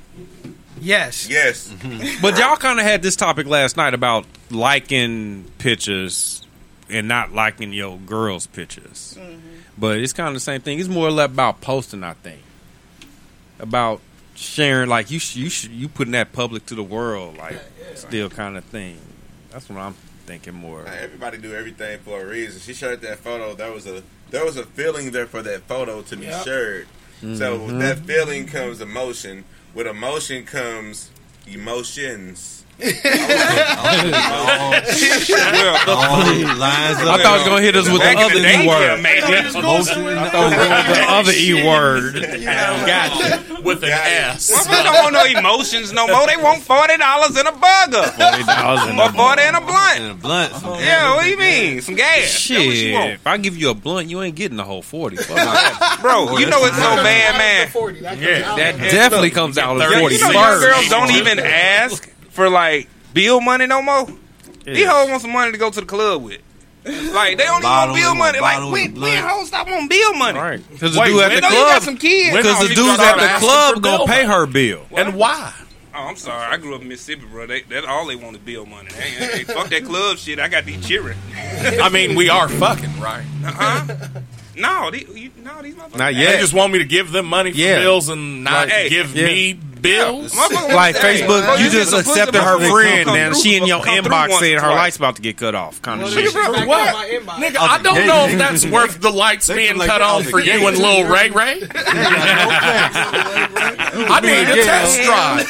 yes. 0.80 1.28
Yes. 1.30 1.74
But 2.22 2.38
y'all 2.38 2.56
kind 2.56 2.80
of 2.80 2.86
had 2.86 3.02
this 3.02 3.18
topic 3.18 3.46
last 3.48 3.76
night 3.76 3.94
about 3.94 4.26
liking 4.50 5.44
pictures 5.58 6.46
and 6.90 7.08
not 7.10 7.34
liking 7.34 7.74
your 7.74 7.98
girl's 7.98 8.48
pictures. 8.48 9.18
But 9.78 9.98
it's 9.98 10.14
kind 10.14 10.30
of 10.30 10.36
the 10.36 10.40
same 10.40 10.62
thing. 10.62 10.80
It's 10.80 10.88
more 10.88 11.08
or 11.08 11.12
less 11.12 11.26
about 11.26 11.60
posting, 11.60 12.04
I 12.04 12.14
think. 12.14 12.40
About 13.60 14.00
sharing, 14.36 14.90
like 14.90 15.12
you, 15.12 15.20
you, 15.34 15.50
you 15.72 15.88
putting 15.88 16.14
that 16.14 16.32
public 16.34 16.66
to 16.68 16.76
the 16.76 16.84
world, 16.84 17.38
like 17.38 17.60
still 17.96 18.30
kind 18.30 18.58
of 18.58 18.64
thing. 18.66 18.98
That's 19.52 19.70
what 19.70 19.78
I'm 19.80 19.96
thinking 20.26 20.54
more. 20.54 20.84
Now, 20.84 20.94
everybody 20.94 21.38
do 21.38 21.54
everything 21.54 22.00
for 22.00 22.22
a 22.22 22.26
reason. 22.26 22.60
She 22.62 22.74
shared 22.74 23.02
that 23.02 23.20
photo. 23.20 23.54
There 23.54 23.72
was 23.72 23.86
a 23.86 24.04
there 24.32 24.44
was 24.44 24.58
a 24.58 24.64
feeling 24.66 25.12
there 25.12 25.28
for 25.28 25.42
that 25.44 25.62
photo 25.64 26.02
to 26.02 26.16
be 26.18 26.26
Yep. 26.26 26.44
shared. 26.46 26.88
So 27.22 27.58
with 27.64 27.76
Mhm. 27.76 27.80
that 27.80 28.00
feeling 28.00 28.48
comes 28.48 28.82
emotion. 28.82 29.46
With 29.74 29.88
emotion 29.88 30.44
comes 30.46 31.10
emotions. 31.48 32.63
I 32.80 32.84
thought 35.86 37.22
he 37.24 37.30
was 37.40 37.48
gonna 37.48 37.62
hit 37.62 37.76
us 37.76 37.88
with 37.90 38.02
the 38.02 38.18
other 38.18 38.40
E 38.40 38.68
word. 38.68 39.00
I 39.06 39.22
thought 39.22 39.30
he 39.30 39.36
was 39.46 39.54
going 39.56 39.78
with 40.06 40.32
the 40.32 41.06
other 41.08 41.32
E 41.34 41.54
word. 41.66 42.14
Gotcha. 42.44 43.44
With 43.64 43.84
an 43.84 43.90
S. 43.92 44.52
Motherfuckers 44.52 44.84
don't 44.84 45.04
want 45.04 45.14
no 45.14 45.24
emotions 45.40 45.94
no 45.94 46.08
more. 46.08 46.26
They 46.28 46.36
want 46.38 46.62
forty 46.64 46.98
dollars 46.98 47.38
in 47.38 47.48
a 47.48 47.52
burger, 47.52 48.02
$40 48.12 48.90
in 48.90 49.00
a 49.00 49.04
or 49.04 49.12
forty 49.14 49.44
in 49.44 49.56
a 49.56 49.62
blunt. 49.62 50.00
And 50.00 50.12
a 50.12 50.16
blunt. 50.16 50.52
Yeah, 50.82 51.16
what 51.16 51.24
do 51.24 51.30
you 51.30 51.38
mean? 51.38 51.82
Some 51.82 51.96
gas. 51.96 52.20
That's 52.20 52.50
what 52.50 52.50
she 52.50 52.72
Shit, 52.74 52.94
want. 52.94 53.12
if 53.12 53.26
I 53.28 53.38
give 53.38 53.56
you 53.58 53.70
a 53.70 53.74
blunt, 53.74 54.10
you 54.10 54.22
ain't 54.22 54.36
getting 54.36 54.58
the 54.58 54.64
whole 54.64 54.82
forty. 54.82 55.16
Fuck 55.18 55.36
that. 55.38 56.00
Bro, 56.02 56.38
you 56.40 56.46
know 56.48 56.66
it's 56.66 56.76
so 56.76 56.96
bad, 56.98 57.38
man. 57.38 57.70
Yeah, 58.22 58.56
that 58.56 58.78
definitely 58.78 59.30
comes 59.30 59.58
out 59.58 59.78
of 59.80 59.84
forty 59.84 60.16
you 60.16 60.22
know 60.22 60.32
young 60.32 60.44
first. 60.44 60.66
girls 60.66 60.90
don't 60.90 61.12
even 61.12 61.40
ask 61.40 62.10
for 62.34 62.50
like 62.50 62.90
bill 63.14 63.40
money 63.42 63.66
no 63.68 63.82
more. 63.82 64.08
These 64.66 64.88
hoes 64.88 65.10
want 65.10 65.22
some 65.22 65.32
money 65.32 65.52
to 65.52 65.58
go 65.58 65.70
to 65.70 65.80
the 65.80 65.86
club 65.86 66.24
with. 66.24 66.42
Like 66.86 67.38
they 67.38 67.46
don't 67.46 67.60
even 67.60 67.70
want 67.70 67.94
they 67.94 68.02
bill 68.02 68.16
money. 68.16 68.40
Like 68.40 68.56
bottle 68.58 68.72
when 68.72 68.88
and 68.88 69.02
when 69.02 69.24
hoes 69.24 69.48
stop 69.48 69.68
on 69.68 69.88
bill 69.88 70.14
money? 70.16 70.38
Right, 70.38 70.70
because 70.70 70.96
the 70.96 71.04
dude 71.04 71.22
at 71.22 71.30
the 71.30 71.42
know 71.42 71.48
you 71.48 71.54
got 71.56 71.70
club, 71.70 71.84
some 71.84 71.98
kids. 71.98 72.36
Because 72.36 72.60
the 72.60 72.70
you 72.70 72.76
dudes 72.76 73.00
at 73.00 73.14
the 73.14 73.40
club 73.40 73.50
asking 73.76 73.82
gonna 73.82 73.98
bill 74.00 74.08
pay 74.08 74.26
her 74.26 74.46
bill. 74.46 74.86
And 74.92 75.16
why? 75.16 75.54
Oh, 75.96 76.00
I'm 76.08 76.16
sorry. 76.16 76.52
I 76.52 76.58
grew 76.58 76.74
up 76.76 76.82
in 76.82 76.88
Mississippi, 76.88 77.26
bro. 77.28 77.46
They, 77.46 77.62
that's 77.62 77.86
all 77.86 78.08
they 78.08 78.16
want 78.16 78.36
is 78.36 78.42
bill 78.42 78.66
money. 78.66 78.90
Hey, 78.92 79.12
hey, 79.12 79.44
fuck 79.44 79.70
that 79.70 79.86
club 79.86 80.18
shit. 80.18 80.40
I 80.40 80.48
got 80.48 80.66
these 80.66 80.84
children. 80.86 81.16
I 81.62 81.90
mean, 81.90 82.16
we 82.16 82.30
are 82.30 82.50
fucking, 82.50 83.00
right? 83.00 83.24
Uh-huh. 83.46 84.22
No, 84.58 84.90
these, 84.90 85.08
you, 85.10 85.32
no, 85.44 85.62
these 85.62 85.76
motherfuckers. 85.76 85.98
Not 85.98 86.14
They 86.16 86.38
just 86.40 86.54
want 86.54 86.74
me 86.74 86.80
to 86.80 86.86
give 86.86 87.12
them 87.12 87.28
money 87.28 87.52
for 87.52 87.58
Yeah. 87.58 87.80
bills 87.80 88.10
and 88.10 88.44
not 88.44 88.68
Like, 88.68 88.70
hey, 88.70 88.90
give 88.90 89.16
yeah. 89.16 89.26
me 89.28 89.60
bills. 89.84 90.34
Motherfucker 90.34 90.74
Like 90.74 90.96
want- 90.96 91.06
hey, 91.06 91.22
Facebook, 91.22 91.60
you 91.60 91.70
just 91.70 91.76
is 91.76 91.94
a 91.94 91.98
pussy 91.98 92.10
accepted 92.12 92.42
her 92.42 92.58
friend, 92.70 93.06
come 93.06 93.16
and 93.16 93.36
she 93.36 93.56
in 93.56 93.66
your 93.68 93.82
inbox 93.84 94.30
once 94.30 94.40
saying 94.40 94.56
her 94.56 94.62
twice. 94.62 94.76
lights 94.78 94.98
about 94.98 95.16
to 95.18 95.22
get 95.22 95.38
cut 95.38 95.54
off. 95.56 95.82
Kind 95.82 96.02
of 96.02 96.10
shit. 96.10 96.26
they- 96.26 96.32
For 96.32 96.66
what? 96.66 96.94
my 96.94 97.06
inbox. 97.06 97.36
Nigga, 97.36 97.58
I 97.60 97.78
don't 97.84 98.08
know 98.08 98.26
if 98.28 98.38
that's 98.40 98.66
worth 98.66 99.00
the 99.02 99.12
lights 99.12 99.48
being 99.48 99.76
cut 99.78 99.88
that 99.88 100.02
on 100.02 100.16
on 100.16 100.24
the 100.24 100.30
for 100.32 100.40
you 100.40 100.66
and 100.68 100.78
Lil 100.78 101.06
Ray 101.08 101.30
Ray. 101.30 101.62
I 104.06 104.20
need 104.22 104.50
a 104.60 104.64
test 104.64 105.02
drive, 105.04 105.50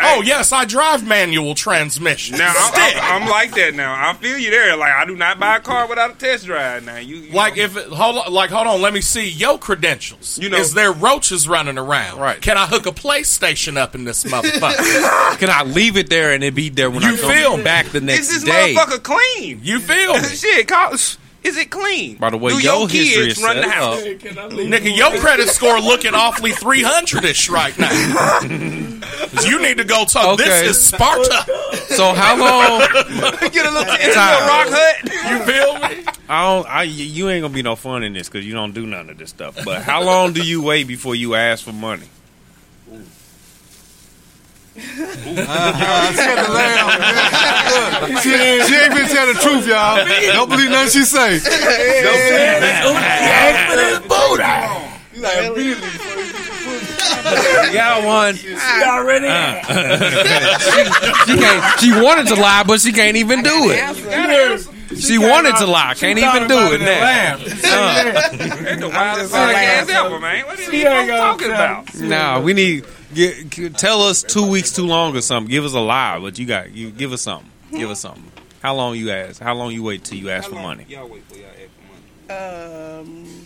man. 0.00 0.18
Oh 0.18 0.22
yes, 0.22 0.52
I 0.52 0.64
drive 0.64 1.06
manual 1.06 1.54
transmission. 1.54 2.38
Now 2.38 2.52
I'm, 2.56 2.74
I'm, 2.74 3.22
I'm 3.22 3.28
like 3.30 3.54
that 3.54 3.74
now. 3.74 3.94
I 3.94 4.12
feel 4.14 4.38
you 4.38 4.50
there. 4.50 4.76
Like 4.76 4.92
I 4.92 5.04
do 5.04 5.16
not 5.16 5.38
buy 5.38 5.56
a 5.56 5.60
car 5.60 5.88
without 5.88 6.10
a 6.10 6.14
test 6.14 6.46
drive. 6.46 6.84
Now 6.84 6.96
you, 6.96 7.16
you 7.16 7.32
Like 7.32 7.56
know. 7.56 7.62
if 7.64 7.76
it, 7.76 7.88
hold 7.88 8.16
on, 8.16 8.32
like 8.32 8.50
hold 8.50 8.66
on, 8.66 8.80
let 8.82 8.92
me 8.94 9.00
see 9.00 9.28
your 9.28 9.58
credentials. 9.58 10.38
You 10.38 10.48
know- 10.50 10.58
is 10.58 10.74
there 10.74 10.92
roaches 10.92 11.48
running 11.48 11.78
around? 11.78 12.18
Right. 12.20 12.40
Can 12.40 12.56
I 12.58 12.66
hook 12.66 12.86
a 12.86 12.92
PlayStation 12.92 13.76
up 13.76 13.94
in 13.94 14.04
this 14.04 14.24
motherfucker? 14.24 15.38
Can 15.38 15.50
I 15.50 15.62
leave 15.64 15.96
it 15.96 16.10
there 16.10 16.32
and 16.32 16.42
it 16.44 16.54
be 16.54 16.68
there 16.68 16.90
when 16.90 17.02
You 17.02 17.14
I 17.14 17.16
come 17.18 17.30
feel 17.32 17.56
me? 17.56 17.64
back 17.64 17.86
the 17.86 18.00
next 18.00 18.28
day? 18.28 18.34
is 18.36 18.44
next 18.44 18.44
this 18.44 18.44
day? 18.44 18.74
motherfucker 18.74 19.02
clean? 19.02 19.60
you 19.62 19.80
feel 19.80 20.14
me? 20.20 20.20
Shit, 20.28 20.68
call, 20.68 20.92
is 20.94 21.18
it 21.44 21.70
clean? 21.70 22.16
By 22.16 22.30
the 22.30 22.36
way, 22.38 22.52
do 22.52 22.58
your 22.60 22.80
your 22.80 22.88
kids 22.88 23.38
is 23.38 23.42
run 23.42 23.56
the 23.58 23.68
house? 23.68 23.98
up. 24.00 24.04
Nigga, 24.50 24.96
your 24.96 25.12
credit 25.20 25.48
score 25.48 25.80
looking 25.80 26.12
awfully 26.14 26.50
300-ish 26.50 27.48
right 27.50 27.78
now. 27.78 27.90
you 29.44 29.60
need 29.62 29.78
to 29.78 29.84
go 29.84 30.04
talk. 30.04 30.34
Okay. 30.40 30.44
This 30.44 30.76
is 30.78 30.86
Sparta. 30.86 31.44
So 31.88 32.12
how 32.14 32.36
long? 32.38 32.80
Get 33.52 33.66
a 33.66 33.70
little, 33.70 33.84
get 33.96 34.10
a 34.10 34.14
Time. 34.14 34.48
rock 34.48 34.66
hut. 34.70 35.04
You 35.30 35.38
feel 35.44 35.74
me? 35.74 36.04
I 36.28 36.42
don't. 36.54 36.66
I 36.68 36.82
you 36.84 37.28
ain't 37.30 37.42
gonna 37.42 37.54
be 37.54 37.62
no 37.62 37.76
fun 37.76 38.02
in 38.02 38.12
this 38.12 38.28
because 38.28 38.46
you 38.46 38.52
don't 38.54 38.72
do 38.72 38.86
none 38.86 39.08
of 39.10 39.18
this 39.18 39.30
stuff. 39.30 39.58
But 39.64 39.82
how 39.82 40.02
long 40.02 40.32
do 40.32 40.42
you 40.42 40.62
wait 40.62 40.86
before 40.86 41.14
you 41.14 41.34
ask 41.34 41.64
for 41.64 41.72
money? 41.72 42.08
She 44.76 44.82
had 44.82 46.44
to 46.46 46.52
laugh. 46.52 48.02
Look, 48.10 48.18
she, 48.22 48.28
she 48.28 48.74
ain't 48.74 48.94
been 48.94 49.08
tell 49.08 49.26
the 49.26 49.38
truth, 49.40 49.66
y'all. 49.66 50.04
Don't 50.34 50.50
believe 50.50 50.70
nothing 50.70 50.90
she 51.00 51.04
say. 51.06 51.38
You 55.14 55.22
like 55.22 56.15
immediately. 57.12 57.72
Got 57.72 58.04
one. 58.04 58.34
She 58.36 58.54
already 58.84 59.26
Uh, 59.26 60.58
she, 60.58 61.32
she 61.32 61.38
can't. 61.38 61.80
She 61.80 61.90
wanted 61.92 62.26
to 62.28 62.34
lie, 62.40 62.64
but 62.66 62.80
she 62.80 62.92
can't 62.92 63.16
even 63.16 63.42
do 63.42 63.70
it. 63.70 64.66
She 64.98 65.18
wanted 65.18 65.56
to 65.56 65.66
lie, 65.66 65.94
can't 65.94 66.18
even 66.18 66.46
do 66.48 66.56
it 66.72 66.80
now. 66.80 67.36
That's 67.36 68.80
the 68.80 68.88
wildest 68.88 69.32
gonna 69.32 69.52
podcast 69.52 69.52
laugh. 69.52 69.88
ever, 69.90 70.20
man. 70.20 70.46
What 70.46 70.58
are 70.58 70.62
She 70.62 70.80
you 70.82 70.86
ain't 70.88 71.08
gonna 71.08 71.20
talking 71.20 71.48
tell 71.48 71.54
about? 71.82 71.94
Nah, 72.00 72.40
we 72.40 72.52
need. 72.52 72.84
Get, 73.14 73.76
tell 73.78 74.02
us 74.02 74.22
two 74.22 74.46
weeks 74.48 74.72
too 74.72 74.86
long 74.86 75.16
or 75.16 75.20
something. 75.22 75.50
Give 75.50 75.64
us 75.64 75.72
a 75.74 75.80
lie, 75.80 76.18
but 76.20 76.38
you 76.38 76.46
got 76.46 76.70
you 76.72 76.90
give 76.90 77.12
us 77.12 77.22
something. 77.22 77.50
Give 77.72 77.90
us 77.90 78.00
something. 78.00 78.30
How 78.62 78.74
long 78.74 78.96
you 78.96 79.10
ask? 79.10 79.40
How 79.40 79.54
long 79.54 79.72
you 79.72 79.82
wait 79.82 80.04
till 80.04 80.18
you 80.18 80.30
ask 80.30 80.48
for 80.48 80.54
money? 80.56 80.86
Y'all 80.88 81.08
wait 81.08 81.22
for 81.24 81.36
y'all 81.36 81.46
ask 81.48 81.70
for 82.28 82.32
money. 82.32 83.00
Um, 83.00 83.45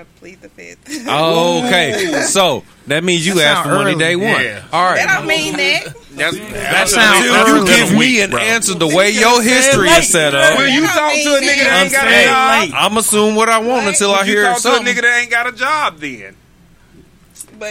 I 0.00 0.04
plead 0.18 0.40
the 0.40 0.48
fifth. 0.48 1.06
Okay, 1.08 2.22
so 2.26 2.64
that 2.88 3.04
means 3.04 3.26
you 3.26 3.34
That 3.34 3.58
ask 3.58 3.62
for 3.62 3.68
sound 3.70 3.84
money 3.84 3.96
day 3.96 4.16
one. 4.16 4.26
Yeah. 4.42 4.64
All 4.72 4.84
right. 4.84 4.96
That 4.96 5.18
don't 5.18 5.26
mean 5.28 5.56
that. 5.56 5.84
That's, 6.16 6.36
That 6.36 6.88
sounds 6.88 7.26
sounds 7.26 7.48
you 7.48 7.56
early. 7.56 7.66
give 7.66 7.92
me 7.92 7.98
Week, 7.98 8.20
an 8.24 8.30
bro. 8.30 8.40
answer 8.40 8.74
the 8.74 8.88
way 8.88 9.10
your 9.10 9.40
history 9.42 9.88
is 9.90 10.08
set 10.08 10.34
up. 10.34 10.58
Will 10.58 10.68
you 10.68 10.86
talk 10.86 11.12
to 11.12 11.36
a 11.36 11.40
nigga 11.40 11.64
that 11.64 11.82
ain't 11.84 11.92
got 11.92 12.06
a 12.08 12.70
job? 12.70 12.74
I'm 12.76 12.96
assuming 12.98 13.34
what 13.36 13.48
I 13.48 13.58
want 13.60 13.86
until 13.86 14.12
I 14.12 14.18
Would 14.18 14.26
you 14.28 14.32
hear 14.34 14.44
talk 14.46 14.62
to 14.62 14.68
a 14.74 14.78
nigga 14.78 15.02
that 15.02 15.20
ain't 15.22 15.30
got 15.30 15.46
a 15.46 15.52
job 15.52 15.98
then? 15.98 16.36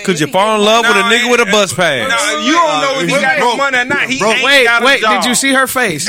Could 0.04 0.20
you 0.20 0.28
fall 0.28 0.56
in 0.60 0.66
love 0.66 0.86
with 0.86 0.98
a 0.98 1.04
nigga 1.10 1.30
with 1.32 1.42
a 1.42 1.46
bus 1.52 1.74
pass? 1.74 2.08
Nah, 2.08 2.46
you 2.46 2.54
don't 2.54 2.82
know 2.82 3.00
if 3.02 3.08
he 3.10 3.16
got 3.22 3.40
no 3.40 3.56
money 3.58 3.78
or 3.78 3.86
not. 3.86 4.04
He 4.10 4.16
ain't 4.24 4.44
Wait, 4.44 4.64
got 4.66 4.82
a 4.82 4.86
wait, 4.86 5.02
job. 5.02 5.22
did 5.22 5.30
you 5.30 5.36
see 5.36 5.54
her 5.54 5.68
face? 5.68 6.06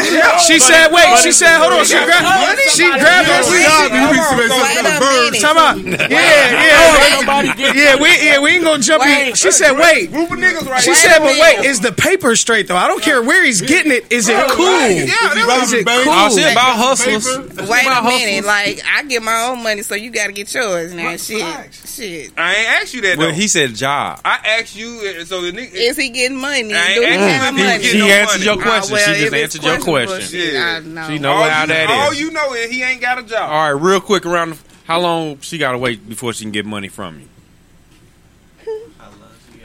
She 0.47 0.59
said, 0.59 0.89
wait, 0.93 1.19
she 1.23 1.33
said, 1.33 1.59
hold 1.59 1.73
on, 1.73 1.85
she 1.85 1.95
Yeah. 1.95 2.07
grabbed, 2.07 2.61
she 2.71 2.87
grabbed 2.91 3.29
her. 3.29 3.43
Wait 3.51 3.67
a 3.67 5.41
Time 5.41 5.57
out. 5.59 5.77
Yeah, 5.79 6.09
yeah, 6.11 7.25
yeah. 7.25 7.73
Yeah, 7.75 7.97
we, 8.01 8.09
yeah, 8.25 8.39
we 8.41 8.51
ain't 8.51 8.65
gonna 8.65 8.83
jump 8.83 9.05
in. 9.05 9.35
She 9.35 9.51
said, 9.51 9.73
wait. 9.79 10.11
Group 10.11 10.31
of 10.31 10.39
niggas 10.39 10.69
right 10.69 10.83
She 10.83 10.95
said, 10.95 11.19
but 11.19 11.39
wait, 11.41 11.65
is 11.65 11.81
the 11.81 11.93
paper 11.93 12.37
straight 12.37 12.69
though? 12.69 12.77
I 12.77 12.89
don't 12.89 13.03
care 13.03 13.23
where 13.23 13.45
he's 13.45 13.61
getting 13.61 13.93
it. 13.93 14.11
Is 14.11 14.29
it 14.29 14.37
cool? 14.51 14.67
Is 14.67 15.73
it 15.73 15.87
cool? 15.87 16.05
Oh, 16.07 16.37
shit, 16.37 16.53
about 16.53 16.77
hustlers. 16.77 17.27
Wait 17.69 17.87
a 17.87 18.03
minute, 18.03 18.45
like 18.45 18.81
I 18.87 19.03
get 19.05 19.23
my 19.23 19.49
own 19.51 19.63
money, 19.63 19.83
so 19.83 19.95
you 19.95 20.11
got 20.11 20.27
to 20.27 20.33
get 20.33 20.53
yours 20.55 20.93
now. 20.95 21.17
Shit, 21.17 21.75
shit. 21.75 22.33
I 22.37 22.55
ain't 22.55 22.69
asked 22.83 22.95
you 22.95 23.01
that 23.03 23.19
though. 23.19 23.27
Well, 23.27 23.35
he 23.35 23.49
said 23.49 23.74
job. 23.75 24.21
I 24.25 24.59
asked 24.61 24.75
you, 24.77 25.17
uh, 25.21 25.25
so 25.25 25.43
the 25.43 25.53
nigga. 25.53 25.73
Is 25.73 25.97
he 25.97 26.11
getting 26.11 26.37
money? 26.39 26.63
Do 26.63 26.69
he 26.75 26.75
have 27.05 27.55
he 27.57 27.63
money? 27.63 27.83
She 27.85 27.99
no 27.99 28.07
answered 28.07 28.39
money. 28.39 28.45
your 28.45 28.63
question. 28.63 28.93
well, 28.95 29.15
she 29.15 29.21
just 29.21 29.35
answered 29.35 29.63
your 29.65 29.79
question. 29.81 30.21
shit, 30.23 30.55
Yeah. 30.55 30.77
I 30.77 30.81
know. 30.81 31.09
She 31.09 31.19
know 31.19 31.33
all 31.33 31.45
how 31.49 31.63
you, 31.63 31.67
that 31.69 31.91
all 31.91 32.13
is. 32.13 32.21
you 32.21 32.31
know 32.31 32.55
is 32.55 32.71
he 32.71 32.83
ain't 32.83 33.01
got 33.01 33.19
a 33.19 33.23
job. 33.23 33.51
All 33.51 33.75
right, 33.75 33.83
real 33.83 34.01
quick 34.01 34.25
around. 34.27 34.51
the- 34.51 34.59
How 34.85 35.01
long 35.01 35.39
she 35.41 35.59
got 35.59 35.73
to 35.73 35.79
wait 35.79 36.09
before 36.09 36.33
she 36.33 36.45
can 36.45 36.53
get 36.53 36.65
money 36.67 36.89
from 36.89 37.21
you? 37.21 37.29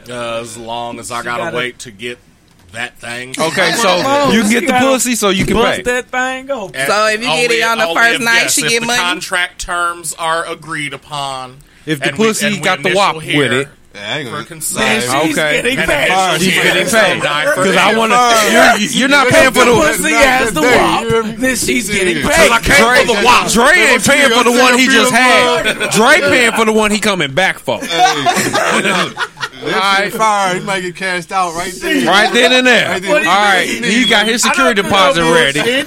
Uh, 0.09 0.39
as 0.41 0.57
long 0.57 0.97
as 0.99 1.11
I 1.11 1.21
gotta, 1.23 1.43
gotta- 1.43 1.57
wait 1.57 1.79
to 1.79 1.91
get 1.91 2.17
that 2.71 2.97
thing. 2.99 3.29
Okay, 3.39 3.71
so 3.75 4.31
you 4.31 4.41
can 4.41 4.49
get 4.51 4.67
the 4.67 4.73
pussy, 4.79 5.15
so 5.15 5.29
you 5.29 5.45
can 5.45 5.55
Bust 5.55 5.77
pay. 5.77 5.83
that 5.83 6.05
thing 6.07 6.49
open. 6.49 6.75
And 6.75 6.87
So 6.91 7.05
if 7.07 7.19
you 7.21 7.27
get 7.27 7.51
it 7.51 7.63
on 7.63 7.77
the 7.77 7.93
first 7.93 8.15
if- 8.15 8.21
night, 8.21 8.41
yes, 8.43 8.53
she 8.53 8.61
if 8.65 8.69
get 8.71 8.79
the 8.81 8.87
money? 8.87 8.99
Contract 8.99 9.59
terms 9.61 10.13
are 10.17 10.45
agreed 10.47 10.93
upon. 10.93 11.59
If 11.85 11.99
the 11.99 12.11
pussy 12.11 12.49
we 12.51 12.59
got 12.59 12.77
the 12.83 12.89
initial 12.89 12.97
wop 12.97 13.15
with 13.17 13.51
it. 13.53 13.67
Yeah, 13.99 14.13
I 14.13 14.17
ain't 14.19 14.29
for 14.29 14.33
gonna. 14.35 14.45
consent. 14.45 15.03
She's 15.03 15.37
Okay. 15.37 15.61
getting 15.61 15.77
paid. 15.77 16.07
initial 16.07 16.37
She's 16.39 16.53
here, 16.53 16.63
getting 16.63 16.87
paid. 16.87 17.19
Because 17.19 17.75
I 17.75 17.95
want 17.97 18.11
to. 18.13 18.19
You're, 18.79 18.89
you're 18.99 19.09
not 19.09 19.27
paying 19.27 19.51
for 19.51 19.65
the. 19.65 19.73
pussy 19.73 20.13
has 20.13 20.53
the 20.53 20.61
wop, 20.61 21.37
then 21.37 21.55
she's 21.55 21.89
getting 21.89 22.15
paid. 22.15 22.23
Because 22.23 22.49
I 22.51 22.59
came 22.61 22.85
Dre, 22.85 22.99
for 23.01 23.07
the 23.07 23.25
wop. 23.25 23.51
Dre 23.51 23.71
ain't 23.75 24.05
paying 24.05 24.29
for 24.31 24.43
the 24.43 24.51
one 24.51 24.77
he 24.79 24.85
just 24.87 25.11
had. 25.11 25.91
Dre 25.91 26.19
paying 26.29 26.51
for 26.53 26.65
the 26.65 26.73
one 26.73 26.91
he 26.91 26.99
coming 26.99 27.33
back 27.33 27.59
for. 27.59 27.79
All 29.61 29.65
right, 29.65 30.11
fire. 30.13 30.55
He 30.55 30.61
might 30.65 30.81
get 30.81 30.95
cashed 30.95 31.31
out 31.33 31.53
right 31.53 31.73
there. 31.73 32.05
Right 32.07 32.33
then 32.33 32.53
and 32.53 32.65
there. 32.65 32.89
Right 32.89 33.27
All 33.27 33.83
he 33.83 34.07
got 34.07 34.25
his 34.25 34.41
security 34.41 34.81
deposit 34.81 35.21
ready. 35.23 35.83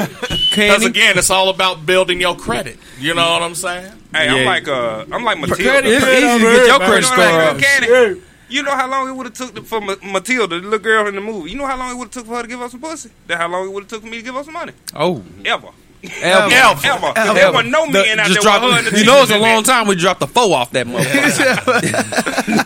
Because 0.50 0.84
again, 0.84 1.16
it's 1.16 1.30
all 1.30 1.48
about 1.48 1.86
building 1.86 2.20
your 2.20 2.36
credit. 2.36 2.78
You 2.98 3.14
know 3.14 3.32
what 3.32 3.42
I'm 3.42 3.54
saying? 3.54 3.90
Hey, 4.14 4.28
I'm 4.28 4.36
Yeah. 4.38 4.44
like 4.46 4.68
uh, 4.68 5.04
I'm 5.12 5.24
like 5.24 5.38
Matilda. 5.38 5.88
It's 5.88 6.04
easy 6.06 6.38
to 6.38 6.44
get 6.44 6.66
your 6.66 6.78
credit 6.78 6.94
You 6.94 7.00
know, 7.00 7.00
score 7.00 7.24
like, 7.24 7.54
up. 7.54 7.58
Candy, 7.58 8.20
You 8.48 8.62
know 8.62 8.76
how 8.76 8.86
long 8.88 9.08
it 9.08 9.12
would 9.16 9.26
have 9.26 9.34
took 9.34 9.54
to- 9.54 9.62
for 9.62 9.80
Ma- 9.80 9.96
Matilda, 10.02 10.60
the 10.60 10.62
little 10.64 10.78
girl 10.78 11.06
in 11.08 11.14
the 11.14 11.20
movie. 11.22 11.50
You 11.50 11.56
know 11.56 11.66
how 11.66 11.78
long 11.78 11.90
it 11.92 11.96
would 11.98 12.06
have 12.06 12.12
took 12.12 12.26
for 12.26 12.36
her 12.36 12.42
to 12.42 12.48
give 12.48 12.60
us 12.60 12.72
some 12.72 12.80
pussy. 12.80 13.10
That 13.26 13.38
how 13.38 13.48
long 13.48 13.66
it 13.68 13.72
would 13.72 13.84
have 13.84 13.88
took 13.90 14.02
for 14.02 14.08
me 14.08 14.18
to 14.18 14.22
give 14.22 14.34
her 14.34 14.44
some 14.44 14.52
money. 14.54 14.72
Oh, 14.94 15.22
Ever. 15.44 15.68
Ever. 16.03 16.55
Ever. 16.55 17.12
Ever. 17.16 17.34
There 17.34 17.53
wasn't 17.53 17.70
no 17.70 17.86
men 17.86 18.18
out 18.20 18.28
there 18.28 18.40
drop, 18.40 18.62
with 18.62 18.92
her 18.92 18.98
you 18.98 19.05
know, 19.05 19.22
it's 19.22 19.30
a 19.30 19.38
long 19.38 19.62
time 19.62 19.86
we 19.86 19.94
dropped 19.96 20.20
the 20.20 20.26
four 20.26 20.57
off 20.57 20.70
that 20.72 20.86
motherfucker. 20.88 21.80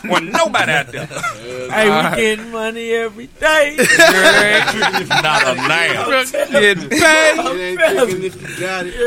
there. 0.03 0.11
Wasn't 0.11 0.32
nobody 0.32 0.72
out 0.72 0.87
there. 0.89 1.07
Hey, 1.07 2.11
we 2.11 2.16
getting 2.16 2.51
money 2.51 2.91
every 2.93 3.26
day. 3.26 3.76
Not 5.09 5.47
a 5.47 5.55
nail. 5.68 6.24
Getting 6.51 6.89
paid. 6.89 7.80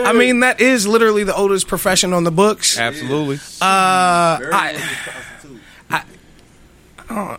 I 0.06 0.14
mean, 0.14 0.42
that 0.42 0.60
is 0.60 0.88
literally 0.88 1.24
the 1.24 1.36
oldest 1.36 1.68
profession 1.68 2.14
on 2.14 2.24
the 2.24 2.32
books. 2.32 2.78
Uh, 2.78 2.82
Absolutely. 2.82 3.40
I, 3.62 4.84
I, 5.90 6.04
I, 7.10 7.38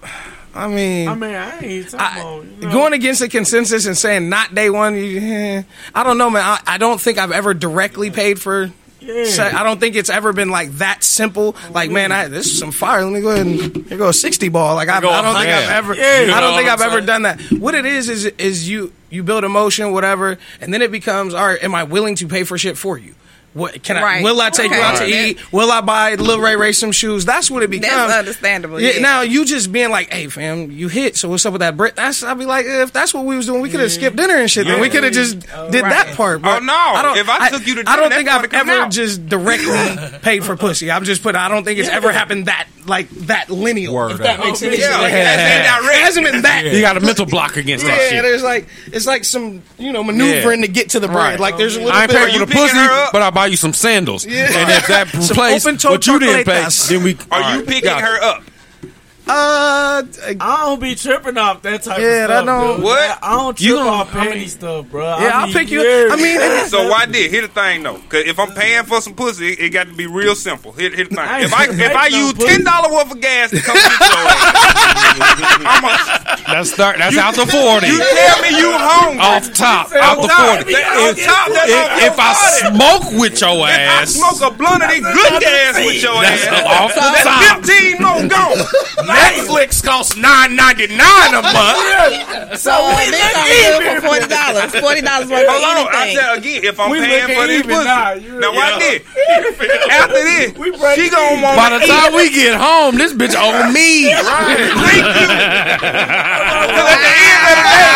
I 0.54 0.66
mean, 0.68 1.08
I 1.08 1.14
mean, 1.14 1.34
I 1.34 1.58
ain't 1.60 1.88
talking 1.90 2.20
about 2.22 2.44
you 2.44 2.66
know, 2.66 2.72
going 2.72 2.92
against 2.92 3.20
the 3.20 3.28
consensus 3.28 3.86
and 3.86 3.96
saying 3.96 4.28
not 4.28 4.54
day 4.54 4.68
one. 4.70 4.96
you- 4.96 5.20
eh, 5.20 5.62
I 5.94 6.02
don't 6.02 6.18
know, 6.18 6.28
man. 6.30 6.42
I, 6.42 6.60
I 6.74 6.78
don't 6.78 7.00
think 7.00 7.18
I've 7.18 7.32
ever 7.32 7.54
directly 7.54 8.10
paid 8.10 8.40
for. 8.40 8.70
Yeah. 9.02 9.24
se- 9.24 9.42
I 9.52 9.62
don't 9.62 9.80
think 9.80 9.96
it's 9.96 10.10
ever 10.10 10.32
been 10.34 10.50
like 10.50 10.72
that 10.72 11.02
simple. 11.02 11.56
Like, 11.70 11.90
man, 11.90 12.12
I, 12.12 12.28
this 12.28 12.46
is 12.46 12.58
some 12.58 12.70
fire. 12.70 13.02
Let 13.02 13.12
me 13.14 13.22
go 13.22 13.30
ahead 13.30 13.46
and 13.46 13.86
here 13.88 13.96
go 13.96 14.08
a 14.10 14.12
sixty 14.12 14.50
ball. 14.50 14.74
Like, 14.74 14.88
I, 14.90 14.98
I 14.98 15.00
don't 15.00 15.34
think 15.34 15.46
yeah. 15.46 15.58
I've 15.58 15.70
ever. 15.70 15.94
Yeah. 15.94 16.34
I 16.34 16.40
don't 16.40 16.54
think 16.56 16.68
I've 16.68 16.82
ever 16.82 17.00
done 17.00 17.22
that. 17.22 17.40
What 17.52 17.74
it 17.74 17.86
is 17.86 18.08
is 18.10 18.26
is 18.26 18.68
you 18.68 18.92
you 19.08 19.22
build 19.22 19.44
emotion, 19.44 19.92
whatever, 19.92 20.36
and 20.60 20.74
then 20.74 20.82
it 20.82 20.90
becomes, 20.92 21.32
all 21.32 21.46
right, 21.46 21.62
am 21.62 21.74
I 21.74 21.84
willing 21.84 22.14
to 22.16 22.26
pay 22.28 22.44
for 22.44 22.58
shit 22.58 22.76
for 22.76 22.98
you? 22.98 23.14
What 23.52 23.82
can 23.82 23.96
I? 23.96 24.02
Right. 24.02 24.22
Will 24.24 24.40
I 24.40 24.50
take 24.50 24.70
you 24.70 24.76
out 24.80 24.96
to 24.98 25.02
Right. 25.02 25.12
eat? 25.36 25.52
Will 25.52 25.72
I 25.72 25.80
buy 25.80 26.14
Lil 26.14 26.40
Ray 26.40 26.54
Ray 26.54 26.70
some 26.70 26.92
shoes? 26.92 27.24
That's 27.24 27.50
what 27.50 27.64
it 27.64 27.70
becomes. 27.70 27.92
That's 27.92 28.12
understandable. 28.20 28.80
Yeah, 28.80 28.92
Yeah. 28.94 29.00
Now 29.02 29.20
you 29.22 29.44
just 29.44 29.72
being 29.72 29.90
like, 29.90 30.12
"Hey, 30.12 30.28
fam, 30.28 30.70
you 30.70 30.86
hit. 30.86 31.16
So 31.16 31.28
what's 31.28 31.44
up 31.44 31.52
with 31.52 31.60
that 31.60 31.76
Brit?" 31.76 31.96
That's 31.96 32.22
I'd 32.22 32.38
be 32.38 32.44
like, 32.46 32.66
if 32.66 32.92
that's 32.92 33.12
what 33.12 33.24
we 33.24 33.36
was 33.36 33.46
doing, 33.46 33.60
we 33.60 33.68
could 33.68 33.80
have 33.80 33.90
skipped 33.90 34.14
dinner 34.14 34.36
and 34.36 34.48
shit. 34.48 34.68
Then 34.68 34.80
we 34.80 34.88
could 34.88 35.02
have 35.02 35.12
just 35.12 35.40
did 35.70 35.84
that 35.84 36.14
part. 36.16 36.42
But 36.42 36.62
Oh, 36.62 36.64
no. 36.64 36.72
I 36.74 37.02
don't, 37.02 37.18
If 37.18 37.28
I 37.28 37.48
took 37.48 37.66
you 37.66 37.74
to 37.74 37.82
dinner, 37.82 37.90
I 37.90 37.96
don't 37.96 38.12
think 38.12 38.28
I've 38.28 38.52
ever 38.54 38.82
out. 38.82 38.90
just 38.92 39.28
directly 39.28 40.18
paid 40.22 40.44
for 40.44 40.56
pussy. 40.56 40.90
I'm 40.90 41.02
just 41.04 41.22
put. 41.22 41.34
I 41.34 41.48
don't 41.48 41.64
think 41.64 41.80
it's 41.80 41.88
ever 41.88 42.12
happened 42.12 42.46
that 42.46 42.66
like 42.86 43.10
that 43.26 43.50
lineal. 43.50 43.92
Word 43.92 44.12
if 44.12 44.18
that 44.18 44.38
up. 44.38 44.44
makes 44.46 44.62
oh, 44.62 44.66
any 44.68 44.78
Yeah, 44.78 44.90
sense. 44.90 45.02
like, 45.02 45.12
that's 45.12 45.86
It 45.96 46.00
hasn't 46.02 46.26
been 46.26 46.42
that. 46.42 46.64
You 46.66 46.80
got 46.80 46.96
a 46.96 47.00
mental 47.00 47.26
block 47.26 47.56
against 47.56 47.84
that 47.84 47.98
Yeah, 48.00 48.08
shit. 48.10 48.22
there's 48.22 48.42
like 48.44 48.68
it's 48.92 49.06
like 49.06 49.24
some 49.24 49.62
you 49.78 49.92
know 49.92 50.02
maneuvering 50.04 50.62
to 50.62 50.68
get 50.68 50.90
to 50.90 51.00
the 51.00 51.08
bread. 51.08 51.40
Like 51.40 51.56
there's 51.58 51.74
a 51.76 51.80
little 51.80 51.92
I 51.94 52.02
ain't 52.02 52.10
bit. 52.12 52.16
paying 52.16 52.40
of- 52.42 52.48
for 52.48 52.54
you 52.56 52.64
the 52.64 52.68
pussy, 52.68 53.08
but 53.12 53.22
I'll 53.22 53.30
buy 53.40 53.46
you 53.46 53.56
some 53.56 53.72
sandals. 53.72 54.26
Yeah. 54.26 54.44
And 54.44 54.70
if 54.70 54.86
that 54.88 55.08
Some 55.22 55.34
place 55.34 55.64
open-toe 55.64 55.90
what 55.92 56.06
you 56.06 56.18
didn't 56.18 56.44
pay, 56.44 56.60
chocolatas. 56.62 56.88
then 56.90 57.02
we 57.02 57.16
Are 57.30 57.40
you 57.54 57.58
right, 57.60 57.66
picking 57.66 57.90
her 57.90 58.22
up? 58.22 58.42
Uh, 59.28 60.02
I 60.40 60.62
don't 60.64 60.80
be 60.80 60.94
tripping 60.96 61.36
off 61.38 61.62
that 61.62 61.82
type 61.84 62.00
Yeah, 62.00 62.06
of 62.06 62.24
stuff. 62.24 62.28
that 62.28 62.44
don't- 62.46 62.76
dude. 62.76 62.84
What? 62.84 63.18
I 63.22 63.30
don't 63.36 63.56
trip 63.56 63.68
You 63.68 63.74
gonna- 63.76 63.90
off 63.90 64.10
penny 64.10 64.46
stuff, 64.48 64.86
bro. 64.86 65.02
yeah, 65.04 65.12
I 65.14 65.28
I'll 65.40 65.46
mean, 65.46 65.54
pick 65.54 65.70
you. 65.70 65.82
yeah. 65.82 66.08
I 66.12 66.16
mean, 66.16 66.40
So 66.68 66.88
why 66.88 67.06
did? 67.06 67.30
Here's 67.30 67.46
the 67.46 67.52
thing 67.54 67.82
though, 67.84 67.98
because 67.98 68.26
if 68.26 68.38
I'm 68.40 68.52
paying 68.52 68.82
for 68.84 69.00
some 69.00 69.14
pussy, 69.14 69.52
it, 69.52 69.60
it 69.60 69.70
got 69.70 69.86
to 69.86 69.92
be 69.94 70.06
real 70.06 70.34
simple. 70.34 70.72
Here, 70.72 70.90
here's 70.90 71.08
the 71.10 71.14
thing: 71.16 71.24
I 71.24 71.42
if 71.42 71.52
I 71.54 71.64
if 71.66 71.94
I 71.96 72.08
paying 72.08 72.22
use 72.22 72.32
ten 72.34 72.64
dollar 72.64 72.92
worth 72.92 73.12
of 73.12 73.20
gas 73.20 73.50
to 73.50 73.60
come 73.60 73.76
get 73.76 74.00
your 74.00 74.18
ass. 75.14 76.42
That's 76.46 76.72
start. 76.72 76.98
That's 76.98 77.16
out 77.16 77.34
the 77.34 77.46
forty. 77.46 77.86
You 77.88 77.98
tell 77.98 78.42
me 78.42 78.48
you 78.58 78.72
hungry. 78.72 79.20
Off 79.20 79.52
top, 79.54 79.92
out 79.92 80.16
the 80.22 80.28
forty. 80.28 80.72
That- 80.74 80.90
off 80.96 81.16
top, 81.22 81.48
that's 81.54 81.70
If, 81.70 81.76
your 81.76 81.86
if 82.10 82.18
I 82.18 82.32
smoke 82.66 83.20
with 83.20 83.40
your 83.40 83.56
If 83.68 83.70
I 83.70 84.02
ass, 84.02 84.10
smoke 84.14 84.40
a 84.42 84.54
blunt 84.56 84.82
of 84.82 84.88
this 84.90 85.00
good 85.00 85.40
gas 85.42 85.76
with 85.84 86.02
your 86.02 86.20
that's 86.22 86.46
ass, 86.46 86.66
off 86.66 86.94
the 86.94 87.00
that's 87.00 87.22
top. 87.24 87.64
fifteen 87.64 87.96
more 88.02 88.26
gone. 88.26 88.58
Netflix 89.14 89.82
costs 89.84 90.16
nine 90.16 90.54
ninety 90.56 90.86
nine 90.88 91.34
a 91.34 91.42
month. 91.42 92.58
So 92.58 92.70
we 92.96 93.10
look 93.10 93.34
good 93.46 93.82
for 93.82 94.00
forty 94.08 94.26
dollars. 94.28 94.74
Forty 94.76 95.00
dollars 95.02 95.28
worth 95.30 95.46
of 95.48 95.54
Hold 95.54 95.64
on, 95.86 95.94
I 95.94 96.02
anything. 96.02 96.16
said 96.16 96.38
again, 96.38 96.64
if 96.64 96.80
I'm 96.80 96.90
We 96.90 96.98
paying 97.00 97.34
for 97.36 97.46
this 97.46 97.62
pussy, 97.62 97.84
now, 97.84 98.12
you- 98.12 98.40
now 98.40 98.52
watch 98.54 98.80
Yeah. 98.80 98.98
this. 98.98 99.02
After 99.90 100.22
this, 100.22 100.52
We 100.58 100.70
break 100.76 100.98
she 101.00 101.08
gonna 101.10 101.42
want 101.42 101.56
By 101.56 101.78
the 101.78 101.86
time 101.86 102.14
we 102.14 102.30
get 102.30 102.54
home, 102.58 102.96
this 102.96 103.12
bitch 103.12 103.34
owe 103.36 103.70
me. 103.72 104.06
Because 104.10 104.26
at 106.86 107.00
the 107.00 107.14
end 107.20 107.42
of 107.42 107.56
the 107.56 107.66
day, 107.66 107.90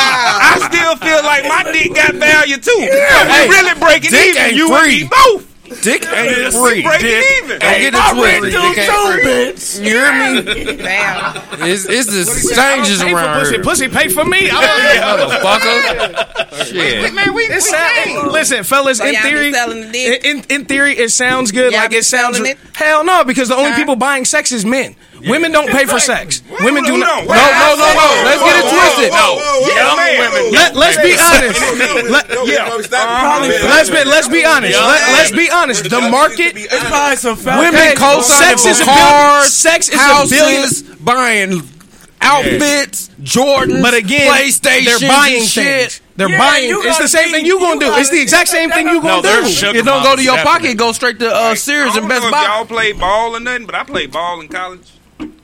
I 0.45 0.69
still 0.71 0.95
feel 0.97 1.23
like 1.25 1.45
my 1.49 1.63
dick 1.73 1.95
got 1.95 2.15
value 2.15 2.57
too. 2.57 2.71
So 2.71 2.77
we 2.81 3.33
Hey, 3.33 3.49
really 3.49 3.75
breaking 3.81 4.11
dick 4.11 4.37
even. 4.37 4.57
You 4.57 4.69
free. 4.69 5.03
and 5.03 5.11
me 5.11 5.17
both. 5.25 5.47
Dick 5.83 6.07
ain't 6.13 6.53
We 6.55 6.61
free. 6.61 6.83
breaking 6.83 7.07
Dick. 7.09 7.25
even. 7.45 7.59
Get 7.59 7.95
I 7.95 8.11
it 8.11 8.15
twisted. 8.15 8.53
Dick 8.53 8.79
ain't 8.79 8.93
free. 9.15 9.25
bitch. 9.25 9.79
You 9.79 9.91
hear 9.99 10.13
me? 10.13 10.77
Damn. 10.83 11.37
It's, 11.69 11.87
it's 11.89 12.07
the 12.07 12.21
I 12.61 12.75
exchanges 12.77 13.03
around 13.03 13.39
pussy. 13.41 13.55
here. 13.55 13.63
Pussy 13.65 13.89
pay 13.89 14.09
for 14.09 14.25
me. 14.25 14.51
I 14.53 15.15
Motherfucker. 15.19 16.65
Shit. 16.67 17.15
Man, 17.15 17.35
we, 17.35 17.43
It's 17.45 17.69
sad. 17.69 18.31
Listen, 18.31 18.63
fellas. 18.65 18.99
So 18.99 19.07
in 19.07 19.15
theory, 19.17 19.53
selling 19.53 19.91
the 19.93 20.29
in, 20.29 20.45
in 20.51 20.65
theory, 20.67 20.93
it 20.93 21.11
sounds 21.11 21.51
good. 21.51 21.73
Y'all 21.73 21.81
like 21.83 21.93
it 21.93 22.05
sounds. 22.05 22.39
it? 22.41 22.59
Hell 22.75 23.05
no, 23.05 23.25
because 23.25 23.49
the 23.49 23.57
only 23.57 23.71
Huh? 23.71 23.77
people 23.77 23.97
buying 23.97 24.25
sex 24.25 24.53
is 24.53 24.65
men. 24.65 24.95
Women 25.27 25.53
don't 25.53 25.71
pay 25.71 25.85
for 25.87 25.99
sex. 25.99 26.43
Women 26.61 26.85
do 26.85 26.93
Who 26.93 26.99
not. 26.99 27.25
don't? 27.25 27.29
No, 27.29 27.35
no, 27.35 27.71
no, 27.77 27.89
no. 27.95 28.09
Let's 28.25 28.43
get 28.43 28.57
it 28.61 28.67
twisted. 28.69 29.11
No, 29.13 29.29
young 29.73 29.97
women. 29.97 30.53
Let, 30.53 30.77
let's 30.77 30.99
be 31.01 31.13
honest. 31.17 31.61
Let, 32.11 32.49
Yeah. 32.49 32.69
let's 33.69 33.91
be 33.91 34.05
let's 34.05 34.29
be 34.29 34.45
honest. 34.45 34.79
Let, 34.79 35.13
let's 35.13 35.31
be 35.33 35.51
honest. 35.51 35.89
The 35.91 36.01
market. 36.11 36.57
It's 36.57 36.85
probably 36.85 37.17
some 37.17 37.37
fat 37.37 37.59
Women 37.59 37.75
Okay, 37.81 37.95
co-signing 37.95 38.59
sex 38.59 38.67
is 38.67 38.81
a 38.81 38.85
bill- 38.85 38.95
cars, 38.95 39.53
sex 39.53 39.89
is 39.89 40.01
a 40.01 40.27
billion- 40.29 40.97
buying 41.05 41.63
outfits, 42.21 43.11
Jordans, 43.23 43.83
But 43.83 43.95
again, 43.95 44.33
PlayStation, 44.33 44.85
they're 45.01 45.09
buying 45.09 45.43
things. 45.43 46.01
They're 46.17 46.29
Yeah, 46.31 46.39
buying. 46.39 46.71
It's 46.71 46.99
the 46.99 47.09
same 47.09 47.27
be- 47.27 47.33
thing 47.33 47.47
you 47.47 47.59
gonna 47.59 47.75
you 47.75 47.81
do. 47.93 47.99
It's 47.99 48.09
the 48.11 48.21
exact 48.21 48.49
same 48.49 48.71
thing 48.71 48.87
you 48.89 48.95
No, 48.95 49.01
gonna 49.03 49.23
they're 49.23 49.43
do. 49.43 49.49
sugar 49.51 49.79
It 49.81 49.85
don't 49.85 50.03
go 50.03 50.17
to 50.17 50.23
your 50.23 50.37
mamas, 50.37 50.53
pocket. 50.53 50.77
Go 50.77 50.93
straight 50.93 51.19
to 51.19 51.35
uh, 51.35 51.55
Sears 51.55 51.93
I 51.95 51.99
and 51.99 52.09
don't 52.09 52.09
Best 52.09 52.23
know 52.23 52.29
if 52.29 52.33
Buy. 52.33 52.45
y'all 52.45 52.65
play 52.65 52.93
ball 52.93 53.37
or 53.37 53.41
nothing, 53.41 53.67
but 53.67 53.75
I 53.75 53.83
played 53.85 54.13
ball 54.13 54.41
in 54.41 54.49
college. 54.49 54.89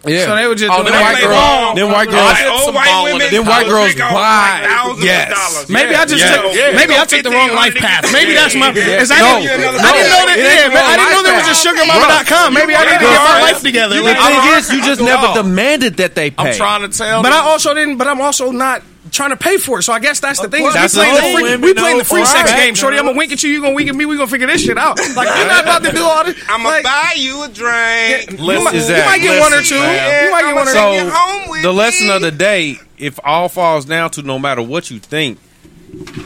Yeah. 0.00 0.26
So 0.26 0.34
they 0.34 0.46
were 0.48 0.56
just 0.56 0.72
oh, 0.72 0.80
doing 0.80 0.96
white 0.96 1.20
girls. 1.20 1.36
ball. 1.36 1.74
Them 1.76 1.92
white 1.92 2.08
oh, 2.08 2.16
girls. 2.16 2.24
Oh, 2.24 2.40
right, 2.40 2.64
old 2.64 2.74
white 2.74 2.96
women. 3.04 3.28
it. 3.28 3.44
White 3.44 3.68
girls 3.68 3.92
pick 3.92 4.00
buy- 4.00 4.64
like 4.64 5.04
yes. 5.04 5.28
of 5.28 5.36
dollars. 5.36 5.68
Maybe 5.68 5.92
I 5.92 6.04
just 6.08 6.24
Yeah. 6.24 6.40
took, 6.40 6.54
Yeah. 6.56 6.72
maybe 6.72 6.94
I 6.96 7.04
took 7.04 7.22
the 7.22 7.30
wrong 7.30 7.52
life 7.52 7.76
path. 7.76 8.08
Maybe 8.12 8.32
that's 8.32 8.56
my. 8.56 8.72
Yeah. 8.72 9.04
is 9.04 9.10
I, 9.12 9.20
No. 9.20 9.44
didn't, 9.44 9.60
No. 9.60 9.68
I 9.76 9.92
didn't 9.92 10.10
know 10.10 10.24
that. 10.24 10.36
It 10.40 10.72
Yeah, 10.72 10.80
I 10.80 10.96
didn't 10.96 11.12
know 11.12 11.22
there 11.22 11.36
was 11.36 11.44
a 11.44 11.52
path. 11.52 11.60
sugar 11.60 11.84
sugarmama.com. 11.84 12.54
Maybe 12.54 12.72
I 12.74 12.84
need 12.88 12.98
to 12.98 13.12
get 13.12 13.24
my 13.28 13.40
life 13.44 13.60
together. 13.60 13.96
The 14.00 14.14
thing 14.14 14.40
is, 14.56 14.72
you 14.72 14.80
just 14.82 15.00
never 15.04 15.34
demanded 15.34 15.96
that 15.98 16.14
they 16.14 16.30
pay. 16.30 16.48
I'm 16.48 16.54
trying 16.56 16.82
to 16.82 16.88
tell. 16.88 17.22
But. 17.22 17.32
I 17.32 17.40
also 17.44 17.74
didn't. 17.74 17.98
But 17.98 18.08
I'm 18.08 18.20
also 18.20 18.50
not 18.50 18.82
trying 19.10 19.30
to 19.30 19.36
pay 19.36 19.58
for 19.58 19.78
it. 19.78 19.82
So 19.82 19.92
I 19.92 19.98
guess 20.00 20.20
that's 20.20 20.40
the 20.40 20.48
thing. 20.48 20.64
is 20.64 20.72
That's 20.74 20.94
we 20.96 21.02
playing 21.02 21.14
the 21.14 21.20
the 21.20 21.32
free, 21.34 21.56
we 21.68 21.74
playing 21.74 21.98
the 21.98 22.04
free 22.04 22.24
sex 22.24 22.50
a 22.50 22.54
game, 22.54 22.74
shorty. 22.74 22.96
I'm 22.98 23.04
gonna 23.06 23.18
wink 23.18 23.32
at 23.32 23.42
you. 23.42 23.50
You 23.50 23.60
gonna 23.62 23.74
wink 23.74 23.88
at 23.88 23.94
me. 23.94 24.06
We 24.06 24.16
gonna 24.16 24.28
figure 24.30 24.46
this 24.46 24.64
shit 24.64 24.78
out. 24.78 24.98
Like 25.16 25.28
you're 25.28 25.46
not 25.48 25.64
about 25.64 25.82
to 25.84 25.92
do 25.92 26.02
all 26.04 26.24
this. 26.24 26.36
I'm 26.48 26.62
gonna 26.62 26.82
buy 26.82 27.12
you 27.16 27.42
a 27.42 27.48
drink. 27.48 28.30
You 28.40 28.46
might, 28.64 28.72
you 28.72 28.80
Exactly. 28.80 29.06
might 29.06 29.20
get 29.20 29.40
one 29.40 29.52
or 29.52 29.62
two. 29.62 29.74
man. 29.78 30.24
You 30.24 30.30
might 30.30 30.42
get 30.44 30.54
one 30.54 30.68
or 30.68 30.72
two. 30.72 31.04
you 31.04 31.10
home 31.12 31.50
with 31.50 31.62
the 31.62 31.72
lesson 31.72 32.06
me. 32.08 32.14
of 32.16 32.22
the 32.22 32.30
day, 32.30 32.76
if 32.98 33.18
all 33.24 33.48
falls 33.48 33.84
down 33.84 34.10
to 34.12 34.22
no 34.22 34.38
matter 34.38 34.62
what 34.62 34.90
you 34.90 34.98
think, 34.98 35.38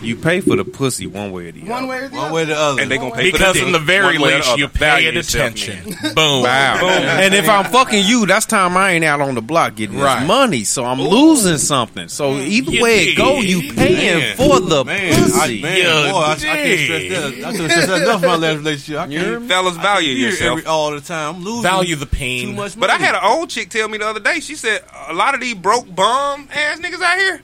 you 0.03 0.17
pay 0.17 0.41
for 0.41 0.57
the 0.57 0.65
pussy 0.65 1.07
one 1.07 1.33
way 1.33 1.49
or 1.49 1.53
the 1.53 1.63
other. 1.63 1.71
One 1.71 1.87
way 1.89 1.99
or 1.99 2.09
the 2.09 2.17
One 2.17 2.25
other. 2.27 2.35
way 2.35 2.43
or 2.43 2.47
the 2.47 2.57
other. 2.57 2.83
and 2.83 2.91
they 2.91 2.99
gonna 2.99 3.15
pay 3.15 3.31
for 3.31 3.39
because 3.39 3.57
for 3.59 3.65
in 3.67 3.73
the 3.73 3.79
very 3.79 4.19
One 4.19 4.29
way 4.29 4.33
or 4.35 4.37
least 4.37 4.53
the 4.53 4.59
you 4.59 4.65
other. 4.67 4.79
Value 4.79 5.09
paid 5.11 5.15
yourself, 5.17 5.53
attention. 5.53 5.91
man. 6.03 6.15
Boom. 6.15 6.43
Wow. 6.43 6.87
And 7.21 7.35
if 7.35 7.49
I'm 7.49 7.65
fucking 7.67 8.05
you, 8.05 8.27
that's 8.27 8.47
time 8.47 8.77
I 8.77 8.91
ain't 8.93 9.05
out 9.05 9.21
on 9.21 9.35
the 9.35 9.43
block 9.43 9.77
getting 9.77 9.99
Right. 9.99 10.21
this 10.21 10.29
money. 10.29 10.65
So 10.65 10.85
I'm 10.85 11.01
losing 11.01 11.59
something. 11.59 12.09
So 12.09 12.37
either 12.37 12.71
You 12.71 12.83
way 12.83 13.03
it 13.03 13.07
dig. 13.07 13.17
go, 13.17 13.41
you 13.41 13.73
paying 13.73 14.19
Man. 14.19 14.37
for 14.37 14.61
the 14.61 14.85
Man, 14.85 15.13
I, 15.13 15.17
pussy. 15.23 15.63
man, 15.63 15.79
Yeah, 15.79 16.13
boy, 16.13 16.19
I, 16.19 16.33
I 16.33 16.37
can't 16.37 16.81
stress 16.81 17.09
that. 17.11 17.45
I 17.47 17.51
couldn't 17.53 17.71
stress 17.71 17.87
that 17.87 18.03
enough 18.03 18.23
in 18.23 18.29
my 18.29 18.37
last 18.37 18.57
relationship. 18.59 19.01
I 19.01 19.07
can't 19.09 19.49
Fellas, 19.49 19.77
value 19.77 20.15
hear 20.17 20.29
yourself. 20.31 20.59
every, 20.59 20.67
all 20.67 20.91
the 20.93 21.01
time. 21.01 21.37
I'm 21.37 21.45
losing 21.45 21.63
Value 21.63 21.97
the 21.97 22.07
pain. 22.07 22.41
too 22.43 22.47
pain. 22.49 22.57
much 22.57 22.79
But 22.79 22.91
I 22.91 22.95
money. 22.95 23.05
had 23.05 23.15
an 23.15 23.21
old 23.25 23.51
chick 23.51 23.71
tell 23.71 23.89
me 23.89 23.99
the 23.99 24.07
other 24.07 24.21
day. 24.21 24.41
She 24.41 24.55
said 24.57 24.83
a 25.09 25.15
lot 25.15 25.35
of 25.35 25.41
these 25.41 25.55
broke 25.55 25.93
bum 25.95 26.49
ass 26.53 26.79
niggas 26.81 27.01
out 27.03 27.19
here. 27.19 27.43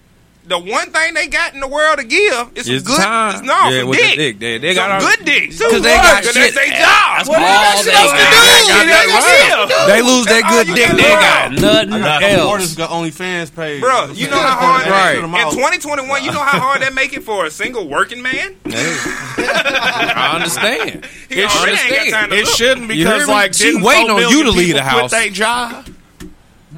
The 0.51 0.59
one 0.59 0.91
thing 0.91 1.15
they 1.15 1.29
got 1.29 1.55
in 1.55 1.61
the 1.61 1.69
world 1.69 1.99
to 1.99 2.05
give 2.05 2.51
is 2.57 2.67
some 2.67 2.75
It's 2.75 2.83
good. 2.85 2.99
time. 2.99 3.47
No, 3.47 3.55
Yeah, 3.71 3.81
some 3.83 3.89
with 3.89 3.99
the 4.01 4.05
dick. 4.05 4.17
dick. 4.19 4.39
They- 4.41 4.59
they 4.59 4.75
some 4.75 4.83
got 4.89 4.91
all- 4.91 5.09
good 5.09 5.25
dick. 5.25 5.53
So 5.53 5.71
'Cause 5.71 5.81
they 5.81 5.95
what? 5.95 6.03
got 6.03 6.25
'Cause 6.25 6.33
shit. 6.35 6.55
That's 6.55 6.69
their 6.69 6.81
job. 6.81 7.29
What 7.29 7.39
else 7.41 7.85
they 7.85 7.93
else 7.93 8.11
got 8.11 8.19
to 8.19 8.25
do? 8.27 8.67
nothing 8.67 8.89
They 8.89 9.15
else 9.15 9.25
to 9.31 9.77
do. 9.87 9.87
They 9.93 10.03
lose 10.03 10.27
that 10.27 10.43
good 10.51 10.67
dick. 10.75 10.91
They 10.91 11.03
got 11.03 11.21
got 11.23 11.53
nothing 11.53 11.93
I 11.95 12.21
got 12.21 12.23
else. 12.33 12.75
got 12.75 12.91
OnlyFans 12.91 13.55
page. 13.55 13.81
Bro, 13.81 14.11
you 14.15 14.27
know 14.29 14.39
how 14.41 14.57
hard 14.57 14.87
Right. 14.89 15.15
in 15.19 15.51
2021, 15.55 16.25
you 16.25 16.33
know 16.33 16.43
how 16.43 16.59
hard 16.59 16.83
that 16.83 16.95
make 16.95 17.13
it 17.13 17.23
for 17.25 17.47
a 17.47 17.51
single 17.53 17.87
working 17.87 18.21
man? 18.21 18.57
I 18.67 20.33
understand. 20.35 21.07
It, 21.31 21.49
should, 21.49 21.69
ain't 21.69 22.11
got 22.11 22.21
time 22.23 22.31
to 22.31 22.37
it 22.37 22.45
look. 22.47 22.55
shouldn't 22.57 22.89
because 22.89 23.29
like 23.29 23.55
She 23.55 23.65
didn't 23.67 23.83
waiting 23.83 24.11
on 24.11 24.29
you 24.31 24.43
to 24.43 24.51
leave 24.51 24.75
the 24.75 24.83
house. 24.83 25.11
Quit 25.11 25.23
their 25.23 25.31
job. 25.31 25.87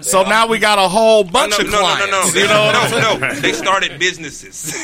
So 0.03 0.23
now 0.25 0.47
we 0.47 0.59
got 0.59 0.79
a 0.79 0.89
whole 0.89 1.25
bunch 1.25 1.53
no, 1.53 1.65
of 1.65 1.67
no, 1.67 1.73
no, 1.73 1.79
clients. 1.79 2.11
no, 2.11 2.21
no, 2.21 2.41
You 2.41 2.47
know 2.49 2.65
what 2.65 2.75
I'm 2.77 2.91
saying? 2.91 3.21
no, 3.21 3.29
no. 3.29 3.35
They 3.41 3.53
started 3.53 3.99
businesses. 3.99 4.75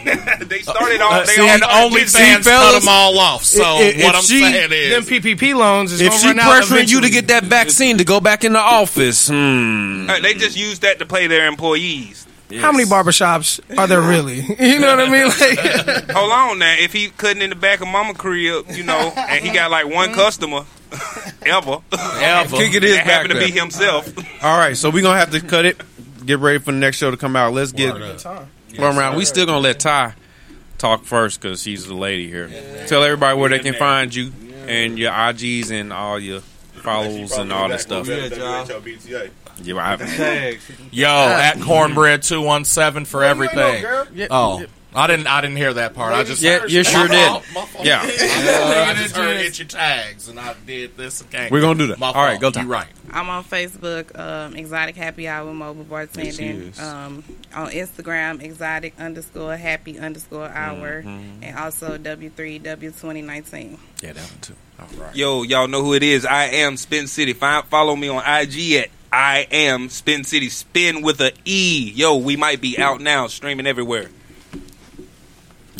they 0.04 0.60
started 0.60 1.00
off. 1.02 1.12
Uh, 1.12 1.20
they 1.26 1.32
see, 1.34 1.40
all 1.42 1.48
and 1.48 1.62
started 1.62 1.92
OnlyFans 1.92 1.92
businesses. 1.92 2.44
cut 2.46 2.80
them 2.80 2.88
all 2.88 3.18
off. 3.18 3.44
So 3.44 3.80
If- 3.80 3.96
if 3.96 4.04
what 4.04 4.14
I'm 4.14 4.22
she- 4.22 4.40
saying 4.40 4.70
is, 4.72 4.90
Them 4.90 5.02
PPP 5.04 5.54
loans 5.54 5.92
is 5.92 6.00
If 6.00 6.08
gonna 6.08 6.20
she 6.20 6.26
run 6.28 6.62
pressuring 6.62 6.90
you 6.90 7.00
to 7.02 7.10
get 7.10 7.28
that 7.28 7.44
vaccine 7.44 7.98
to 7.98 8.04
go 8.04 8.18
back 8.20 8.42
in 8.44 8.52
the 8.54 8.58
office, 8.60 9.28
hmm. 9.28 10.08
Uh, 10.08 10.18
They 10.20 10.32
just 10.34 10.56
use 10.56 10.78
that 10.80 10.98
to 11.00 11.06
pay 11.06 11.26
their 11.26 11.46
employees. 11.46 12.26
How 12.60 12.72
many 12.72 12.84
barbershops 12.84 13.60
are 13.78 13.86
there 13.86 14.00
really? 14.00 14.40
You 14.58 14.80
know 14.80 14.96
what 14.96 15.06
I 15.06 15.08
mean? 15.10 15.28
Like, 15.28 16.10
Hold 16.16 16.32
on 16.32 16.58
now. 16.58 16.74
If 16.78 16.92
he 16.92 17.10
cutting 17.10 17.42
in 17.42 17.50
the 17.50 17.56
back 17.56 17.80
of 17.80 17.86
mama 17.88 18.14
crib, 18.14 18.66
you 18.70 18.82
know, 18.82 19.12
and 19.16 19.44
he 19.44 19.52
got 19.52 19.70
like 19.70 19.86
one 19.86 20.12
customer 20.14 20.64
ever, 21.46 21.78
Ever. 21.92 22.56
Kick 22.56 22.74
it 22.74 22.84
is 22.84 22.96
that 22.96 23.04
back 23.06 23.06
happened 23.06 23.34
to 23.34 23.38
be 23.46 23.50
himself. 23.50 24.12
All 24.44 24.58
right, 24.58 24.76
so 24.76 24.90
we're 24.90 25.02
gonna 25.02 25.18
have 25.18 25.30
to 25.32 25.40
cut 25.40 25.64
it. 25.64 25.80
Get 26.26 26.38
ready 26.38 26.58
for 26.58 26.72
the 26.72 26.78
next 26.78 26.98
show 26.98 27.10
to 27.10 27.16
come 27.16 27.36
out. 27.36 27.52
Let's 27.52 27.72
get 27.72 27.94
one 27.94 28.96
round. 28.96 29.16
We 29.16 29.24
still 29.24 29.46
gonna 29.46 29.58
let 29.60 29.80
Ty 29.80 30.14
talk 30.78 31.04
first 31.04 31.40
because 31.40 31.62
she's 31.62 31.86
the 31.86 31.94
lady 31.94 32.28
here. 32.28 32.50
Tell 32.86 33.02
everybody 33.04 33.38
where 33.38 33.50
they 33.50 33.58
can 33.58 33.74
find 33.74 34.14
you 34.14 34.32
and 34.66 34.98
your 34.98 35.12
IGs 35.12 35.70
and 35.70 35.92
all 35.92 36.18
your 36.18 36.40
follows 36.40 37.32
and 37.36 37.52
all 37.52 37.68
that 37.68 37.80
stuff. 37.80 38.06
Yeah, 38.06 38.26
y'all. 38.26 38.82
Yeah, 39.62 39.76
I- 39.76 39.96
Tags. 39.96 40.70
yo 40.90 41.06
at 41.08 41.60
cornbread 41.60 42.22
two 42.22 42.40
one 42.40 42.64
seven 42.64 43.04
for 43.04 43.22
everything. 43.22 43.82
girl. 43.82 44.06
Oh, 44.30 44.64
I 44.94 45.06
didn't. 45.06 45.26
I 45.28 45.40
didn't 45.40 45.56
hear 45.56 45.72
that 45.74 45.94
part. 45.94 46.12
I 46.12 46.24
just 46.24 46.42
Yeah, 46.42 46.66
you 46.66 46.82
sure 46.82 47.06
My 47.06 47.14
did. 47.14 47.26
fault, 47.28 47.44
my 47.54 47.64
fault. 47.66 47.86
Yeah. 47.86 48.00
I 48.04 48.94
just 48.96 49.14
heard 49.16 49.36
hit 49.36 49.58
your 49.58 49.68
tags 49.68 50.28
and 50.28 50.38
I 50.40 50.54
did 50.66 50.96
this 50.96 51.20
again. 51.20 51.48
We're 51.52 51.60
gonna 51.60 51.78
do 51.78 51.86
that. 51.88 51.98
My 51.98 52.08
All 52.08 52.14
right, 52.14 52.40
fault. 52.40 52.54
go, 52.54 52.60
Ty. 52.60 52.62
You 52.62 52.68
right. 52.72 52.86
I'm 53.12 53.28
on 53.28 53.44
Facebook, 53.44 54.16
um, 54.18 54.54
Exotic 54.56 54.96
Happy 54.96 55.26
Hour 55.28 55.52
Mobile 55.52 55.86
Yes, 55.90 56.08
she 56.14 56.20
Bartending. 56.42 56.70
is. 56.70 56.80
Um, 56.80 57.24
on 57.54 57.70
Instagram, 57.70 58.42
Exotic 58.42 58.94
underscore 58.98 59.56
Happy 59.56 59.98
underscore 59.98 60.48
Hour, 60.48 61.02
Mm-hmm. 61.02 61.42
and 61.44 61.58
also 61.58 61.96
W3 61.98 62.60
W2019. 62.62 63.78
Yeah, 64.02 64.12
that 64.12 64.16
one 64.16 64.40
too. 64.40 64.54
All 64.80 64.86
right. 65.04 65.14
Yo, 65.14 65.42
y'all 65.42 65.68
know 65.68 65.82
who 65.82 65.94
it 65.94 66.02
is. 66.02 66.24
I 66.26 66.44
am 66.46 66.76
Spin 66.76 67.06
City. 67.06 67.32
Find, 67.32 67.64
follow 67.66 67.94
me 67.96 68.08
on 68.08 68.22
IG 68.24 68.72
at 68.74 68.88
I 69.12 69.46
am 69.50 69.88
Spin 69.88 70.24
City. 70.24 70.48
Spin 70.48 71.02
with 71.02 71.20
a 71.20 71.32
E. 71.44 71.92
Yo, 71.94 72.16
we 72.16 72.36
might 72.36 72.60
be 72.60 72.78
out 72.78 73.00
now, 73.00 73.26
streaming 73.26 73.66
everywhere. 73.66 74.08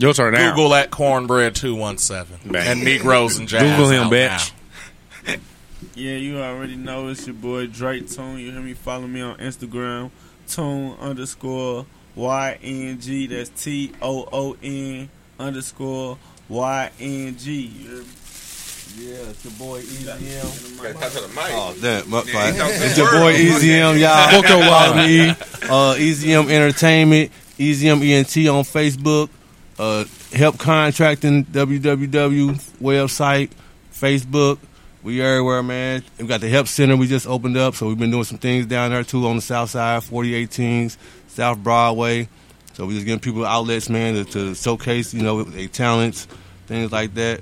Your 0.00 0.14
turn 0.14 0.32
now. 0.32 0.50
Google 0.54 0.74
at 0.74 0.90
cornbread 0.90 1.54
two 1.54 1.74
one 1.74 1.98
seven 1.98 2.38
and 2.56 2.82
Negroes 2.82 3.36
and 3.36 3.46
Jazz. 3.46 3.62
Google 3.62 3.90
him, 3.90 4.04
out 4.04 4.12
bitch. 4.12 4.52
now. 5.26 5.36
Yeah, 5.94 6.14
you 6.16 6.38
already 6.40 6.76
know 6.76 7.08
it's 7.08 7.26
your 7.26 7.34
boy 7.34 7.66
Drake 7.66 8.08
Toon. 8.08 8.38
You 8.38 8.50
hear 8.50 8.60
me? 8.62 8.72
Follow 8.72 9.06
me 9.06 9.20
on 9.20 9.36
Instagram, 9.36 10.10
Toon 10.48 10.96
underscore 11.00 11.84
Y 12.14 12.58
N 12.62 12.98
G. 12.98 13.26
That's 13.26 13.50
T 13.50 13.92
O 14.00 14.26
O 14.32 14.56
N 14.62 15.10
underscore 15.38 16.16
Y 16.48 16.90
N 16.98 17.36
G. 17.36 17.52
You 17.60 17.88
hear 17.88 17.98
me? 17.98 18.04
Yeah, 18.96 19.30
it's 19.30 19.44
your 19.44 19.52
boy 19.54 19.82
EZM. 19.82 20.82
Gotta 20.82 20.94
talk 20.94 21.12
to 21.12 21.20
the 21.20 21.28
mic. 21.28 21.44
Oh, 21.50 21.74
damn. 21.80 22.10
Yeah, 22.10 22.22
he 22.24 22.32
fault. 22.32 22.56
talking 22.56 22.82
It's 22.82 22.98
your 22.98 23.12
boy 23.12 23.34
EZM, 23.34 24.00
y'all. 24.00 24.42
Follow 24.42 24.96
me. 24.96 25.30
Uh, 25.30 25.94
EZM 25.96 26.50
Entertainment, 26.50 27.30
EZM 27.58 28.02
ENT 28.02 28.48
on 28.48 28.64
Facebook, 28.64 29.28
uh, 29.80 30.04
Help 30.34 30.58
Contracting, 30.58 31.46
www 31.46 32.54
website, 32.80 33.50
Facebook. 33.92 34.58
We 35.02 35.22
everywhere, 35.22 35.62
man. 35.62 36.04
We 36.18 36.26
got 36.26 36.42
the 36.42 36.50
Help 36.50 36.68
Center 36.68 36.96
we 36.96 37.06
just 37.06 37.26
opened 37.26 37.56
up, 37.56 37.74
so 37.74 37.88
we've 37.88 37.98
been 37.98 38.10
doing 38.10 38.24
some 38.24 38.36
things 38.36 38.66
down 38.66 38.90
there 38.90 39.02
too 39.04 39.26
on 39.26 39.36
the 39.36 39.42
south 39.42 39.70
side, 39.70 40.02
4018s, 40.02 40.98
South 41.28 41.58
Broadway. 41.58 42.28
So 42.74 42.84
we 42.84 42.94
just 42.94 43.06
giving 43.06 43.20
people 43.20 43.46
outlets, 43.46 43.88
man, 43.88 44.14
to, 44.14 44.24
to 44.32 44.54
showcase, 44.54 45.14
you 45.14 45.22
know, 45.22 45.42
their 45.44 45.68
talents, 45.68 46.26
things 46.66 46.92
like 46.92 47.14
that. 47.14 47.40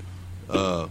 Uh, 0.49 0.87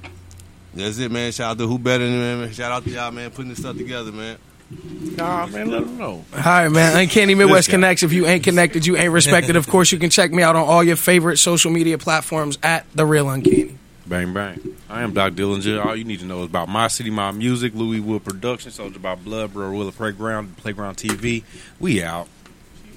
that's 0.74 0.98
it, 0.98 1.10
man. 1.10 1.32
Shout 1.32 1.52
out 1.52 1.58
to 1.58 1.66
Who 1.66 1.78
Better 1.78 2.04
Than 2.04 2.40
Man. 2.40 2.52
Shout 2.52 2.70
out 2.70 2.84
to 2.84 2.90
y'all, 2.90 3.10
man, 3.10 3.30
putting 3.30 3.48
this 3.48 3.58
stuff 3.58 3.78
together, 3.78 4.12
man. 4.12 4.36
Nah, 4.70 5.47
man, 5.47 5.70
let 5.70 5.85
them 5.85 5.99
know. 5.99 6.24
All 6.35 6.43
right, 6.45 6.69
man. 6.69 6.99
Uncanny 6.99 7.35
Midwest 7.35 7.66
This 7.66 7.66
guy. 7.69 7.70
Connects. 7.73 8.03
If 8.03 8.12
you 8.12 8.27
ain't 8.27 8.45
connected, 8.45 8.86
you 8.86 8.97
ain't 8.97 9.12
respected. 9.12 9.57
Of 9.57 9.66
course, 9.66 9.90
you 9.93 9.99
can 9.99 10.11
check 10.11 10.31
me 10.31 10.43
out 10.43 10.57
on 10.57 10.66
all 10.66 10.85
your 10.85 10.97
favorite 10.97 11.39
social 11.39 11.70
media 11.70 11.97
platforms 11.99 12.59
at 12.62 12.85
The 12.95 13.07
Real 13.07 13.28
Uncanny. 13.31 13.78
Bang 14.07 14.32
bang. 14.32 14.77
I 14.89 15.03
am 15.03 15.12
Doc 15.12 15.35
Dillinger. 15.35 15.85
All 15.85 15.95
you 15.95 16.05
need 16.05 16.20
to 16.20 16.27
know 16.27 16.40
is 16.40 16.47
about 16.47 16.69
my 16.69 16.89
city, 16.89 17.11
my 17.11 17.31
music, 17.31 17.74
Louis 17.74 18.01
Wood 18.01 18.24
Productions, 18.24 18.74
Soldier 18.74 18.99
by 18.99 19.15
Blood, 19.15 19.53
Bro 19.53 19.73
Willa 19.73 19.93
Playground, 19.93 20.57
Playground 20.57 20.97
TV. 20.97 21.45
We 21.78 22.03
out. 22.03 22.28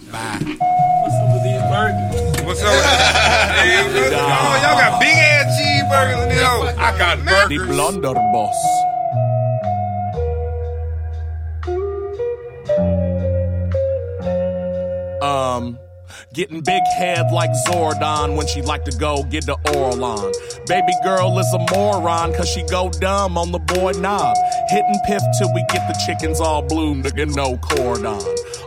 Bye. 0.09 0.39
What's 0.41 1.15
up 1.15 1.33
with 1.33 1.43
these 1.43 1.61
burgers? 1.71 2.45
What's 2.45 2.63
up? 2.63 2.85
hey, 3.55 3.83
what's 3.83 3.93
going 3.93 4.13
on? 4.13 4.61
Y'all 4.61 4.79
got 4.79 4.99
big 5.01 5.15
ass 5.15 5.59
cheeseburgers 5.59 6.23
in 6.23 6.29
this 6.29 6.41
hoe. 6.41 6.75
I 6.77 6.97
got 6.97 7.49
The 7.49 7.57
blunderbuss. 7.57 8.55
Um, 15.21 15.77
getting 16.33 16.61
big 16.61 16.83
head 16.97 17.31
like 17.31 17.51
Zordon 17.67 18.35
when 18.35 18.47
she 18.47 18.61
like 18.61 18.85
to 18.85 18.97
go 18.97 19.23
get 19.23 19.45
the 19.45 19.57
oral 19.75 20.03
on. 20.03 20.31
Baby 20.67 20.93
girl 21.03 21.37
is 21.39 21.53
a 21.53 21.59
moron 21.71 22.33
cause 22.33 22.49
she 22.49 22.63
go 22.63 22.89
dumb 22.89 23.37
on 23.37 23.51
the 23.51 23.59
boy 23.59 23.91
knob. 23.91 24.35
Hitting 24.69 24.99
piff 25.05 25.21
till 25.37 25.53
we 25.53 25.63
get 25.69 25.87
the 25.87 25.97
chickens 26.05 26.41
all 26.41 26.61
bloomed 26.61 27.03
to 27.05 27.11
get 27.11 27.29
no 27.29 27.57
cordon. 27.57 28.19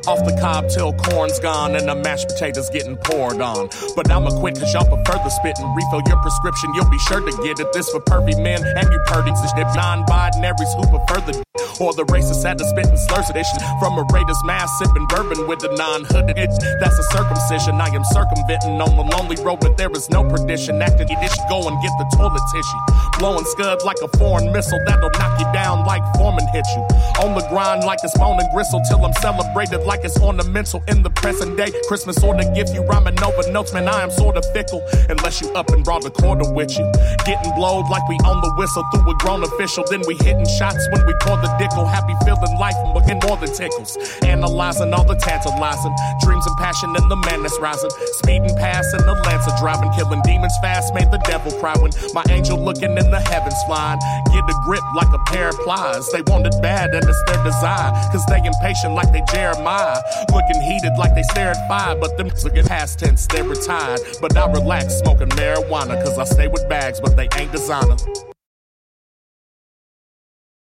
Off 0.06 0.20
the 0.24 0.36
cob 0.40 0.68
till 0.68 0.92
corn's 0.92 1.38
gone 1.40 1.74
and 1.76 1.88
the 1.88 1.94
mashed 1.94 2.28
potatoes 2.28 2.70
getting 2.70 2.96
poured 2.96 3.40
on. 3.40 3.68
But 3.96 4.10
I'ma 4.10 4.30
quit 4.40 4.58
cause 4.58 4.72
y'all 4.72 4.86
prefer 4.86 5.18
the 5.18 5.30
spit 5.30 5.58
and 5.58 5.76
refill 5.76 6.02
your 6.06 6.20
prescription. 6.22 6.74
You'll 6.74 6.90
be 6.90 6.98
sure 6.98 7.20
to 7.20 7.42
get 7.42 7.58
it. 7.58 7.72
This 7.72 7.88
for 7.90 8.00
pervy 8.00 8.40
men 8.40 8.62
and 8.64 8.92
you 8.92 8.98
purdies. 9.06 9.40
This 9.42 9.52
non-binaries 9.74 10.72
who 10.76 10.98
prefer 10.98 11.20
the 11.26 11.43
Or 11.78 11.94
the 11.94 12.02
racist 12.10 12.42
had 12.42 12.58
to 12.58 12.66
spit 12.66 12.90
and 12.90 12.98
slurs 12.98 13.30
sedition 13.30 13.62
from 13.78 13.94
a 13.94 14.02
Raiders 14.10 14.42
mask, 14.42 14.74
sipping 14.82 15.06
bourbon 15.06 15.46
with 15.46 15.62
a 15.62 15.70
non-hooded 15.78 16.34
itch. 16.34 16.50
That's 16.82 16.98
a 16.98 17.06
circumcision. 17.14 17.78
I 17.78 17.94
am 17.94 18.02
circumventing 18.10 18.82
on 18.82 18.90
the 18.98 19.06
lonely 19.14 19.38
road, 19.38 19.62
but 19.62 19.78
there 19.78 19.90
is 19.94 20.10
no 20.10 20.26
perdition. 20.26 20.82
Acting 20.82 21.06
dish, 21.06 21.38
go 21.46 21.62
and 21.62 21.78
get 21.78 21.94
the 21.94 22.10
toilet 22.18 22.42
tissue. 22.50 22.82
Blowing 23.22 23.46
scud 23.54 23.86
like 23.86 24.02
a 24.02 24.10
foreign 24.18 24.50
missile 24.50 24.82
that'll 24.82 25.14
knock 25.14 25.38
you 25.38 25.46
down 25.54 25.86
like 25.86 26.02
Foreman 26.18 26.42
hit 26.50 26.66
you. 26.74 26.82
On 27.22 27.38
the 27.38 27.46
grind 27.46 27.86
like 27.86 28.02
it's 28.02 28.18
bone 28.18 28.34
and 28.34 28.50
gristle 28.50 28.82
till 28.90 29.04
I'm 29.06 29.14
celebrated 29.22 29.86
like 29.86 30.02
it's 30.02 30.18
ornamental 30.18 30.82
in 30.90 31.06
the 31.06 31.10
present 31.10 31.56
day. 31.56 31.70
Christmas 31.86 32.18
or 32.18 32.34
gift 32.58 32.74
you 32.74 32.82
rhyming 32.82 33.14
over 33.22 33.46
notes, 33.54 33.72
man. 33.72 33.86
I 33.86 34.02
am 34.02 34.10
sorta 34.10 34.42
fickle 34.50 34.82
unless 35.08 35.40
you 35.40 35.54
up 35.54 35.70
and 35.70 35.84
brought 35.84 36.02
the 36.02 36.10
quarter 36.10 36.50
with 36.50 36.74
you. 36.74 36.86
Getting 37.22 37.54
blowed 37.54 37.86
like 37.94 38.02
we 38.10 38.18
on 38.26 38.42
the 38.42 38.50
whistle 38.58 38.82
through 38.90 39.06
a 39.06 39.14
grown 39.22 39.44
official. 39.46 39.84
Then 39.86 40.02
we 40.08 40.18
hitting 40.18 40.50
shots 40.58 40.82
when 40.90 41.06
we 41.06 41.14
pour 41.22 41.43
the 41.44 41.52
dickle. 41.60 41.84
Happy 41.84 42.16
feeling 42.24 42.56
life, 42.58 42.76
looking 42.96 43.20
more 43.28 43.36
than 43.36 43.52
tickles. 43.52 43.96
Analyzing 44.24 44.92
all 44.96 45.04
the 45.04 45.14
tantalizing 45.20 45.94
dreams 46.24 46.46
and 46.46 46.56
passion 46.56 46.88
and 46.96 47.06
the 47.10 47.16
madness 47.28 47.52
rising. 47.60 47.90
Speeding 48.24 48.56
past 48.56 48.88
in 48.96 49.04
the 49.04 49.12
Lancer 49.28 49.52
driving, 49.60 49.92
killing 49.92 50.22
demons 50.24 50.56
fast. 50.64 50.94
Made 50.94 51.12
the 51.12 51.20
devil 51.28 51.52
cry 51.60 51.76
when 51.76 51.92
my 52.16 52.24
angel 52.30 52.56
looking 52.56 52.96
in 52.96 53.10
the 53.12 53.20
heavens 53.20 53.60
flying. 53.68 54.00
Get 54.32 54.44
a 54.48 54.56
grip 54.64 54.84
like 54.96 55.12
a 55.12 55.22
pair 55.30 55.50
of 55.50 55.58
plies. 55.60 56.08
They 56.12 56.22
want 56.22 56.46
it 56.46 56.56
bad 56.62 56.94
and 56.94 57.04
it's 57.04 57.22
their 57.28 57.42
desire. 57.44 57.92
Cause 58.10 58.24
they 58.26 58.40
impatient 58.40 58.94
like 58.94 59.12
they 59.12 59.22
Jeremiah. 59.32 60.00
Looking 60.32 60.60
heated 60.64 60.96
like 60.98 61.14
they 61.14 61.24
stare 61.34 61.52
at 61.52 61.68
fire. 61.68 61.94
But 61.96 62.16
them 62.16 62.30
looking 62.42 62.64
past 62.64 62.98
tense, 62.98 63.26
they're 63.26 63.44
retired. 63.44 64.00
But 64.20 64.36
I 64.36 64.50
relax 64.50 64.98
smoking 65.00 65.28
marijuana. 65.36 66.02
Cause 66.02 66.18
I 66.18 66.24
stay 66.24 66.48
with 66.48 66.66
bags, 66.68 67.00
but 67.00 67.16
they 67.16 67.28
ain't 67.36 67.52
designer. 67.52 67.96